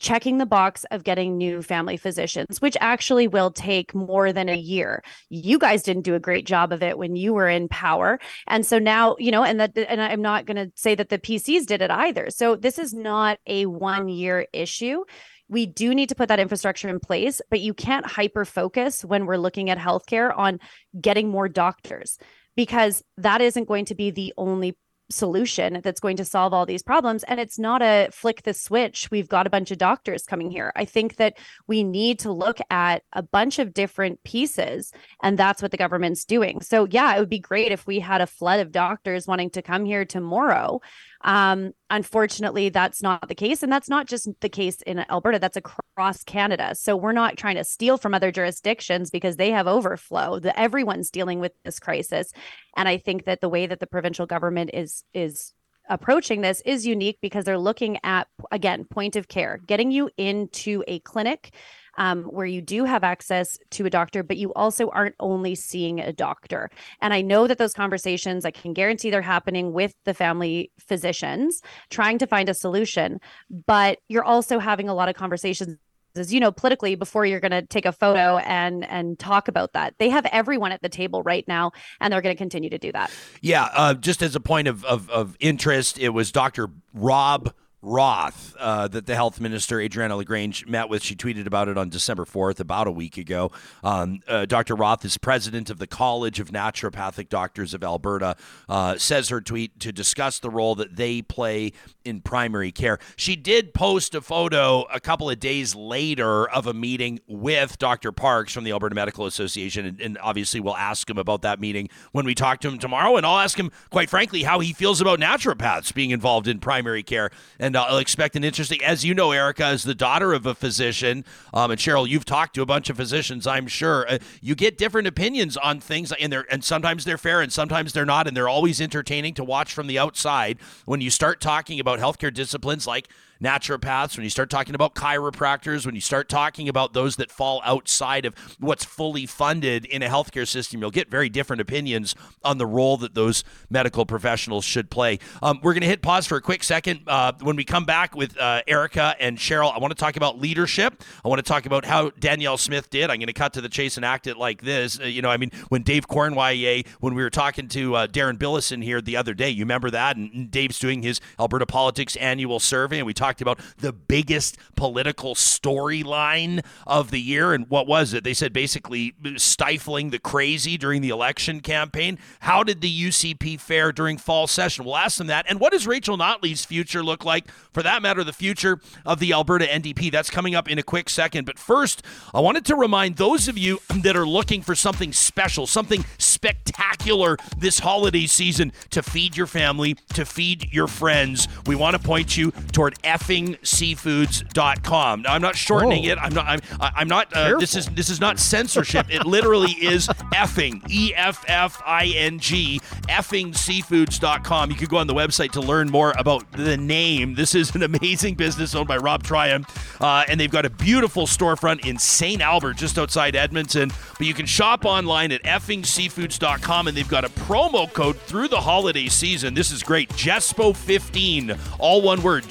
checking 0.03 0.39
the 0.39 0.47
box 0.47 0.85
of 0.91 1.05
getting 1.05 1.39
new 1.39 1.63
family 1.63 1.97
physicians, 1.97 2.61
which 2.61 2.77
actually 2.81 3.29
will 3.29 3.53
take 3.53 3.95
more 3.95 4.33
than 4.33 4.49
a 4.49 4.57
year. 4.57 5.03
You 5.31 5.59
guys 5.59 5.85
didn't 5.85 6.03
do 6.03 6.17
a 6.17 6.21
great 6.21 6.45
job 6.45 6.73
of 6.73 6.83
it 6.83 6.99
when 6.99 7.15
you 7.15 7.33
were 7.33 7.49
in 7.49 7.69
power. 7.69 8.19
And 8.49 8.67
so 8.67 8.79
now, 8.79 9.17
you 9.19 9.31
know, 9.31 9.45
and 9.45 9.61
that 9.61 9.79
and 9.79 10.03
I'm 10.03 10.21
not 10.21 10.45
going 10.45 10.57
to 10.57 10.73
say 10.75 10.97
that 10.97 11.09
the 11.09 11.21
PCs 11.21 11.67
did 11.67 11.81
it 11.81 11.91
either. 11.91 12.31
So 12.31 12.57
this 12.57 12.79
is 12.79 12.93
not 12.93 13.39
a 13.47 13.67
one 13.67 14.09
year 14.09 14.47
issue. 14.53 15.05
We 15.49 15.67
do 15.67 15.95
need 15.95 16.09
to 16.09 16.15
put 16.15 16.29
that 16.29 16.41
infrastructure 16.41 16.89
in 16.89 16.99
place, 16.99 17.41
but 17.49 17.61
you 17.61 17.73
can't 17.73 18.07
hyper 18.07 18.45
focus 18.45 19.05
when 19.05 19.27
we're 19.27 19.37
looking 19.37 19.71
at 19.71 19.79
healthcare 19.79 20.37
on 20.37 20.59
getting 21.01 21.29
more 21.29 21.49
doctors 21.49 22.19
because 22.57 23.05
that 23.19 23.41
isn't 23.41 23.69
going 23.69 23.85
to 23.87 23.95
be 23.95 24.11
the 24.11 24.35
only 24.37 24.77
solution 25.13 25.81
that's 25.83 26.01
going 26.01 26.17
to 26.17 26.25
solve 26.25 26.53
all 26.53 26.67
these 26.67 26.83
problems. 26.83 27.23
And 27.25 27.39
it's 27.39 27.59
not 27.59 27.83
a 27.83 28.09
flick 28.13 28.43
the 28.43 28.55
switch. 28.55 29.11
We've 29.11 29.29
got 29.29 29.47
a 29.47 29.51
bunch 29.51 29.71
of 29.71 29.79
doctors 29.79 30.25
coming 30.25 30.51
here. 30.51 30.73
I 30.75 30.85
think 30.85 31.17
that 31.17 31.39
we 31.67 31.85
need 31.85 32.19
to 32.21 32.33
look 32.33 32.59
at 32.71 33.03
a 33.13 33.23
bunch 33.23 33.59
of 33.59 33.75
different 33.75 34.23
pieces, 34.25 34.93
and 35.23 35.39
that's 35.39 35.63
what 35.63 35.71
the 35.71 35.77
government's 35.77 36.25
doing. 36.25 36.61
So, 36.61 36.87
yeah, 36.91 37.15
it 37.15 37.21
would 37.21 37.29
be 37.29 37.39
great 37.39 37.73
if 37.73 37.87
we 37.87 38.01
had 38.01 38.21
a 38.21 38.27
flood 38.27 38.61
of 38.61 38.73
doctors 38.73 39.27
wanting 39.27 39.51
to 39.51 39.63
come 39.63 39.85
here 39.85 40.05
tomorrow. 40.05 40.81
Um, 41.25 41.73
unfortunately, 41.91 42.69
that's 42.69 43.03
not 43.03 43.29
the 43.29 43.35
case. 43.35 43.63
And 43.63 43.73
that's 43.73 43.89
not 43.89 44.07
just 44.07 44.29
the 44.41 44.49
case 44.49 44.83
in 44.83 45.05
Alberta, 45.11 45.39
that's 45.39 45.57
across 45.57 46.25
Canada. 46.25 46.75
So 46.75 46.97
we're 46.97 47.13
not 47.13 47.37
trying 47.37 47.57
to 47.57 47.65
steal 47.65 47.99
from 47.99 48.15
other 48.15 48.33
jurisdictions 48.33 49.11
because 49.11 49.37
they 49.37 49.51
have 49.51 49.67
overflow. 49.67 50.39
The, 50.39 50.59
everyone's 50.59 51.11
dealing 51.11 51.41
with 51.41 51.53
this 51.65 51.79
crisis. 51.79 52.33
And 52.77 52.89
I 52.89 52.99
think 52.99 53.25
that 53.25 53.41
the 53.41 53.49
way 53.49 53.67
that 53.67 53.81
the 53.81 53.87
provincial 53.87 54.27
government 54.27 54.71
is 54.75 55.05
is 55.15 55.53
approaching 55.93 56.41
this 56.41 56.63
is 56.65 56.87
unique 56.87 57.19
because 57.21 57.45
they're 57.45 57.59
looking 57.59 57.99
at 58.03 58.27
again 58.51 58.85
point 58.85 59.15
of 59.15 59.29
care 59.29 59.61
getting 59.67 59.91
you 59.91 60.09
into 60.17 60.83
a 60.89 60.99
clinic 61.01 61.53
um, 61.99 62.25
where 62.25 62.47
you 62.47 62.63
do 62.63 62.85
have 62.85 63.05
access 63.05 63.59
to 63.73 63.85
a 63.85 63.91
doctor, 63.91 64.23
but 64.23 64.39
you 64.39 64.53
also 64.55 64.89
aren't 64.89 65.15
only 65.21 65.55
seeing 65.55 66.01
a 66.01 66.11
doctor. 66.11 66.71
And 67.01 67.13
I 67.13 67.21
know 67.21 67.47
that 67.47 67.59
those 67.59 67.75
conversations, 67.75 68.45
I 68.47 68.51
can 68.51 68.73
guarantee 68.73 69.11
they're 69.11 69.21
happening 69.21 69.75
with 69.75 69.95
the 70.05 70.15
family 70.15 70.73
physicians, 70.79 71.61
trying 71.91 72.19
to 72.19 72.27
find 72.27 72.49
a 72.49 72.55
solution. 72.55 73.21
But 73.67 73.99
you're 74.09 74.25
also 74.25 74.59
having 74.59 74.89
a 74.89 74.95
lot 74.95 75.11
of 75.11 75.17
conversations 75.17 75.77
as 76.17 76.33
you 76.33 76.41
know 76.41 76.53
politically 76.53 76.95
before 76.95 77.25
you're 77.25 77.41
going 77.41 77.51
to 77.51 77.63
take 77.63 77.87
a 77.87 77.93
photo 77.93 78.39
and 78.39 78.85
and 78.89 79.19
talk 79.19 79.49
about 79.49 79.73
that 79.73 79.95
they 79.99 80.09
have 80.09 80.27
everyone 80.33 80.73
at 80.73 80.83
the 80.83 80.89
table 80.89 81.23
right 81.23 81.47
now 81.49 81.73
and 82.01 82.13
they're 82.13 82.23
going 82.23 82.35
to 82.35 82.39
continue 82.39 82.71
to 82.71 82.79
do 82.79 82.93
that 82.93 83.11
Yeah, 83.41 83.69
uh, 83.75 83.95
just 83.95 84.23
as 84.23 84.35
a 84.35 84.41
point 84.41 84.69
of, 84.69 84.85
of, 84.85 85.09
of 85.11 85.37
interest, 85.41 85.99
it 85.99 86.11
was 86.11 86.33
Dr. 86.33 86.71
Rob 86.95 87.53
Roth 87.83 88.55
uh, 88.61 88.87
that 88.89 89.07
the 89.07 89.17
health 89.17 89.41
minister, 89.41 89.81
Adriana 89.81 90.17
LaGrange, 90.17 90.67
met 90.67 90.89
with. 90.89 91.03
She 91.03 91.17
tweeted 91.17 91.47
about 91.47 91.69
it 91.69 91.77
on 91.77 91.89
December 91.89 92.25
4th, 92.25 92.61
about 92.61 92.87
a 92.87 92.93
week 92.93 93.19
ago. 93.19 93.51
Um, 93.83 94.21
uh, 94.29 94.47
Dr. 94.47 94.77
Roth 94.77 95.05
is 95.05 95.19
president 95.19 95.69
of 95.69 95.79
the 95.79 95.89
College 95.89 96.39
of 96.39 96.51
Naturopathic 96.51 97.29
Doctors 97.29 97.75
of 97.75 97.83
Alberta, 97.83 98.37
uh, 98.69 98.97
says 98.99 99.31
her 99.31 99.41
tweet 99.41 99.81
to 99.81 99.93
discuss 99.93 100.39
the 100.39 100.49
role 100.49 100.77
that 100.77 100.95
they 100.95 101.23
play 101.23 101.73
in 102.05 102.21
primary 102.21 102.71
care. 102.71 102.99
She 103.17 103.35
did 103.35 103.75
post 103.75 104.15
a 104.15 104.21
photo 104.21 104.83
a 104.83 105.01
couple 105.01 105.29
of 105.29 105.41
days 105.41 105.75
later 105.75 106.49
of 106.51 106.69
a 106.69 106.75
meeting 106.75 107.21
with 107.27 107.79
Dr. 107.79 108.13
Parks 108.13 108.53
from 108.53 108.63
the 108.63 108.71
Alberta 108.71 108.95
Medical 108.95 109.27
Association, 109.27 109.87
and, 109.87 110.01
and 110.01 110.19
obviously 110.19 110.61
we'll 110.61 110.77
ask 110.77 111.11
him 111.11 111.19
about 111.19 111.43
that 111.43 111.59
meeting 111.59 111.89
when 112.13 112.25
we 112.25 112.35
talk 112.35 112.61
to 112.61 112.69
him 112.69 112.79
tomorrow, 112.79 113.17
and 113.17 113.27
I'll 113.27 113.41
ask 113.41 113.59
him, 113.59 113.73
quite 113.91 114.09
frankly, 114.09 114.45
how 114.45 114.61
he 114.61 114.73
feels 114.73 115.01
about 115.01 115.19
naturopaths 115.19 115.93
being 115.93 116.11
involved 116.11 116.47
in 116.47 116.61
primary 116.61 117.03
care, 117.03 117.31
and 117.59 117.72
I'll 117.77 117.99
expect 117.99 118.37
an 118.37 118.45
interesting. 118.45 118.83
As 118.83 119.05
you 119.05 119.15
know, 119.15 119.33
Erika 119.33 119.71
is 119.71 119.85
the 119.85 119.95
daughter 119.95 120.33
of 120.33 120.47
a 120.47 120.55
physician, 120.55 121.25
um, 121.53 121.71
and 121.71 121.81
Cheryl, 121.81 122.09
you've 122.09 122.25
talked 122.25 122.55
to 122.55 122.63
a 122.63 122.67
bunch 122.67 122.91
of 122.91 122.97
physicians, 122.97 123.47
I'm 123.47 123.67
sure. 123.67 124.09
Uh, 124.09 124.19
you 124.41 124.55
get 124.55 124.79
different 124.79 125.09
opinions 125.09 125.57
on 125.57 125.81
things, 125.81 126.13
and 126.13 126.33
they're 126.33 126.47
and 126.51 126.65
sometimes 126.65 127.05
they're 127.05 127.19
fair, 127.19 127.41
and 127.41 127.53
sometimes 127.53 127.93
they're 127.93 128.07
not, 128.07 128.27
and 128.27 128.37
they're 128.37 128.49
always 128.49 128.81
entertaining 128.81 129.35
to 129.35 129.45
watch 129.45 129.73
from 129.73 129.87
the 129.87 129.99
outside. 129.99 130.59
When 130.85 131.01
you 131.01 131.11
start 131.11 131.41
talking 131.41 131.81
about 131.81 131.99
healthcare 131.99 132.33
disciplines 132.33 132.87
like 132.87 133.09
naturopaths, 133.43 134.17
when 134.17 134.25
you 134.25 134.31
start 134.31 134.51
talking 134.51 134.75
about 134.75 134.95
chiropractors, 134.95 135.85
when 135.85 135.95
you 135.95 136.01
start 136.01 136.29
talking 136.29 136.69
about 136.69 136.93
those 136.93 137.17
that 137.17 137.31
fall 137.31 137.61
outside 137.65 138.25
of 138.25 138.35
what's 138.59 138.85
fully 138.85 139.27
funded 139.27 139.85
in 139.87 140.03
a 140.03 140.09
healthcare 140.09 140.47
system, 140.47 140.81
you'll 140.81 140.91
get 140.91 141.11
very 141.11 141.29
different 141.29 141.61
opinions 141.61 142.15
on 142.45 142.59
the 142.59 142.67
role 142.67 142.97
that 142.99 143.15
those 143.15 143.45
medical 143.69 144.07
professionals 144.07 144.65
should 144.65 144.91
play. 144.91 145.19
Um, 145.43 145.61
we're 145.63 145.73
going 145.73 145.83
to 145.83 145.89
hit 145.89 146.03
pause 146.03 146.27
for 146.27 146.37
a 146.37 146.41
quick 146.41 146.63
second. 146.63 147.01
Uh, 147.07 147.33
when 147.41 147.57
we 147.57 147.65
come 147.65 147.85
back 147.85 148.15
with 148.15 148.39
uh, 148.39 148.63
Erika 148.67 149.17
and 149.19 149.39
Cheryl, 149.39 149.75
I 149.75 149.79
want 149.79 149.91
to 149.91 150.01
talk 150.01 150.17
about 150.17 150.39
leadership. 150.39 151.03
I 151.25 151.29
want 151.29 151.39
to 151.39 151.49
talk 151.49 151.67
about 151.67 151.85
how 151.85 152.11
Danielle 152.11 152.59
Smith 152.59 152.91
did. 152.91 153.11
I'm 153.11 153.19
going 153.19 153.27
to 153.27 153.33
cut 153.33 153.55
to 153.55 153.61
the 153.61 153.69
chase 153.69 153.97
and 153.97 154.05
act 154.05 154.27
it 154.27 154.37
like 154.37 154.63
this. 154.63 155.01
Uh, 155.01 155.05
you 155.05 155.23
know, 155.23 155.31
I 155.31 155.37
mean, 155.37 155.51
when 155.69 155.83
Dave 155.83 156.07
Cournoyer, 156.09 156.87
when 157.01 157.15
we 157.15 157.23
were 157.23 157.31
talking 157.31 157.69
to 157.69 157.97
uh, 157.97 158.07
Darren 158.07 158.39
Billison 158.39 158.83
here 158.83 159.01
the 159.01 159.17
other 159.17 159.35
day, 159.35 159.51
you 159.51 159.65
remember 159.65 159.91
that? 159.91 160.17
And 160.17 160.51
Dave's 160.51 160.79
doing 160.79 161.03
his 161.03 161.21
Alberta 161.41 161.67
Politics 161.67 162.17
annual 162.17 162.61
survey, 162.61 162.99
and 162.99 163.07
we 163.07 163.15
talked 163.15 163.32
talked 163.33 163.41
about 163.41 163.61
the 163.79 163.93
biggest 163.93 164.59
political 164.77 165.35
storyline 165.35 166.63
of 166.87 167.11
the 167.11 167.21
year. 167.21 167.55
And 167.55 167.69
what 167.71 167.87
was 167.87 168.13
it? 168.13 168.25
They 168.25 168.35
said 168.35 168.53
basically 168.53 169.15
stifling 169.37 170.11
the 170.11 170.19
crazy 170.19 170.77
during 170.77 171.01
the 171.01 171.09
election 171.09 171.61
campaign. 171.61 172.19
How 172.41 172.63
did 172.63 172.83
the 172.83 173.09
UCP 173.09 173.59
fare 173.59 173.91
during 173.91 174.19
fall 174.19 174.47
session? 174.47 174.85
We'll 174.85 174.97
ask 174.97 175.17
them 175.17 175.29
that. 175.29 175.47
And 175.49 175.61
what 175.61 175.73
does 175.73 175.87
Rachel 175.87 176.19
Notley's 176.19 176.65
future 176.65 177.03
look 177.03 177.25
like? 177.25 177.51
For 177.73 177.83
that 177.83 178.03
matter, 178.03 178.23
the 178.23 178.33
future 178.33 178.81
of 179.07 179.19
the 179.19 179.33
Alberta 179.33 179.65
NDP. 179.65 180.13
That's 180.13 180.31
coming 180.31 180.55
up 180.55 180.69
in 180.69 180.79
a 180.79 180.83
quick 180.83 181.09
second. 181.09 181.47
But 181.47 181.59
first, 181.59 182.03
I 182.35 182.41
wanted 182.41 182.67
to 182.67 182.77
remind 182.77 183.17
those 183.17 183.49
of 183.49 183.57
you 183.57 183.81
that 184.03 184.17
are 184.17 184.27
looking 184.27 184.61
for 184.61 184.75
something 184.75 185.13
special, 185.13 185.67
something 185.67 186.05
spectacular 186.19 187.39
this 187.57 187.79
holiday 187.79 188.27
season 188.27 188.73
to 188.91 189.03
feed 189.03 189.37
your 189.37 189.47
family, 189.47 189.95
to 190.13 190.27
feed 190.27 190.71
your 190.73 190.87
friends. 190.87 191.49
We 191.67 191.77
want 191.77 191.97
to 191.97 192.03
point 192.03 192.37
you 192.37 192.51
toward 192.73 192.99
effingseafoods.com. 193.23 195.23
Now, 195.23 195.35
I'm 195.35 195.43
not 195.43 195.57
shortening 195.57 196.05
Whoa. 196.05 196.13
it. 196.13 196.19
I'm 196.19 196.35
not. 196.35 196.47
I'm, 196.47 196.61
I'm 196.81 197.09
not. 197.09 197.35
Uh, 197.35 197.59
this 197.59 197.75
is 197.75 197.87
this 197.87 198.11
is 198.11 198.21
not 198.21 198.39
censorship. 198.39 199.07
it 199.11 199.27
literally 199.27 199.73
is 199.73 200.09
effing. 200.35 200.83
E 200.91 201.15
F 201.15 201.45
F 201.49 201.81
I 201.87 202.07
N 202.07 202.39
G. 202.39 202.81
Effingseafoods.com. 203.09 204.71
You 204.71 204.77
could 204.77 204.89
go 204.89 204.99
on 204.99 205.07
the 205.07 205.15
website 205.15 205.53
to 205.53 205.61
learn 205.61 205.91
more 205.91 206.13
about 206.19 206.51
the 206.53 206.77
name. 206.77 207.35
This 207.35 207.55
is 207.55 207.75
an 207.75 207.83
amazing 207.83 208.35
business 208.35 208.75
owned 208.75 208.89
by 208.89 208.97
Rob 208.97 209.23
Tryon, 209.23 209.67
uh, 210.01 210.25
and 210.29 210.41
they've 210.41 210.51
got 210.51 210.67
a 210.67 210.71
beautiful 210.71 211.27
storefront 211.27 211.87
in 211.87 211.99
St. 211.99 212.41
Albert, 212.41 212.75
just 212.75 212.99
outside 212.99 213.37
Edmonton. 213.37 213.91
But 214.19 214.27
you 214.27 214.35
can 214.35 214.47
shop 214.47 214.85
online 214.85 215.33
at 215.33 215.43
effingseafoods.com, 215.45 216.89
and 216.89 216.97
they've 216.97 217.09
got 217.09 217.25
a 217.25 217.29
promo 217.29 217.93
code 217.93 218.19
through 218.21 218.49
the 218.49 218.61
holiday 218.61 219.09
season. 219.09 219.55
This 219.55 219.71
is 219.71 219.83
great. 219.83 220.09
Jespo15, 220.11 221.59
all 221.79 222.03
one 222.03 222.23
word. 222.23 222.45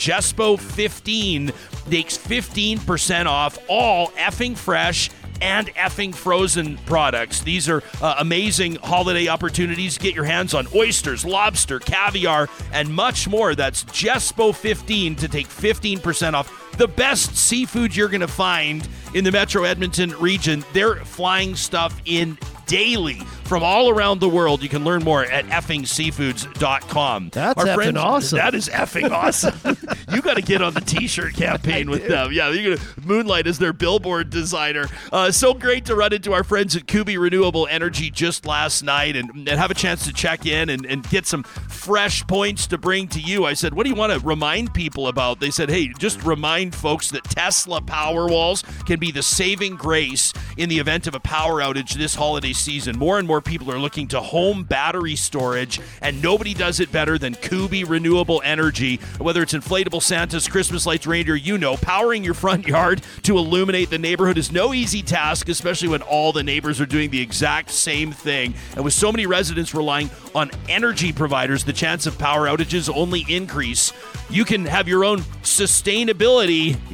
Jespo15 0.58 1.54
takes 1.89 2.18
15% 2.18 3.26
off 3.26 3.58
all 3.68 4.08
effing 4.10 4.58
fresh 4.58 5.10
and 5.41 5.68
effing 5.70 6.14
frozen 6.14 6.78
products. 6.86 7.41
These 7.41 7.68
are 7.68 7.82
uh, 8.02 8.16
amazing 8.20 8.76
holiday 8.76 9.28
opportunities. 9.28 9.97
Get 9.97 10.14
your 10.14 10.26
hands 10.26 10.54
on 10.54 10.68
oysters, 10.76 11.26
lobster, 11.26 11.80
caviar, 11.80 12.47
and 12.72 12.93
much 12.93 13.28
more. 13.28 13.56
That's 13.56 13.84
Jespo15 13.86 15.18
to 15.18 15.28
take 15.28 15.47
15% 15.47 16.34
off 16.34 16.70
the 16.82 16.88
best 16.88 17.38
seafood 17.38 17.95
you're 17.95 18.09
going 18.09 18.21
to 18.21 18.27
find 18.27 18.89
in 19.13 19.23
the 19.23 19.32
Metro 19.32 19.65
Edmonton 19.65 20.09
region. 20.19 20.65
They're 20.73 20.95
flying 20.95 21.55
stuff 21.55 22.01
in 22.05 22.39
daily 22.71 23.19
from 23.43 23.63
all 23.63 23.89
around 23.89 24.21
the 24.21 24.29
world. 24.29 24.63
You 24.63 24.69
can 24.69 24.86
learn 24.86 25.03
more 25.03 25.25
at 25.25 25.43
effingseafoods.com. 25.47 27.29
That's 27.34 27.59
Our 27.59 27.65
effing 27.65 28.01
awesome. 28.01 28.38
That 28.38 28.55
is 28.55 28.69
effing 28.69 29.11
awesome. 29.11 29.77
you 30.09 30.21
got 30.21 30.36
to 30.38 30.41
get 30.41 30.61
on 30.61 30.73
the 30.73 30.79
t-shirt 30.79 31.34
campaign 31.34 31.89
with 31.89 32.07
them. 32.07 32.32
Yeah, 32.32 32.49
you're 32.49 32.77
gonna 32.77 32.89
Moonlight 33.05 33.45
as 33.45 33.59
their 33.59 33.73
billboard 33.73 34.29
designer. 34.29 34.86
Uh, 35.11 35.32
so 35.32 35.53
great 35.53 35.84
to 35.88 35.95
run 35.97 36.13
into 36.13 36.32
our 36.32 36.45
friends 36.45 36.77
at 36.77 36.88
Kuby 36.88 37.17
Renewable 37.17 37.67
Energy 37.69 38.09
just 38.09 38.45
last 38.45 38.84
night 38.84 39.17
and, 39.17 39.29
and 39.29 39.49
have 39.49 39.69
a 39.69 39.75
chance 39.75 40.05
to 40.05 40.13
check 40.13 40.45
in 40.45 40.69
and, 40.69 40.86
and 40.86 41.03
get 41.09 41.25
some 41.25 41.43
fresh 41.43 42.25
points 42.25 42.67
to 42.67 42.77
bring 42.77 43.09
to 43.09 43.19
you. 43.19 43.45
I 43.45 43.53
said, 43.53 43.73
what 43.73 43.84
do 43.84 43.89
you 43.89 43.97
want 43.97 44.13
to 44.13 44.25
remind 44.25 44.73
people 44.73 45.09
about? 45.09 45.41
They 45.41 45.51
said, 45.51 45.69
hey, 45.69 45.89
just 45.99 46.23
remind 46.23 46.70
folks 46.74 47.09
that 47.11 47.24
Tesla 47.26 47.82
Powerwalls 47.82 48.63
can 48.86 48.99
be 48.99 49.11
the 49.11 49.24
saving 49.24 49.76
grace 49.76 50.34
in 50.57 50.69
the 50.69 50.80
event 50.80 51.07
of 51.07 51.15
a 51.15 51.19
power 51.19 51.61
outage 51.61 51.93
this 51.93 52.15
holiday 52.15 52.53
season. 52.53 52.97
More 52.97 53.19
and 53.19 53.28
more 53.28 53.41
people 53.41 53.72
are 53.72 53.80
looking 53.80 54.07
to 54.09 54.19
home 54.19 54.63
battery 54.63 55.15
storage, 55.15 55.80
and 56.01 56.22
nobody 56.22 56.53
does 56.53 56.80
it 56.80 56.91
better 56.91 57.17
than 57.17 57.36
Kuby 57.36 57.84
Renewable 57.84 58.41
Energy. 58.43 58.97
Whether 59.17 59.41
it's 59.41 59.53
inflatable 59.53 60.01
Santas, 60.01 60.47
Christmas 60.47 60.86
lights, 60.86 61.07
reindeer, 61.07 61.36
you 61.36 61.57
know, 61.57 61.78
powering 61.78 62.24
your 62.24 62.34
front 62.34 62.67
yard 62.67 63.01
to 63.24 63.38
illuminate 63.38 63.89
the 63.89 63.97
neighborhood 63.97 64.38
is 64.38 64.51
no 64.51 64.74
easy 64.74 65.01
task, 65.01 65.49
especially 65.49 65.88
when 65.88 66.01
all 66.01 66.32
the 66.32 66.43
neighbors 66.43 66.82
are 66.82 66.86
doing 66.86 67.09
the 67.09 67.22
exact 67.22 67.72
same 67.72 68.11
thing. 68.11 68.53
And 68.76 68.84
with 68.84 68.93
so 68.93 69.11
many 69.11 69.26
residents 69.26 69.74
relying 69.74 70.09
on 70.36 70.51
energy 70.69 71.11
providers, 71.11 71.63
the 71.63 71.74
chance 71.74 72.05
of 72.05 72.17
power 72.17 72.47
outages 72.47 72.93
only 72.93 73.26
increase. 73.28 73.93
You 74.30 74.45
can 74.45 74.65
have 74.65 74.88
your 74.88 75.03
own 75.03 75.19
sustainability 75.43 76.51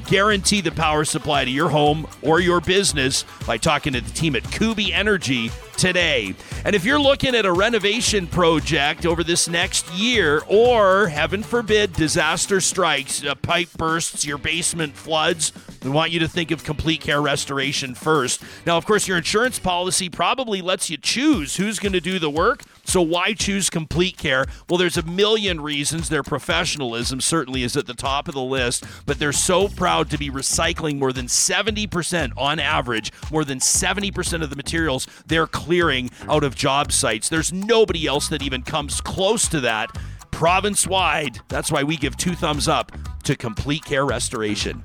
guarantee 0.08 0.62
the 0.62 0.72
power 0.72 1.06
supply 1.06 1.46
to 1.46 1.52
your 1.52 1.70
home 1.70 2.08
or 2.22 2.40
your 2.40 2.62
business 2.62 3.26
by 3.46 3.58
talking 3.58 3.94
to 3.94 4.02
the 4.02 4.12
team 4.12 4.36
at 4.36 4.44
Kuby 4.52 4.94
Energy 4.94 5.52
today. 5.78 6.34
And 6.66 6.76
if 6.76 6.84
you're 6.84 7.00
looking 7.00 7.36
at 7.36 7.46
a 7.46 7.52
renovation 7.52 8.28
project 8.28 9.06
over 9.06 9.24
this 9.24 9.48
next 9.48 9.92
year, 9.94 10.42
or 10.48 11.08
heaven 11.08 11.44
forbid, 11.44 11.94
disaster 11.94 12.60
strikes, 12.60 13.24
a 13.24 13.36
pipe 13.36 13.70
bursts, 13.78 14.26
your 14.26 14.38
basement 14.38 14.96
floods, 14.96 15.54
we 15.84 15.90
want 15.90 16.12
you 16.12 16.20
to 16.20 16.28
think 16.28 16.52
of 16.52 16.64
complete 16.64 17.02
care 17.02 17.22
restoration 17.22 17.96
first. 17.96 18.42
Now, 18.66 18.78
of 18.78 18.86
course, 18.86 19.08
your 19.08 19.18
insurance 19.18 19.60
policy 19.60 20.10
probably 20.10 20.62
lets 20.62 20.90
you 20.90 20.98
choose 20.98 21.56
who's 21.56 21.80
going 21.80 21.94
to 21.94 22.02
do 22.02 22.20
the 22.20 22.30
work. 22.30 22.64
So 22.88 23.02
why 23.02 23.34
choose 23.34 23.70
complete 23.70 24.18
care? 24.18 24.46
Well, 24.70 24.78
there's 24.78 24.98
a 24.98 25.04
million 25.04 25.60
reasons. 25.60 26.08
Their 26.08 26.24
professionalism 26.24 27.20
certainly 27.20 27.64
is 27.64 27.76
at 27.76 27.86
the 27.86 27.94
top 27.94 28.30
of 28.30 28.34
the 28.34 28.42
list, 28.42 28.86
but 29.06 29.20
they're 29.20 29.34
so 29.34 29.68
proud 29.68 30.10
to 30.10 30.18
be 30.18 30.30
recycling 30.30 30.98
more 30.98 31.12
than 31.12 31.26
70% 31.26 32.32
on 32.38 32.60
average, 32.60 33.12
more 33.30 33.44
than 33.44 33.60
70% 33.60 34.42
of 34.42 34.50
the 34.50 34.56
materials 34.56 35.06
they're 35.26 35.48
clearing 35.48 36.10
out 36.30 36.46
of 36.46 36.56
job 36.56 36.94
sites. 36.94 37.28
There's 37.28 37.52
nobody 37.52 38.08
else 38.08 38.30
that 38.30 38.42
even 38.42 38.62
comes 38.64 39.02
close 39.02 39.50
to 39.50 39.60
that 39.60 39.92
province 40.32 40.88
wide. 40.88 41.40
That's 41.50 41.72
why 41.72 41.84
we 41.84 41.98
give 41.98 42.16
two 42.16 42.36
thumbs 42.36 42.70
up 42.70 42.94
to 43.24 43.36
complete 43.36 43.84
care 43.84 44.06
restoration. 44.06 44.84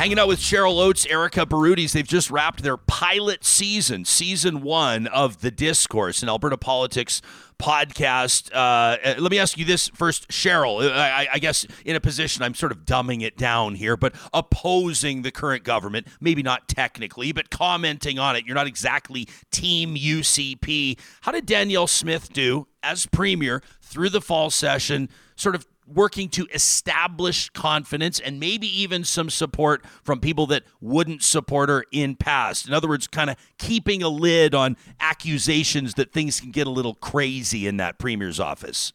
Hanging 0.00 0.18
out 0.18 0.28
with 0.28 0.40
Cheryl 0.40 0.82
Oates, 0.82 1.04
Erika 1.04 1.44
Barootes. 1.44 1.92
They've 1.92 2.08
just 2.08 2.30
wrapped 2.30 2.62
their 2.62 2.78
pilot 2.78 3.44
season, 3.44 4.06
season 4.06 4.62
one 4.62 5.06
of 5.08 5.42
The 5.42 5.50
Discourse, 5.50 6.22
an 6.22 6.30
Alberta 6.30 6.56
politics 6.56 7.20
podcast. 7.58 8.50
Uh, 8.50 8.96
let 9.20 9.30
me 9.30 9.38
ask 9.38 9.58
you 9.58 9.66
this 9.66 9.88
first, 9.88 10.30
Cheryl. 10.30 10.90
I, 10.90 11.28
I, 11.34 11.38
guess 11.38 11.66
in 11.84 11.96
a 11.96 12.00
position, 12.00 12.42
I'm 12.42 12.54
sort 12.54 12.72
of 12.72 12.86
dumbing 12.86 13.20
it 13.20 13.36
down 13.36 13.74
here, 13.74 13.94
but 13.94 14.14
opposing 14.32 15.20
the 15.20 15.30
current 15.30 15.64
government, 15.64 16.06
maybe 16.18 16.42
not 16.42 16.66
technically, 16.66 17.32
but 17.32 17.50
commenting 17.50 18.18
on 18.18 18.36
it. 18.36 18.46
You're 18.46 18.54
not 18.54 18.66
exactly 18.66 19.28
Team 19.50 19.96
UCP. 19.96 20.98
How 21.20 21.32
did 21.32 21.44
Danielle 21.44 21.86
Smith 21.86 22.32
do 22.32 22.68
as 22.82 23.04
Premier 23.04 23.62
through 23.82 24.08
the 24.08 24.22
fall 24.22 24.48
session, 24.48 25.10
sort 25.36 25.54
of 25.54 25.66
working 25.94 26.28
to 26.30 26.46
establish 26.52 27.50
confidence 27.50 28.20
and 28.20 28.40
maybe 28.40 28.66
even 28.80 29.04
some 29.04 29.30
support 29.30 29.84
from 30.02 30.20
people 30.20 30.46
that 30.48 30.64
wouldn't 30.80 31.22
support 31.22 31.68
her 31.68 31.84
in 31.92 32.16
past. 32.16 32.66
In 32.66 32.74
other 32.74 32.88
words, 32.88 33.06
kind 33.06 33.30
of 33.30 33.36
keeping 33.58 34.02
a 34.02 34.08
lid 34.08 34.54
on 34.54 34.76
accusations 35.00 35.94
that 35.94 36.12
things 36.12 36.40
can 36.40 36.50
get 36.50 36.66
a 36.66 36.70
little 36.70 36.94
crazy 36.94 37.66
in 37.66 37.76
that 37.78 37.98
premier's 37.98 38.40
office. 38.40 38.92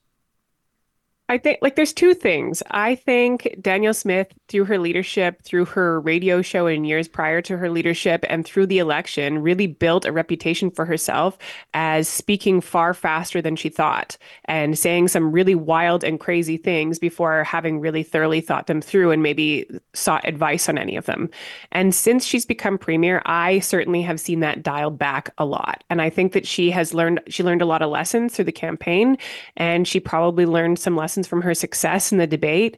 I 1.27 1.39
think 1.39 1.57
like 1.63 1.75
there's 1.75 1.93
two 1.93 2.13
things. 2.13 2.61
I 2.69 2.93
think 2.93 3.55
Danielle 3.59 3.95
Smith, 3.95 4.31
through 4.47 4.65
her 4.65 4.77
leadership, 4.77 5.41
through 5.41 5.65
her 5.65 5.99
radio 6.01 6.43
show 6.43 6.67
in 6.67 6.85
years 6.85 7.07
prior 7.07 7.41
to 7.41 7.57
her 7.57 7.67
leadership, 7.71 8.23
and 8.29 8.45
through 8.45 8.67
the 8.67 8.77
election, 8.77 9.39
really 9.39 9.65
built 9.65 10.05
a 10.05 10.11
reputation 10.11 10.69
for 10.69 10.85
herself 10.85 11.39
as 11.73 12.07
speaking 12.07 12.61
far 12.61 12.93
faster 12.93 13.41
than 13.41 13.55
she 13.55 13.69
thought 13.69 14.17
and 14.45 14.77
saying 14.77 15.07
some 15.07 15.31
really 15.31 15.55
wild 15.55 16.03
and 16.03 16.19
crazy 16.19 16.57
things 16.57 16.99
before 16.99 17.43
having 17.43 17.79
really 17.79 18.03
thoroughly 18.03 18.39
thought 18.39 18.67
them 18.67 18.79
through 18.79 19.09
and 19.09 19.23
maybe 19.23 19.65
sought 19.93 20.27
advice 20.27 20.69
on 20.69 20.77
any 20.77 20.95
of 20.95 21.07
them. 21.07 21.27
And 21.71 21.95
since 21.95 22.23
she's 22.23 22.45
become 22.45 22.77
premier, 22.77 23.23
I 23.25 23.59
certainly 23.59 24.03
have 24.03 24.19
seen 24.19 24.41
that 24.41 24.61
dialed 24.61 24.99
back 24.99 25.31
a 25.39 25.45
lot. 25.45 25.83
And 25.89 26.03
I 26.03 26.11
think 26.11 26.33
that 26.33 26.45
she 26.45 26.69
has 26.69 26.93
learned 26.93 27.21
she 27.29 27.41
learned 27.41 27.63
a 27.63 27.65
lot 27.65 27.81
of 27.81 27.89
lessons 27.89 28.35
through 28.35 28.45
the 28.45 28.51
campaign, 28.51 29.17
and 29.57 29.87
she 29.87 29.99
probably 29.99 30.45
learned 30.45 30.77
some 30.77 30.95
lessons 30.95 31.14
from 31.23 31.41
her 31.41 31.53
success 31.53 32.11
in 32.11 32.17
the 32.17 32.27
debate 32.27 32.77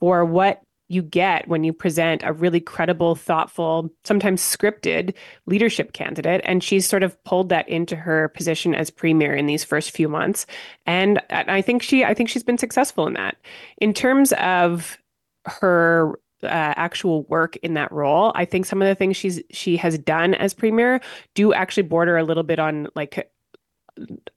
for 0.00 0.24
what 0.24 0.62
you 0.88 1.02
get 1.02 1.46
when 1.48 1.64
you 1.64 1.72
present 1.72 2.22
a 2.24 2.32
really 2.32 2.60
credible, 2.60 3.14
thoughtful, 3.14 3.90
sometimes 4.04 4.40
scripted 4.40 5.14
leadership 5.46 5.92
candidate. 5.92 6.40
And 6.44 6.64
she's 6.64 6.88
sort 6.88 7.02
of 7.02 7.22
pulled 7.24 7.50
that 7.50 7.68
into 7.68 7.94
her 7.94 8.28
position 8.28 8.74
as 8.74 8.90
premier 8.90 9.34
in 9.34 9.46
these 9.46 9.64
first 9.64 9.90
few 9.90 10.08
months. 10.08 10.46
And 10.86 11.20
I 11.30 11.60
think 11.60 11.82
she, 11.82 12.04
I 12.04 12.14
think 12.14 12.30
she's 12.30 12.42
been 12.42 12.58
successful 12.58 13.06
in 13.06 13.14
that. 13.14 13.36
In 13.78 13.92
terms 13.92 14.32
of 14.34 14.98
her 15.44 16.18
uh, 16.42 16.46
actual 16.46 17.24
work 17.24 17.56
in 17.58 17.74
that 17.74 17.92
role, 17.92 18.32
I 18.34 18.44
think 18.44 18.64
some 18.64 18.80
of 18.80 18.88
the 18.88 18.94
things 18.94 19.16
she's 19.16 19.42
she 19.50 19.76
has 19.76 19.98
done 19.98 20.34
as 20.34 20.54
premier 20.54 21.00
do 21.34 21.52
actually 21.52 21.82
border 21.82 22.16
a 22.16 22.24
little 22.24 22.44
bit 22.44 22.58
on 22.58 22.88
like 22.94 23.30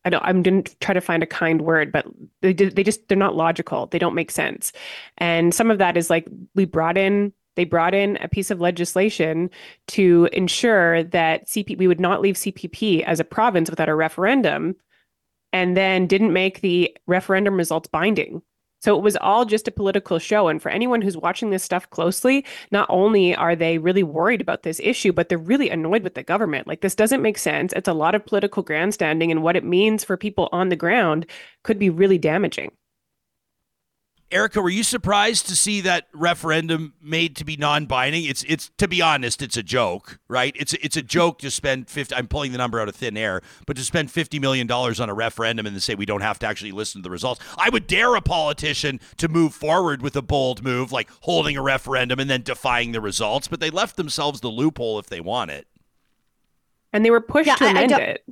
I 0.05 0.09
don't 0.09 0.23
I'm 0.23 0.43
didn't 0.43 0.75
try 0.81 0.93
to 0.93 1.01
find 1.01 1.23
a 1.23 1.27
kind 1.27 1.61
word, 1.61 1.91
but 1.91 2.05
they 2.41 2.53
they 2.53 2.83
just 2.83 3.07
they're 3.07 3.17
not 3.17 3.35
logical. 3.35 3.87
They 3.87 3.99
don't 3.99 4.15
make 4.15 4.31
sense. 4.31 4.71
And 5.17 5.53
some 5.53 5.71
of 5.71 5.77
that 5.77 5.97
is 5.97 6.09
like 6.09 6.27
we 6.55 6.65
brought 6.65 6.97
in 6.97 7.33
they 7.55 7.65
brought 7.65 7.93
in 7.93 8.17
a 8.17 8.29
piece 8.29 8.49
of 8.49 8.61
legislation 8.61 9.49
to 9.87 10.29
ensure 10.31 11.03
that 11.03 11.47
CP 11.47 11.77
we 11.77 11.87
would 11.87 11.99
not 11.99 12.21
leave 12.21 12.35
CPP 12.35 13.03
as 13.03 13.19
a 13.19 13.25
province 13.25 13.69
without 13.69 13.89
a 13.89 13.95
referendum 13.95 14.75
and 15.53 15.75
then 15.75 16.07
didn't 16.07 16.33
make 16.33 16.61
the 16.61 16.95
referendum 17.07 17.57
results 17.57 17.89
binding. 17.89 18.41
So 18.81 18.97
it 18.97 19.03
was 19.03 19.15
all 19.17 19.45
just 19.45 19.67
a 19.67 19.71
political 19.71 20.19
show. 20.19 20.47
And 20.47 20.61
for 20.61 20.69
anyone 20.69 21.01
who's 21.01 21.17
watching 21.17 21.51
this 21.51 21.63
stuff 21.63 21.89
closely, 21.91 22.45
not 22.71 22.87
only 22.89 23.35
are 23.35 23.55
they 23.55 23.77
really 23.77 24.03
worried 24.03 24.41
about 24.41 24.63
this 24.63 24.79
issue, 24.83 25.13
but 25.13 25.29
they're 25.29 25.37
really 25.37 25.69
annoyed 25.69 26.03
with 26.03 26.15
the 26.15 26.23
government. 26.23 26.67
Like, 26.67 26.81
this 26.81 26.95
doesn't 26.95 27.21
make 27.21 27.37
sense. 27.37 27.73
It's 27.73 27.87
a 27.87 27.93
lot 27.93 28.15
of 28.15 28.25
political 28.25 28.63
grandstanding, 28.63 29.31
and 29.31 29.43
what 29.43 29.55
it 29.55 29.63
means 29.63 30.03
for 30.03 30.17
people 30.17 30.49
on 30.51 30.69
the 30.69 30.75
ground 30.75 31.25
could 31.63 31.79
be 31.79 31.89
really 31.89 32.17
damaging. 32.17 32.71
Erika, 34.31 34.61
were 34.61 34.69
you 34.69 34.83
surprised 34.83 35.47
to 35.49 35.55
see 35.55 35.81
that 35.81 36.07
referendum 36.13 36.93
made 37.01 37.35
to 37.35 37.43
be 37.43 37.57
non-binding? 37.57 38.23
It's 38.23 38.43
it's 38.43 38.71
to 38.77 38.87
be 38.87 39.01
honest, 39.01 39.41
it's 39.41 39.57
a 39.57 39.63
joke, 39.63 40.19
right? 40.29 40.55
It's 40.57 40.73
it's 40.75 40.95
a 40.95 41.01
joke 41.01 41.39
to 41.39 41.51
spend 41.51 41.89
50 41.89 42.15
I'm 42.15 42.27
pulling 42.27 42.51
the 42.53 42.57
number 42.57 42.79
out 42.79 42.87
of 42.87 42.95
thin 42.95 43.17
air, 43.17 43.41
but 43.67 43.75
to 43.75 43.83
spend 43.83 44.09
50 44.09 44.39
million 44.39 44.67
dollars 44.67 44.99
on 44.99 45.09
a 45.09 45.13
referendum 45.13 45.65
and 45.65 45.75
then 45.75 45.81
say 45.81 45.95
we 45.95 46.05
don't 46.05 46.21
have 46.21 46.39
to 46.39 46.47
actually 46.47 46.71
listen 46.71 47.01
to 47.01 47.03
the 47.07 47.11
results. 47.11 47.41
I 47.57 47.69
would 47.69 47.87
dare 47.87 48.15
a 48.15 48.21
politician 48.21 48.99
to 49.17 49.27
move 49.27 49.53
forward 49.53 50.01
with 50.01 50.15
a 50.15 50.21
bold 50.21 50.63
move 50.63 50.91
like 50.91 51.09
holding 51.21 51.57
a 51.57 51.61
referendum 51.61 52.19
and 52.19 52.29
then 52.29 52.41
defying 52.41 52.93
the 52.93 53.01
results, 53.01 53.47
but 53.49 53.59
they 53.59 53.69
left 53.69 53.97
themselves 53.97 54.39
the 54.41 54.47
loophole 54.49 54.97
if 54.99 55.07
they 55.07 55.19
want 55.21 55.51
it. 55.51 55.67
And 56.93 57.03
they 57.05 57.11
were 57.11 57.21
pushed 57.21 57.47
Yeah, 57.47 57.55
to 57.55 57.65
I- 57.65 57.67
I 57.67 57.71
amend 57.71 57.89
don't- 57.89 58.01
it. 58.01 58.25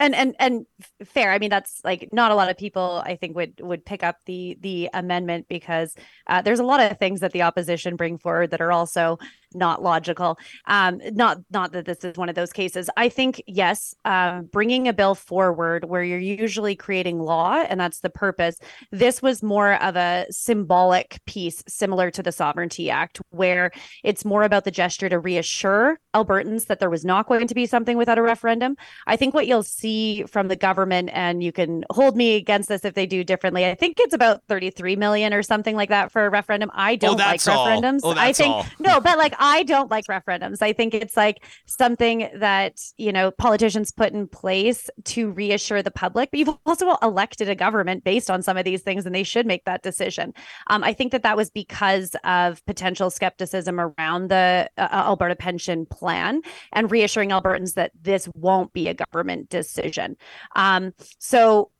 And 0.00 0.14
and 0.14 0.34
and 0.40 0.66
fair. 1.04 1.30
I 1.30 1.38
mean 1.38 1.50
that's 1.50 1.80
like 1.84 2.08
not 2.12 2.32
a 2.32 2.34
lot 2.34 2.50
of 2.50 2.56
people 2.56 3.02
i 3.04 3.16
think 3.16 3.36
would 3.36 3.60
would 3.60 3.84
pick 3.84 4.02
up 4.02 4.16
the 4.26 4.56
the 4.60 4.88
amendment 4.94 5.46
because 5.48 5.94
uh, 6.26 6.42
there's 6.42 6.58
a 6.58 6.64
lot 6.64 6.80
of 6.80 6.98
things 6.98 7.20
that 7.20 7.32
the 7.32 7.42
opposition 7.42 7.96
bring 7.96 8.18
forward 8.18 8.50
that 8.50 8.60
are 8.60 8.72
also 8.72 9.18
not 9.54 9.82
logical 9.82 10.38
um 10.66 11.00
not 11.12 11.38
not 11.50 11.72
that 11.72 11.84
this 11.84 12.04
is 12.04 12.16
one 12.16 12.28
of 12.28 12.34
those 12.34 12.52
cases 12.52 12.88
i 12.96 13.08
think 13.08 13.42
yes 13.46 13.94
um 14.04 14.44
bringing 14.52 14.88
a 14.88 14.92
bill 14.92 15.14
forward 15.14 15.84
where 15.84 16.02
you're 16.02 16.18
usually 16.18 16.74
creating 16.74 17.18
law 17.18 17.64
and 17.68 17.80
that's 17.80 18.00
the 18.00 18.10
purpose 18.10 18.58
this 18.90 19.22
was 19.22 19.42
more 19.42 19.74
of 19.82 19.96
a 19.96 20.26
symbolic 20.30 21.20
piece 21.26 21.62
similar 21.66 22.10
to 22.10 22.22
the 22.22 22.32
sovereignty 22.32 22.90
act 22.90 23.20
where 23.30 23.70
it's 24.04 24.24
more 24.24 24.42
about 24.42 24.64
the 24.64 24.70
gesture 24.70 25.08
to 25.08 25.18
reassure 25.18 25.98
albertans 26.14 26.66
that 26.66 26.80
there 26.80 26.90
was 26.90 27.04
not 27.04 27.26
going 27.26 27.46
to 27.46 27.54
be 27.54 27.66
something 27.66 27.96
without 27.96 28.18
a 28.18 28.22
referendum 28.22 28.76
I 29.06 29.16
think 29.16 29.34
what 29.34 29.46
you'll 29.46 29.62
see 29.62 30.24
from 30.24 30.48
the 30.48 30.56
government, 30.56 31.10
and 31.12 31.42
you 31.42 31.52
can 31.52 31.84
hold 31.90 32.16
me 32.16 32.36
against 32.36 32.68
this 32.68 32.84
if 32.84 32.94
they 32.94 33.06
do 33.06 33.24
differently. 33.24 33.66
I 33.66 33.74
think 33.74 33.98
it's 34.00 34.14
about 34.14 34.42
33 34.48 34.96
million 34.96 35.34
or 35.34 35.42
something 35.42 35.76
like 35.76 35.88
that 35.88 36.12
for 36.12 36.26
a 36.26 36.30
referendum. 36.30 36.70
I 36.74 36.96
don't 36.96 37.18
like 37.18 37.40
referendums. 37.40 38.00
Oh, 38.02 38.14
I 38.16 38.32
think 38.32 38.54
all. 38.54 38.66
no, 38.78 39.00
but 39.00 39.18
like 39.18 39.34
I 39.40 39.62
don't 39.62 39.90
like 39.90 40.04
referendums. 40.04 40.58
I 40.60 40.74
think 40.74 40.92
it's 40.92 41.16
like 41.16 41.44
something 41.66 42.28
that, 42.36 42.78
you 42.98 43.10
know, 43.10 43.30
politicians 43.30 43.90
put 43.90 44.12
in 44.12 44.28
place 44.28 44.90
to 45.06 45.30
reassure 45.30 45.82
the 45.82 45.90
public. 45.90 46.30
But 46.30 46.38
you've 46.38 46.56
also 46.66 46.94
elected 47.02 47.48
a 47.48 47.54
government 47.54 48.04
based 48.04 48.30
on 48.30 48.42
some 48.42 48.58
of 48.58 48.66
these 48.66 48.82
things, 48.82 49.06
and 49.06 49.14
they 49.14 49.22
should 49.22 49.46
make 49.46 49.64
that 49.64 49.82
decision. 49.82 50.34
Um, 50.68 50.84
I 50.84 50.92
think 50.92 51.12
that 51.12 51.22
that 51.22 51.38
was 51.38 51.48
because 51.50 52.14
of 52.22 52.64
potential 52.66 53.08
skepticism 53.08 53.80
around 53.80 54.28
the 54.28 54.70
uh, 54.76 54.88
Alberta 54.92 55.36
pension 55.36 55.86
plan 55.86 56.42
and 56.72 56.90
reassuring 56.90 57.30
Albertans 57.30 57.74
that 57.74 57.92
this 58.00 58.28
won't 58.34 58.74
be 58.74 58.88
a 58.88 58.94
government 58.94 59.48
decision. 59.48 60.16
Um, 60.54 60.92
so, 61.18 61.70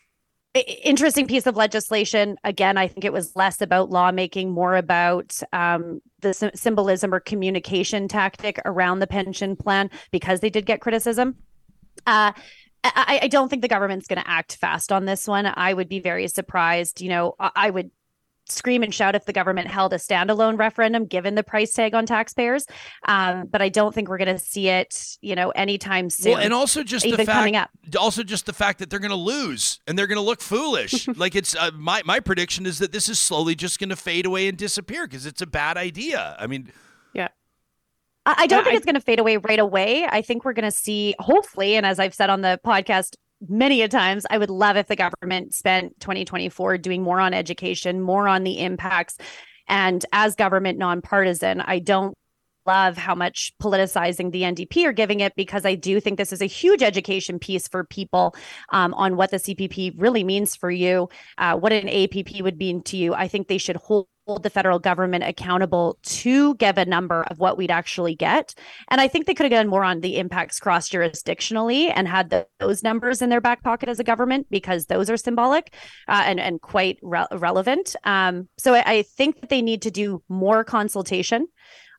interesting 0.55 1.27
piece 1.27 1.47
of 1.47 1.57
legislation. 1.57 2.37
Again, 2.43 2.77
I 2.77 2.89
think 2.89 3.05
it 3.05 3.13
was 3.13 3.37
less 3.37 3.61
about 3.61 3.91
lawmaking, 3.91 4.51
more 4.51 4.75
about 4.75 5.41
um, 5.53 6.01
the 6.21 6.35
sy- 6.35 6.51
symbolism 6.55 7.15
or 7.15 7.21
communication 7.21 8.09
tactic 8.09 8.61
around 8.65 8.99
the 8.99 9.07
pension 9.07 9.55
plan 9.57 9.91
because 10.11 10.41
they 10.41 10.51
did 10.51 10.67
get 10.67 10.81
criticism. 10.81 11.37
Uh, 12.07 12.33
I, 12.83 13.21
I 13.23 13.29
don't 13.29 13.49
think 13.49 13.63
the 13.63 13.69
government's 13.69 14.09
going 14.09 14.21
to 14.21 14.29
act 14.29 14.57
fast 14.57 14.91
on 14.91 15.05
this 15.05 15.29
one. 15.29 15.47
I 15.47 15.73
would 15.73 15.89
be 15.89 16.01
very 16.01 16.27
surprised. 16.29 17.01
You 17.01 17.11
know, 17.11 17.35
I, 17.39 17.51
I 17.55 17.71
would 17.71 17.91
scream 18.49 18.83
and 18.83 18.93
shout 18.95 19.15
if 19.15 19.25
the 19.27 19.33
government 19.33 19.69
held 19.69 19.93
a 19.93 19.97
standalone 19.97 20.59
referendum 20.59 21.05
given 21.07 21.35
the 21.37 21.43
price 21.43 21.73
tag 21.73 21.95
on 21.95 22.05
taxpayers 22.07 22.65
um, 23.07 23.47
but 23.51 23.63
i 23.63 23.69
don't 23.69 23.95
think 23.95 24.09
we're 24.09 24.19
going 24.19 24.27
to 24.35 24.39
see 24.39 24.69
it 24.69 25.17
you 25.21 25.35
know 25.37 25.51
anytime 25.51 26.11
soon 26.11 26.33
Well, 26.33 26.41
and 26.43 26.53
also 26.53 26.83
just 26.83 27.05
the 27.05 27.17
fact, 27.17 27.29
coming 27.29 27.55
up. 27.57 27.71
also 27.99 28.23
just 28.25 28.47
the 28.47 28.53
fact 28.53 28.79
that 28.81 28.91
they're 28.91 28.99
going 28.99 29.11
to 29.11 29.15
lose 29.17 29.79
and 29.87 29.97
they're 29.99 30.07
going 30.09 30.17
to 30.17 30.23
look 30.23 30.41
foolish. 30.41 31.07
like 31.17 31.35
it's 31.37 31.55
uh, 31.55 31.71
my 31.75 32.03
my 32.05 32.19
prediction 32.21 32.67
is 32.67 32.79
that 32.79 32.91
this 32.93 33.09
is 33.09 33.19
slowly 33.19 33.55
just 33.55 33.79
going 33.79 33.91
to 33.91 33.97
fade 33.97 34.27
away 34.27 34.49
and 34.49 34.59
disappear 34.59 35.07
because 35.07 35.27
it's 35.27 35.41
a 35.43 35.47
bad 35.47 35.77
idea. 35.77 36.37
I 36.39 36.47
mean, 36.47 36.73
Yeah. 37.15 37.29
I, 38.27 38.35
I 38.39 38.47
don't 38.47 38.59
Yeah, 38.59 38.65
think 38.65 38.75
I- 38.75 38.77
it's 38.77 38.87
going 38.87 38.95
to 38.97 39.01
fade 39.01 39.19
away 39.21 39.37
right 39.37 39.59
away. 39.59 40.07
I 40.11 40.23
think 40.23 40.45
we're 40.45 40.53
going 40.53 40.71
to 40.71 40.77
see, 40.77 41.15
hopefully, 41.19 41.77
and 41.77 41.87
as 41.87 41.99
I've 41.99 42.15
said 42.15 42.31
on 42.31 42.41
the 42.41 42.59
podcast 42.67 43.15
many 43.49 43.83
a 43.83 43.89
times, 43.89 44.27
I 44.29 44.39
would 44.39 44.51
love 44.51 44.77
if 44.77 44.87
the 44.87 44.97
government 44.97 45.55
spent 45.55 45.99
2024 46.01 46.79
doing 46.79 47.03
more 47.03 47.21
on 47.21 47.35
education, 47.35 48.01
more 48.01 48.29
on 48.29 48.45
the 48.45 48.61
impacts. 48.61 49.17
And 49.69 50.05
as 50.13 50.35
government 50.35 50.79
nonpartisan, 50.79 51.61
I 51.61 51.79
don't 51.79 52.15
love 52.67 52.97
how 52.97 53.15
much 53.15 53.53
politicizing 53.63 54.33
the 54.33 54.43
NDP 54.43 54.85
are 54.85 54.93
giving 54.93 55.21
it 55.21 55.35
because 55.35 55.65
I 55.65 55.75
do 55.75 56.01
think 56.01 56.19
this 56.19 56.33
is 56.33 56.43
a 56.43 56.47
huge 56.47 56.83
education 56.83 57.39
piece 57.39 57.67
for 57.67 57.85
people 57.85 58.35
um, 58.71 58.93
on 58.95 59.17
what 59.17 59.31
the 59.31 59.39
CPP 59.39 59.95
really 59.97 60.25
means 60.25 60.55
for 60.55 60.71
you, 60.71 61.09
uh, 61.39 61.57
what 61.57 61.73
an 61.73 61.89
APP 61.89 62.41
would 62.43 62.59
mean 62.59 62.83
to 62.85 62.97
you. 62.97 63.15
I 63.15 63.29
think 63.29 63.49
they 63.49 63.59
should 63.59 63.77
hold 63.77 64.09
the 64.39 64.51
federal 64.51 64.79
government 64.79 65.25
accountable 65.25 65.99
to 66.03 66.55
give 66.57 66.79
a 66.79 66.85
number 66.85 67.23
of 67.25 67.39
what 67.39 67.57
we'd 67.57 67.71
actually 67.71 68.15
get. 68.15 68.55
And 68.89 69.01
I 69.01 69.09
think 69.09 69.27
they 69.27 69.35
could 69.35 69.45
have 69.45 69.59
done 69.59 69.69
more 69.69 69.85
on 69.85 70.01
the 70.01 70.19
impacts 70.19 70.61
cross 70.61 70.89
jurisdictionally 70.89 71.93
and 71.95 72.07
had 72.09 72.31
the, 72.31 72.47
those 72.59 72.83
numbers 72.83 73.23
in 73.23 73.29
their 73.29 73.41
back 73.41 73.63
pocket 73.63 73.89
as 73.89 73.99
a 73.99 74.05
government 74.05 74.47
because 74.51 74.87
those 74.87 75.11
are 75.11 75.17
symbolic 75.17 75.75
uh, 76.09 76.23
and, 76.25 76.41
and 76.41 76.61
quite 76.61 76.99
re- 77.03 77.27
relevant. 77.33 77.97
Um, 78.05 78.49
so 78.59 78.75
I, 78.75 78.83
I 78.87 79.03
think 79.03 79.41
that 79.41 79.51
they 79.51 79.63
need 79.63 79.83
to 79.83 79.91
do 79.91 80.23
more 80.29 80.65
consultation 80.65 81.47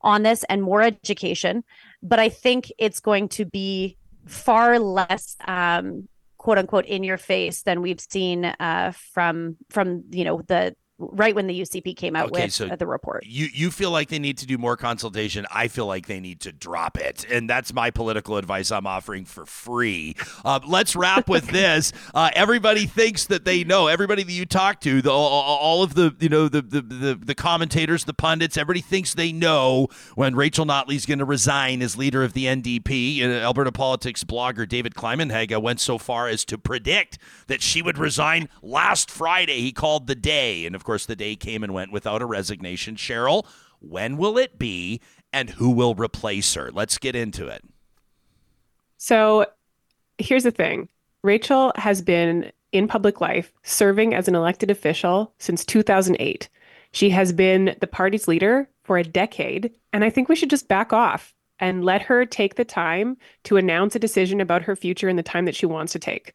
on 0.02 0.24
this 0.24 0.44
and 0.46 0.64
more 0.64 0.82
education. 0.82 1.64
But 2.02 2.20
I 2.20 2.30
think 2.30 2.72
it's 2.78 3.00
going 3.00 3.30
to 3.30 3.46
be 3.46 3.98
far 4.26 4.80
less 4.80 5.36
um, 5.48 6.08
quote 6.42 6.58
unquote 6.58 6.86
in 6.86 7.04
your 7.04 7.18
face 7.18 7.62
than 7.62 7.82
we've 7.82 8.00
seen 8.00 8.46
uh, 8.46 8.92
from 9.14 9.58
from 9.70 10.04
you 10.10 10.24
know 10.24 10.42
the 10.48 10.76
right 11.12 11.34
when 11.34 11.48
the 11.48 11.60
UCP 11.60 11.96
came 11.96 12.16
out 12.16 12.32
Okay, 12.32 12.44
with 12.46 12.54
so 12.54 12.68
uh, 12.68 12.76
the 12.76 12.86
report. 12.88 13.26
you 13.26 13.48
you 13.54 13.72
feel 13.72 13.92
like 13.92 14.10
they 14.10 14.20
need 14.20 14.38
to 14.38 14.46
do 14.46 14.58
more 14.58 14.78
consultation. 14.78 15.46
I 15.52 15.68
feel 15.68 15.86
like 15.88 16.08
they 16.08 16.20
need 16.20 16.40
to 16.42 16.52
drop 16.52 16.98
it, 16.98 17.26
and 17.30 17.50
that's 17.50 17.74
my 17.74 17.90
political 17.92 18.38
advice 18.38 18.72
I'm 18.72 18.86
offering 18.88 19.26
for 19.26 19.46
free. 19.46 20.16
Uh, 20.46 20.60
let's 20.68 20.96
wrap 20.96 21.28
with 21.28 21.48
this. 21.52 21.92
Uh, 22.14 22.30
everybody 22.34 22.86
thinks 22.86 23.26
that 23.26 23.46
they 23.46 23.64
know. 23.64 23.88
Everybody 23.88 24.24
that 24.24 24.32
you 24.32 24.46
talk 24.46 24.80
to, 24.82 25.02
the, 25.02 25.10
all, 25.12 25.28
all 25.58 25.84
of 25.84 25.96
the 25.96 26.16
you 26.20 26.30
know 26.30 26.48
the, 26.48 26.62
the 26.62 26.82
the 26.82 27.16
the 27.16 27.36
commentators, 27.36 28.04
the 28.06 28.14
pundits, 28.14 28.58
everybody 28.58 28.82
thinks 28.82 29.14
they 29.14 29.32
know 29.32 29.88
when 30.16 30.36
Rachel 30.36 30.66
Notley's 30.66 31.06
going 31.06 31.20
to 31.20 31.26
resign 31.26 31.82
as 31.82 31.98
leader 31.98 32.24
of 32.24 32.34
the 32.34 32.46
NDP. 32.46 33.22
Uh, 33.24 33.28
Alberta 33.42 33.72
politics 33.72 34.24
blogger 34.24 34.68
David 34.68 34.94
Climenhaga 34.94 35.62
went 35.62 35.80
so 35.80 35.98
far 35.98 36.28
as 36.28 36.46
to 36.46 36.58
predict 36.58 37.18
that 37.48 37.62
she 37.62 37.82
would 37.82 37.98
resign 37.98 38.50
last 38.62 39.10
Friday. 39.10 39.62
He 39.62 39.72
called 39.72 40.08
the 40.08 40.16
day, 40.16 40.66
and 40.66 40.76
of 40.76 40.84
course, 40.84 40.91
the 41.00 41.16
day 41.16 41.36
came 41.36 41.64
and 41.64 41.74
went 41.74 41.92
without 41.92 42.22
a 42.22 42.26
resignation. 42.26 42.96
Cheryl, 42.96 43.46
when 43.80 44.18
will 44.18 44.38
it 44.38 44.60
be, 44.60 45.02
and 45.34 45.52
who 45.52 45.70
will 45.70 45.96
replace 45.96 46.54
her? 46.54 46.72
Let's 46.72 46.98
get 46.98 47.16
into 47.16 47.48
it. 47.48 47.64
So 48.98 49.46
here's 50.18 50.44
the 50.44 50.52
thing 50.52 50.90
Rachel 51.24 51.72
has 51.76 52.02
been 52.02 52.52
in 52.72 52.88
public 52.88 53.22
life 53.22 53.52
serving 53.64 54.14
as 54.14 54.28
an 54.28 54.36
elected 54.36 54.72
official 54.72 55.34
since 55.40 55.66
2008. 55.66 56.50
She 56.94 57.10
has 57.10 57.32
been 57.32 57.76
the 57.80 57.88
party's 57.88 58.28
leader 58.28 58.70
for 58.84 58.98
a 58.98 59.04
decade. 59.04 59.72
And 59.94 60.04
I 60.04 60.10
think 60.10 60.30
we 60.30 60.36
should 60.36 60.50
just 60.50 60.68
back 60.68 60.94
off 60.94 61.34
and 61.60 61.86
let 61.86 62.02
her 62.02 62.26
take 62.26 62.56
the 62.56 62.66
time 62.66 63.18
to 63.44 63.58
announce 63.58 63.96
a 63.96 64.00
decision 64.00 64.42
about 64.42 64.64
her 64.64 64.76
future 64.76 65.08
in 65.08 65.16
the 65.16 65.24
time 65.24 65.46
that 65.46 65.56
she 65.56 65.66
wants 65.66 65.94
to 65.94 66.00
take. 66.00 66.34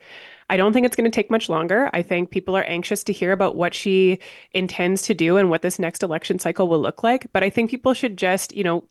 I 0.49 0.57
don't 0.57 0.72
think 0.72 0.86
it's 0.86 0.97
going 0.97 1.11
to 1.11 1.14
take 1.14 1.30
much 1.30 1.49
longer. 1.49 1.90
I 1.92 2.03
think 2.03 2.30
people 2.30 2.57
are 2.57 2.62
anxious 2.64 3.03
to 3.05 3.12
hear 3.12 3.32
about 3.32 3.57
what 3.57 3.74
she 3.74 4.18
intends 4.53 5.03
to 5.03 5.14
do 5.14 5.36
and 5.36 5.51
what 5.51 5.62
this 5.62 5.78
next 5.78 6.03
election 6.03 6.38
cycle 6.38 6.68
will 6.68 6.80
look 6.80 7.03
like. 7.03 7.26
But 7.32 7.42
I 7.42 7.51
think 7.51 7.70
people 7.70 7.94
should 7.94 8.16
just, 8.16 8.55
you 8.55 8.62
know, 8.62 8.84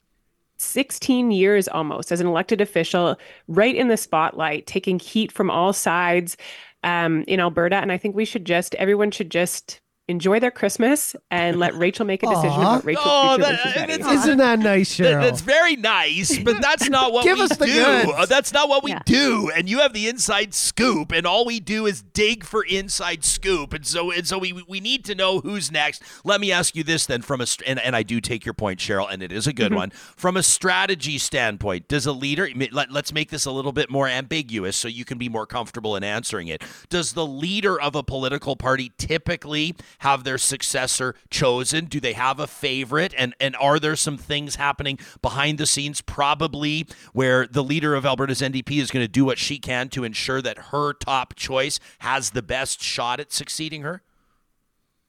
16 0.58 1.32
years 1.32 1.68
almost 1.68 2.12
as 2.12 2.20
an 2.20 2.28
elected 2.28 2.62
official, 2.62 3.18
right 3.48 3.76
in 3.76 3.88
the 3.88 3.98
spotlight, 3.98 4.68
taking 4.68 5.00
heat 5.00 5.32
from 5.32 5.50
all 5.50 5.74
sides 5.74 6.38
um, 6.84 7.24
in 7.28 7.40
Alberta. 7.40 7.78
And 7.78 7.92
I 7.92 7.98
think 7.98 8.16
we 8.16 8.26
should 8.26 8.46
just, 8.46 8.76
everyone 8.76 9.12
should 9.12 9.30
just 9.30 9.82
enjoy 10.08 10.40
their 10.40 10.52
Christmas 10.52 11.16
and 11.32 11.58
let 11.58 11.74
Rachel 11.78 12.06
make 12.06 12.22
a 12.24 12.28
decision 12.28 12.52
Aw. 12.52 12.62
about 12.76 12.86
Rachel's 12.86 13.06
Oh, 13.08 13.36
future 13.36 13.42
that- 13.42 13.50
when 13.50 13.58
she's 13.74 13.76
ready. 13.82 13.94
it's- 13.94 14.14
Isn't 14.26 14.38
that 14.38 14.60
nice, 14.60 14.98
That- 14.98 15.04
Cheryl? 15.04 15.22
that's 15.22 15.42
very 15.42 15.76
nice, 15.76 16.38
but 16.40 16.62
that's 16.62 16.90
not 16.90 17.12
what 17.12 17.24
Give 17.24 17.38
we 17.38 17.44
us 17.46 17.58
the 17.58 17.66
do. 17.66 17.74
goods. 17.74 18.12
Uh, 18.16 18.26
That's 18.28 18.54
not 18.54 18.70
what 18.70 18.84
we 18.84 18.92
Yeah. 18.92 19.02
do. 19.06 19.50
And 19.56 19.68
you 19.70 19.80
have 19.80 19.94
the 19.94 20.08
inside 20.08 20.54
scoop, 20.54 21.12
and 21.12 21.26
all 21.26 21.46
we 21.46 21.60
do 21.60 21.86
is 21.86 22.02
dig 22.02 22.44
for 22.44 22.64
inside 22.64 23.24
scoop. 23.26 23.74
And 23.74 23.86
so, 23.86 24.12
and 24.12 24.28
so 24.28 24.38
we 24.38 24.54
we 24.68 24.80
need 24.80 25.06
to 25.06 25.16
know 25.16 25.40
who's 25.40 25.72
next. 25.72 26.02
Let 26.24 26.40
me 26.42 26.52
ask 26.52 26.76
you 26.76 26.84
this 26.84 27.06
then, 27.06 27.22
from 27.22 27.42
a 27.42 27.48
and, 27.66 27.80
and 27.80 27.96
I 27.96 28.04
do 28.04 28.22
take 28.22 28.46
your 28.46 28.54
point, 28.54 28.80
Cheryl, 28.80 29.12
and 29.12 29.24
it 29.24 29.32
is 29.32 29.48
a 29.48 29.54
good 29.54 29.66
Mm-hmm. 29.72 29.76
one. 29.76 29.90
From 30.16 30.38
a 30.38 30.44
strategy 30.44 31.18
standpoint, 31.18 31.88
does 31.88 32.06
a 32.06 32.12
leader? 32.12 32.48
Let, 32.72 32.92
let's 32.92 33.12
make 33.14 33.32
this 33.32 33.46
a 33.46 33.52
little 33.52 33.72
bit 33.72 33.90
more 33.90 34.08
ambiguous, 34.08 34.76
so 34.78 34.88
you 34.88 35.04
can 35.06 35.18
be 35.18 35.30
more 35.30 35.46
comfortable 35.48 35.96
in 35.96 36.04
answering 36.04 36.48
it. 36.48 36.62
Does 36.90 37.14
the 37.14 37.26
leader 37.26 37.80
of 37.82 37.96
a 37.96 38.04
political 38.04 38.56
party 38.56 38.92
typically 38.98 39.74
have 40.00 40.24
their 40.24 40.38
successor 40.38 41.16
chosen? 41.30 41.86
Do 41.86 42.00
they 42.00 42.14
have 42.14 42.40
a 42.40 42.48
favorite? 42.48 43.14
And 43.18 43.34
and 43.40 43.56
are 43.58 43.80
there 43.80 43.96
some 43.96 44.18
things 44.18 44.56
happening 44.56 45.00
behind 45.22 45.58
the 45.58 45.66
scenes, 45.66 46.02
probably 46.02 46.88
where 47.14 47.48
the 47.48 47.64
leader 47.64 47.96
of 47.96 48.06
Alberta's 48.06 48.42
NDP 48.42 48.80
is 48.82 48.92
going 48.92 49.04
to 49.04 49.12
do 49.12 49.26
what 49.26 49.38
she 49.38 49.58
can 49.58 49.90
to 49.90 50.04
ensure 50.04 50.42
that 50.42 50.58
her 50.72 50.94
top 50.94 51.36
choice 51.36 51.80
has 52.00 52.32
the 52.32 52.42
best 52.42 52.82
shot 52.82 53.20
at 53.20 53.32
succeeding 53.32 53.82
her? 53.82 54.02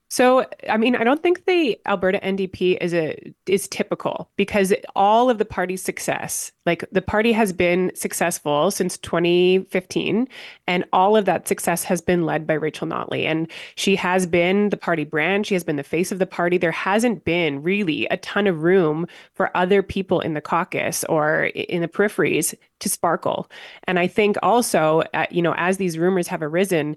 So, 0.08 0.46
I 0.70 0.76
mean, 0.76 0.94
I 0.94 1.02
don't 1.02 1.20
think 1.20 1.46
the 1.46 1.78
Alberta 1.86 2.20
NDP 2.20 2.78
is 2.80 2.94
a 2.94 3.18
is 3.46 3.66
typical 3.66 4.30
because 4.36 4.72
all 4.94 5.28
of 5.28 5.38
the 5.38 5.44
party's 5.44 5.82
success, 5.82 6.52
like 6.64 6.84
the 6.92 7.02
party 7.02 7.32
has 7.32 7.52
been 7.52 7.90
successful 7.94 8.70
since 8.70 8.98
2015, 8.98 10.28
and 10.68 10.84
all 10.92 11.16
of 11.16 11.24
that 11.24 11.48
success 11.48 11.82
has 11.82 12.00
been 12.00 12.24
led 12.24 12.46
by 12.46 12.54
Rachel 12.54 12.86
Notley, 12.86 13.24
and 13.24 13.50
she 13.74 13.96
has 13.96 14.26
been 14.26 14.68
the 14.68 14.76
party 14.76 15.04
brand. 15.04 15.44
She 15.44 15.54
has 15.54 15.64
been 15.64 15.76
the 15.76 15.82
face 15.82 16.12
of 16.12 16.20
the 16.20 16.26
party. 16.26 16.56
There 16.56 16.70
hasn't 16.70 17.24
been 17.24 17.62
really 17.62 18.06
a 18.06 18.16
ton 18.18 18.46
of 18.46 18.62
room 18.62 19.08
for 19.34 19.54
other 19.56 19.82
people 19.82 20.20
in 20.20 20.34
the 20.34 20.40
caucus 20.40 21.02
or 21.04 21.46
in 21.46 21.82
the 21.82 21.88
peripheries 21.88 22.54
to 22.78 22.88
sparkle. 22.88 23.50
And 23.84 23.98
I 23.98 24.06
think 24.06 24.36
also, 24.42 25.02
uh, 25.14 25.26
you 25.30 25.42
know, 25.42 25.54
as 25.56 25.78
these 25.78 25.98
rumors 25.98 26.28
have 26.28 26.42
arisen, 26.42 26.96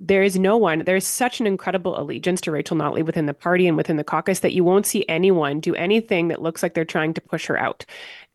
there 0.00 0.22
is 0.22 0.38
no 0.38 0.56
one, 0.56 0.82
there's 0.86 1.06
such 1.06 1.40
an 1.40 1.46
incredible 1.46 2.00
allegiance 2.00 2.40
to 2.40 2.50
Rachel 2.50 2.76
Notley 2.76 3.04
within 3.04 3.26
the 3.26 3.34
party 3.34 3.68
and 3.68 3.76
within 3.76 3.98
the 3.98 4.04
caucus 4.04 4.40
that 4.40 4.54
you 4.54 4.64
won't 4.64 4.86
see 4.86 5.04
anyone 5.08 5.60
do 5.60 5.74
anything 5.74 6.28
that 6.28 6.40
looks 6.40 6.62
like 6.62 6.72
they're 6.72 6.86
trying 6.86 7.12
to 7.14 7.20
push 7.20 7.46
her 7.46 7.58
out. 7.58 7.84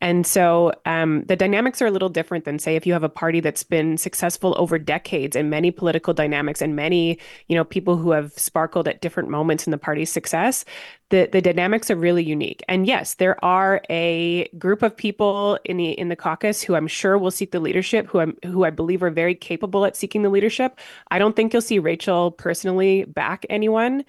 And 0.02 0.28
so 0.28 0.74
um, 0.86 1.24
the 1.26 1.38
dynamics 1.38 1.82
are 1.82 1.88
a 1.88 1.91
little 1.91 2.10
different 2.10 2.43
than, 2.46 2.60
say, 2.60 2.76
if 2.76 2.86
you 2.86 2.93
have 2.93 3.04
a 3.04 3.10
party 3.10 3.39
that's 3.39 3.64
been 3.64 3.98
successful 3.98 4.54
over 4.58 4.78
decades 4.78 5.36
and 5.36 5.50
many 5.50 5.72
political 5.72 6.14
dynamics 6.14 6.62
and 6.62 6.76
many, 6.76 7.18
you 7.48 7.56
know, 7.56 7.64
people 7.64 7.96
who 7.96 8.12
have 8.12 8.34
sparkled 8.34 8.88
at 8.88 9.02
different 9.02 9.30
moments 9.30 9.66
in 9.66 9.72
the 9.72 9.78
party's 9.78 10.12
success. 10.12 10.66
The 11.10 11.30
the 11.32 11.41
dynamics 11.41 11.89
are 11.89 11.96
really 11.96 12.24
unique. 12.24 12.62
And 12.68 12.86
yes, 12.86 13.16
there 13.16 13.43
are 13.43 13.82
a 13.89 14.48
group 14.58 14.84
of 14.84 14.96
people 14.98 15.58
in 15.66 15.78
the 15.78 15.91
in 15.91 16.10
the 16.10 16.16
caucus 16.16 16.62
who 16.62 16.76
I'm 16.76 16.88
sure 16.88 17.18
will 17.18 17.32
seek 17.32 17.52
the 17.52 17.60
leadership, 17.60 18.08
who 18.08 18.20
I'm 18.20 18.38
who 18.43 18.66
I 18.66 18.72
believe 18.72 19.02
are 19.02 19.10
very 19.12 19.36
capable 19.36 19.86
at 19.86 19.96
seeking 19.96 20.24
the 20.24 20.30
leadership. 20.30 20.80
I 21.10 21.20
don't 21.20 21.36
think 21.36 21.54
you'll 21.54 21.62
see 21.62 21.80
Rachel 21.80 22.32
personally 22.32 23.06
back 23.06 23.46
anyone. 23.50 24.04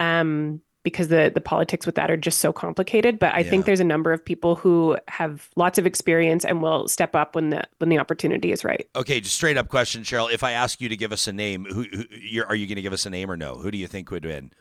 Um, 0.00 0.60
because 0.88 1.08
the 1.08 1.30
the 1.34 1.40
politics 1.40 1.86
with 1.86 1.94
that 1.94 2.10
are 2.10 2.16
just 2.16 2.38
so 2.40 2.52
complicated. 2.52 3.18
But 3.18 3.34
I 3.34 3.40
Yeah. 3.40 3.50
think 3.50 3.66
there's 3.66 3.80
a 3.80 3.84
number 3.84 4.12
of 4.12 4.24
people 4.24 4.54
who 4.56 4.96
have 5.08 5.48
lots 5.56 5.78
of 5.78 5.86
experience 5.86 6.44
and 6.44 6.62
will 6.62 6.88
step 6.88 7.14
up 7.14 7.34
when 7.34 7.50
the 7.50 7.62
when 7.78 7.90
the 7.90 7.98
opportunity 7.98 8.52
is 8.52 8.64
right. 8.64 8.88
Okay, 8.96 9.20
just 9.20 9.34
straight 9.36 9.56
up 9.56 9.68
question, 9.68 10.02
Cheryl. 10.02 10.32
If 10.32 10.42
I 10.42 10.52
ask 10.52 10.80
you 10.80 10.88
to 10.88 10.96
give 10.96 11.12
us 11.12 11.26
a 11.26 11.32
name, 11.32 11.64
who, 11.64 11.84
who 11.84 12.04
you're, 12.10 12.46
are 12.46 12.54
you 12.54 12.66
going 12.66 12.76
to 12.76 12.82
give 12.82 12.92
us 12.92 13.06
a 13.06 13.10
name 13.10 13.30
or 13.30 13.36
no? 13.36 13.56
Who 13.56 13.70
do 13.70 13.78
you 13.78 13.86
think 13.86 14.10
would 14.10 14.24
win? 14.24 14.52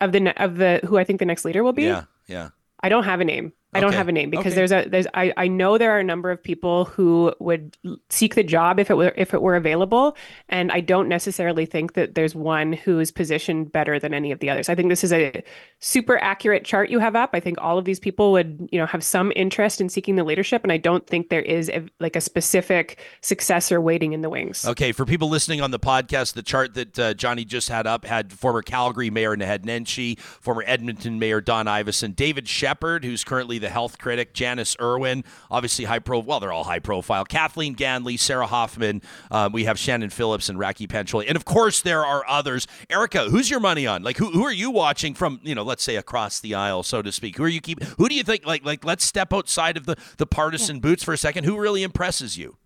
Of 0.00 0.12
the 0.12 0.42
of 0.42 0.56
the 0.56 0.80
who 0.84 0.98
I 0.98 1.04
think 1.04 1.18
the 1.20 1.24
next 1.26 1.44
leader 1.44 1.62
will 1.62 1.72
be. 1.72 1.84
Yeah, 1.84 2.04
yeah. 2.26 2.50
I 2.80 2.88
don't 2.88 3.04
have 3.04 3.20
a 3.20 3.24
name. 3.24 3.52
I 3.74 3.80
don't 3.80 3.92
have 3.94 4.08
a 4.08 4.12
name 4.12 4.30
because 4.30 4.46
Okay. 4.46 4.54
there's 4.54 4.72
a 4.72 4.86
there's 4.88 5.06
I, 5.14 5.32
I 5.36 5.48
know 5.48 5.78
there 5.78 5.90
are 5.92 5.98
a 5.98 6.04
number 6.04 6.30
of 6.30 6.42
people 6.42 6.84
who 6.86 7.32
would 7.40 7.76
seek 8.10 8.34
the 8.34 8.44
job 8.44 8.78
if 8.78 8.90
it 8.90 8.94
were 8.96 9.12
if 9.16 9.34
it 9.34 9.42
were 9.42 9.56
available 9.56 10.16
and 10.48 10.70
I 10.72 10.80
don't 10.80 11.08
necessarily 11.08 11.66
think 11.66 11.94
that 11.94 12.14
there's 12.14 12.34
one 12.34 12.72
who's 12.72 13.10
positioned 13.10 13.72
better 13.72 13.98
than 13.98 14.14
any 14.14 14.32
of 14.32 14.40
the 14.40 14.50
others. 14.50 14.68
I 14.68 14.74
think 14.74 14.88
this 14.88 15.04
is 15.04 15.12
a 15.12 15.42
super 15.80 16.18
accurate 16.18 16.64
chart 16.64 16.90
you 16.90 16.98
have 16.98 17.16
up. 17.16 17.30
I 17.32 17.40
think 17.40 17.58
all 17.60 17.78
of 17.78 17.84
these 17.84 18.00
people 18.00 18.32
would, 18.32 18.68
you 18.70 18.78
know, 18.78 18.86
have 18.86 19.02
some 19.04 19.32
interest 19.36 19.80
in 19.80 19.88
seeking 19.88 20.16
the 20.16 20.24
leadership 20.24 20.62
and 20.62 20.72
I 20.72 20.76
don't 20.76 21.06
think 21.06 21.28
there 21.28 21.42
is 21.42 21.68
a, 21.70 21.84
like 22.00 22.16
a 22.16 22.20
specific 22.20 22.98
successor 23.20 23.80
waiting 23.80 24.12
in 24.12 24.20
the 24.20 24.30
wings. 24.30 24.64
Okay, 24.66 24.92
for 24.92 25.04
people 25.04 25.28
listening 25.28 25.60
on 25.60 25.70
the 25.70 25.78
podcast, 25.80 26.34
the 26.34 26.42
chart 26.42 26.74
that 26.74 26.98
uh, 26.98 27.14
Johnny 27.14 27.44
just 27.44 27.68
had 27.68 27.86
up 27.86 28.04
had 28.04 28.32
former 28.32 28.62
Calgary 28.62 29.10
Mayor 29.10 29.36
Naheed 29.36 29.64
Nenshi, 29.64 30.18
former 30.18 30.62
Edmonton 30.66 31.18
Mayor 31.18 31.40
Don 31.40 31.66
Iveson, 31.66 32.14
David 32.14 32.48
Shepherd, 32.48 33.04
who's 33.04 33.24
currently 33.24 33.58
the 33.64 33.70
health 33.70 33.98
critic, 33.98 34.34
Janis 34.34 34.76
Irwin, 34.80 35.24
obviously 35.50 35.86
high 35.86 35.98
pro. 35.98 36.18
Well, 36.18 36.38
they're 36.38 36.52
all 36.52 36.64
high 36.64 36.78
profile. 36.78 37.24
Kathleen 37.24 37.74
Ganley, 37.74 38.18
Sarah 38.18 38.46
Hoffman. 38.46 39.02
Um, 39.30 39.52
we 39.52 39.64
have 39.64 39.78
Shannon 39.78 40.10
Phillips 40.10 40.48
and 40.48 40.58
Rakhi 40.58 40.86
Pancholi, 40.86 41.24
and 41.26 41.36
of 41.36 41.44
course 41.44 41.80
there 41.80 42.04
are 42.04 42.24
others. 42.28 42.66
Erika, 42.90 43.24
who's 43.24 43.48
your 43.50 43.60
money 43.60 43.86
on? 43.86 44.02
Like, 44.02 44.18
who 44.18 44.30
who 44.30 44.44
are 44.44 44.52
you 44.52 44.70
watching 44.70 45.14
from? 45.14 45.40
You 45.42 45.54
know, 45.54 45.62
let's 45.62 45.82
say 45.82 45.96
across 45.96 46.40
the 46.40 46.54
aisle, 46.54 46.82
so 46.82 47.02
to 47.02 47.10
speak. 47.10 47.36
Who 47.36 47.44
are 47.44 47.48
you 47.48 47.60
keep? 47.60 47.82
Who 47.82 48.08
do 48.08 48.14
you 48.14 48.22
think? 48.22 48.46
Like, 48.46 48.64
like 48.64 48.84
let's 48.84 49.04
step 49.04 49.32
outside 49.32 49.76
of 49.76 49.86
the 49.86 49.96
the 50.18 50.26
partisan 50.26 50.80
boots 50.80 51.02
for 51.02 51.14
a 51.14 51.18
second. 51.18 51.44
Who 51.44 51.58
really 51.58 51.82
impresses 51.82 52.36
you? 52.36 52.58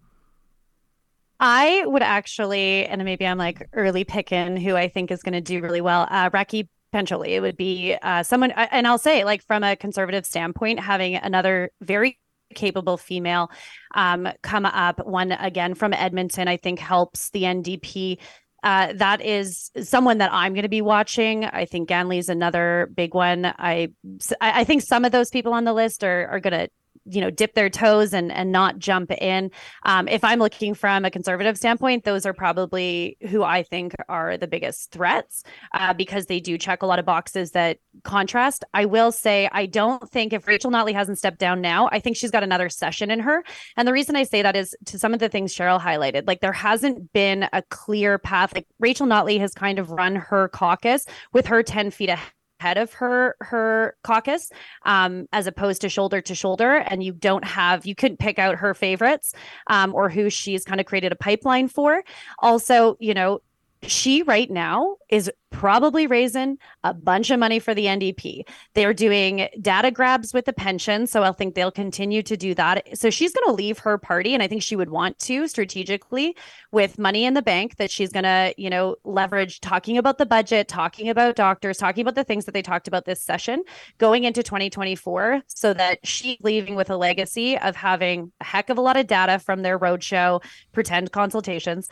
I 1.40 1.84
would 1.86 2.02
actually, 2.02 2.84
and 2.86 3.04
maybe 3.04 3.24
I'm 3.24 3.38
like 3.38 3.68
early 3.72 4.02
picking 4.02 4.56
who 4.56 4.74
I 4.74 4.88
think 4.88 5.12
is 5.12 5.22
going 5.22 5.34
to 5.34 5.40
do 5.40 5.60
really 5.60 5.80
well. 5.80 6.08
Uh, 6.10 6.30
Rakhi 6.30 6.68
Pancholi, 6.92 7.28
it 7.28 7.40
would 7.40 7.56
be 7.56 7.96
uh, 8.00 8.22
someone, 8.22 8.50
and 8.52 8.86
I'll 8.86 8.98
say, 8.98 9.24
like 9.24 9.42
from 9.44 9.62
a 9.62 9.76
conservative 9.76 10.24
standpoint, 10.24 10.80
having 10.80 11.16
another 11.16 11.70
very 11.80 12.18
capable 12.54 12.96
female 12.96 13.50
um, 13.94 14.28
come 14.42 14.64
up, 14.64 15.06
one 15.06 15.32
again 15.32 15.74
from 15.74 15.92
Edmonton, 15.92 16.48
I 16.48 16.56
think 16.56 16.78
helps 16.78 17.30
the 17.30 17.42
NDP. 17.42 18.18
Uh, 18.62 18.92
that 18.94 19.20
is 19.20 19.70
someone 19.82 20.18
that 20.18 20.32
I'm 20.32 20.52
going 20.52 20.62
to 20.62 20.68
be 20.68 20.82
watching. 20.82 21.44
I 21.44 21.64
think 21.64 21.88
Ganley 21.88 22.18
is 22.18 22.28
another 22.28 22.90
big 22.94 23.14
one. 23.14 23.44
I 23.44 23.92
I 24.40 24.64
think 24.64 24.82
some 24.82 25.04
of 25.04 25.12
those 25.12 25.30
people 25.30 25.52
on 25.52 25.64
the 25.64 25.72
list 25.72 26.02
are 26.02 26.26
are 26.28 26.40
going 26.40 26.58
to 26.58 26.68
you 27.10 27.20
know 27.20 27.30
dip 27.30 27.54
their 27.54 27.70
toes 27.70 28.12
and 28.12 28.30
and 28.32 28.52
not 28.52 28.78
jump 28.78 29.10
in. 29.12 29.50
Um, 29.84 30.08
if 30.08 30.24
i'm 30.24 30.38
looking 30.38 30.74
from 30.74 31.04
a 31.04 31.10
conservative 31.10 31.56
standpoint 31.56 32.04
those 32.04 32.26
are 32.26 32.32
probably 32.32 33.16
who 33.28 33.42
i 33.42 33.62
think 33.62 33.94
are 34.08 34.36
the 34.36 34.46
biggest 34.46 34.90
threats 34.90 35.42
uh, 35.74 35.92
because 35.92 36.26
they 36.26 36.40
do 36.40 36.58
check 36.58 36.82
a 36.82 36.86
lot 36.86 36.98
of 36.98 37.04
boxes 37.04 37.52
that 37.52 37.78
contrast. 38.04 38.64
I 38.74 38.84
will 38.84 39.12
say 39.12 39.48
i 39.52 39.66
don't 39.66 40.08
think 40.10 40.32
if 40.32 40.46
rachel 40.46 40.70
notley 40.70 40.92
hasn't 40.92 41.18
stepped 41.18 41.38
down 41.38 41.60
now 41.60 41.88
i 41.92 42.00
think 42.00 42.16
she's 42.16 42.30
got 42.30 42.42
another 42.42 42.68
session 42.68 43.10
in 43.10 43.20
her. 43.20 43.44
And 43.76 43.86
the 43.86 43.92
reason 43.92 44.16
i 44.16 44.22
say 44.22 44.42
that 44.42 44.56
is 44.56 44.74
to 44.86 44.98
some 44.98 45.14
of 45.14 45.20
the 45.20 45.28
things 45.28 45.54
cheryl 45.54 45.80
highlighted 45.80 46.26
like 46.26 46.40
there 46.40 46.52
hasn't 46.52 47.12
been 47.12 47.48
a 47.52 47.62
clear 47.70 48.18
path. 48.18 48.54
Like 48.54 48.66
rachel 48.78 49.06
notley 49.06 49.38
has 49.40 49.52
kind 49.52 49.78
of 49.78 49.90
run 49.90 50.16
her 50.16 50.48
caucus 50.48 51.06
with 51.32 51.46
her 51.46 51.62
10 51.62 51.90
feet 51.90 52.10
ahead 52.10 52.32
head 52.60 52.76
of 52.78 52.92
her 52.94 53.36
her 53.40 53.96
caucus 54.02 54.50
um, 54.84 55.26
as 55.32 55.46
opposed 55.46 55.80
to 55.80 55.88
shoulder 55.88 56.20
to 56.20 56.34
shoulder 56.34 56.76
and 56.76 57.02
you 57.02 57.12
don't 57.12 57.44
have 57.44 57.86
you 57.86 57.94
couldn't 57.94 58.18
pick 58.18 58.38
out 58.38 58.56
her 58.56 58.74
favorites 58.74 59.32
um, 59.68 59.94
or 59.94 60.08
who 60.08 60.30
she's 60.30 60.64
kind 60.64 60.80
of 60.80 60.86
created 60.86 61.12
a 61.12 61.16
pipeline 61.16 61.68
for. 61.68 62.02
Also 62.40 62.96
you 63.00 63.14
know 63.14 63.40
she 63.82 64.22
right 64.22 64.50
now 64.50 64.96
is 65.08 65.30
probably 65.50 66.06
raising 66.06 66.58
a 66.84 66.92
bunch 66.92 67.30
of 67.30 67.40
money 67.40 67.58
for 67.58 67.74
the 67.74 67.86
NDP. 67.86 68.42
They're 68.74 68.92
doing 68.92 69.48
data 69.60 69.90
grabs 69.90 70.34
with 70.34 70.44
the 70.44 70.52
pension. 70.52 71.06
So 71.06 71.22
I 71.22 71.32
think 71.32 71.54
they'll 71.54 71.70
continue 71.70 72.22
to 72.24 72.36
do 72.36 72.54
that. 72.54 72.98
So 72.98 73.08
she's 73.08 73.32
going 73.32 73.46
to 73.46 73.54
leave 73.54 73.78
her 73.78 73.96
party. 73.96 74.34
And 74.34 74.42
I 74.42 74.48
think 74.48 74.62
she 74.62 74.76
would 74.76 74.90
want 74.90 75.18
to 75.20 75.48
strategically 75.48 76.36
with 76.70 76.98
money 76.98 77.24
in 77.24 77.34
the 77.34 77.42
bank 77.42 77.76
that 77.76 77.90
she's 77.90 78.12
going 78.12 78.24
to, 78.24 78.52
you 78.58 78.68
know, 78.68 78.96
leverage 79.04 79.60
talking 79.60 79.96
about 79.96 80.18
the 80.18 80.26
budget, 80.26 80.68
talking 80.68 81.08
about 81.08 81.36
doctors, 81.36 81.78
talking 81.78 82.02
about 82.02 82.14
the 82.14 82.24
things 82.24 82.44
that 82.44 82.52
they 82.52 82.62
talked 82.62 82.88
about 82.88 83.04
this 83.04 83.22
session 83.22 83.62
going 83.96 84.24
into 84.24 84.42
2024 84.42 85.42
so 85.46 85.72
that 85.72 85.98
she's 86.06 86.38
leaving 86.42 86.74
with 86.74 86.90
a 86.90 86.96
legacy 86.96 87.56
of 87.58 87.74
having 87.74 88.32
a 88.40 88.44
heck 88.44 88.68
of 88.68 88.76
a 88.76 88.82
lot 88.82 88.96
of 88.98 89.06
data 89.06 89.38
from 89.38 89.62
their 89.62 89.78
roadshow, 89.78 90.42
pretend 90.72 91.10
consultations. 91.10 91.88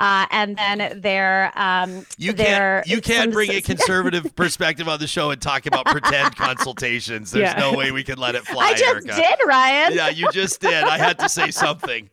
Uh, 0.00 0.26
and 0.30 0.56
then 0.56 1.00
their 1.00 1.52
um 1.56 2.06
You 2.18 2.32
their 2.32 2.82
can't 2.84 2.86
you 2.86 3.00
can't 3.00 3.32
bring 3.32 3.50
a 3.50 3.60
conservative 3.62 4.34
perspective 4.36 4.88
on 4.88 5.00
the 5.00 5.08
show 5.08 5.30
and 5.32 5.42
talk 5.42 5.66
about 5.66 5.86
pretend 5.86 6.36
consultations. 6.36 7.32
There's 7.32 7.52
Yeah. 7.52 7.58
no 7.58 7.72
way 7.74 7.90
we 7.90 8.04
can 8.04 8.16
let 8.18 8.34
it 8.36 8.46
fly, 8.46 8.66
I 8.66 8.72
just 8.74 8.84
Erika. 8.84 9.16
did, 9.16 9.38
Ryan. 9.46 9.94
Yeah, 9.94 10.08
you 10.10 10.30
just 10.32 10.60
did. 10.60 10.84
I 10.84 10.98
had 10.98 11.18
to 11.18 11.28
say 11.28 11.50
something. 11.50 12.08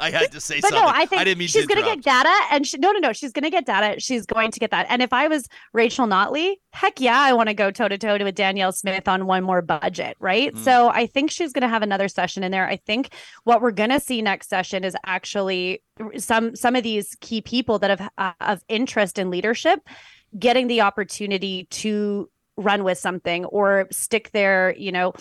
I 0.00 0.10
had 0.10 0.32
to 0.32 0.40
say 0.40 0.60
But 0.60 0.70
something. 0.70 0.86
no, 0.86 0.92
I 0.92 1.06
think 1.06 1.20
I 1.20 1.24
didn't 1.24 1.38
mean 1.38 1.48
she's 1.48 1.66
going 1.66 1.82
to 1.82 1.84
get 1.84 2.02
data, 2.02 2.34
and 2.50 2.66
she, 2.66 2.78
no, 2.78 2.90
no, 2.92 2.98
no, 2.98 3.12
she's 3.12 3.32
going 3.32 3.44
to 3.44 3.50
get 3.50 3.66
data. 3.66 4.00
She's 4.00 4.26
going 4.26 4.50
to 4.50 4.60
get 4.60 4.70
that. 4.70 4.86
And 4.88 5.02
if 5.02 5.12
I 5.12 5.28
was 5.28 5.48
Rachel 5.72 6.06
Notley, 6.06 6.56
heck 6.72 7.00
yeah, 7.00 7.18
I 7.18 7.32
want 7.32 7.48
to 7.48 7.54
go 7.54 7.70
toe 7.70 7.88
to 7.88 7.98
toe 7.98 8.18
with 8.18 8.34
Danielle 8.34 8.72
Smith 8.72 9.06
on 9.06 9.26
one 9.26 9.44
more 9.44 9.62
budget, 9.62 10.16
right? 10.20 10.54
Mm. 10.54 10.58
So 10.58 10.88
I 10.88 11.06
think 11.06 11.30
she's 11.30 11.52
going 11.52 11.62
to 11.62 11.68
have 11.68 11.82
another 11.82 12.08
session 12.08 12.42
in 12.42 12.50
there. 12.50 12.66
I 12.66 12.76
think 12.76 13.14
what 13.44 13.60
we're 13.60 13.70
going 13.70 13.90
to 13.90 14.00
see 14.00 14.22
next 14.22 14.48
session 14.48 14.84
is 14.84 14.96
actually 15.04 15.82
some 16.16 16.56
some 16.56 16.76
of 16.76 16.82
these 16.82 17.16
key 17.20 17.40
people 17.42 17.78
that 17.80 17.98
have 17.98 18.10
uh, 18.18 18.32
of 18.40 18.62
interest 18.68 19.18
in 19.18 19.30
leadership 19.30 19.80
getting 20.38 20.68
the 20.68 20.80
opportunity 20.80 21.64
to 21.70 22.30
run 22.60 22.84
with 22.84 22.98
something 22.98 23.44
or 23.46 23.88
stick 23.90 24.30
their 24.32 24.74
you 24.76 24.92
know 24.92 25.12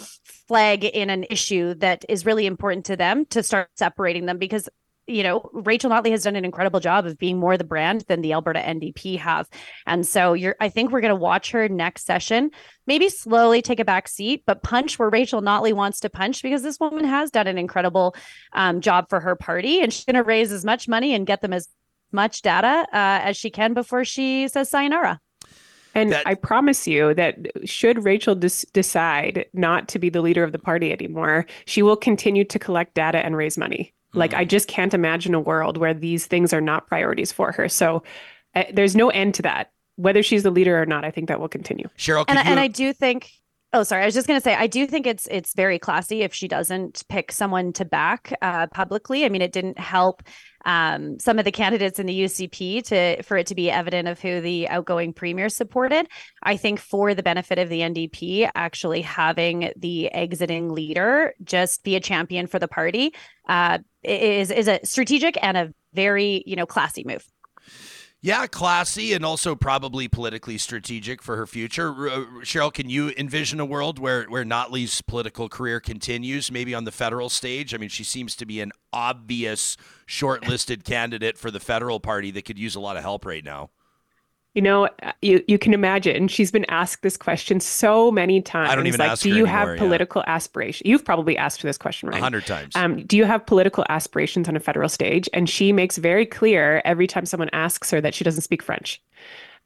flag 0.48 0.84
in 0.84 1.10
an 1.10 1.26
issue 1.30 1.74
that 1.76 2.06
is 2.10 2.26
really 2.26 2.46
important 2.46 2.86
to 2.86 2.96
them 2.96 3.26
to 3.28 3.44
start 3.44 3.70
separating 3.76 4.26
them 4.26 4.38
because 4.38 4.70
you 5.10 5.24
know, 5.24 5.50
Rachel 5.54 5.90
Notley 5.90 6.12
has 6.12 6.24
done 6.24 6.36
an 6.36 6.46
incredible 6.46 6.80
job 6.80 7.08
of 7.08 7.18
being 7.18 7.40
more 7.40 7.58
the 7.58 7.64
brand 7.64 8.06
than 8.08 8.22
the 8.22 8.34
Alberta 8.34 8.60
NDP 8.60 9.18
have. 9.18 9.50
And 9.88 10.06
so 10.06 10.34
you're 10.34 10.56
I 10.60 10.70
think 10.70 10.92
we're 10.92 11.02
going 11.02 11.10
to 11.10 11.16
watch 11.16 11.52
her 11.52 11.68
next 11.68 12.06
session, 12.06 12.52
maybe 12.86 13.10
slowly 13.10 13.62
take 13.62 13.80
a 13.80 13.86
back 13.86 14.08
seat, 14.08 14.44
but 14.46 14.62
punch 14.62 15.00
where 15.00 15.10
Rachel 15.10 15.42
Notley 15.42 15.74
wants 15.74 16.00
to 16.02 16.10
punch 16.10 16.44
because 16.44 16.62
this 16.62 16.80
woman 16.80 17.06
has 17.06 17.32
done 17.32 17.48
an 17.48 17.58
incredible 17.58 18.16
um, 18.54 18.82
job 18.82 19.10
for 19.10 19.20
her 19.20 19.36
party 19.36 19.82
and 19.82 19.92
she's 19.92 20.06
going 20.06 20.16
to 20.16 20.24
raise 20.24 20.52
as 20.52 20.64
much 20.64 20.88
money 20.88 21.16
and 21.16 21.26
get 21.26 21.42
them 21.42 21.54
as 21.54 21.68
much 22.12 22.44
data 22.44 22.86
uh, 22.94 23.20
as 23.24 23.36
she 23.36 23.50
can 23.50 23.74
before 23.74 24.06
she 24.06 24.48
says 24.48 24.70
sayonara. 24.70 25.20
And 25.96 26.12
That- 26.12 26.28
I 26.28 26.36
promise 26.36 26.88
you 26.88 27.14
that 27.16 27.36
should 27.66 28.04
Rachel 28.04 28.36
des- 28.36 28.66
decide 28.74 29.46
not 29.54 29.88
to 29.90 30.00
be 30.00 30.10
the 30.10 30.22
leader 30.22 30.44
of 30.44 30.52
the 30.52 30.60
party 30.60 30.92
anymore, 30.92 31.46
she 31.66 31.82
will 31.82 31.98
continue 31.98 32.44
to 32.46 32.60
collect 32.60 32.94
data 32.94 33.26
and 33.26 33.36
raise 33.36 33.58
money. 33.58 33.94
Like, 34.14 34.34
I 34.34 34.44
just 34.44 34.68
can't 34.68 34.94
imagine 34.96 35.36
a 35.36 35.40
world 35.40 35.78
where 35.78 35.94
these 35.94 36.26
things 36.26 36.52
are 36.52 36.62
not 36.62 36.88
priorities 36.88 37.32
for 37.32 37.52
her. 37.52 37.70
So 37.70 38.02
uh, 38.56 38.64
there's 38.74 38.96
no 38.96 39.10
end 39.10 39.36
to 39.36 39.44
that. 39.44 39.72
Whether 39.98 40.24
she's 40.24 40.44
the 40.44 40.50
leader 40.50 40.82
or 40.82 40.86
not, 40.86 41.06
I 41.06 41.12
think 41.12 41.28
that 41.28 41.40
will 41.40 41.50
continue. 41.50 41.88
Cheryl, 41.98 42.26
and 42.28 42.38
could 42.38 42.48
I, 42.48 42.50
and 42.50 42.60
I 42.60 42.68
do 42.68 42.94
think 42.94 43.30
oh 43.74 43.84
sorry 43.84 44.04
I 44.04 44.06
was 44.06 44.16
just 44.16 44.28
going 44.28 44.40
to 44.40 44.44
say 44.44 44.56
I 44.56 44.68
do 44.68 44.88
think 44.88 45.06
it's 45.06 45.28
it's 45.30 45.54
very 45.54 45.78
classy 45.78 46.22
if 46.22 46.34
she 46.34 46.48
doesn't 46.48 47.04
pick 47.10 47.32
someone 47.32 47.74
to 47.74 47.86
back 47.86 48.34
uh, 48.42 48.68
publicly 48.68 49.26
I 49.26 49.30
mean 49.30 49.42
it 49.42 49.52
didn't 49.52 49.78
help 49.78 50.24
um, 50.66 51.20
some 51.20 51.39
of 51.39 51.45
the 51.45 51.51
candidates 51.51 51.99
in 51.99 52.05
the 52.05 52.22
UCP 52.22 52.84
to 52.86 53.24
for 53.24 53.38
it 53.38 53.47
to 53.47 53.55
be 53.55 53.72
evident 53.72 54.07
of 54.07 54.20
who 54.20 54.41
the 54.41 54.68
outgoing 54.68 55.14
premier 55.14 55.49
supported. 55.49 56.07
I 56.43 56.57
think 56.57 56.80
for 56.80 57.14
the 57.14 57.24
benefit 57.24 57.60
of 57.60 57.70
the 57.70 57.82
NDP 57.82 58.49
actually 58.55 59.01
having 59.01 59.72
the 59.76 60.12
exiting 60.12 60.70
leader 60.70 61.34
just 61.43 61.84
be 61.84 61.95
a 61.95 61.99
champion 61.99 62.47
for 62.47 62.60
the 62.60 62.68
party 62.68 63.14
uh, 63.47 63.80
is 64.03 64.51
is 64.51 64.68
a 64.68 64.80
strategic 64.84 65.41
and 65.41 65.57
a 65.57 65.74
very 65.93 66.43
you 66.45 66.55
know 66.55 66.66
classy 66.66 67.03
move 67.05 67.26
Yeah, 68.22 68.48
classy 68.48 69.14
and 69.14 69.24
also 69.24 69.56
probably 69.56 70.10
politically 70.10 70.58
strategic 70.58 71.22
for 71.22 71.38
her 71.38 71.48
future. 71.48 72.10
Uh, 72.10 72.26
Cheryl, 72.44 72.74
can 72.74 72.90
you 72.90 73.14
envision 73.18 73.62
a 73.62 73.66
world 73.66 73.98
where 73.98 74.26
where 74.26 74.44
Notley's 74.44 75.02
political 75.02 75.48
career 75.48 75.80
continues, 75.80 76.52
maybe 76.52 76.76
on 76.76 76.84
the 76.84 76.92
federal 76.92 77.30
stage? 77.30 77.74
I 77.74 77.78
mean, 77.78 77.88
she 77.88 78.04
seems 78.04 78.36
to 78.36 78.46
be 78.46 78.60
an 78.60 78.74
obvious 78.92 79.78
shortlisted 80.06 80.84
candidate 80.84 81.38
for 81.38 81.50
the 81.50 81.62
federal 81.62 82.02
party 82.02 82.30
that 82.32 82.44
could 82.44 82.60
use 82.60 82.76
a 82.76 82.82
lot 82.82 82.98
of 82.98 83.04
help 83.04 83.26
right 83.26 83.44
now. 83.44 83.70
You 84.56 84.64
know, 84.64 84.86
uh, 85.04 85.12
you 85.22 85.43
you 85.47 85.60
can 85.60 85.74
imagine 85.74 86.28
she's 86.28 86.52
been 86.52 86.66
asked 86.70 87.04
this 87.04 87.18
question 87.18 87.60
so 87.60 88.12
many 88.12 88.41
times. 88.41 88.72
I 88.72 88.76
don't 88.76 88.88
even 88.88 89.00
like, 89.00 89.12
ask 89.12 89.22
do 89.22 89.30
you 89.30 89.36
anymore, 89.36 89.52
have 89.52 89.68
yeah. 89.70 89.78
political 89.78 90.24
aspiration? 90.26 90.88
You've 90.88 91.06
probably 91.06 91.38
asked 91.38 91.62
her 91.62 91.70
this 91.70 91.78
question, 91.78 92.10
A 92.10 92.14
right? 92.14 92.22
hundred 92.22 92.47
times. 92.47 92.76
Um, 92.76 93.06
do 93.06 93.16
you 93.16 93.26
have 93.26 93.45
political 93.45 93.86
aspirations 93.89 94.50
on 94.50 94.56
a 94.56 94.60
federal 94.60 94.89
stage? 94.89 95.30
And 95.34 95.47
she 95.47 95.72
makes 95.72 95.97
very 95.97 96.26
clear 96.26 96.82
every 96.84 97.06
time 97.06 97.26
someone 97.26 97.50
asks 97.54 97.91
her 97.91 98.02
that 98.02 98.16
she 98.16 98.24
doesn't 98.24 98.41
speak 98.41 98.64
French. 98.64 99.02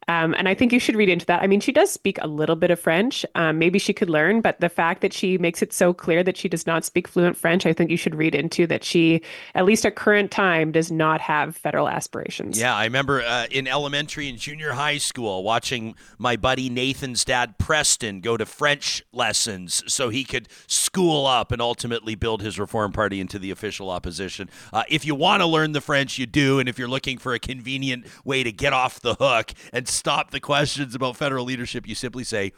Um, 0.08 0.34
and 0.36 0.48
I 0.48 0.54
think 0.54 0.72
you 0.72 0.80
should 0.80 0.96
read 0.96 1.10
into 1.10 1.26
that. 1.28 1.42
I 1.42 1.48
mean, 1.48 1.60
she 1.60 1.72
does 1.72 1.92
speak 1.92 2.18
a 2.22 2.28
little 2.28 2.56
bit 2.56 2.72
of 2.72 2.80
French. 2.80 3.26
Um, 3.36 3.60
maybe 3.60 3.80
she 3.80 3.94
could 3.94 4.10
learn, 4.10 4.42
but 4.42 4.60
the 4.60 4.70
fact 4.70 5.02
that 5.02 5.14
she 5.14 5.38
makes 5.38 5.62
it 5.62 5.74
so 5.74 5.94
clear 5.94 6.24
that 6.24 6.38
she 6.38 6.50
does 6.50 6.66
not 6.66 6.86
speak 6.86 7.08
fluent 7.08 7.38
French, 7.38 7.66
I 7.66 7.74
think 7.74 7.90
you 7.90 7.98
should 7.98 8.16
read 8.16 8.36
into 8.36 8.68
that 8.68 8.84
she, 8.84 9.22
at 9.56 9.66
least 9.66 9.86
at 9.86 9.96
current 9.96 10.32
time, 10.32 10.72
does 10.72 10.92
not 10.92 11.22
have 11.22 11.56
federal 11.56 11.88
aspirations. 11.88 12.60
Yeah, 12.60 12.76
I 12.76 12.86
remember 12.86 13.22
uh, 13.22 13.46
in 13.52 13.68
elementary 13.68 14.30
and 14.30 14.38
junior 14.38 14.74
high 14.74 14.98
school 14.98 15.44
watching 15.44 15.96
my 16.18 16.36
buddy 16.36 16.70
Nathan's 16.70 17.26
dad, 17.26 17.58
Preston, 17.58 18.22
go 18.22 18.38
to 18.38 18.46
French 18.46 19.04
lessons 19.12 19.84
so 19.88 20.10
he 20.10 20.24
could 20.24 20.48
school 20.68 21.26
up 21.26 21.52
and 21.52 21.62
ultimately 21.62 22.16
build 22.16 22.42
his 22.42 22.60
Reform 22.60 22.92
Party 22.92 23.20
into 23.20 23.40
the 23.40 23.52
official 23.52 23.90
opposition. 23.90 24.50
Uh, 24.72 24.84
if 24.90 25.06
you 25.06 25.16
want 25.16 25.42
to 25.42 25.48
learn 25.48 25.72
the 25.72 25.82
French, 25.82 26.18
you 26.18 26.26
do. 26.26 26.60
And 26.60 26.68
if 26.68 26.78
you're 26.78 26.88
looking 26.88 27.18
for 27.18 27.34
a 27.34 27.40
convenient 27.40 28.06
way 28.26 28.44
to 28.44 28.52
get 28.52 28.74
off 28.74 29.00
the 29.00 29.16
hook 29.16 29.54
and 29.72 29.88
stop 29.94 30.32
the 30.32 30.40
questions 30.40 30.96
about 30.96 31.16
federal 31.18 31.46
leadership, 31.46 31.88
you 31.88 31.96
simply 31.96 32.24
say, 32.24 32.52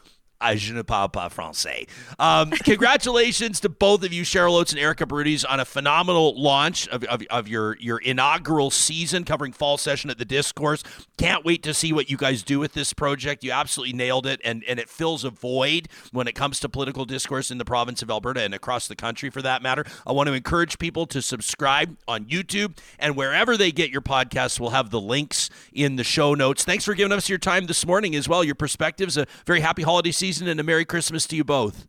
je 0.55 0.73
ne 0.73 0.81
parle 0.83 1.09
pas 1.09 1.29
français. 1.29 1.87
Um, 2.19 2.51
congratulations 2.51 3.59
to 3.61 3.69
both 3.69 4.03
of 4.03 4.13
you, 4.13 4.23
Cheryl 4.23 4.59
Oates 4.59 4.71
and 4.71 4.79
Erika 4.79 5.05
Barootes, 5.05 5.45
on 5.47 5.59
a 5.59 5.65
phenomenal 5.65 6.39
launch 6.39 6.87
of, 6.89 7.03
of, 7.05 7.23
of 7.29 7.47
your, 7.47 7.77
your 7.79 7.99
inaugural 7.99 8.69
season 8.69 9.23
covering 9.23 9.53
fall 9.53 9.77
session 9.77 10.09
at 10.09 10.17
the 10.17 10.25
Discourse. 10.25 10.83
Can't 11.17 11.45
wait 11.45 11.63
to 11.63 11.73
see 11.73 11.93
what 11.93 12.09
you 12.09 12.17
guys 12.17 12.43
do 12.43 12.59
with 12.59 12.73
this 12.73 12.93
project. 12.93 13.43
You 13.43 13.51
absolutely 13.51 13.93
nailed 13.93 14.27
it, 14.27 14.41
and, 14.43 14.63
and 14.67 14.79
it 14.79 14.89
fills 14.89 15.23
a 15.23 15.29
void 15.29 15.87
when 16.11 16.27
it 16.27 16.35
comes 16.35 16.59
to 16.59 16.69
political 16.69 17.05
discourse 17.05 17.49
in 17.49 17.57
the 17.57 17.65
province 17.65 18.01
of 18.01 18.09
Alberta 18.09 18.41
and 18.41 18.53
across 18.53 18.87
the 18.87 18.95
country 18.95 19.29
for 19.29 19.41
that 19.41 19.61
matter. 19.61 19.85
I 20.05 20.11
want 20.11 20.27
to 20.27 20.33
encourage 20.33 20.77
people 20.79 21.05
to 21.07 21.21
subscribe 21.21 21.95
on 22.07 22.25
YouTube 22.25 22.77
and 22.99 23.15
wherever 23.15 23.55
they 23.55 23.71
get 23.71 23.89
your 23.89 24.01
podcasts. 24.01 24.59
We'll 24.59 24.71
have 24.71 24.89
the 24.89 25.01
links 25.01 25.49
in 25.73 25.95
the 25.95 26.03
show 26.03 26.33
notes. 26.33 26.65
Thanks 26.65 26.83
for 26.83 26.93
giving 26.93 27.13
us 27.13 27.29
your 27.29 27.37
time 27.39 27.67
this 27.67 27.85
morning 27.85 28.15
as 28.15 28.27
well, 28.27 28.43
your 28.43 28.55
perspectives. 28.55 29.15
A 29.15 29.25
very 29.45 29.61
happy 29.61 29.83
holiday 29.83 30.11
season 30.11 30.24
and 30.47 30.59
a 30.59 30.63
Merry 30.63 30.85
Christmas 30.85 31.27
to 31.27 31.35
you 31.35 31.43
both. 31.43 31.87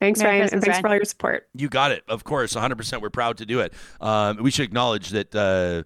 Thanks, 0.00 0.20
Merry 0.20 0.30
Ryan, 0.30 0.40
Christmas, 0.40 0.52
and 0.52 0.62
thanks 0.62 0.74
Ryan. 0.74 0.82
for 0.82 0.88
all 0.88 0.94
your 0.94 1.04
support. 1.04 1.48
You 1.54 1.68
got 1.68 1.90
it. 1.90 2.04
Of 2.08 2.24
course, 2.24 2.54
100%. 2.54 3.02
We're 3.02 3.10
proud 3.10 3.36
to 3.38 3.46
do 3.46 3.60
it. 3.60 3.74
Um, 4.00 4.38
we 4.42 4.50
should 4.50 4.64
acknowledge 4.64 5.10
that 5.10 5.34
uh, 5.34 5.82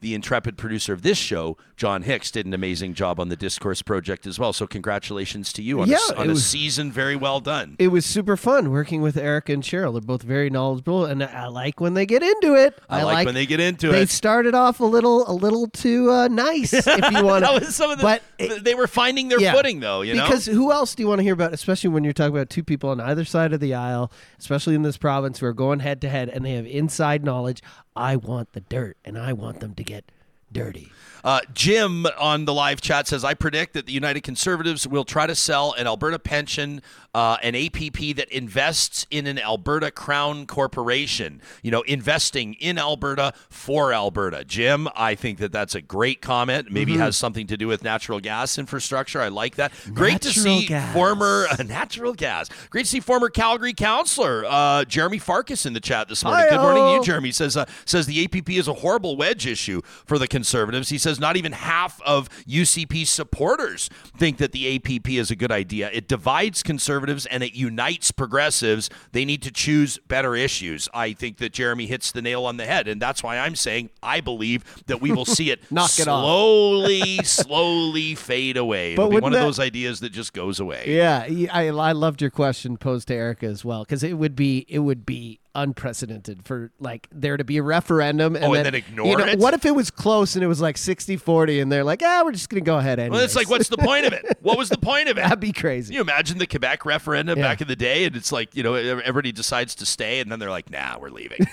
the 0.00 0.14
intrepid 0.14 0.56
producer 0.56 0.92
of 0.92 1.02
this 1.02 1.18
show, 1.18 1.56
John 1.76 2.02
Hicks, 2.02 2.30
did 2.30 2.46
an 2.46 2.54
amazing 2.54 2.94
job 2.94 3.18
on 3.18 3.28
the 3.28 3.36
Discourse 3.36 3.82
project 3.82 4.26
as 4.26 4.38
well. 4.38 4.52
So, 4.52 4.66
congratulations 4.66 5.52
to 5.54 5.62
you 5.62 5.80
on, 5.80 5.88
Yeah, 5.88 5.98
a, 6.10 6.20
on 6.20 6.30
it 6.30 6.32
a 6.32 6.36
season 6.36 6.92
very 6.92 7.16
well 7.16 7.40
done. 7.40 7.74
It 7.78 7.88
was 7.88 8.06
super 8.06 8.36
fun 8.36 8.70
working 8.70 9.02
with 9.02 9.16
Eric 9.16 9.48
and 9.48 9.62
Cheryl. 9.62 9.92
They're 9.92 10.00
both 10.00 10.22
very 10.22 10.50
knowledgeable, 10.50 11.04
and 11.04 11.22
I 11.24 11.48
like 11.48 11.80
when 11.80 11.94
they 11.94 12.06
get 12.06 12.22
into 12.22 12.54
it. 12.54 12.78
I, 12.88 13.02
like, 13.02 13.26
when 13.26 13.34
they 13.34 13.46
get 13.46 13.60
into 13.60 13.88
they 13.88 13.96
it. 13.96 14.00
They 14.00 14.06
started 14.06 14.54
off 14.54 14.80
a 14.80 14.84
little 14.84 15.28
a 15.28 15.34
little 15.34 15.66
too 15.68 16.10
uh, 16.10 16.28
nice, 16.28 16.72
if 16.72 16.86
you 16.86 16.92
want 17.24 17.44
that 17.44 17.58
to. 17.58 17.66
was 17.66 17.74
some 17.74 17.90
of 17.90 17.98
the. 17.98 18.02
but 18.04 18.22
they 18.64 18.74
were 18.74 18.86
finding 18.86 19.28
their 19.28 19.40
yeah. 19.40 19.52
footing, 19.52 19.80
though. 19.80 20.02
You 20.02 20.14
know, 20.14 20.24
because 20.24 20.46
who 20.46 20.70
else 20.70 20.94
do 20.94 21.02
you 21.02 21.08
want 21.08 21.18
to 21.18 21.24
hear 21.24 21.34
about? 21.34 21.52
Especially 21.52 21.90
when 21.90 22.04
you're 22.04 22.12
talking 22.12 22.34
about 22.34 22.50
two 22.50 22.62
people 22.62 22.90
on 22.90 23.00
either 23.00 23.24
side 23.24 23.52
of 23.52 23.60
the 23.60 23.74
aisle, 23.74 24.12
especially 24.38 24.76
in 24.76 24.82
this 24.82 24.96
province, 24.96 25.40
who 25.40 25.46
are 25.46 25.52
going 25.52 25.80
head 25.80 26.00
to 26.02 26.08
head 26.08 26.28
and 26.28 26.44
they 26.44 26.52
have 26.52 26.66
inside 26.66 27.24
knowledge. 27.24 27.62
I 27.98 28.14
want 28.14 28.52
the 28.52 28.60
dirt, 28.60 28.96
and 29.04 29.18
I 29.18 29.32
want 29.32 29.58
them 29.58 29.74
to 29.74 29.82
get 29.82 30.04
dirty. 30.52 30.92
Uh, 31.24 31.40
Jim 31.52 32.06
on 32.18 32.44
the 32.44 32.54
live 32.54 32.80
chat 32.80 33.06
says, 33.08 33.24
I 33.24 33.34
predict 33.34 33.74
that 33.74 33.86
the 33.86 33.92
United 33.92 34.22
Conservatives 34.22 34.86
will 34.86 35.04
try 35.04 35.26
to 35.26 35.34
sell 35.34 35.72
an 35.72 35.86
Alberta 35.86 36.18
pension, 36.18 36.82
uh, 37.14 37.36
an 37.42 37.54
APP 37.54 38.16
that 38.16 38.28
invests 38.30 39.06
in 39.10 39.26
an 39.26 39.38
Alberta 39.38 39.90
Crown 39.90 40.46
Corporation, 40.46 41.40
you 41.62 41.70
know, 41.70 41.82
investing 41.82 42.54
in 42.54 42.78
Alberta 42.78 43.32
for 43.48 43.92
Alberta. 43.92 44.44
Jim, 44.44 44.88
I 44.94 45.14
think 45.14 45.38
that 45.38 45.50
that's 45.52 45.74
a 45.74 45.80
great 45.82 46.20
comment. 46.20 46.70
Maybe 46.70 46.88
Mm-hmm. 46.92 47.02
has 47.02 47.16
something 47.16 47.46
to 47.48 47.56
do 47.56 47.68
with 47.68 47.82
natural 47.84 48.18
gas 48.20 48.56
infrastructure. 48.58 49.20
I 49.20 49.28
like 49.28 49.56
that. 49.56 49.72
Great 49.92 50.20
to 50.22 50.30
see 50.30 50.66
gas. 50.66 50.92
former 50.94 51.46
uh, 51.50 51.62
natural 51.66 52.14
gas. 52.14 52.48
Great 52.70 52.84
to 52.84 52.88
see 52.88 53.00
former 53.00 53.28
Calgary 53.28 53.74
councillor 53.74 54.44
uh, 54.46 54.84
Jeromy 54.84 55.20
Farkas 55.20 55.66
in 55.66 55.72
the 55.74 55.80
chat 55.80 56.08
this 56.08 56.24
morning. 56.24 56.46
Good 56.48 56.60
morning 56.60 57.02
to 57.02 57.10
you, 57.12 57.18
Jeromy. 57.20 57.34
Says 57.34 57.56
uh, 57.56 57.64
says 57.84 58.06
the 58.06 58.24
APP 58.24 58.48
is 58.50 58.68
a 58.68 58.74
horrible 58.74 59.16
wedge 59.16 59.46
issue 59.46 59.82
for 60.06 60.18
the 60.18 60.26
Conservatives. 60.28 60.88
He 60.88 60.98
says 60.98 61.07
not 61.18 61.36
even 61.36 61.52
half 61.52 62.00
of 62.02 62.28
UCP 62.44 63.06
supporters 63.06 63.88
think 64.16 64.38
that 64.38 64.52
the 64.52 64.76
APP 64.76 65.10
is 65.10 65.30
a 65.30 65.36
good 65.36 65.52
idea. 65.52 65.90
It 65.92 66.08
divides 66.08 66.62
conservatives 66.62 67.26
and 67.26 67.42
it 67.42 67.54
unites 67.54 68.10
progressives. 68.10 68.90
They 69.12 69.24
need 69.24 69.42
to 69.42 69.50
choose 69.50 69.98
better 70.08 70.34
issues. 70.34 70.88
I 70.92 71.12
think 71.12 71.38
that 71.38 71.52
Jeromy 71.52 71.86
hits 71.86 72.12
the 72.12 72.22
nail 72.22 72.44
on 72.44 72.56
the 72.56 72.66
head, 72.66 72.88
and 72.88 73.00
that's 73.00 73.22
why 73.22 73.38
I'm 73.38 73.56
saying 73.56 73.90
I 74.02 74.20
believe 74.20 74.64
that 74.86 75.00
we 75.00 75.12
will 75.12 75.24
see 75.24 75.50
it 75.50 75.60
slowly, 75.88 77.18
slowly 77.24 78.14
fade 78.14 78.56
away. 78.56 78.92
It'll 78.92 79.06
But 79.06 79.10
be 79.10 79.14
one 79.14 79.22
wouldn't 79.24 79.42
of 79.42 79.46
those 79.46 79.60
ideas 79.60 80.00
that 80.00 80.10
just 80.10 80.32
goes 80.32 80.60
away. 80.60 80.84
Yeah, 80.86 81.26
I 81.52 81.70
loved 81.92 82.20
your 82.20 82.30
question 82.30 82.76
posed 82.76 83.08
to 83.08 83.14
Erika 83.14 83.46
as 83.46 83.64
well 83.64 83.84
because 83.84 84.02
it 84.02 84.14
would 84.14 84.36
be 84.36 84.66
it 84.68 84.80
would 84.80 85.06
be 85.06 85.40
unprecedented 85.62 86.44
for 86.46 86.70
like 86.80 87.08
there 87.12 87.36
to 87.36 87.44
be 87.44 87.56
a 87.58 87.62
referendum 87.62 88.36
and 88.36 88.44
Oh, 88.44 88.54
then, 88.54 88.66
and 88.66 88.74
then 88.74 88.74
ignore 88.74 89.06
you 89.06 89.16
know, 89.16 89.24
it? 89.26 89.38
What 89.38 89.54
if 89.54 89.64
it 89.64 89.74
was 89.74 89.90
close 89.90 90.34
and 90.34 90.44
it 90.44 90.46
was 90.48 90.60
like 90.60 90.76
60-40 90.76 91.60
and 91.62 91.70
they're 91.72 91.84
like, 91.84 92.02
ah, 92.04 92.22
we're 92.24 92.32
just 92.32 92.48
gonna 92.48 92.60
go 92.60 92.78
ahead 92.78 92.98
anyway. 92.98 93.16
Well, 93.16 93.24
it's 93.24 93.36
like, 93.36 93.48
what's 93.50 93.68
the 93.68 93.76
point 93.78 94.06
of 94.06 94.12
it? 94.12 94.24
What 94.42 94.56
was 94.56 94.68
the 94.70 94.78
point 94.78 95.08
of 95.08 95.18
it? 95.18 95.22
That'd 95.22 95.40
be 95.40 95.52
crazy. 95.52 95.88
Can 95.88 95.94
you 95.94 96.00
imagine 96.00 96.38
the 96.38 96.46
Quebec 96.46 96.86
referendum 96.86 97.38
Yeah. 97.38 97.44
back 97.48 97.60
in 97.60 97.68
the 97.68 97.76
day? 97.76 98.04
And 98.04 98.16
it's 98.16 98.32
like, 98.32 98.54
you 98.56 98.62
know, 98.62 98.74
everybody 98.74 99.30
decides 99.32 99.74
to 99.76 99.86
stay, 99.86 100.20
and 100.20 100.30
then 100.32 100.38
they're 100.38 100.50
like, 100.50 100.70
nah, 100.70 100.96
we're 100.98 101.10
leaving. 101.10 101.46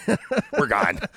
we're 0.58 0.68
gone. 0.68 1.00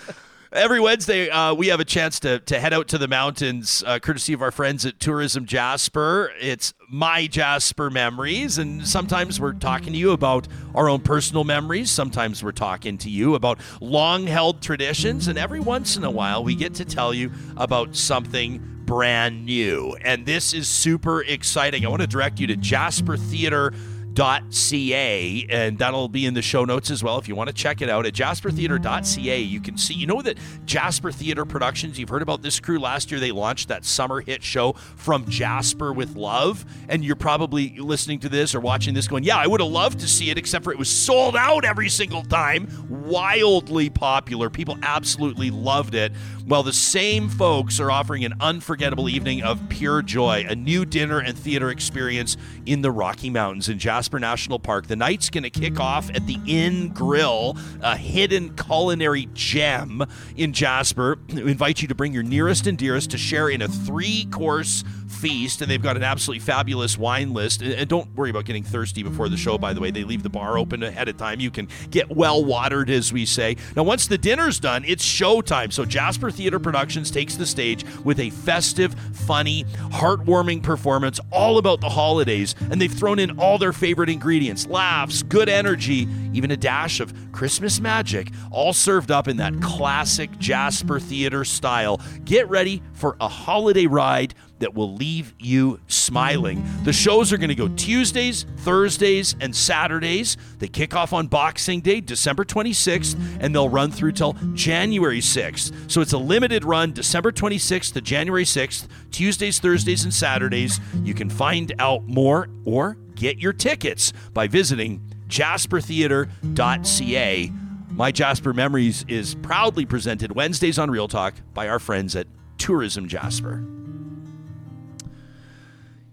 Every 0.50 0.80
Wednesday, 0.80 1.28
uh, 1.28 1.52
we 1.52 1.66
have 1.66 1.78
a 1.78 1.84
chance 1.84 2.20
to, 2.20 2.38
to 2.38 2.58
head 2.58 2.72
out 2.72 2.88
to 2.88 2.96
the 2.96 3.06
mountains, 3.06 3.84
uh, 3.86 3.98
courtesy 3.98 4.32
of 4.32 4.40
our 4.40 4.50
friends 4.50 4.86
at 4.86 4.98
Tourism 4.98 5.44
Jasper. 5.44 6.32
It's 6.40 6.72
my 6.88 7.26
Jasper 7.26 7.90
memories, 7.90 8.56
and 8.56 8.88
sometimes 8.88 9.38
we're 9.38 9.52
talking 9.52 9.92
to 9.92 9.98
you 9.98 10.12
about 10.12 10.48
our 10.74 10.88
own 10.88 11.00
personal 11.00 11.44
memories. 11.44 11.90
Sometimes 11.90 12.42
we're 12.42 12.52
talking 12.52 12.96
to 12.96 13.10
you 13.10 13.34
about 13.34 13.58
long 13.82 14.26
held 14.26 14.62
traditions, 14.62 15.28
and 15.28 15.38
every 15.38 15.60
once 15.60 15.98
in 15.98 16.04
a 16.04 16.10
while, 16.10 16.42
we 16.42 16.54
get 16.54 16.72
to 16.76 16.86
tell 16.86 17.12
you 17.12 17.30
about 17.58 17.94
something 17.94 18.78
brand 18.86 19.44
new. 19.44 19.98
And 20.00 20.24
this 20.24 20.54
is 20.54 20.66
super 20.66 21.22
exciting. 21.24 21.84
I 21.84 21.90
want 21.90 22.00
to 22.00 22.06
direct 22.06 22.40
you 22.40 22.46
to 22.46 22.56
Jasper 22.56 23.18
Theater 23.18 23.74
jaspertheater.ca 24.18 25.46
and 25.48 25.78
that'll 25.78 26.08
be 26.08 26.26
in 26.26 26.34
the 26.34 26.42
show 26.42 26.64
notes 26.64 26.90
as 26.90 27.02
well 27.02 27.18
if 27.18 27.28
you 27.28 27.34
want 27.34 27.48
to 27.48 27.54
check 27.54 27.80
it 27.80 27.88
out. 27.88 28.06
At 28.06 28.14
jaspertheater.ca 28.14 29.40
you 29.40 29.60
can 29.60 29.76
see 29.76 29.94
you 29.94 30.06
know 30.06 30.22
that 30.22 30.38
jasper 30.64 31.12
theater 31.12 31.44
productions 31.44 31.98
you've 31.98 32.08
heard 32.08 32.22
about 32.22 32.42
this 32.42 32.60
crew 32.60 32.78
last 32.78 33.10
year 33.10 33.20
they 33.20 33.32
launched 33.32 33.68
that 33.68 33.84
summer 33.84 34.20
hit 34.20 34.42
show 34.42 34.72
from 34.96 35.28
jasper 35.28 35.92
with 35.92 36.16
love 36.16 36.64
and 36.88 37.04
you're 37.04 37.16
probably 37.16 37.76
listening 37.78 38.18
to 38.20 38.28
this 38.28 38.54
or 38.54 38.60
watching 38.60 38.94
this 38.94 39.06
going 39.06 39.24
yeah 39.24 39.36
i 39.36 39.46
would 39.46 39.60
have 39.60 39.70
loved 39.70 40.00
to 40.00 40.08
see 40.08 40.30
it 40.30 40.38
except 40.38 40.64
for 40.64 40.72
it 40.72 40.78
was 40.78 40.88
sold 40.88 41.36
out 41.36 41.64
every 41.64 41.88
single 41.88 42.22
time. 42.22 42.68
Wildly 42.88 43.90
popular. 43.90 44.50
People 44.50 44.78
absolutely 44.82 45.50
loved 45.50 45.94
it 45.94 46.12
well 46.48 46.62
the 46.62 46.72
same 46.72 47.28
folks 47.28 47.78
are 47.78 47.90
offering 47.90 48.24
an 48.24 48.34
unforgettable 48.40 49.08
evening 49.08 49.42
of 49.42 49.60
pure 49.68 50.02
joy 50.02 50.44
a 50.48 50.54
new 50.54 50.84
dinner 50.84 51.20
and 51.20 51.38
theater 51.38 51.70
experience 51.70 52.36
in 52.66 52.82
the 52.82 52.90
rocky 52.90 53.30
mountains 53.30 53.68
in 53.68 53.78
jasper 53.78 54.18
National 54.18 54.58
Park. 54.58 54.86
The 54.86 54.96
night's 54.96 55.30
going 55.30 55.44
to 55.44 55.50
kick 55.50 55.80
off 55.80 56.10
at 56.10 56.26
the 56.26 56.38
Inn 56.46 56.88
Grill, 56.88 57.56
a 57.80 57.96
hidden 57.96 58.54
culinary 58.56 59.28
gem 59.34 60.04
in 60.36 60.52
Jasper. 60.52 61.18
We 61.32 61.50
invite 61.50 61.82
you 61.82 61.88
to 61.88 61.94
bring 61.94 62.12
your 62.12 62.22
nearest 62.22 62.66
and 62.66 62.76
dearest 62.76 63.10
to 63.10 63.18
share 63.18 63.48
in 63.48 63.62
a 63.62 63.68
three 63.68 64.26
course 64.30 64.84
feast, 65.08 65.62
and 65.62 65.70
they've 65.70 65.82
got 65.82 65.96
an 65.96 66.02
absolutely 66.02 66.40
fabulous 66.40 66.98
wine 66.98 67.32
list. 67.32 67.62
And 67.62 67.88
don't 67.88 68.14
worry 68.14 68.30
about 68.30 68.44
getting 68.44 68.62
thirsty 68.64 69.02
before 69.02 69.28
the 69.28 69.36
show, 69.36 69.58
by 69.58 69.72
the 69.72 69.80
way. 69.80 69.90
They 69.90 70.04
leave 70.04 70.22
the 70.22 70.28
bar 70.28 70.58
open 70.58 70.82
ahead 70.82 71.08
of 71.08 71.16
time. 71.16 71.40
You 71.40 71.50
can 71.50 71.68
get 71.90 72.10
well 72.10 72.44
watered, 72.44 72.90
as 72.90 73.12
we 73.12 73.24
say. 73.24 73.56
Now, 73.76 73.82
once 73.82 74.06
the 74.06 74.18
dinner's 74.18 74.60
done, 74.60 74.84
it's 74.84 75.04
showtime. 75.04 75.72
So, 75.72 75.84
Jasper 75.84 76.30
Theater 76.38 76.60
Productions 76.60 77.10
takes 77.10 77.34
the 77.34 77.44
stage 77.44 77.84
with 78.04 78.20
a 78.20 78.30
festive, 78.30 78.94
funny, 79.12 79.64
heartwarming 79.90 80.62
performance 80.62 81.18
all 81.32 81.58
about 81.58 81.80
the 81.80 81.88
holidays. 81.88 82.54
And 82.70 82.80
they've 82.80 82.92
thrown 82.92 83.18
in 83.18 83.40
all 83.40 83.58
their 83.58 83.72
favorite 83.72 84.08
ingredients 84.08 84.68
laughs, 84.68 85.24
good 85.24 85.48
energy, 85.48 86.06
even 86.32 86.52
a 86.52 86.56
dash 86.56 87.00
of 87.00 87.12
Christmas 87.32 87.80
magic, 87.80 88.30
all 88.52 88.72
served 88.72 89.10
up 89.10 89.26
in 89.26 89.38
that 89.38 89.60
classic 89.60 90.30
Jasper 90.38 91.00
Theater 91.00 91.44
style. 91.44 92.00
Get 92.24 92.48
ready 92.48 92.84
for 92.92 93.16
a 93.20 93.26
holiday 93.26 93.86
ride 93.86 94.32
that 94.58 94.74
will 94.74 94.94
leave 94.94 95.34
you 95.38 95.80
smiling. 95.86 96.64
The 96.84 96.92
shows 96.92 97.32
are 97.32 97.36
going 97.36 97.48
to 97.48 97.54
go 97.54 97.68
Tuesdays, 97.68 98.44
Thursdays, 98.58 99.36
and 99.40 99.54
Saturdays. 99.54 100.36
They 100.58 100.68
kick 100.68 100.94
off 100.94 101.12
on 101.12 101.26
Boxing 101.26 101.80
Day, 101.80 102.00
December 102.00 102.44
26th, 102.44 103.18
and 103.40 103.54
they'll 103.54 103.68
run 103.68 103.90
through 103.90 104.12
till 104.12 104.34
January 104.54 105.20
6th. 105.20 105.90
So 105.90 106.00
it's 106.00 106.12
a 106.12 106.18
limited 106.18 106.64
run, 106.64 106.92
December 106.92 107.32
26th 107.32 107.92
to 107.94 108.00
January 108.00 108.44
6th, 108.44 108.86
Tuesdays, 109.10 109.58
Thursdays, 109.58 110.04
and 110.04 110.14
Saturdays. 110.14 110.80
You 111.02 111.14
can 111.14 111.30
find 111.30 111.72
out 111.78 112.06
more 112.06 112.48
or 112.64 112.96
get 113.14 113.38
your 113.38 113.52
tickets 113.52 114.12
by 114.32 114.48
visiting 114.48 115.02
jaspertheater.ca. 115.28 117.52
My 117.90 118.12
Jasper 118.12 118.54
Memories 118.54 119.04
is 119.08 119.34
proudly 119.36 119.84
presented 119.84 120.32
Wednesdays 120.32 120.78
on 120.78 120.90
Real 120.90 121.08
Talk 121.08 121.34
by 121.52 121.68
our 121.68 121.80
friends 121.80 122.14
at 122.14 122.28
Tourism 122.56 123.08
Jasper. 123.08 123.64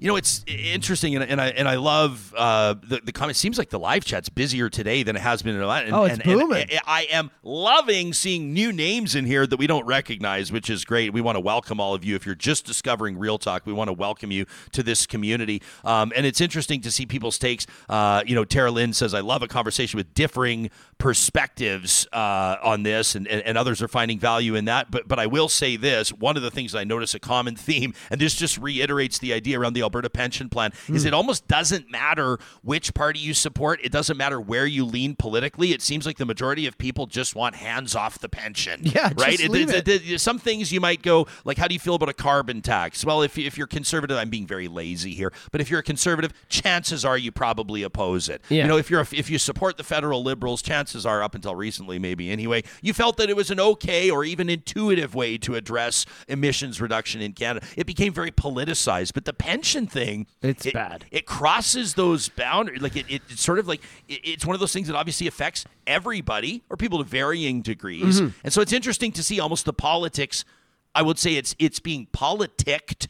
You 0.06 0.12
know, 0.12 0.18
it's 0.18 0.46
interesting, 0.46 1.16
and, 1.16 1.24
and 1.24 1.42
I 1.42 1.48
and 1.48 1.68
I 1.68 1.78
love 1.78 2.32
uh, 2.38 2.76
the 2.84 3.02
the 3.04 3.12
comment. 3.12 3.38
Seems 3.38 3.58
like 3.58 3.72
the 3.72 3.80
live 3.80 4.06
chat's 4.06 4.30
busier 4.30 4.70
today 4.70 5.02
than 5.02 5.16
it 5.16 5.24
has 5.24 5.42
been 5.42 5.56
in 5.56 5.62
a 5.64 5.66
while. 5.66 5.96
oh, 5.96 6.04
it's 6.04 6.20
and, 6.20 6.24
booming! 6.24 6.70
And 6.70 6.80
I 6.86 7.08
am 7.10 7.32
loving 7.42 8.14
seeing 8.14 8.54
new 8.54 8.72
names 8.72 9.16
in 9.16 9.26
here 9.26 9.48
that 9.48 9.58
we 9.58 9.66
don't 9.66 9.88
recognize, 9.88 10.52
which 10.52 10.70
is 10.70 10.86
great. 10.86 11.12
We 11.12 11.22
want 11.22 11.38
to 11.38 11.40
welcome 11.40 11.80
all 11.80 11.96
of 11.96 12.06
you. 12.06 12.16
If 12.16 12.24
you're 12.24 12.36
just 12.36 12.68
discovering 12.68 13.18
Real 13.18 13.40
Talk, 13.40 13.66
we 13.66 13.74
want 13.74 13.88
to 13.88 13.94
welcome 13.94 14.30
you 14.30 14.46
to 14.74 14.84
this 14.84 15.08
community. 15.08 15.64
Um, 15.84 16.14
and 16.16 16.24
it's 16.24 16.40
interesting 16.40 16.82
to 16.82 16.92
see 16.92 17.08
people's 17.08 17.40
takes. 17.40 17.66
Uh, 17.90 18.22
you 18.28 18.36
know, 18.36 18.46
Tara 18.46 18.70
Lynn 18.70 18.94
says, 18.94 19.16
"I 19.16 19.22
love 19.22 19.42
a 19.42 19.48
conversation 19.48 19.98
with 19.98 20.14
differing 20.14 20.70
perspectives 20.98 22.08
uh, 22.12 22.58
on 22.64 22.84
this, 22.84 23.16
and, 23.16 23.28
and, 23.28 23.42
and 23.42 23.58
others 23.58 23.82
are 23.82 23.88
finding 23.88 24.20
value 24.20 24.56
in 24.56 24.66
that." 24.66 24.92
But 24.92 25.08
but 25.08 25.20
I 25.20 25.28
will 25.28 25.50
say 25.50 25.76
this: 25.76 26.12
one 26.12 26.38
of 26.38 26.44
the 26.44 26.52
things 26.52 26.76
I 26.76 26.84
notice 26.84 27.14
a 27.14 27.20
common 27.20 27.56
theme, 27.66 27.94
and 28.10 28.20
this 28.20 28.36
just 28.36 28.58
reiterates 28.58 29.20
the 29.20 29.34
idea 29.34 29.60
around 29.60 29.74
the 29.74 29.82
Alberta 29.82 30.10
pension 30.10 30.50
plan 30.50 30.72
mm. 30.72 30.96
is 30.96 31.04
hmm. 31.04 31.10
it 31.10 31.14
almost 31.14 31.48
doesn't 31.48 31.90
matter 31.92 32.40
which 32.62 32.94
party 32.94 33.20
you 33.20 33.34
support. 33.34 33.80
It 33.84 33.92
doesn't 33.92 34.18
matter 34.18 34.40
where 34.40 34.66
you 34.66 34.86
lean 34.86 35.16
politically. 35.16 35.72
It 35.72 35.82
seems 35.82 36.06
like 36.06 36.18
the 36.18 36.26
majority 36.26 36.68
of 36.68 36.78
people 36.78 37.06
just 37.06 37.36
want 37.36 37.56
hands 37.56 37.96
off 37.96 38.20
the 38.20 38.30
pension. 38.30 38.82
Yeah, 38.96 39.12
right. 39.18 39.38
It, 39.38 39.54
it, 39.54 39.88
it, 39.88 40.22
some 40.22 40.40
things 40.40 40.72
you 40.72 40.80
might 40.80 41.02
go 41.02 41.28
like, 41.44 41.58
how 41.58 41.68
do 41.68 41.74
you 41.74 41.80
feel 41.80 41.96
about 41.96 42.08
a 42.08 42.14
carbon 42.14 42.62
tax? 42.62 43.04
Well, 43.04 43.24
if 43.24 43.38
if 43.38 43.58
you're 43.58 43.68
conservative, 43.68 44.16
I'm 44.16 44.30
being 44.30 44.48
very 44.48 44.70
lazy 44.70 45.14
here, 45.14 45.34
but 45.52 45.60
if 45.60 45.70
you're 45.70 45.82
a 45.82 45.84
conservative, 45.84 46.32
chances 46.48 47.04
are 47.04 47.18
you 47.18 47.34
probably 47.34 47.84
oppose 47.84 48.30
it. 48.30 48.42
Yeah. 48.48 48.64
You 48.64 48.70
know, 48.70 48.78
if 48.78 48.90
you're 48.90 49.02
a, 49.02 49.08
if 49.12 49.30
you 49.30 49.38
support 49.38 49.76
the 49.76 49.84
federal 49.84 50.24
liberals, 50.24 50.62
chances 50.62 50.85
are 51.06 51.24
up 51.24 51.36
until 51.36 51.56
recently, 51.56 51.98
maybe 51.98 52.30
anyway, 52.30 52.64
you 52.82 52.94
felt 52.94 53.18
that 53.18 53.30
it 53.30 53.36
was 53.36 53.50
an 53.50 53.60
okay 53.60 54.10
or 54.10 54.24
even 54.24 54.50
intuitive 54.50 55.16
way 55.16 55.38
to 55.40 55.56
address 55.56 56.06
emissions 56.28 56.82
reduction 56.82 57.22
in 57.22 57.34
Canada. 57.34 57.66
It 57.78 57.88
became 57.88 58.14
very 58.14 58.32
politicized, 58.32 59.14
but 59.14 59.26
the 59.26 59.34
pension 59.34 59.88
thing 59.88 60.28
it's 60.42 60.66
it, 60.66 60.74
bad. 60.74 61.06
It 61.12 61.26
crosses 61.26 61.94
those 61.94 62.30
boundaries. 62.30 62.82
Like 62.82 62.96
it, 62.96 63.06
it 63.10 63.22
it's 63.30 63.42
sort 63.42 63.60
of 63.60 63.68
like 63.68 63.82
it, 64.08 64.20
it's 64.24 64.46
one 64.46 64.54
of 64.54 64.60
those 64.60 64.74
things 64.74 64.88
that 64.88 64.96
obviously 64.96 65.28
affects 65.28 65.66
everybody 65.88 66.64
or 66.70 66.78
people 66.78 67.00
to 67.00 67.04
varying 67.04 67.62
degrees. 67.62 68.20
Mm-hmm. 68.20 68.38
And 68.44 68.54
so 68.54 68.62
it's 68.62 68.74
interesting 68.74 69.12
to 69.14 69.24
see 69.24 69.40
almost 69.40 69.66
the 69.66 69.74
politics. 69.74 70.46
I 70.94 71.02
would 71.02 71.20
say 71.20 71.36
it's 71.36 71.56
it's 71.60 71.80
being 71.80 72.08
politicked, 72.12 73.08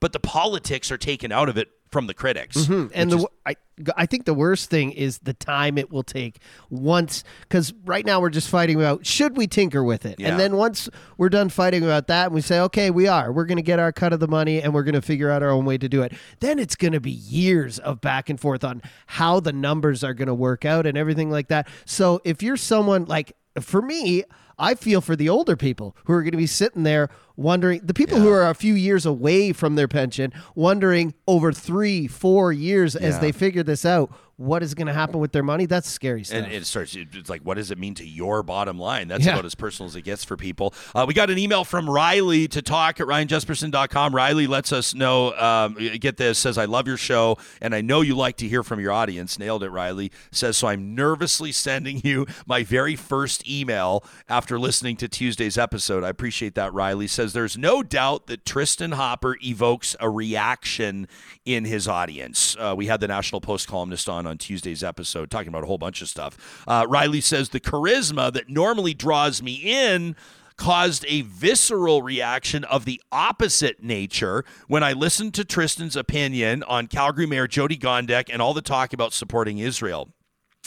but 0.00 0.12
the 0.12 0.20
politics 0.20 0.90
are 0.90 0.98
taken 0.98 1.32
out 1.32 1.48
of 1.48 1.56
it 1.56 1.70
from 1.94 2.08
the 2.08 2.12
critics. 2.12 2.56
Mm-hmm. 2.56 2.88
And 2.92 3.12
the 3.12 3.18
is, 3.18 3.26
I 3.46 3.54
I 3.96 4.06
think 4.06 4.24
the 4.24 4.34
worst 4.34 4.68
thing 4.68 4.90
is 4.90 5.18
the 5.18 5.32
time 5.32 5.78
it 5.78 5.92
will 5.92 6.02
take 6.02 6.40
once 6.70 7.22
because 7.42 7.72
right 7.84 8.04
now 8.04 8.20
we're 8.20 8.30
just 8.30 8.48
fighting 8.48 8.74
about 8.76 9.06
should 9.06 9.36
we 9.36 9.46
tinker 9.46 9.84
with 9.84 10.04
it, 10.04 10.18
yeah. 10.18 10.28
and 10.28 10.40
then 10.40 10.56
once 10.56 10.88
we're 11.18 11.28
done 11.28 11.50
fighting 11.50 11.84
about 11.84 12.08
that, 12.08 12.26
and 12.26 12.34
we 12.34 12.40
say 12.40 12.58
okay, 12.58 12.90
we 12.90 13.06
are, 13.06 13.30
we're 13.30 13.44
going 13.44 13.58
to 13.58 13.62
get 13.62 13.78
our 13.78 13.92
cut 13.92 14.12
of 14.12 14.18
the 14.18 14.26
money, 14.26 14.60
and 14.60 14.74
we're 14.74 14.82
going 14.82 14.96
to 14.96 15.02
figure 15.02 15.30
out 15.30 15.40
our 15.40 15.50
own 15.50 15.64
way 15.64 15.78
to 15.78 15.88
do 15.88 16.02
it. 16.02 16.12
Then 16.40 16.58
it's 16.58 16.74
going 16.74 16.94
to 16.94 17.00
be 17.00 17.12
years 17.12 17.78
of 17.78 18.00
back 18.00 18.28
and 18.28 18.40
forth 18.40 18.64
on 18.64 18.82
how 19.06 19.38
the 19.38 19.52
numbers 19.52 20.02
are 20.02 20.14
going 20.14 20.26
to 20.26 20.34
work 20.34 20.64
out 20.64 20.86
and 20.86 20.98
everything 20.98 21.30
like 21.30 21.46
that. 21.46 21.68
So 21.84 22.20
if 22.24 22.42
you're 22.42 22.56
someone 22.56 23.04
like 23.04 23.36
for 23.60 23.80
me, 23.80 24.24
I 24.58 24.74
feel 24.74 25.00
for 25.00 25.14
the 25.14 25.28
older 25.28 25.56
people 25.56 25.96
who 26.06 26.12
are 26.12 26.22
going 26.22 26.32
to 26.32 26.38
be 26.38 26.46
sitting 26.48 26.82
there 26.82 27.08
wondering, 27.36 27.80
the 27.82 27.94
people 27.94 28.18
yeah. 28.18 28.24
who 28.24 28.30
are 28.30 28.48
a 28.48 28.54
few 28.54 28.74
years 28.74 29.06
away 29.06 29.52
from 29.52 29.74
their 29.74 29.88
pension, 29.88 30.32
wondering 30.54 31.14
over 31.26 31.52
three, 31.52 32.06
four 32.06 32.52
years 32.52 32.96
yeah. 32.98 33.06
as 33.06 33.18
they 33.20 33.32
figure 33.32 33.62
this 33.62 33.84
out, 33.84 34.12
what 34.36 34.62
is 34.62 34.74
going 34.74 34.86
to 34.86 34.92
happen 34.92 35.20
with 35.20 35.32
their 35.32 35.42
money. 35.42 35.66
That's 35.66 35.88
scary 35.88 36.24
stuff. 36.24 36.44
And 36.44 36.52
it 36.52 36.66
starts, 36.66 36.96
it's 36.96 37.30
like, 37.30 37.42
what 37.42 37.54
does 37.54 37.70
it 37.70 37.78
mean 37.78 37.94
to 37.94 38.06
your 38.06 38.42
bottom 38.42 38.78
line? 38.78 39.08
That's 39.08 39.24
yeah. 39.24 39.34
about 39.34 39.44
as 39.44 39.54
personal 39.54 39.88
as 39.88 39.96
it 39.96 40.02
gets 40.02 40.24
for 40.24 40.36
people. 40.36 40.74
Uh, 40.94 41.04
we 41.06 41.14
got 41.14 41.30
an 41.30 41.38
email 41.38 41.64
from 41.64 41.88
Riley 41.88 42.48
to 42.48 42.60
talk 42.60 43.00
at 43.00 43.06
ryanjespersen.com. 43.06 44.14
Riley 44.14 44.46
lets 44.46 44.72
us 44.72 44.94
know, 44.94 45.32
um, 45.34 45.74
get 46.00 46.16
this, 46.16 46.38
says, 46.38 46.58
I 46.58 46.64
love 46.64 46.88
your 46.88 46.96
show, 46.96 47.38
and 47.60 47.74
I 47.74 47.80
know 47.80 48.00
you 48.00 48.16
like 48.16 48.36
to 48.38 48.48
hear 48.48 48.62
from 48.62 48.80
your 48.80 48.92
audience. 48.92 49.38
Nailed 49.38 49.62
it, 49.62 49.70
Riley. 49.70 50.10
Says, 50.32 50.56
so 50.56 50.68
I'm 50.68 50.94
nervously 50.94 51.52
sending 51.52 52.00
you 52.02 52.26
my 52.46 52.64
very 52.64 52.96
first 52.96 53.48
email 53.48 54.04
after 54.28 54.58
listening 54.58 54.96
to 54.96 55.08
Tuesday's 55.08 55.56
episode. 55.56 56.02
I 56.02 56.08
appreciate 56.08 56.54
that, 56.56 56.74
Riley. 56.74 57.06
Says, 57.06 57.32
there's 57.32 57.56
no 57.56 57.82
doubt 57.82 58.26
that 58.26 58.44
Tristin 58.44 58.94
Hopper 58.94 59.36
evokes 59.44 59.94
a 60.00 60.10
reaction 60.10 61.06
in 61.44 61.64
his 61.64 61.86
audience. 61.86 62.56
Uh, 62.58 62.74
we 62.76 62.86
had 62.86 63.00
the 63.00 63.08
National 63.08 63.40
Post 63.40 63.68
columnist 63.68 64.08
on 64.08 64.23
on 64.26 64.34
on 64.34 64.38
Tuesday's 64.38 64.82
episode, 64.82 65.30
talking 65.30 65.48
about 65.48 65.62
a 65.62 65.66
whole 65.66 65.78
bunch 65.78 66.02
of 66.02 66.08
stuff. 66.08 66.64
Uh, 66.66 66.84
Riley 66.88 67.20
says 67.20 67.50
the 67.50 67.60
charisma 67.60 68.32
that 68.32 68.48
normally 68.48 68.92
draws 68.92 69.42
me 69.42 69.54
in 69.54 70.16
caused 70.56 71.04
a 71.08 71.22
visceral 71.22 72.02
reaction 72.02 72.62
of 72.64 72.84
the 72.84 73.00
opposite 73.10 73.82
nature 73.82 74.44
when 74.68 74.82
I 74.84 74.92
listened 74.92 75.34
to 75.34 75.44
Tristin's 75.44 75.96
opinion 75.96 76.62
on 76.64 76.86
Calgary 76.86 77.26
Mayor 77.26 77.48
Jyoti 77.48 77.78
Gondek 77.78 78.28
and 78.32 78.40
all 78.40 78.54
the 78.54 78.62
talk 78.62 78.92
about 78.92 79.12
supporting 79.12 79.58
Israel. 79.58 80.10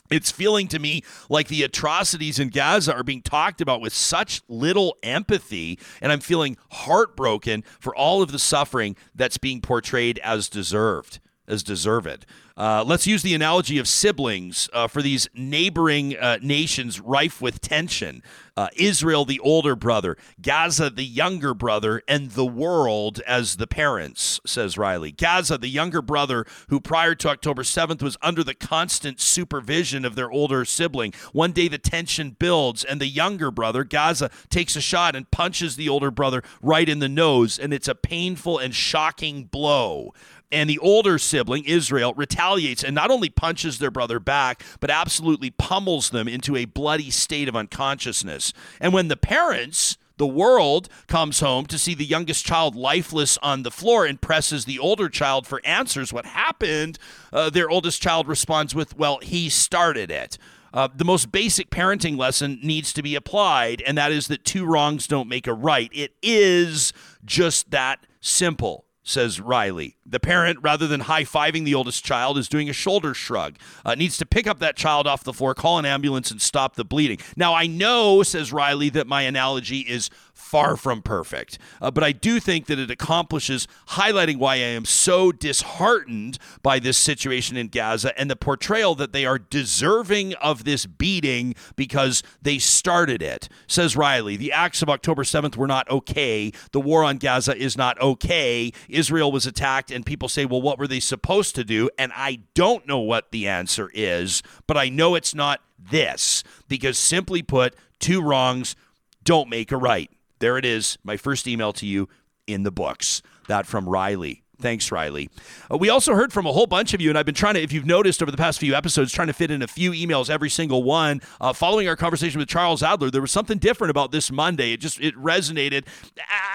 It's 0.10 0.32
feeling 0.32 0.70
to 0.70 0.80
me 0.80 1.04
like 1.30 1.50
the 1.50 1.64
atrocities 1.64 2.40
in 2.40 2.50
Gaza 2.50 2.94
are 2.94 3.04
being 3.04 3.22
talked 3.22 3.60
about 3.60 3.82
with 3.82 3.94
such 3.94 4.42
little 4.48 4.96
empathy, 5.04 5.80
and 6.02 6.12
I'm 6.14 6.22
feeling 6.22 6.58
heartbroken 6.72 7.64
for 7.80 7.94
all 7.94 8.22
of 8.22 8.32
the 8.32 8.40
suffering 8.40 8.96
that's 9.16 9.38
being 9.38 9.60
portrayed 9.60 10.20
as 10.20 10.48
deserved. 10.48 11.20
As 11.48 11.64
deserved. 11.64 12.26
Uh, 12.58 12.84
let's 12.84 13.06
use 13.06 13.22
the 13.22 13.36
analogy 13.36 13.78
of 13.78 13.88
siblings 13.88 14.68
uh, 14.74 14.88
for 14.88 15.04
these 15.04 15.30
neighboring 15.36 16.18
uh, 16.18 16.40
nations 16.42 17.00
rife 17.00 17.40
with 17.40 17.62
tension. 17.62 18.24
Uh, 18.58 18.68
Israel, 18.76 19.24
the 19.24 19.40
older 19.42 19.76
brother, 19.76 20.18
Gaza, 20.42 20.90
the 20.90 21.04
younger 21.04 21.54
brother, 21.54 22.02
and 22.08 22.32
the 22.32 22.46
world 22.46 23.22
as 23.28 23.58
the 23.58 23.68
parents, 23.68 24.40
says 24.48 24.80
Riley. 24.80 25.12
Gaza, 25.12 25.60
the 25.60 25.68
younger 25.68 26.02
brother, 26.02 26.48
who 26.70 26.80
prior 26.80 27.14
to 27.14 27.30
October 27.30 27.62
7th 27.62 28.02
was 28.02 28.18
under 28.24 28.44
the 28.44 28.56
constant 28.56 29.22
supervision 29.22 30.04
of 30.04 30.16
their 30.16 30.32
older 30.32 30.66
sibling. 30.66 31.14
One 31.34 31.52
day 31.52 31.68
the 31.68 31.78
tension 31.78 32.32
builds, 32.32 32.84
and 32.84 33.00
the 33.00 33.06
younger 33.06 33.52
brother, 33.52 33.84
Gaza, 33.84 34.32
takes 34.50 34.76
a 34.76 34.82
shot 34.82 35.16
and 35.16 35.30
punches 35.30 35.76
the 35.76 35.90
older 35.90 36.10
brother 36.10 36.42
right 36.64 36.90
in 36.90 36.98
the 36.98 37.08
nose, 37.08 37.60
and 37.60 37.72
it's 37.72 37.88
a 37.88 37.94
painful 37.94 38.58
and 38.58 38.74
shocking 38.74 39.44
blow. 39.44 40.16
And 40.52 40.70
the 40.70 40.80
older 40.80 41.18
sibling, 41.18 41.66
Israel, 41.66 42.14
retaliates 42.16 42.84
and 42.84 42.96
not 42.96 43.12
only 43.12 43.30
punches 43.30 43.80
their 43.80 43.92
brother 43.92 44.20
back, 44.20 44.64
but 44.80 44.90
absolutely 44.90 45.52
pummels 45.52 46.10
them 46.10 46.28
into 46.28 46.56
a 46.56 46.66
bloody 46.66 47.10
state 47.10 47.50
of 47.50 47.56
unconsciousness. 47.56 48.54
And 48.80 48.94
when 48.94 49.10
the 49.10 49.18
parents, 49.18 49.98
the 50.18 50.28
world 50.28 50.90
comes 51.08 51.42
home 51.42 51.66
to 51.68 51.78
see 51.78 51.94
the 51.94 52.06
youngest 52.06 52.46
child 52.46 52.76
lifeless 52.76 53.38
on 53.44 53.64
the 53.64 53.72
floor 53.72 54.06
and 54.06 54.20
presses 54.20 54.66
the 54.66 54.80
older 54.80 55.10
child 55.10 55.46
for 55.46 55.62
answers. 55.66 56.12
What 56.12 56.26
happened? 56.26 56.98
Uh, 57.32 57.50
their 57.50 57.70
oldest 57.70 58.02
child 58.02 58.28
responds 58.28 58.74
with, 58.74 58.98
Well, 58.98 59.20
he 59.22 59.50
started 59.50 60.10
it. 60.10 60.38
Uh, 60.74 60.88
the 60.94 61.06
most 61.06 61.32
basic 61.32 61.70
parenting 61.70 62.18
lesson 62.18 62.60
needs 62.62 62.92
to 62.94 63.02
be 63.02 63.16
applied, 63.16 63.82
and 63.84 63.98
that 63.98 64.12
is 64.12 64.28
that 64.28 64.44
two 64.44 64.66
wrongs 64.66 65.08
don't 65.08 65.30
make 65.30 65.48
a 65.48 65.54
right. 65.54 65.90
It 65.94 66.14
is 66.22 66.94
just 67.26 67.72
that 67.72 68.06
simple 68.22 68.87
says 69.08 69.40
Riley. 69.40 69.96
The 70.06 70.20
parent, 70.20 70.60
rather 70.62 70.86
than 70.86 71.02
high 71.02 71.24
fiving 71.24 71.64
the 71.64 71.76
oldest 71.76 72.04
child, 72.04 72.38
is 72.38 72.50
doing 72.50 72.70
a 72.70 72.74
shoulder 72.74 73.14
shrug. 73.14 73.56
Uh, 73.86 73.96
needs 73.96 74.18
to 74.18 74.26
pick 74.26 74.48
up 74.48 74.60
that 74.60 74.76
child 74.76 75.08
off 75.08 75.24
the 75.24 75.34
floor, 75.34 75.54
call 75.54 75.80
an 75.80 75.86
ambulance, 75.86 76.30
and 76.30 76.42
stop 76.42 76.76
the 76.76 76.84
bleeding. 76.84 77.18
Now, 77.38 77.54
I 77.54 77.68
know, 77.68 78.22
says 78.24 78.52
Riley, 78.52 78.90
that 78.90 79.08
my 79.08 79.22
analogy 79.22 79.80
is 79.80 80.10
far 80.38 80.78
from 80.78 81.02
perfect. 81.02 81.58
Uh, 81.82 81.92
but 81.92 82.04
I 82.04 82.12
do 82.12 82.40
think 82.40 82.68
that 82.68 82.80
it 82.80 82.92
accomplishes 82.92 83.68
highlighting 83.90 84.38
why 84.38 84.56
I 84.56 84.60
am 84.60 84.86
so 84.86 85.32
disheartened 85.32 86.38
by 86.62 86.80
this 86.80 86.98
situation 86.98 87.58
in 87.58 87.68
Gaza 87.68 88.18
and 88.20 88.30
the 88.30 88.36
portrayal 88.36 88.96
that 88.96 89.12
they 89.12 89.26
are 89.26 89.40
deserving 89.40 90.36
of 90.36 90.64
this 90.64 90.86
beating 90.86 91.56
because 91.76 92.24
they 92.42 92.60
started 92.60 93.22
it. 93.22 93.50
Says 93.68 93.98
Riley, 93.98 94.38
the 94.38 94.52
acts 94.52 94.82
of 94.82 94.90
October 94.90 95.24
7th 95.24 95.58
were 95.58 95.68
not 95.68 95.90
okay. 95.90 96.52
The 96.72 96.80
war 96.80 97.04
on 97.04 97.18
Gaza 97.18 97.56
is 97.58 97.76
not 97.76 98.00
okay. 98.00 98.72
Israel 98.88 99.32
was 99.32 99.46
attacked, 99.46 99.92
and 99.92 100.06
people 100.06 100.30
say, 100.30 100.46
well, 100.46 100.62
what 100.62 100.80
were 100.80 100.88
they 100.88 101.00
supposed 101.00 101.56
to 101.56 101.64
do? 101.64 101.90
And 101.98 102.12
I 102.16 102.40
don't 102.54 102.88
know 102.88 103.00
what 103.00 103.32
the 103.32 103.48
answer 103.48 103.90
is, 103.94 104.44
but 104.68 104.78
I 104.78 104.90
know 104.90 105.16
it's 105.16 105.36
not 105.36 105.62
this 105.78 106.44
because 106.68 106.98
simply 106.98 107.42
put, 107.42 107.76
two 108.00 108.22
wrongs 108.22 108.76
don't 109.24 109.50
make 109.50 109.72
a 109.72 109.78
right. 109.78 110.10
There 110.40 110.58
it 110.58 110.66
is, 110.66 110.98
my 111.04 111.18
first 111.18 111.48
email 111.48 111.74
to 111.74 111.86
you 111.86 112.10
in 112.46 112.64
the 112.64 112.72
books. 112.72 113.22
That 113.48 113.66
from 113.66 113.88
Riley. 113.88 114.44
Thanks, 114.60 114.92
Riley. 114.92 115.30
Uh, 115.72 115.78
we 115.78 115.90
also 115.90 116.16
heard 116.16 116.34
from 116.34 116.48
a 116.48 116.52
whole 116.52 116.66
bunch 116.66 116.96
of 116.96 117.00
you, 117.02 117.10
and 117.10 117.18
I've 117.18 117.28
been 117.28 117.36
trying 117.36 117.54
to, 117.54 117.62
if 117.62 117.72
you've 117.72 117.86
noticed 117.86 118.24
over 118.24 118.32
the 118.32 118.38
past 118.38 118.60
few 118.60 118.74
episodes, 118.74 119.12
trying 119.12 119.28
to 119.28 119.34
fit 119.34 119.52
in 119.52 119.62
a 119.62 119.68
few 119.68 119.92
emails 119.92 120.32
every 120.32 120.50
single 120.50 120.82
one. 120.82 121.22
Uh, 121.40 121.54
following 121.54 121.88
our 121.88 121.96
conversation 121.96 122.40
with 122.40 122.50
Charles 122.50 122.82
Adler, 122.82 123.12
there 123.12 123.22
was 123.22 123.32
something 123.32 123.60
different 123.60 123.92
about 123.92 124.12
this 124.12 124.32
Monday. 124.32 124.74
It 124.74 124.78
just 124.78 125.00
it 125.00 125.16
resonated. 125.16 125.86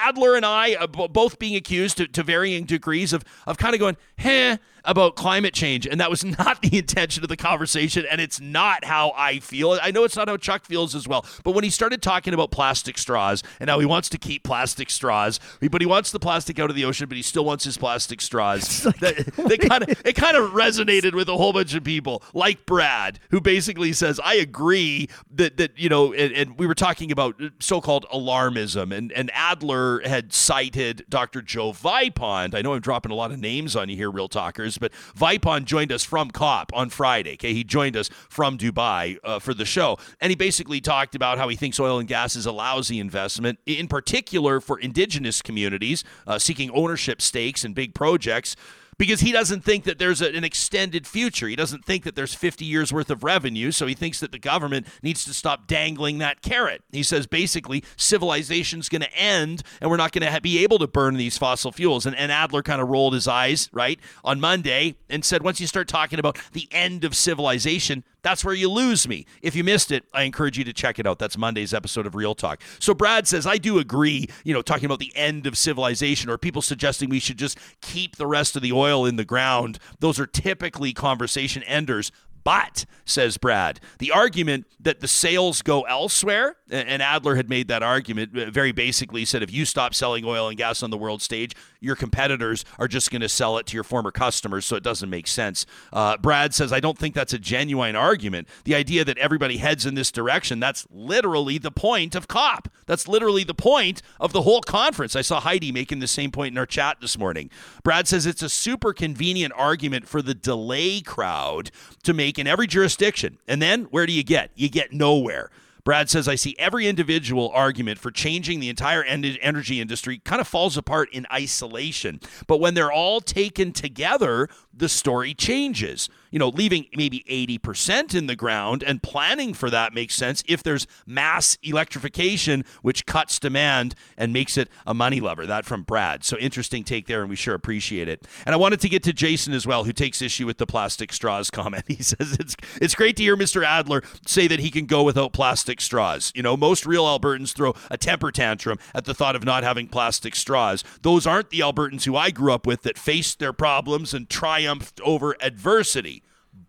Adler 0.05 0.35
and 0.35 0.45
I, 0.45 0.75
uh, 0.75 0.89
b- 0.89 1.07
both 1.09 1.39
being 1.39 1.55
accused 1.55 1.99
to, 1.99 2.09
to 2.09 2.25
varying 2.25 2.65
degrees 2.65 3.13
of 3.13 3.25
of 3.47 3.57
kind 3.57 3.73
of 3.75 3.79
going, 3.79 3.97
"Heh." 4.19 4.57
About 4.85 5.17
climate 5.17 5.55
change, 5.55 5.87
and 5.87 6.01
that 6.01 6.11
was 6.11 6.25
not 6.39 6.63
the 6.63 6.79
intention 6.79 7.23
of 7.23 7.29
the 7.29 7.37
conversation, 7.37 8.05
and 8.11 8.21
it's 8.21 8.41
not 8.41 8.85
how 8.85 9.13
I 9.17 9.39
feel. 9.39 9.79
I 9.83 9.91
know 9.91 10.05
it's 10.05 10.17
not 10.17 10.29
how 10.29 10.37
Chuck 10.37 10.65
feels 10.65 10.95
as 10.95 11.07
well. 11.07 11.25
But 11.45 11.53
when 11.53 11.65
he 11.65 11.71
started 11.71 12.03
talking 12.03 12.35
about 12.35 12.51
plastic 12.51 12.99
straws 12.99 13.43
and 13.61 13.71
how 13.71 13.79
he 13.79 13.87
wants 13.87 14.09
to 14.11 14.19
keep 14.19 14.43
plastic 14.43 14.91
straws, 14.91 15.41
but 15.71 15.81
he 15.81 15.87
wants 15.87 16.11
the 16.11 16.21
plastic 16.21 16.59
out 16.59 16.71
of 16.71 16.77
the 16.77 16.85
ocean, 16.85 17.09
but 17.09 17.17
he 17.17 17.23
still 17.23 17.45
wants 17.45 17.65
his 17.65 17.77
plastic 17.77 18.21
straws. 18.21 18.87
Like, 18.93 19.01
that, 19.01 19.61
kind 19.69 19.83
of 19.85 20.03
it 20.05 20.15
kind 20.15 20.37
of 20.37 20.53
resonated 20.53 21.15
with 21.15 21.29
a 21.29 21.37
whole 21.37 21.53
bunch 21.53 21.75
of 21.75 21.83
people, 21.83 22.23
like 22.35 22.67
Brad, 22.67 23.19
who 23.31 23.41
basically 23.41 23.93
says, 23.93 24.21
"I 24.23 24.35
agree 24.35 25.09
that 25.35 25.57
that 25.57 25.79
you 25.79 25.89
know," 25.89 26.13
and, 26.13 26.33
and 26.35 26.59
we 26.59 26.67
were 26.67 26.75
talking 26.75 27.11
about 27.11 27.41
so-called 27.59 28.07
alarmism, 28.13 28.95
and 28.95 29.11
and 29.13 29.31
Adler 29.33 30.01
had 30.07 30.33
cited 30.33 31.05
Dr. 31.09 31.43
Joe 31.43 31.73
Vipond. 31.73 32.55
I 32.55 32.63
know 32.63 32.75
I'm 32.75 32.81
dropping 32.81 33.13
a 33.13 33.15
lot 33.15 33.31
of 33.33 33.41
names 33.41 33.75
on 33.77 33.89
you 33.89 33.97
here, 33.97 34.11
real 34.11 34.29
talkers 34.29 34.72
but 34.79 34.93
Vipond 35.17 35.65
joined 35.65 35.93
us 35.93 36.05
from 36.05 36.31
COP 36.31 36.73
on 36.75 36.91
Friday. 36.91 37.35
Okay, 37.35 37.53
he 37.53 37.65
joined 37.65 37.97
us 37.97 38.11
from 38.29 38.59
Dubai 38.59 39.19
uh, 39.25 39.39
for 39.39 39.55
the 39.55 39.65
show, 39.65 39.99
and 40.21 40.31
he 40.31 40.37
basically 40.37 40.81
talked 40.81 41.15
about 41.15 41.39
how 41.39 41.49
he 41.49 41.57
thinks 41.57 41.79
oil 41.81 41.99
and 41.99 42.09
gas 42.09 42.37
is 42.37 42.47
a 42.47 42.53
lousy 42.53 42.99
investment, 42.99 43.59
in 43.67 43.89
particular 43.89 44.61
for 44.61 44.79
indigenous 44.79 45.43
communities 45.43 46.05
uh, 46.27 46.39
seeking 46.39 46.71
ownership 46.71 47.21
stakes 47.23 47.65
in 47.65 47.73
big 47.73 47.95
projects 47.95 48.57
because 49.03 49.19
he 49.19 49.33
doesn't 49.33 49.65
think 49.65 49.83
that 49.83 49.99
there's 49.99 50.23
a, 50.23 50.33
an 50.33 50.45
extended 50.45 51.09
future. 51.09 51.49
He 51.49 51.57
doesn't 51.57 51.85
think 51.85 52.05
that 52.05 52.15
there's 52.15 52.35
50 52.35 52.65
years 52.65 52.93
worth 52.93 53.11
of 53.11 53.25
revenue, 53.25 53.73
so 53.73 53.89
he 53.89 53.95
thinks 53.95 54.21
that 54.21 54.31
the 54.31 54.39
government 54.39 54.87
needs 55.03 55.25
to 55.25 55.35
stop 55.35 55.67
dangling 55.67 56.19
that 56.19 56.41
carrot. 56.41 56.85
He 56.93 57.03
says 57.03 57.27
basically 57.27 57.83
civilization's 57.97 58.89
going 58.89 59.03
to 59.03 59.13
end 59.13 59.65
and 59.81 59.91
we're 59.91 59.97
not 59.97 60.13
going 60.13 60.23
to 60.23 60.31
ha- 60.31 60.39
be 60.39 60.63
able 60.63 60.79
to 60.79 60.87
burn 60.87 61.17
these 61.17 61.37
fossil 61.37 61.73
fuels. 61.73 62.07
And, 62.07 62.15
and 62.15 62.31
Adler 62.31 62.63
kind 62.63 62.81
of 62.81 62.91
rolled 62.91 63.15
his 63.15 63.27
eyes, 63.27 63.69
right, 63.73 63.99
on 64.23 64.39
Monday 64.39 64.95
and 65.11 65.25
said 65.25 65.43
once 65.43 65.61
you 65.61 65.67
start 65.67 65.89
talking 65.89 66.21
about 66.21 66.39
the 66.53 66.69
end 66.71 67.03
of 67.03 67.17
civilization, 67.17 68.05
that's 68.23 68.45
where 68.45 68.55
you 68.55 68.71
lose 68.71 69.07
me. 69.07 69.27
If 69.43 69.55
you 69.55 69.65
missed 69.65 69.91
it, 69.91 70.05
I 70.13 70.23
encourage 70.23 70.57
you 70.57 70.65
to 70.65 70.73
check 70.73 70.99
it 70.99 71.07
out. 71.07 71.19
That's 71.19 71.37
Monday's 71.37 71.75
episode 71.75 72.07
of 72.07 72.15
Real 72.15 72.35
Talk. 72.35 72.63
So 72.79 72.95
Brad 72.95 73.27
says, 73.27 73.47
I 73.47 73.59
do 73.59 73.79
agree, 73.79 74.29
you 74.45 74.55
know, 74.55 74.63
talking 74.63 74.87
about 74.87 75.01
the 75.01 75.13
end 75.17 75.47
of 75.47 75.59
civilization 75.59 76.31
or 76.31 76.39
people 76.39 76.63
suggesting 76.63 77.09
we 77.09 77.19
should 77.19 77.39
just 77.39 77.59
keep 77.81 78.17
the 78.17 78.27
rest 78.27 78.57
of 78.57 78.63
the 78.63 78.73
oil 78.73 79.05
in 79.07 79.17
the 79.17 79.25
ground. 79.25 79.79
Those 79.99 80.21
are 80.21 80.27
typically 80.27 80.93
conversation 80.93 81.63
enders. 81.65 82.13
But, 82.45 82.87
says 83.05 83.37
Brad, 83.37 83.79
the 83.99 84.11
argument 84.11 84.67
that 84.81 85.01
the 85.01 85.07
sales 85.07 85.63
go 85.63 85.83
elsewhere, 85.83 86.57
and 86.71 87.01
Adler 87.01 87.37
had 87.37 87.49
made 87.49 87.69
that 87.69 87.85
argument 87.85 88.37
uh, 88.37 88.51
very 88.51 88.73
basically 88.73 89.25
said 89.25 89.45
if 89.45 89.53
you 89.53 89.65
stop 89.65 89.95
selling 89.95 90.25
oil 90.25 90.49
and 90.49 90.59
gas 90.59 90.83
on 90.83 90.91
the 90.91 90.99
world 90.99 91.23
stage, 91.23 91.55
your 91.83 91.97
competitors 91.97 92.65
are 92.79 92.89
just 92.89 93.11
going 93.11 93.23
to 93.23 93.29
sell 93.29 93.59
it 93.59 93.67
to 93.67 93.75
your 93.75 93.85
former 93.85 94.11
customers, 94.11 94.65
so 94.65 94.77
it 94.77 94.83
doesn't 94.83 95.11
make 95.11 95.27
sense. 95.27 95.67
Uh, 95.93 96.17
Brad 96.17 96.55
says, 96.55 96.73
I 96.73 96.81
don't 96.81 96.97
think 96.97 97.15
that's 97.15 97.33
a 97.33 97.39
genuine 97.39 97.97
argument. 97.97 98.49
The 98.65 98.75
idea 98.75 99.05
that 99.05 99.19
everybody 99.19 99.57
heads 99.57 99.85
in 99.85 99.95
this 99.95 100.13
direction, 100.13 100.61
that's 100.61 100.87
literally 100.91 101.59
the 101.59 101.73
point 101.73 102.15
of 102.15 102.29
COP. 102.29 102.69
That's 102.87 103.09
literally 103.09 103.45
the 103.45 103.55
point 103.55 104.01
of 104.21 104.33
the 104.33 104.43
whole 104.43 104.61
conference. 104.61 105.17
I 105.17 105.23
saw 105.23 105.41
Heidi 105.41 105.73
making 105.73 105.99
the 105.99 106.07
same 106.07 106.31
point 106.31 106.53
in 106.53 106.59
our 106.59 106.67
chat 106.67 106.99
this 107.01 107.19
morning. 107.19 107.51
Brad 107.83 108.07
says 108.07 108.27
it's 108.27 108.43
a 108.43 108.49
super 108.49 108.93
convenient 108.93 109.53
argument 109.57 110.07
for 110.09 110.23
the 110.23 110.35
delay 110.35 111.01
crowd 111.01 111.71
to 112.05 112.15
make 112.15 112.39
in 112.39 112.47
every 112.47 112.67
jurisdiction. 112.67 113.39
And 113.49 113.61
then 113.61 113.85
where 113.85 114.07
do 114.07 114.13
you 114.13 114.23
get? 114.23 114.51
You 114.55 114.69
get 114.69 114.93
nowhere. 114.93 115.51
Brad 115.85 116.09
says, 116.09 116.29
I 116.29 116.37
see 116.37 116.55
every 116.59 116.87
individual 116.87 117.51
argument 117.53 117.99
for 117.99 118.11
changing 118.11 118.61
the 118.61 118.69
entire 118.69 119.03
energy 119.03 119.81
industry 119.81 120.19
kind 120.25 120.41
of 120.41 120.47
falls 120.47 120.77
apart 120.77 121.09
in 121.13 121.27
isolation. 121.33 122.21
But 122.47 122.61
when 122.61 122.75
they're 122.75 122.93
all 122.93 123.21
taken 123.21 123.73
together, 123.73 124.49
the 124.73 124.89
story 124.89 125.35
changes. 125.35 126.09
You 126.33 126.41
know, 126.41 126.49
leaving 126.49 126.87
maybe 126.97 127.25
80% 127.29 128.15
in 128.15 128.27
the 128.27 128.35
ground 128.35 128.83
and 128.83 129.03
planning 129.03 129.55
for 129.55 129.71
that 129.71 129.95
makes 129.95 130.15
sense 130.15 130.43
if 130.49 130.63
there's 130.63 130.89
mass 131.07 131.57
electrification, 131.63 132.65
which 132.83 133.07
cuts 133.07 133.39
demand 133.39 133.95
and 134.17 134.33
makes 134.33 134.57
it 134.57 134.69
a 134.87 134.95
money 134.95 135.21
lever. 135.21 135.47
That 135.47 135.65
from 135.65 135.83
Brad. 135.83 136.25
So 136.25 136.37
interesting 136.39 136.83
take 136.83 137.07
there, 137.07 137.21
and 137.21 137.31
we 137.31 137.37
sure 137.37 137.55
appreciate 137.55 138.09
it. 138.09 138.27
And 138.45 138.55
I 138.55 138.57
wanted 138.57 138.81
to 138.81 138.89
get 138.89 139.03
to 139.05 139.13
Jason 139.13 139.53
as 139.53 139.67
well, 139.67 139.85
who 139.85 139.93
takes 139.93 140.21
issue 140.21 140.47
with 140.47 140.59
the 140.59 140.67
plastic 140.67 141.13
straws 141.13 141.51
comment. 141.53 141.85
He 141.87 142.03
says 142.03 142.37
it's 142.41 142.57
it's 142.81 142.95
great 142.95 143.17
to 143.19 143.23
hear 143.23 143.37
Mr. 143.37 143.65
Adler 143.65 144.03
say 144.27 144.49
that 144.49 144.61
he 144.61 144.71
can 144.71 144.87
go 144.87 145.03
without 145.03 145.33
plastic 145.33 145.81
straws. 145.81 146.33
You 146.35 146.43
know, 146.43 146.57
most 146.57 146.87
real 146.87 147.05
Albertans 147.05 147.53
throw 147.53 147.75
a 147.91 147.99
temper 147.99 148.33
tantrum 148.33 148.79
at 148.95 149.05
the 149.05 149.15
thought 149.15 149.37
of 149.37 149.45
not 149.45 149.63
having 149.63 149.89
plastic 149.89 150.35
straws. 150.35 150.83
Those 151.03 151.27
aren't 151.27 151.51
the 151.51 151.61
Albertans 151.61 152.05
who 152.05 152.17
I 152.17 152.31
grew 152.31 152.53
up 152.53 152.67
with 152.67 152.83
that 152.83 152.99
faced 152.99 153.39
their 153.39 153.53
problems 153.53 154.15
and 154.15 154.29
triumphed 154.31 155.01
over 155.03 155.37
adversity. 155.41 156.22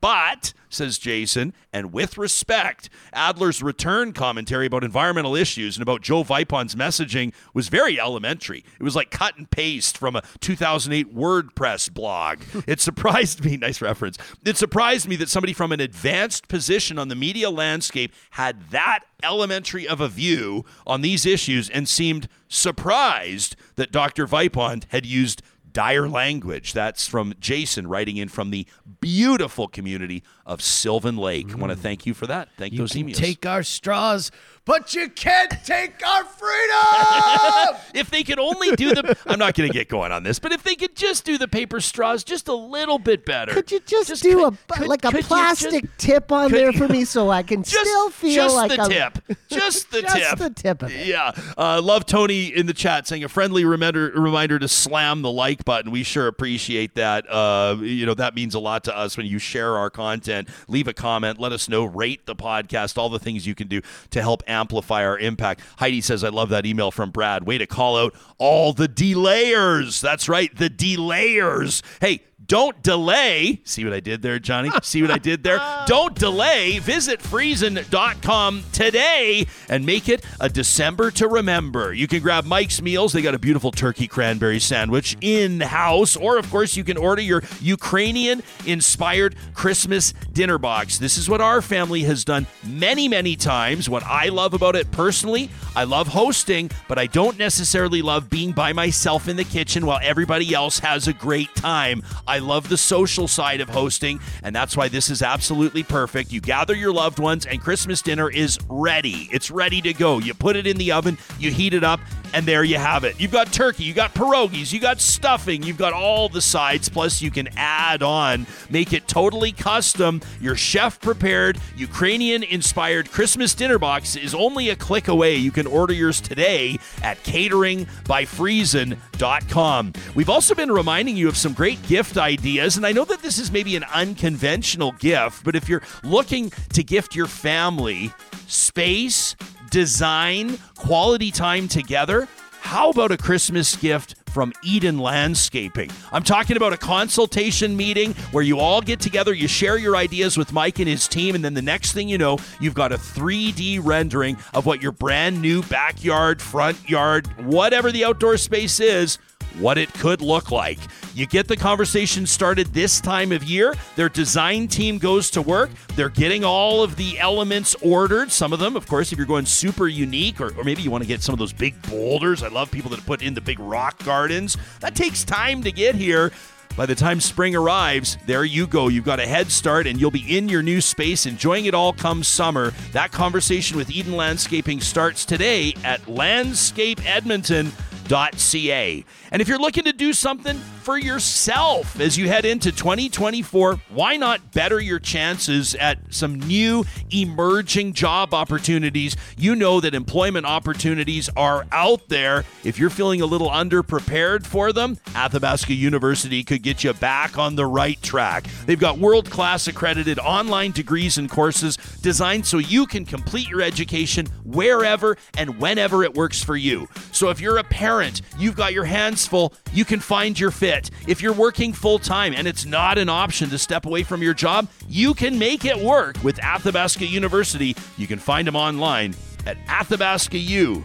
But, 0.04 0.52
says 0.68 0.98
Jason, 0.98 1.54
and 1.72 1.94
with 1.94 2.18
respect, 2.18 2.90
Adler's 3.14 3.64
return 3.64 4.12
commentary 4.12 4.66
about 4.66 4.84
environmental 4.84 5.34
issues 5.34 5.78
and 5.78 5.82
about 5.82 6.02
Joe 6.02 6.26
Vipond's 6.26 6.76
messaging 6.76 7.34
was 7.54 7.70
very 7.70 8.02
elementary. 8.02 8.66
It 8.78 8.84
was 8.84 8.98
like 8.98 9.12
cut 9.12 9.38
and 9.38 9.50
paste 9.50 9.98
from 9.98 10.18
a 10.18 10.24
2008 10.42 11.16
WordPress 11.16 11.94
blog. 11.94 12.40
it 12.68 12.82
surprised 12.82 13.46
me, 13.46 13.56
nice 13.62 13.82
reference. 13.82 14.18
It 14.44 14.58
surprised 14.58 15.08
me 15.08 15.16
that 15.16 15.30
somebody 15.30 15.54
from 15.54 15.72
an 15.72 15.80
advanced 15.80 16.50
position 16.50 17.00
on 17.00 17.08
the 17.08 17.16
media 17.16 17.50
landscape 17.50 18.14
had 18.32 18.72
that 18.72 19.06
elementary 19.24 19.88
of 19.88 20.02
a 20.02 20.10
view 20.10 20.66
on 20.86 21.00
these 21.00 21.26
issues 21.26 21.70
and 21.70 21.88
seemed 21.88 22.28
surprised 22.50 23.56
that 23.76 23.94
Dr. 23.94 24.28
Vipond 24.28 24.84
had 24.90 25.06
used 25.06 25.42
dire 25.74 26.08
language. 26.08 26.74
That's 26.74 27.08
from 27.08 27.34
Jason 27.40 27.88
writing 27.88 28.18
in 28.18 28.30
from 28.30 28.52
the 28.52 28.68
beautiful 29.02 29.68
community 29.68 30.24
of 30.46 30.62
Sylvan 30.62 31.16
Lake. 31.18 31.52
I 31.52 31.56
want 31.56 31.72
to 31.72 31.78
thank 31.78 32.06
you 32.06 32.14
for 32.14 32.28
that. 32.28 32.50
Thank 32.58 32.74
You 32.74 32.80
those 32.80 32.92
emails. 32.94 33.16
take 33.16 33.46
our 33.46 33.64
straws, 33.64 34.30
but 34.66 34.94
you 34.94 35.10
can't 35.10 35.52
take 35.66 36.06
our 36.06 36.26
freedom. 36.26 37.80
if 37.94 38.10
they 38.10 38.24
could 38.24 38.40
only 38.40 38.76
do 38.76 38.94
the 38.94 39.18
I'm 39.26 39.40
not 39.40 39.56
going 39.56 39.70
to 39.70 39.74
get 39.74 39.88
going 39.90 40.12
on 40.12 40.24
this, 40.24 40.40
but 40.40 40.52
if 40.52 40.64
they 40.64 40.76
could 40.76 40.96
just 40.96 41.24
do 41.26 41.38
the 41.38 41.48
paper 41.48 41.80
straws 41.80 42.24
just 42.26 42.48
a 42.50 42.54
little 42.54 43.00
bit 43.00 43.26
better. 43.26 43.54
Could 43.54 43.72
you 43.72 43.80
just, 43.82 44.22
do 44.22 44.36
could- 44.36 44.54
a 44.70 44.74
could- 44.80 44.88
like 44.88 45.06
a 45.06 45.10
could 45.12 45.18
you 45.22 45.24
plastic 45.24 45.84
just- 45.84 45.98
tip 45.98 46.32
on 46.32 46.52
there 46.52 46.72
you- 46.72 46.78
for 46.78 46.88
me 46.90 47.06
so 47.06 47.30
I 47.30 47.44
can 47.44 47.64
just, 47.64 47.78
still 47.80 48.10
feel 48.10 48.44
just 48.44 48.56
like 48.56 48.72
the 48.72 48.82
I'm 48.82 48.90
tip. 48.90 49.38
Just 49.50 49.92
the 49.92 50.02
tip. 50.02 50.10
just 50.10 50.30
tip. 50.30 50.40
the 50.40 50.50
tip 50.50 50.84
of 50.84 50.92
it. 50.92 51.08
Yeah. 51.08 51.32
Uh, 51.58 51.82
love 51.82 52.06
Tony 52.06 52.48
in 52.48 52.66
the 52.66 52.74
chat 52.74 53.08
saying 53.08 53.24
a 53.24 53.30
friendly 53.30 53.64
reminder 53.66 54.12
reminder 54.16 54.60
to 54.60 54.68
slam 54.68 55.22
the 55.22 55.32
like 55.32 55.64
button. 55.64 55.90
We 55.92 56.04
sure 56.04 56.28
appreciate 56.28 56.96
that. 56.96 57.30
Uh, 57.30 57.78
you 57.82 58.06
know, 58.06 58.14
that 58.16 58.36
means 58.36 58.56
a 58.56 58.60
lot 58.60 58.84
to 58.86 58.98
us 58.98 59.16
when 59.16 59.26
you 59.26 59.40
share 59.40 59.78
our 59.78 59.90
content. 59.90 60.33
Leave 60.68 60.88
a 60.88 60.94
comment. 60.94 61.40
Let 61.40 61.52
us 61.52 61.70
know. 61.70 61.86
Rate 61.86 62.26
the 62.26 62.36
podcast. 62.36 62.98
All 62.98 63.10
the 63.10 63.20
things 63.20 63.46
you 63.46 63.56
can 63.56 63.68
do 63.68 63.82
to 64.12 64.22
help 64.22 64.44
amplify 64.48 65.06
our 65.06 65.18
impact. 65.18 65.62
Heidi 65.78 66.02
says, 66.02 66.24
I 66.24 66.30
love 66.30 66.50
that 66.50 66.66
email 66.66 66.92
from 66.92 67.12
Brad. 67.12 67.46
Way 67.46 67.58
to 67.58 67.68
call 67.68 67.98
out 67.98 68.16
all 68.38 68.74
the 68.74 68.88
delayers. 68.88 70.02
That's 70.02 70.28
right. 70.28 70.56
The 70.56 70.70
delayers. 70.70 71.82
Hey, 72.02 72.22
don't 72.54 72.84
delay. 72.84 73.60
See 73.64 73.84
what 73.84 73.94
I 73.96 74.00
did 74.00 74.22
there, 74.22 74.38
Johnny? 74.38 74.70
See 74.84 75.02
what 75.02 75.10
I 75.10 75.18
did 75.18 75.44
there? 75.44 75.58
Oh. 75.74 75.86
Don't 75.88 76.16
delay. 76.16 76.80
Visit 76.80 77.20
Friesen.com 77.20 78.64
today 78.72 79.46
and 79.70 79.86
make 79.86 80.08
it 80.10 80.24
a 80.40 80.48
December 80.50 81.12
to 81.12 81.28
remember. 81.28 81.94
You 81.94 82.08
can 82.08 82.22
grab 82.22 82.46
Mike's 82.46 82.82
Meals. 82.82 83.14
They 83.14 83.22
got 83.22 83.34
a 83.34 83.40
beautiful 83.40 83.72
turkey 83.72 84.08
cranberry 84.08 84.60
sandwich 84.60 85.18
in 85.22 85.62
house. 85.62 86.16
Or, 86.16 86.38
of 86.38 86.50
course, 86.50 86.76
you 86.78 86.84
can 86.84 86.98
order 86.98 87.22
your 87.22 87.44
Ukrainian 87.62 88.44
inspired 88.66 89.36
Christmas 89.54 90.14
dinner 90.32 90.58
box. 90.58 90.98
This 90.98 91.18
is 91.18 91.30
what 91.30 91.42
our 91.42 91.62
family 91.62 92.04
has 92.04 92.24
done 92.24 92.46
many, 92.66 93.08
many 93.08 93.36
times. 93.36 93.90
What 93.90 94.04
I 94.04 94.30
love 94.30 94.54
about 94.54 94.76
it 94.76 94.90
personally, 94.92 95.50
I 95.76 95.84
love 95.86 96.08
hosting, 96.08 96.72
but 96.88 96.98
I 96.98 97.08
don't 97.08 97.38
necessarily 97.38 98.02
love 98.02 98.30
being 98.30 98.52
by 98.52 98.74
myself 98.74 99.28
in 99.28 99.36
the 99.38 99.46
kitchen 99.46 99.86
while 99.86 100.00
everybody 100.02 100.54
else 100.54 100.80
has 100.80 101.08
a 101.08 101.14
great 101.14 101.54
time. 101.56 102.04
I 102.28 102.40
love 102.44 102.70
the 102.70 102.78
social 102.78 103.28
side 103.28 103.62
of 103.62 103.70
hosting, 103.70 104.20
and 104.44 104.56
that's 104.56 104.78
why 104.78 104.88
this 104.88 105.10
is 105.10 105.22
absolutely 105.22 105.84
perfect. 105.84 106.32
You 106.32 106.42
gather 106.42 106.76
your 106.76 106.94
loved 106.94 107.20
ones, 107.20 107.46
and 107.46 107.60
Christmas 107.60 108.02
dinner 108.02 108.30
is 108.30 108.60
ready. 108.70 109.30
It's 109.32 109.50
ready 109.50 109.82
to 109.82 109.94
go. 109.94 110.20
You 110.20 110.34
put 110.34 110.56
it 110.56 110.68
in 110.68 110.78
the 110.78 110.92
oven, 110.92 111.18
you 111.40 111.52
heat 111.52 111.74
it 111.74 111.84
up, 111.84 112.00
and 112.34 112.46
there 112.46 112.64
you 112.64 112.78
have 112.78 113.04
it. 113.04 113.20
You've 113.20 113.32
got 113.32 113.54
turkey, 113.54 113.84
you 113.84 113.94
got 113.94 114.14
pierogies, 114.14 114.74
you 114.74 114.80
got 114.80 115.00
stuffing, 115.00 115.64
you've 115.64 115.78
got 115.78 115.94
all 115.94 116.30
the 116.30 116.42
sides, 116.42 116.90
plus 116.90 117.22
you 117.22 117.32
can 117.32 117.50
add 117.56 118.04
on, 118.04 118.46
make 118.70 118.94
it 118.94 119.08
totally 119.08 119.52
custom. 119.52 120.22
Your 120.42 120.56
chef 120.56 121.00
prepared, 121.00 121.60
Ukrainian 121.78 122.44
inspired 122.44 123.12
Christmas 123.12 123.54
dinner 123.54 123.80
box 123.80 124.16
is 124.16 124.34
only 124.34 124.70
a 124.70 124.76
click 124.76 125.08
away. 125.08 125.36
You 125.36 125.52
can 125.52 125.68
order 125.68 125.94
yours 125.94 126.20
today 126.20 126.80
at 127.02 127.24
cateringbyfriesen.com. 127.24 129.94
We've 130.16 130.30
also 130.30 130.56
been 130.56 130.72
reminding 130.72 131.16
you 131.16 131.28
of 131.28 131.38
some 131.38 131.54
great 131.54 131.82
gift 131.88 132.18
ideas, 132.18 132.78
and 132.78 132.86
I 132.86 132.92
know 132.92 133.06
that 133.06 133.22
this 133.22 133.38
is 133.38 133.52
maybe 133.52 133.76
an 133.76 133.84
unconventional 133.94 134.94
gift, 134.94 135.44
but 135.44 135.56
if 135.56 135.70
you're 135.70 135.84
looking 136.04 136.52
to 136.74 136.84
gift 136.84 137.16
your 137.16 137.28
family 137.28 138.12
space, 138.48 139.36
design, 139.74 140.56
quality 140.78 141.32
time 141.32 141.68
together, 141.68 142.28
how 142.62 142.92
about 142.92 143.12
a 143.12 143.18
Christmas 143.18 143.76
gift 143.76 144.14
from 144.30 144.54
Eden 144.64 145.00
Landscaping? 145.00 145.90
I'm 146.12 146.22
talking 146.22 146.58
about 146.58 146.74
a 146.74 146.78
consultation 146.78 147.76
meeting 147.76 148.14
where 148.32 148.44
you 148.44 148.60
all 148.60 148.82
get 148.82 149.00
together, 149.00 149.34
you 149.34 149.48
share 149.48 149.80
your 149.80 149.96
ideas 149.96 150.38
with 150.38 150.54
Mike 150.54 150.78
and 150.78 150.88
his 150.88 151.08
team, 151.08 151.34
and 151.34 151.44
then 151.44 151.56
the 151.56 151.62
next 151.64 151.94
thing 151.94 152.08
you 152.08 152.20
know, 152.20 152.38
you've 152.60 152.76
got 152.76 152.92
a 152.92 152.98
3D 152.98 153.80
rendering 153.84 154.38
of 154.54 154.68
what 154.68 154.80
your 154.80 154.92
brand 154.92 155.42
new 155.42 155.64
backyard, 155.64 156.40
front 156.40 156.88
yard, 156.88 157.26
whatever 157.44 157.92
the 157.92 158.06
outdoor 158.06 158.38
space 158.38 158.80
is 158.80 159.18
what 159.60 159.78
it 159.78 159.94
could 159.94 160.22
look 160.22 160.52
like. 160.52 160.80
You 161.16 161.28
get 161.28 161.48
the 161.48 161.56
conversation 161.56 162.26
started 162.26 162.68
this 162.74 163.00
time 163.00 163.32
of 163.32 163.44
year. 163.44 163.76
Their 163.96 164.10
design 164.10 164.68
team 164.68 164.98
goes 164.98 165.30
to 165.32 165.42
work. 165.42 165.70
They're 165.96 166.10
getting 166.10 166.44
all 166.44 166.82
of 166.82 166.96
the 166.96 167.20
elements 167.20 167.76
ordered. 167.82 168.32
Some 168.32 168.52
of 168.52 168.60
them, 168.60 168.76
of 168.76 168.88
course, 168.88 169.12
if 169.12 169.18
you're 169.18 169.28
going 169.28 169.46
super 169.46 169.88
unique, 169.88 170.42
or, 170.42 170.58
or 170.58 170.64
maybe 170.64 170.82
you 170.82 170.90
want 170.90 171.04
to 171.04 171.08
get 171.08 171.22
some 171.22 171.34
of 171.34 171.40
those 171.40 171.54
big 171.54 171.80
boulders. 171.84 172.42
I 172.42 172.48
love 172.48 172.72
people 172.72 172.90
that 172.92 173.06
put 173.06 173.22
in 173.22 173.36
the 173.36 173.42
big 173.42 173.60
rock 173.60 174.04
gardens. 174.04 174.58
That 174.80 174.96
takes 174.96 175.24
time 175.24 175.62
to 175.64 175.72
get 175.72 175.94
here. 175.94 176.32
By 176.76 176.88
the 176.88 176.96
time 176.96 177.20
spring 177.20 177.56
arrives, 177.56 178.18
there 178.26 178.44
you 178.44 178.66
go. 178.66 178.88
You've 178.88 179.06
got 179.06 179.20
a 179.20 179.28
head 179.28 179.52
start 179.52 179.86
and 179.86 180.02
you'll 180.02 180.10
be 180.10 180.38
in 180.38 180.50
your 180.50 180.64
new 180.64 180.82
space 180.82 181.28
enjoying 181.28 181.66
it 181.66 181.76
all 181.76 181.94
come 181.94 182.24
summer. 182.24 182.74
That 182.94 183.12
conversation 183.12 183.78
with 183.78 183.92
Eden 183.92 184.16
Landscaping 184.16 184.82
starts 184.82 185.24
today 185.24 185.76
at 185.84 186.02
landscapeedmonton.ca. 186.08 189.06
And 189.32 189.42
if 189.42 189.48
you're 189.48 189.60
looking 189.60 189.86
to 189.86 189.94
do 189.94 190.14
something 190.14 190.58
for 190.58 190.98
yourself 190.98 192.00
as 192.00 192.18
you 192.18 192.28
head 192.28 192.46
into 192.46 192.72
2024, 192.72 193.76
why 193.90 194.18
not 194.18 194.52
better 194.52 194.80
your 194.80 195.00
chances 195.00 195.74
at 195.76 196.14
some 196.14 196.40
new 196.40 196.86
emerging 197.12 197.94
job 197.94 198.34
opportunities? 198.34 199.16
You 199.38 199.56
know 199.56 199.80
that 199.80 199.96
employment 199.96 200.46
opportunities 200.46 201.30
are 201.38 201.66
out 201.72 202.10
there. 202.10 202.44
If 202.64 202.78
you're 202.78 202.90
feeling 202.90 203.22
a 203.22 203.26
little 203.26 203.50
underprepared 203.50 204.46
for 204.46 204.74
them, 204.74 204.98
Athabasca 205.16 205.74
University 205.74 206.44
could 206.44 206.63
get 206.64 206.84
you 206.84 206.94
back 206.94 207.38
on 207.38 207.56
the 207.56 207.66
right 207.66 208.02
track. 208.02 208.46
They've 208.66 208.80
got 208.80 208.98
world 208.98 209.30
class 209.30 209.68
accredited 209.68 210.18
online 210.18 210.72
degrees 210.72 211.18
and 211.18 211.30
courses 211.30 211.78
designed 212.02 212.48
so 212.48 212.58
you 212.58 212.86
can 212.88 213.06
complete 213.06 213.50
your 213.50 213.62
education 213.62 214.26
wherever 214.44 215.18
and 215.38 215.60
whenever 215.60 216.04
it 216.04 216.16
works 216.16 216.42
for 216.44 216.56
you. 216.56 216.88
So 217.12 217.30
if 217.30 217.40
you're 217.42 217.58
a 217.58 217.64
parent, 217.64 218.22
you've 218.38 218.56
got 218.56 218.74
your 218.74 218.86
hands 218.86 219.28
full, 219.28 219.54
you 219.74 219.86
can 219.86 220.00
find 220.00 220.40
your 220.40 220.52
fit. 220.52 220.90
If 221.08 221.22
you're 221.22 221.34
working 221.34 221.74
full 221.74 222.00
time 222.00 222.34
and 222.34 222.48
it's 222.48 222.66
not 222.66 222.98
an 222.98 223.10
option 223.10 223.50
to 223.50 223.58
step 223.58 223.86
away 223.86 224.04
from 224.04 224.24
your 224.24 224.34
job, 224.34 224.70
you 224.88 225.14
can 225.14 225.38
make 225.38 225.66
it 225.66 225.78
work 225.78 226.16
with 226.24 226.40
Athabasca 226.42 227.06
University. 227.06 227.76
You 227.98 228.08
can 228.08 228.20
find 228.20 228.48
them 228.48 228.56
online 228.56 229.14
at 229.46 229.58
athabascau.ca. 229.66 230.84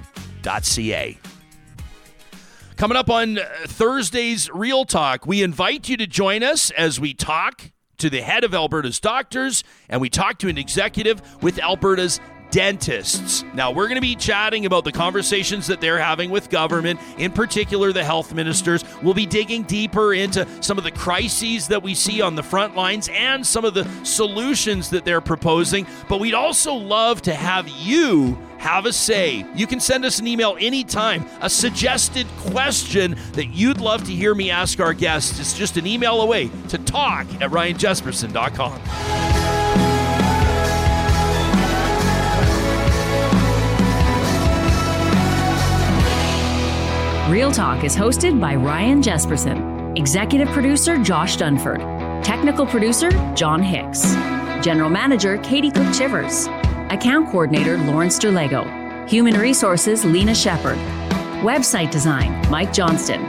Coming 2.78 2.96
up 2.96 3.10
on 3.10 3.40
Thursday's 3.64 4.48
Real 4.54 4.84
Talk, 4.84 5.26
we 5.26 5.42
invite 5.42 5.88
you 5.88 5.96
to 5.96 6.06
join 6.06 6.44
us 6.44 6.70
as 6.70 7.00
we 7.00 7.12
talk 7.12 7.72
to 7.96 8.08
the 8.08 8.20
head 8.20 8.44
of 8.44 8.54
Alberta's 8.54 9.00
doctors 9.00 9.64
and 9.88 10.00
we 10.00 10.08
talk 10.08 10.38
to 10.38 10.48
an 10.48 10.56
executive 10.56 11.20
with 11.42 11.58
Alberta's 11.58 12.20
dentists. 12.52 13.44
Now, 13.52 13.72
we're 13.72 13.88
going 13.88 13.96
to 13.96 14.00
be 14.00 14.14
chatting 14.14 14.64
about 14.64 14.84
the 14.84 14.92
conversations 14.92 15.66
that 15.66 15.80
they're 15.80 15.98
having 15.98 16.30
with 16.30 16.50
government, 16.50 17.00
in 17.18 17.32
particular 17.32 17.92
the 17.92 18.04
health 18.04 18.32
ministers. 18.32 18.84
We'll 19.02 19.12
be 19.12 19.26
digging 19.26 19.64
deeper 19.64 20.14
into 20.14 20.46
some 20.62 20.78
of 20.78 20.84
the 20.84 20.92
crises 20.92 21.66
that 21.66 21.82
we 21.82 21.96
see 21.96 22.20
on 22.20 22.36
the 22.36 22.44
front 22.44 22.76
lines 22.76 23.10
and 23.12 23.44
some 23.44 23.64
of 23.64 23.74
the 23.74 23.88
solutions 24.04 24.88
that 24.90 25.04
they're 25.04 25.20
proposing. 25.20 25.84
But 26.08 26.20
we'd 26.20 26.32
also 26.32 26.74
love 26.74 27.22
to 27.22 27.34
have 27.34 27.68
you 27.68 28.38
have 28.58 28.86
a 28.86 28.92
say. 28.92 29.46
You 29.54 29.66
can 29.66 29.80
send 29.80 30.04
us 30.04 30.18
an 30.18 30.26
email 30.26 30.56
anytime, 30.60 31.24
a 31.40 31.48
suggested 31.48 32.26
question 32.38 33.16
that 33.32 33.46
you'd 33.46 33.80
love 33.80 34.04
to 34.04 34.12
hear 34.12 34.34
me 34.34 34.50
ask 34.50 34.80
our 34.80 34.92
guests. 34.92 35.38
It's 35.40 35.56
just 35.56 35.76
an 35.76 35.86
email 35.86 36.20
away 36.20 36.50
to 36.68 36.78
talk 36.78 37.26
at 37.40 37.50
ryanjespersen.com. 37.50 39.28
Real 47.30 47.52
Talk 47.52 47.84
is 47.84 47.94
hosted 47.94 48.40
by 48.40 48.54
Ryan 48.54 49.02
Jespersen, 49.02 49.98
executive 49.98 50.48
producer 50.48 50.96
Josh 50.96 51.36
Dunford, 51.36 51.78
technical 52.24 52.64
producer 52.64 53.10
John 53.34 53.62
Hicks, 53.62 54.14
general 54.64 54.88
manager 54.88 55.36
Katie 55.38 55.70
Cook 55.70 55.92
Chivers, 55.92 56.48
account 56.90 57.28
coordinator 57.30 57.78
Lawrence 57.78 58.18
Derlego, 58.18 59.08
human 59.08 59.34
resources 59.38 60.04
Lena 60.04 60.34
Shepard, 60.34 60.78
website 61.42 61.90
design 61.90 62.30
Mike 62.50 62.72
Johnston, 62.72 63.24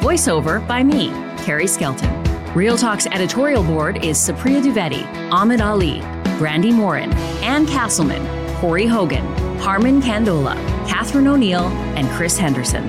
voiceover 0.00 0.66
by 0.66 0.82
me, 0.82 1.08
Carrie 1.44 1.66
Skelton. 1.66 2.10
Real 2.54 2.76
Talk's 2.76 3.06
editorial 3.06 3.64
board 3.64 4.04
is 4.04 4.16
Supriya 4.16 4.62
Dwivedi, 4.62 5.04
Ahmed 5.30 5.60
Ali, 5.60 6.00
Brandi 6.38 6.72
Morin, 6.72 7.12
Ann 7.42 7.66
Castleman, 7.66 8.24
Corey 8.56 8.86
Hogan, 8.86 9.24
Harmon 9.58 10.00
Candola, 10.00 10.54
Catherine 10.86 11.26
O'Neill, 11.26 11.64
and 11.96 12.08
Chris 12.10 12.38
Henderson. 12.38 12.88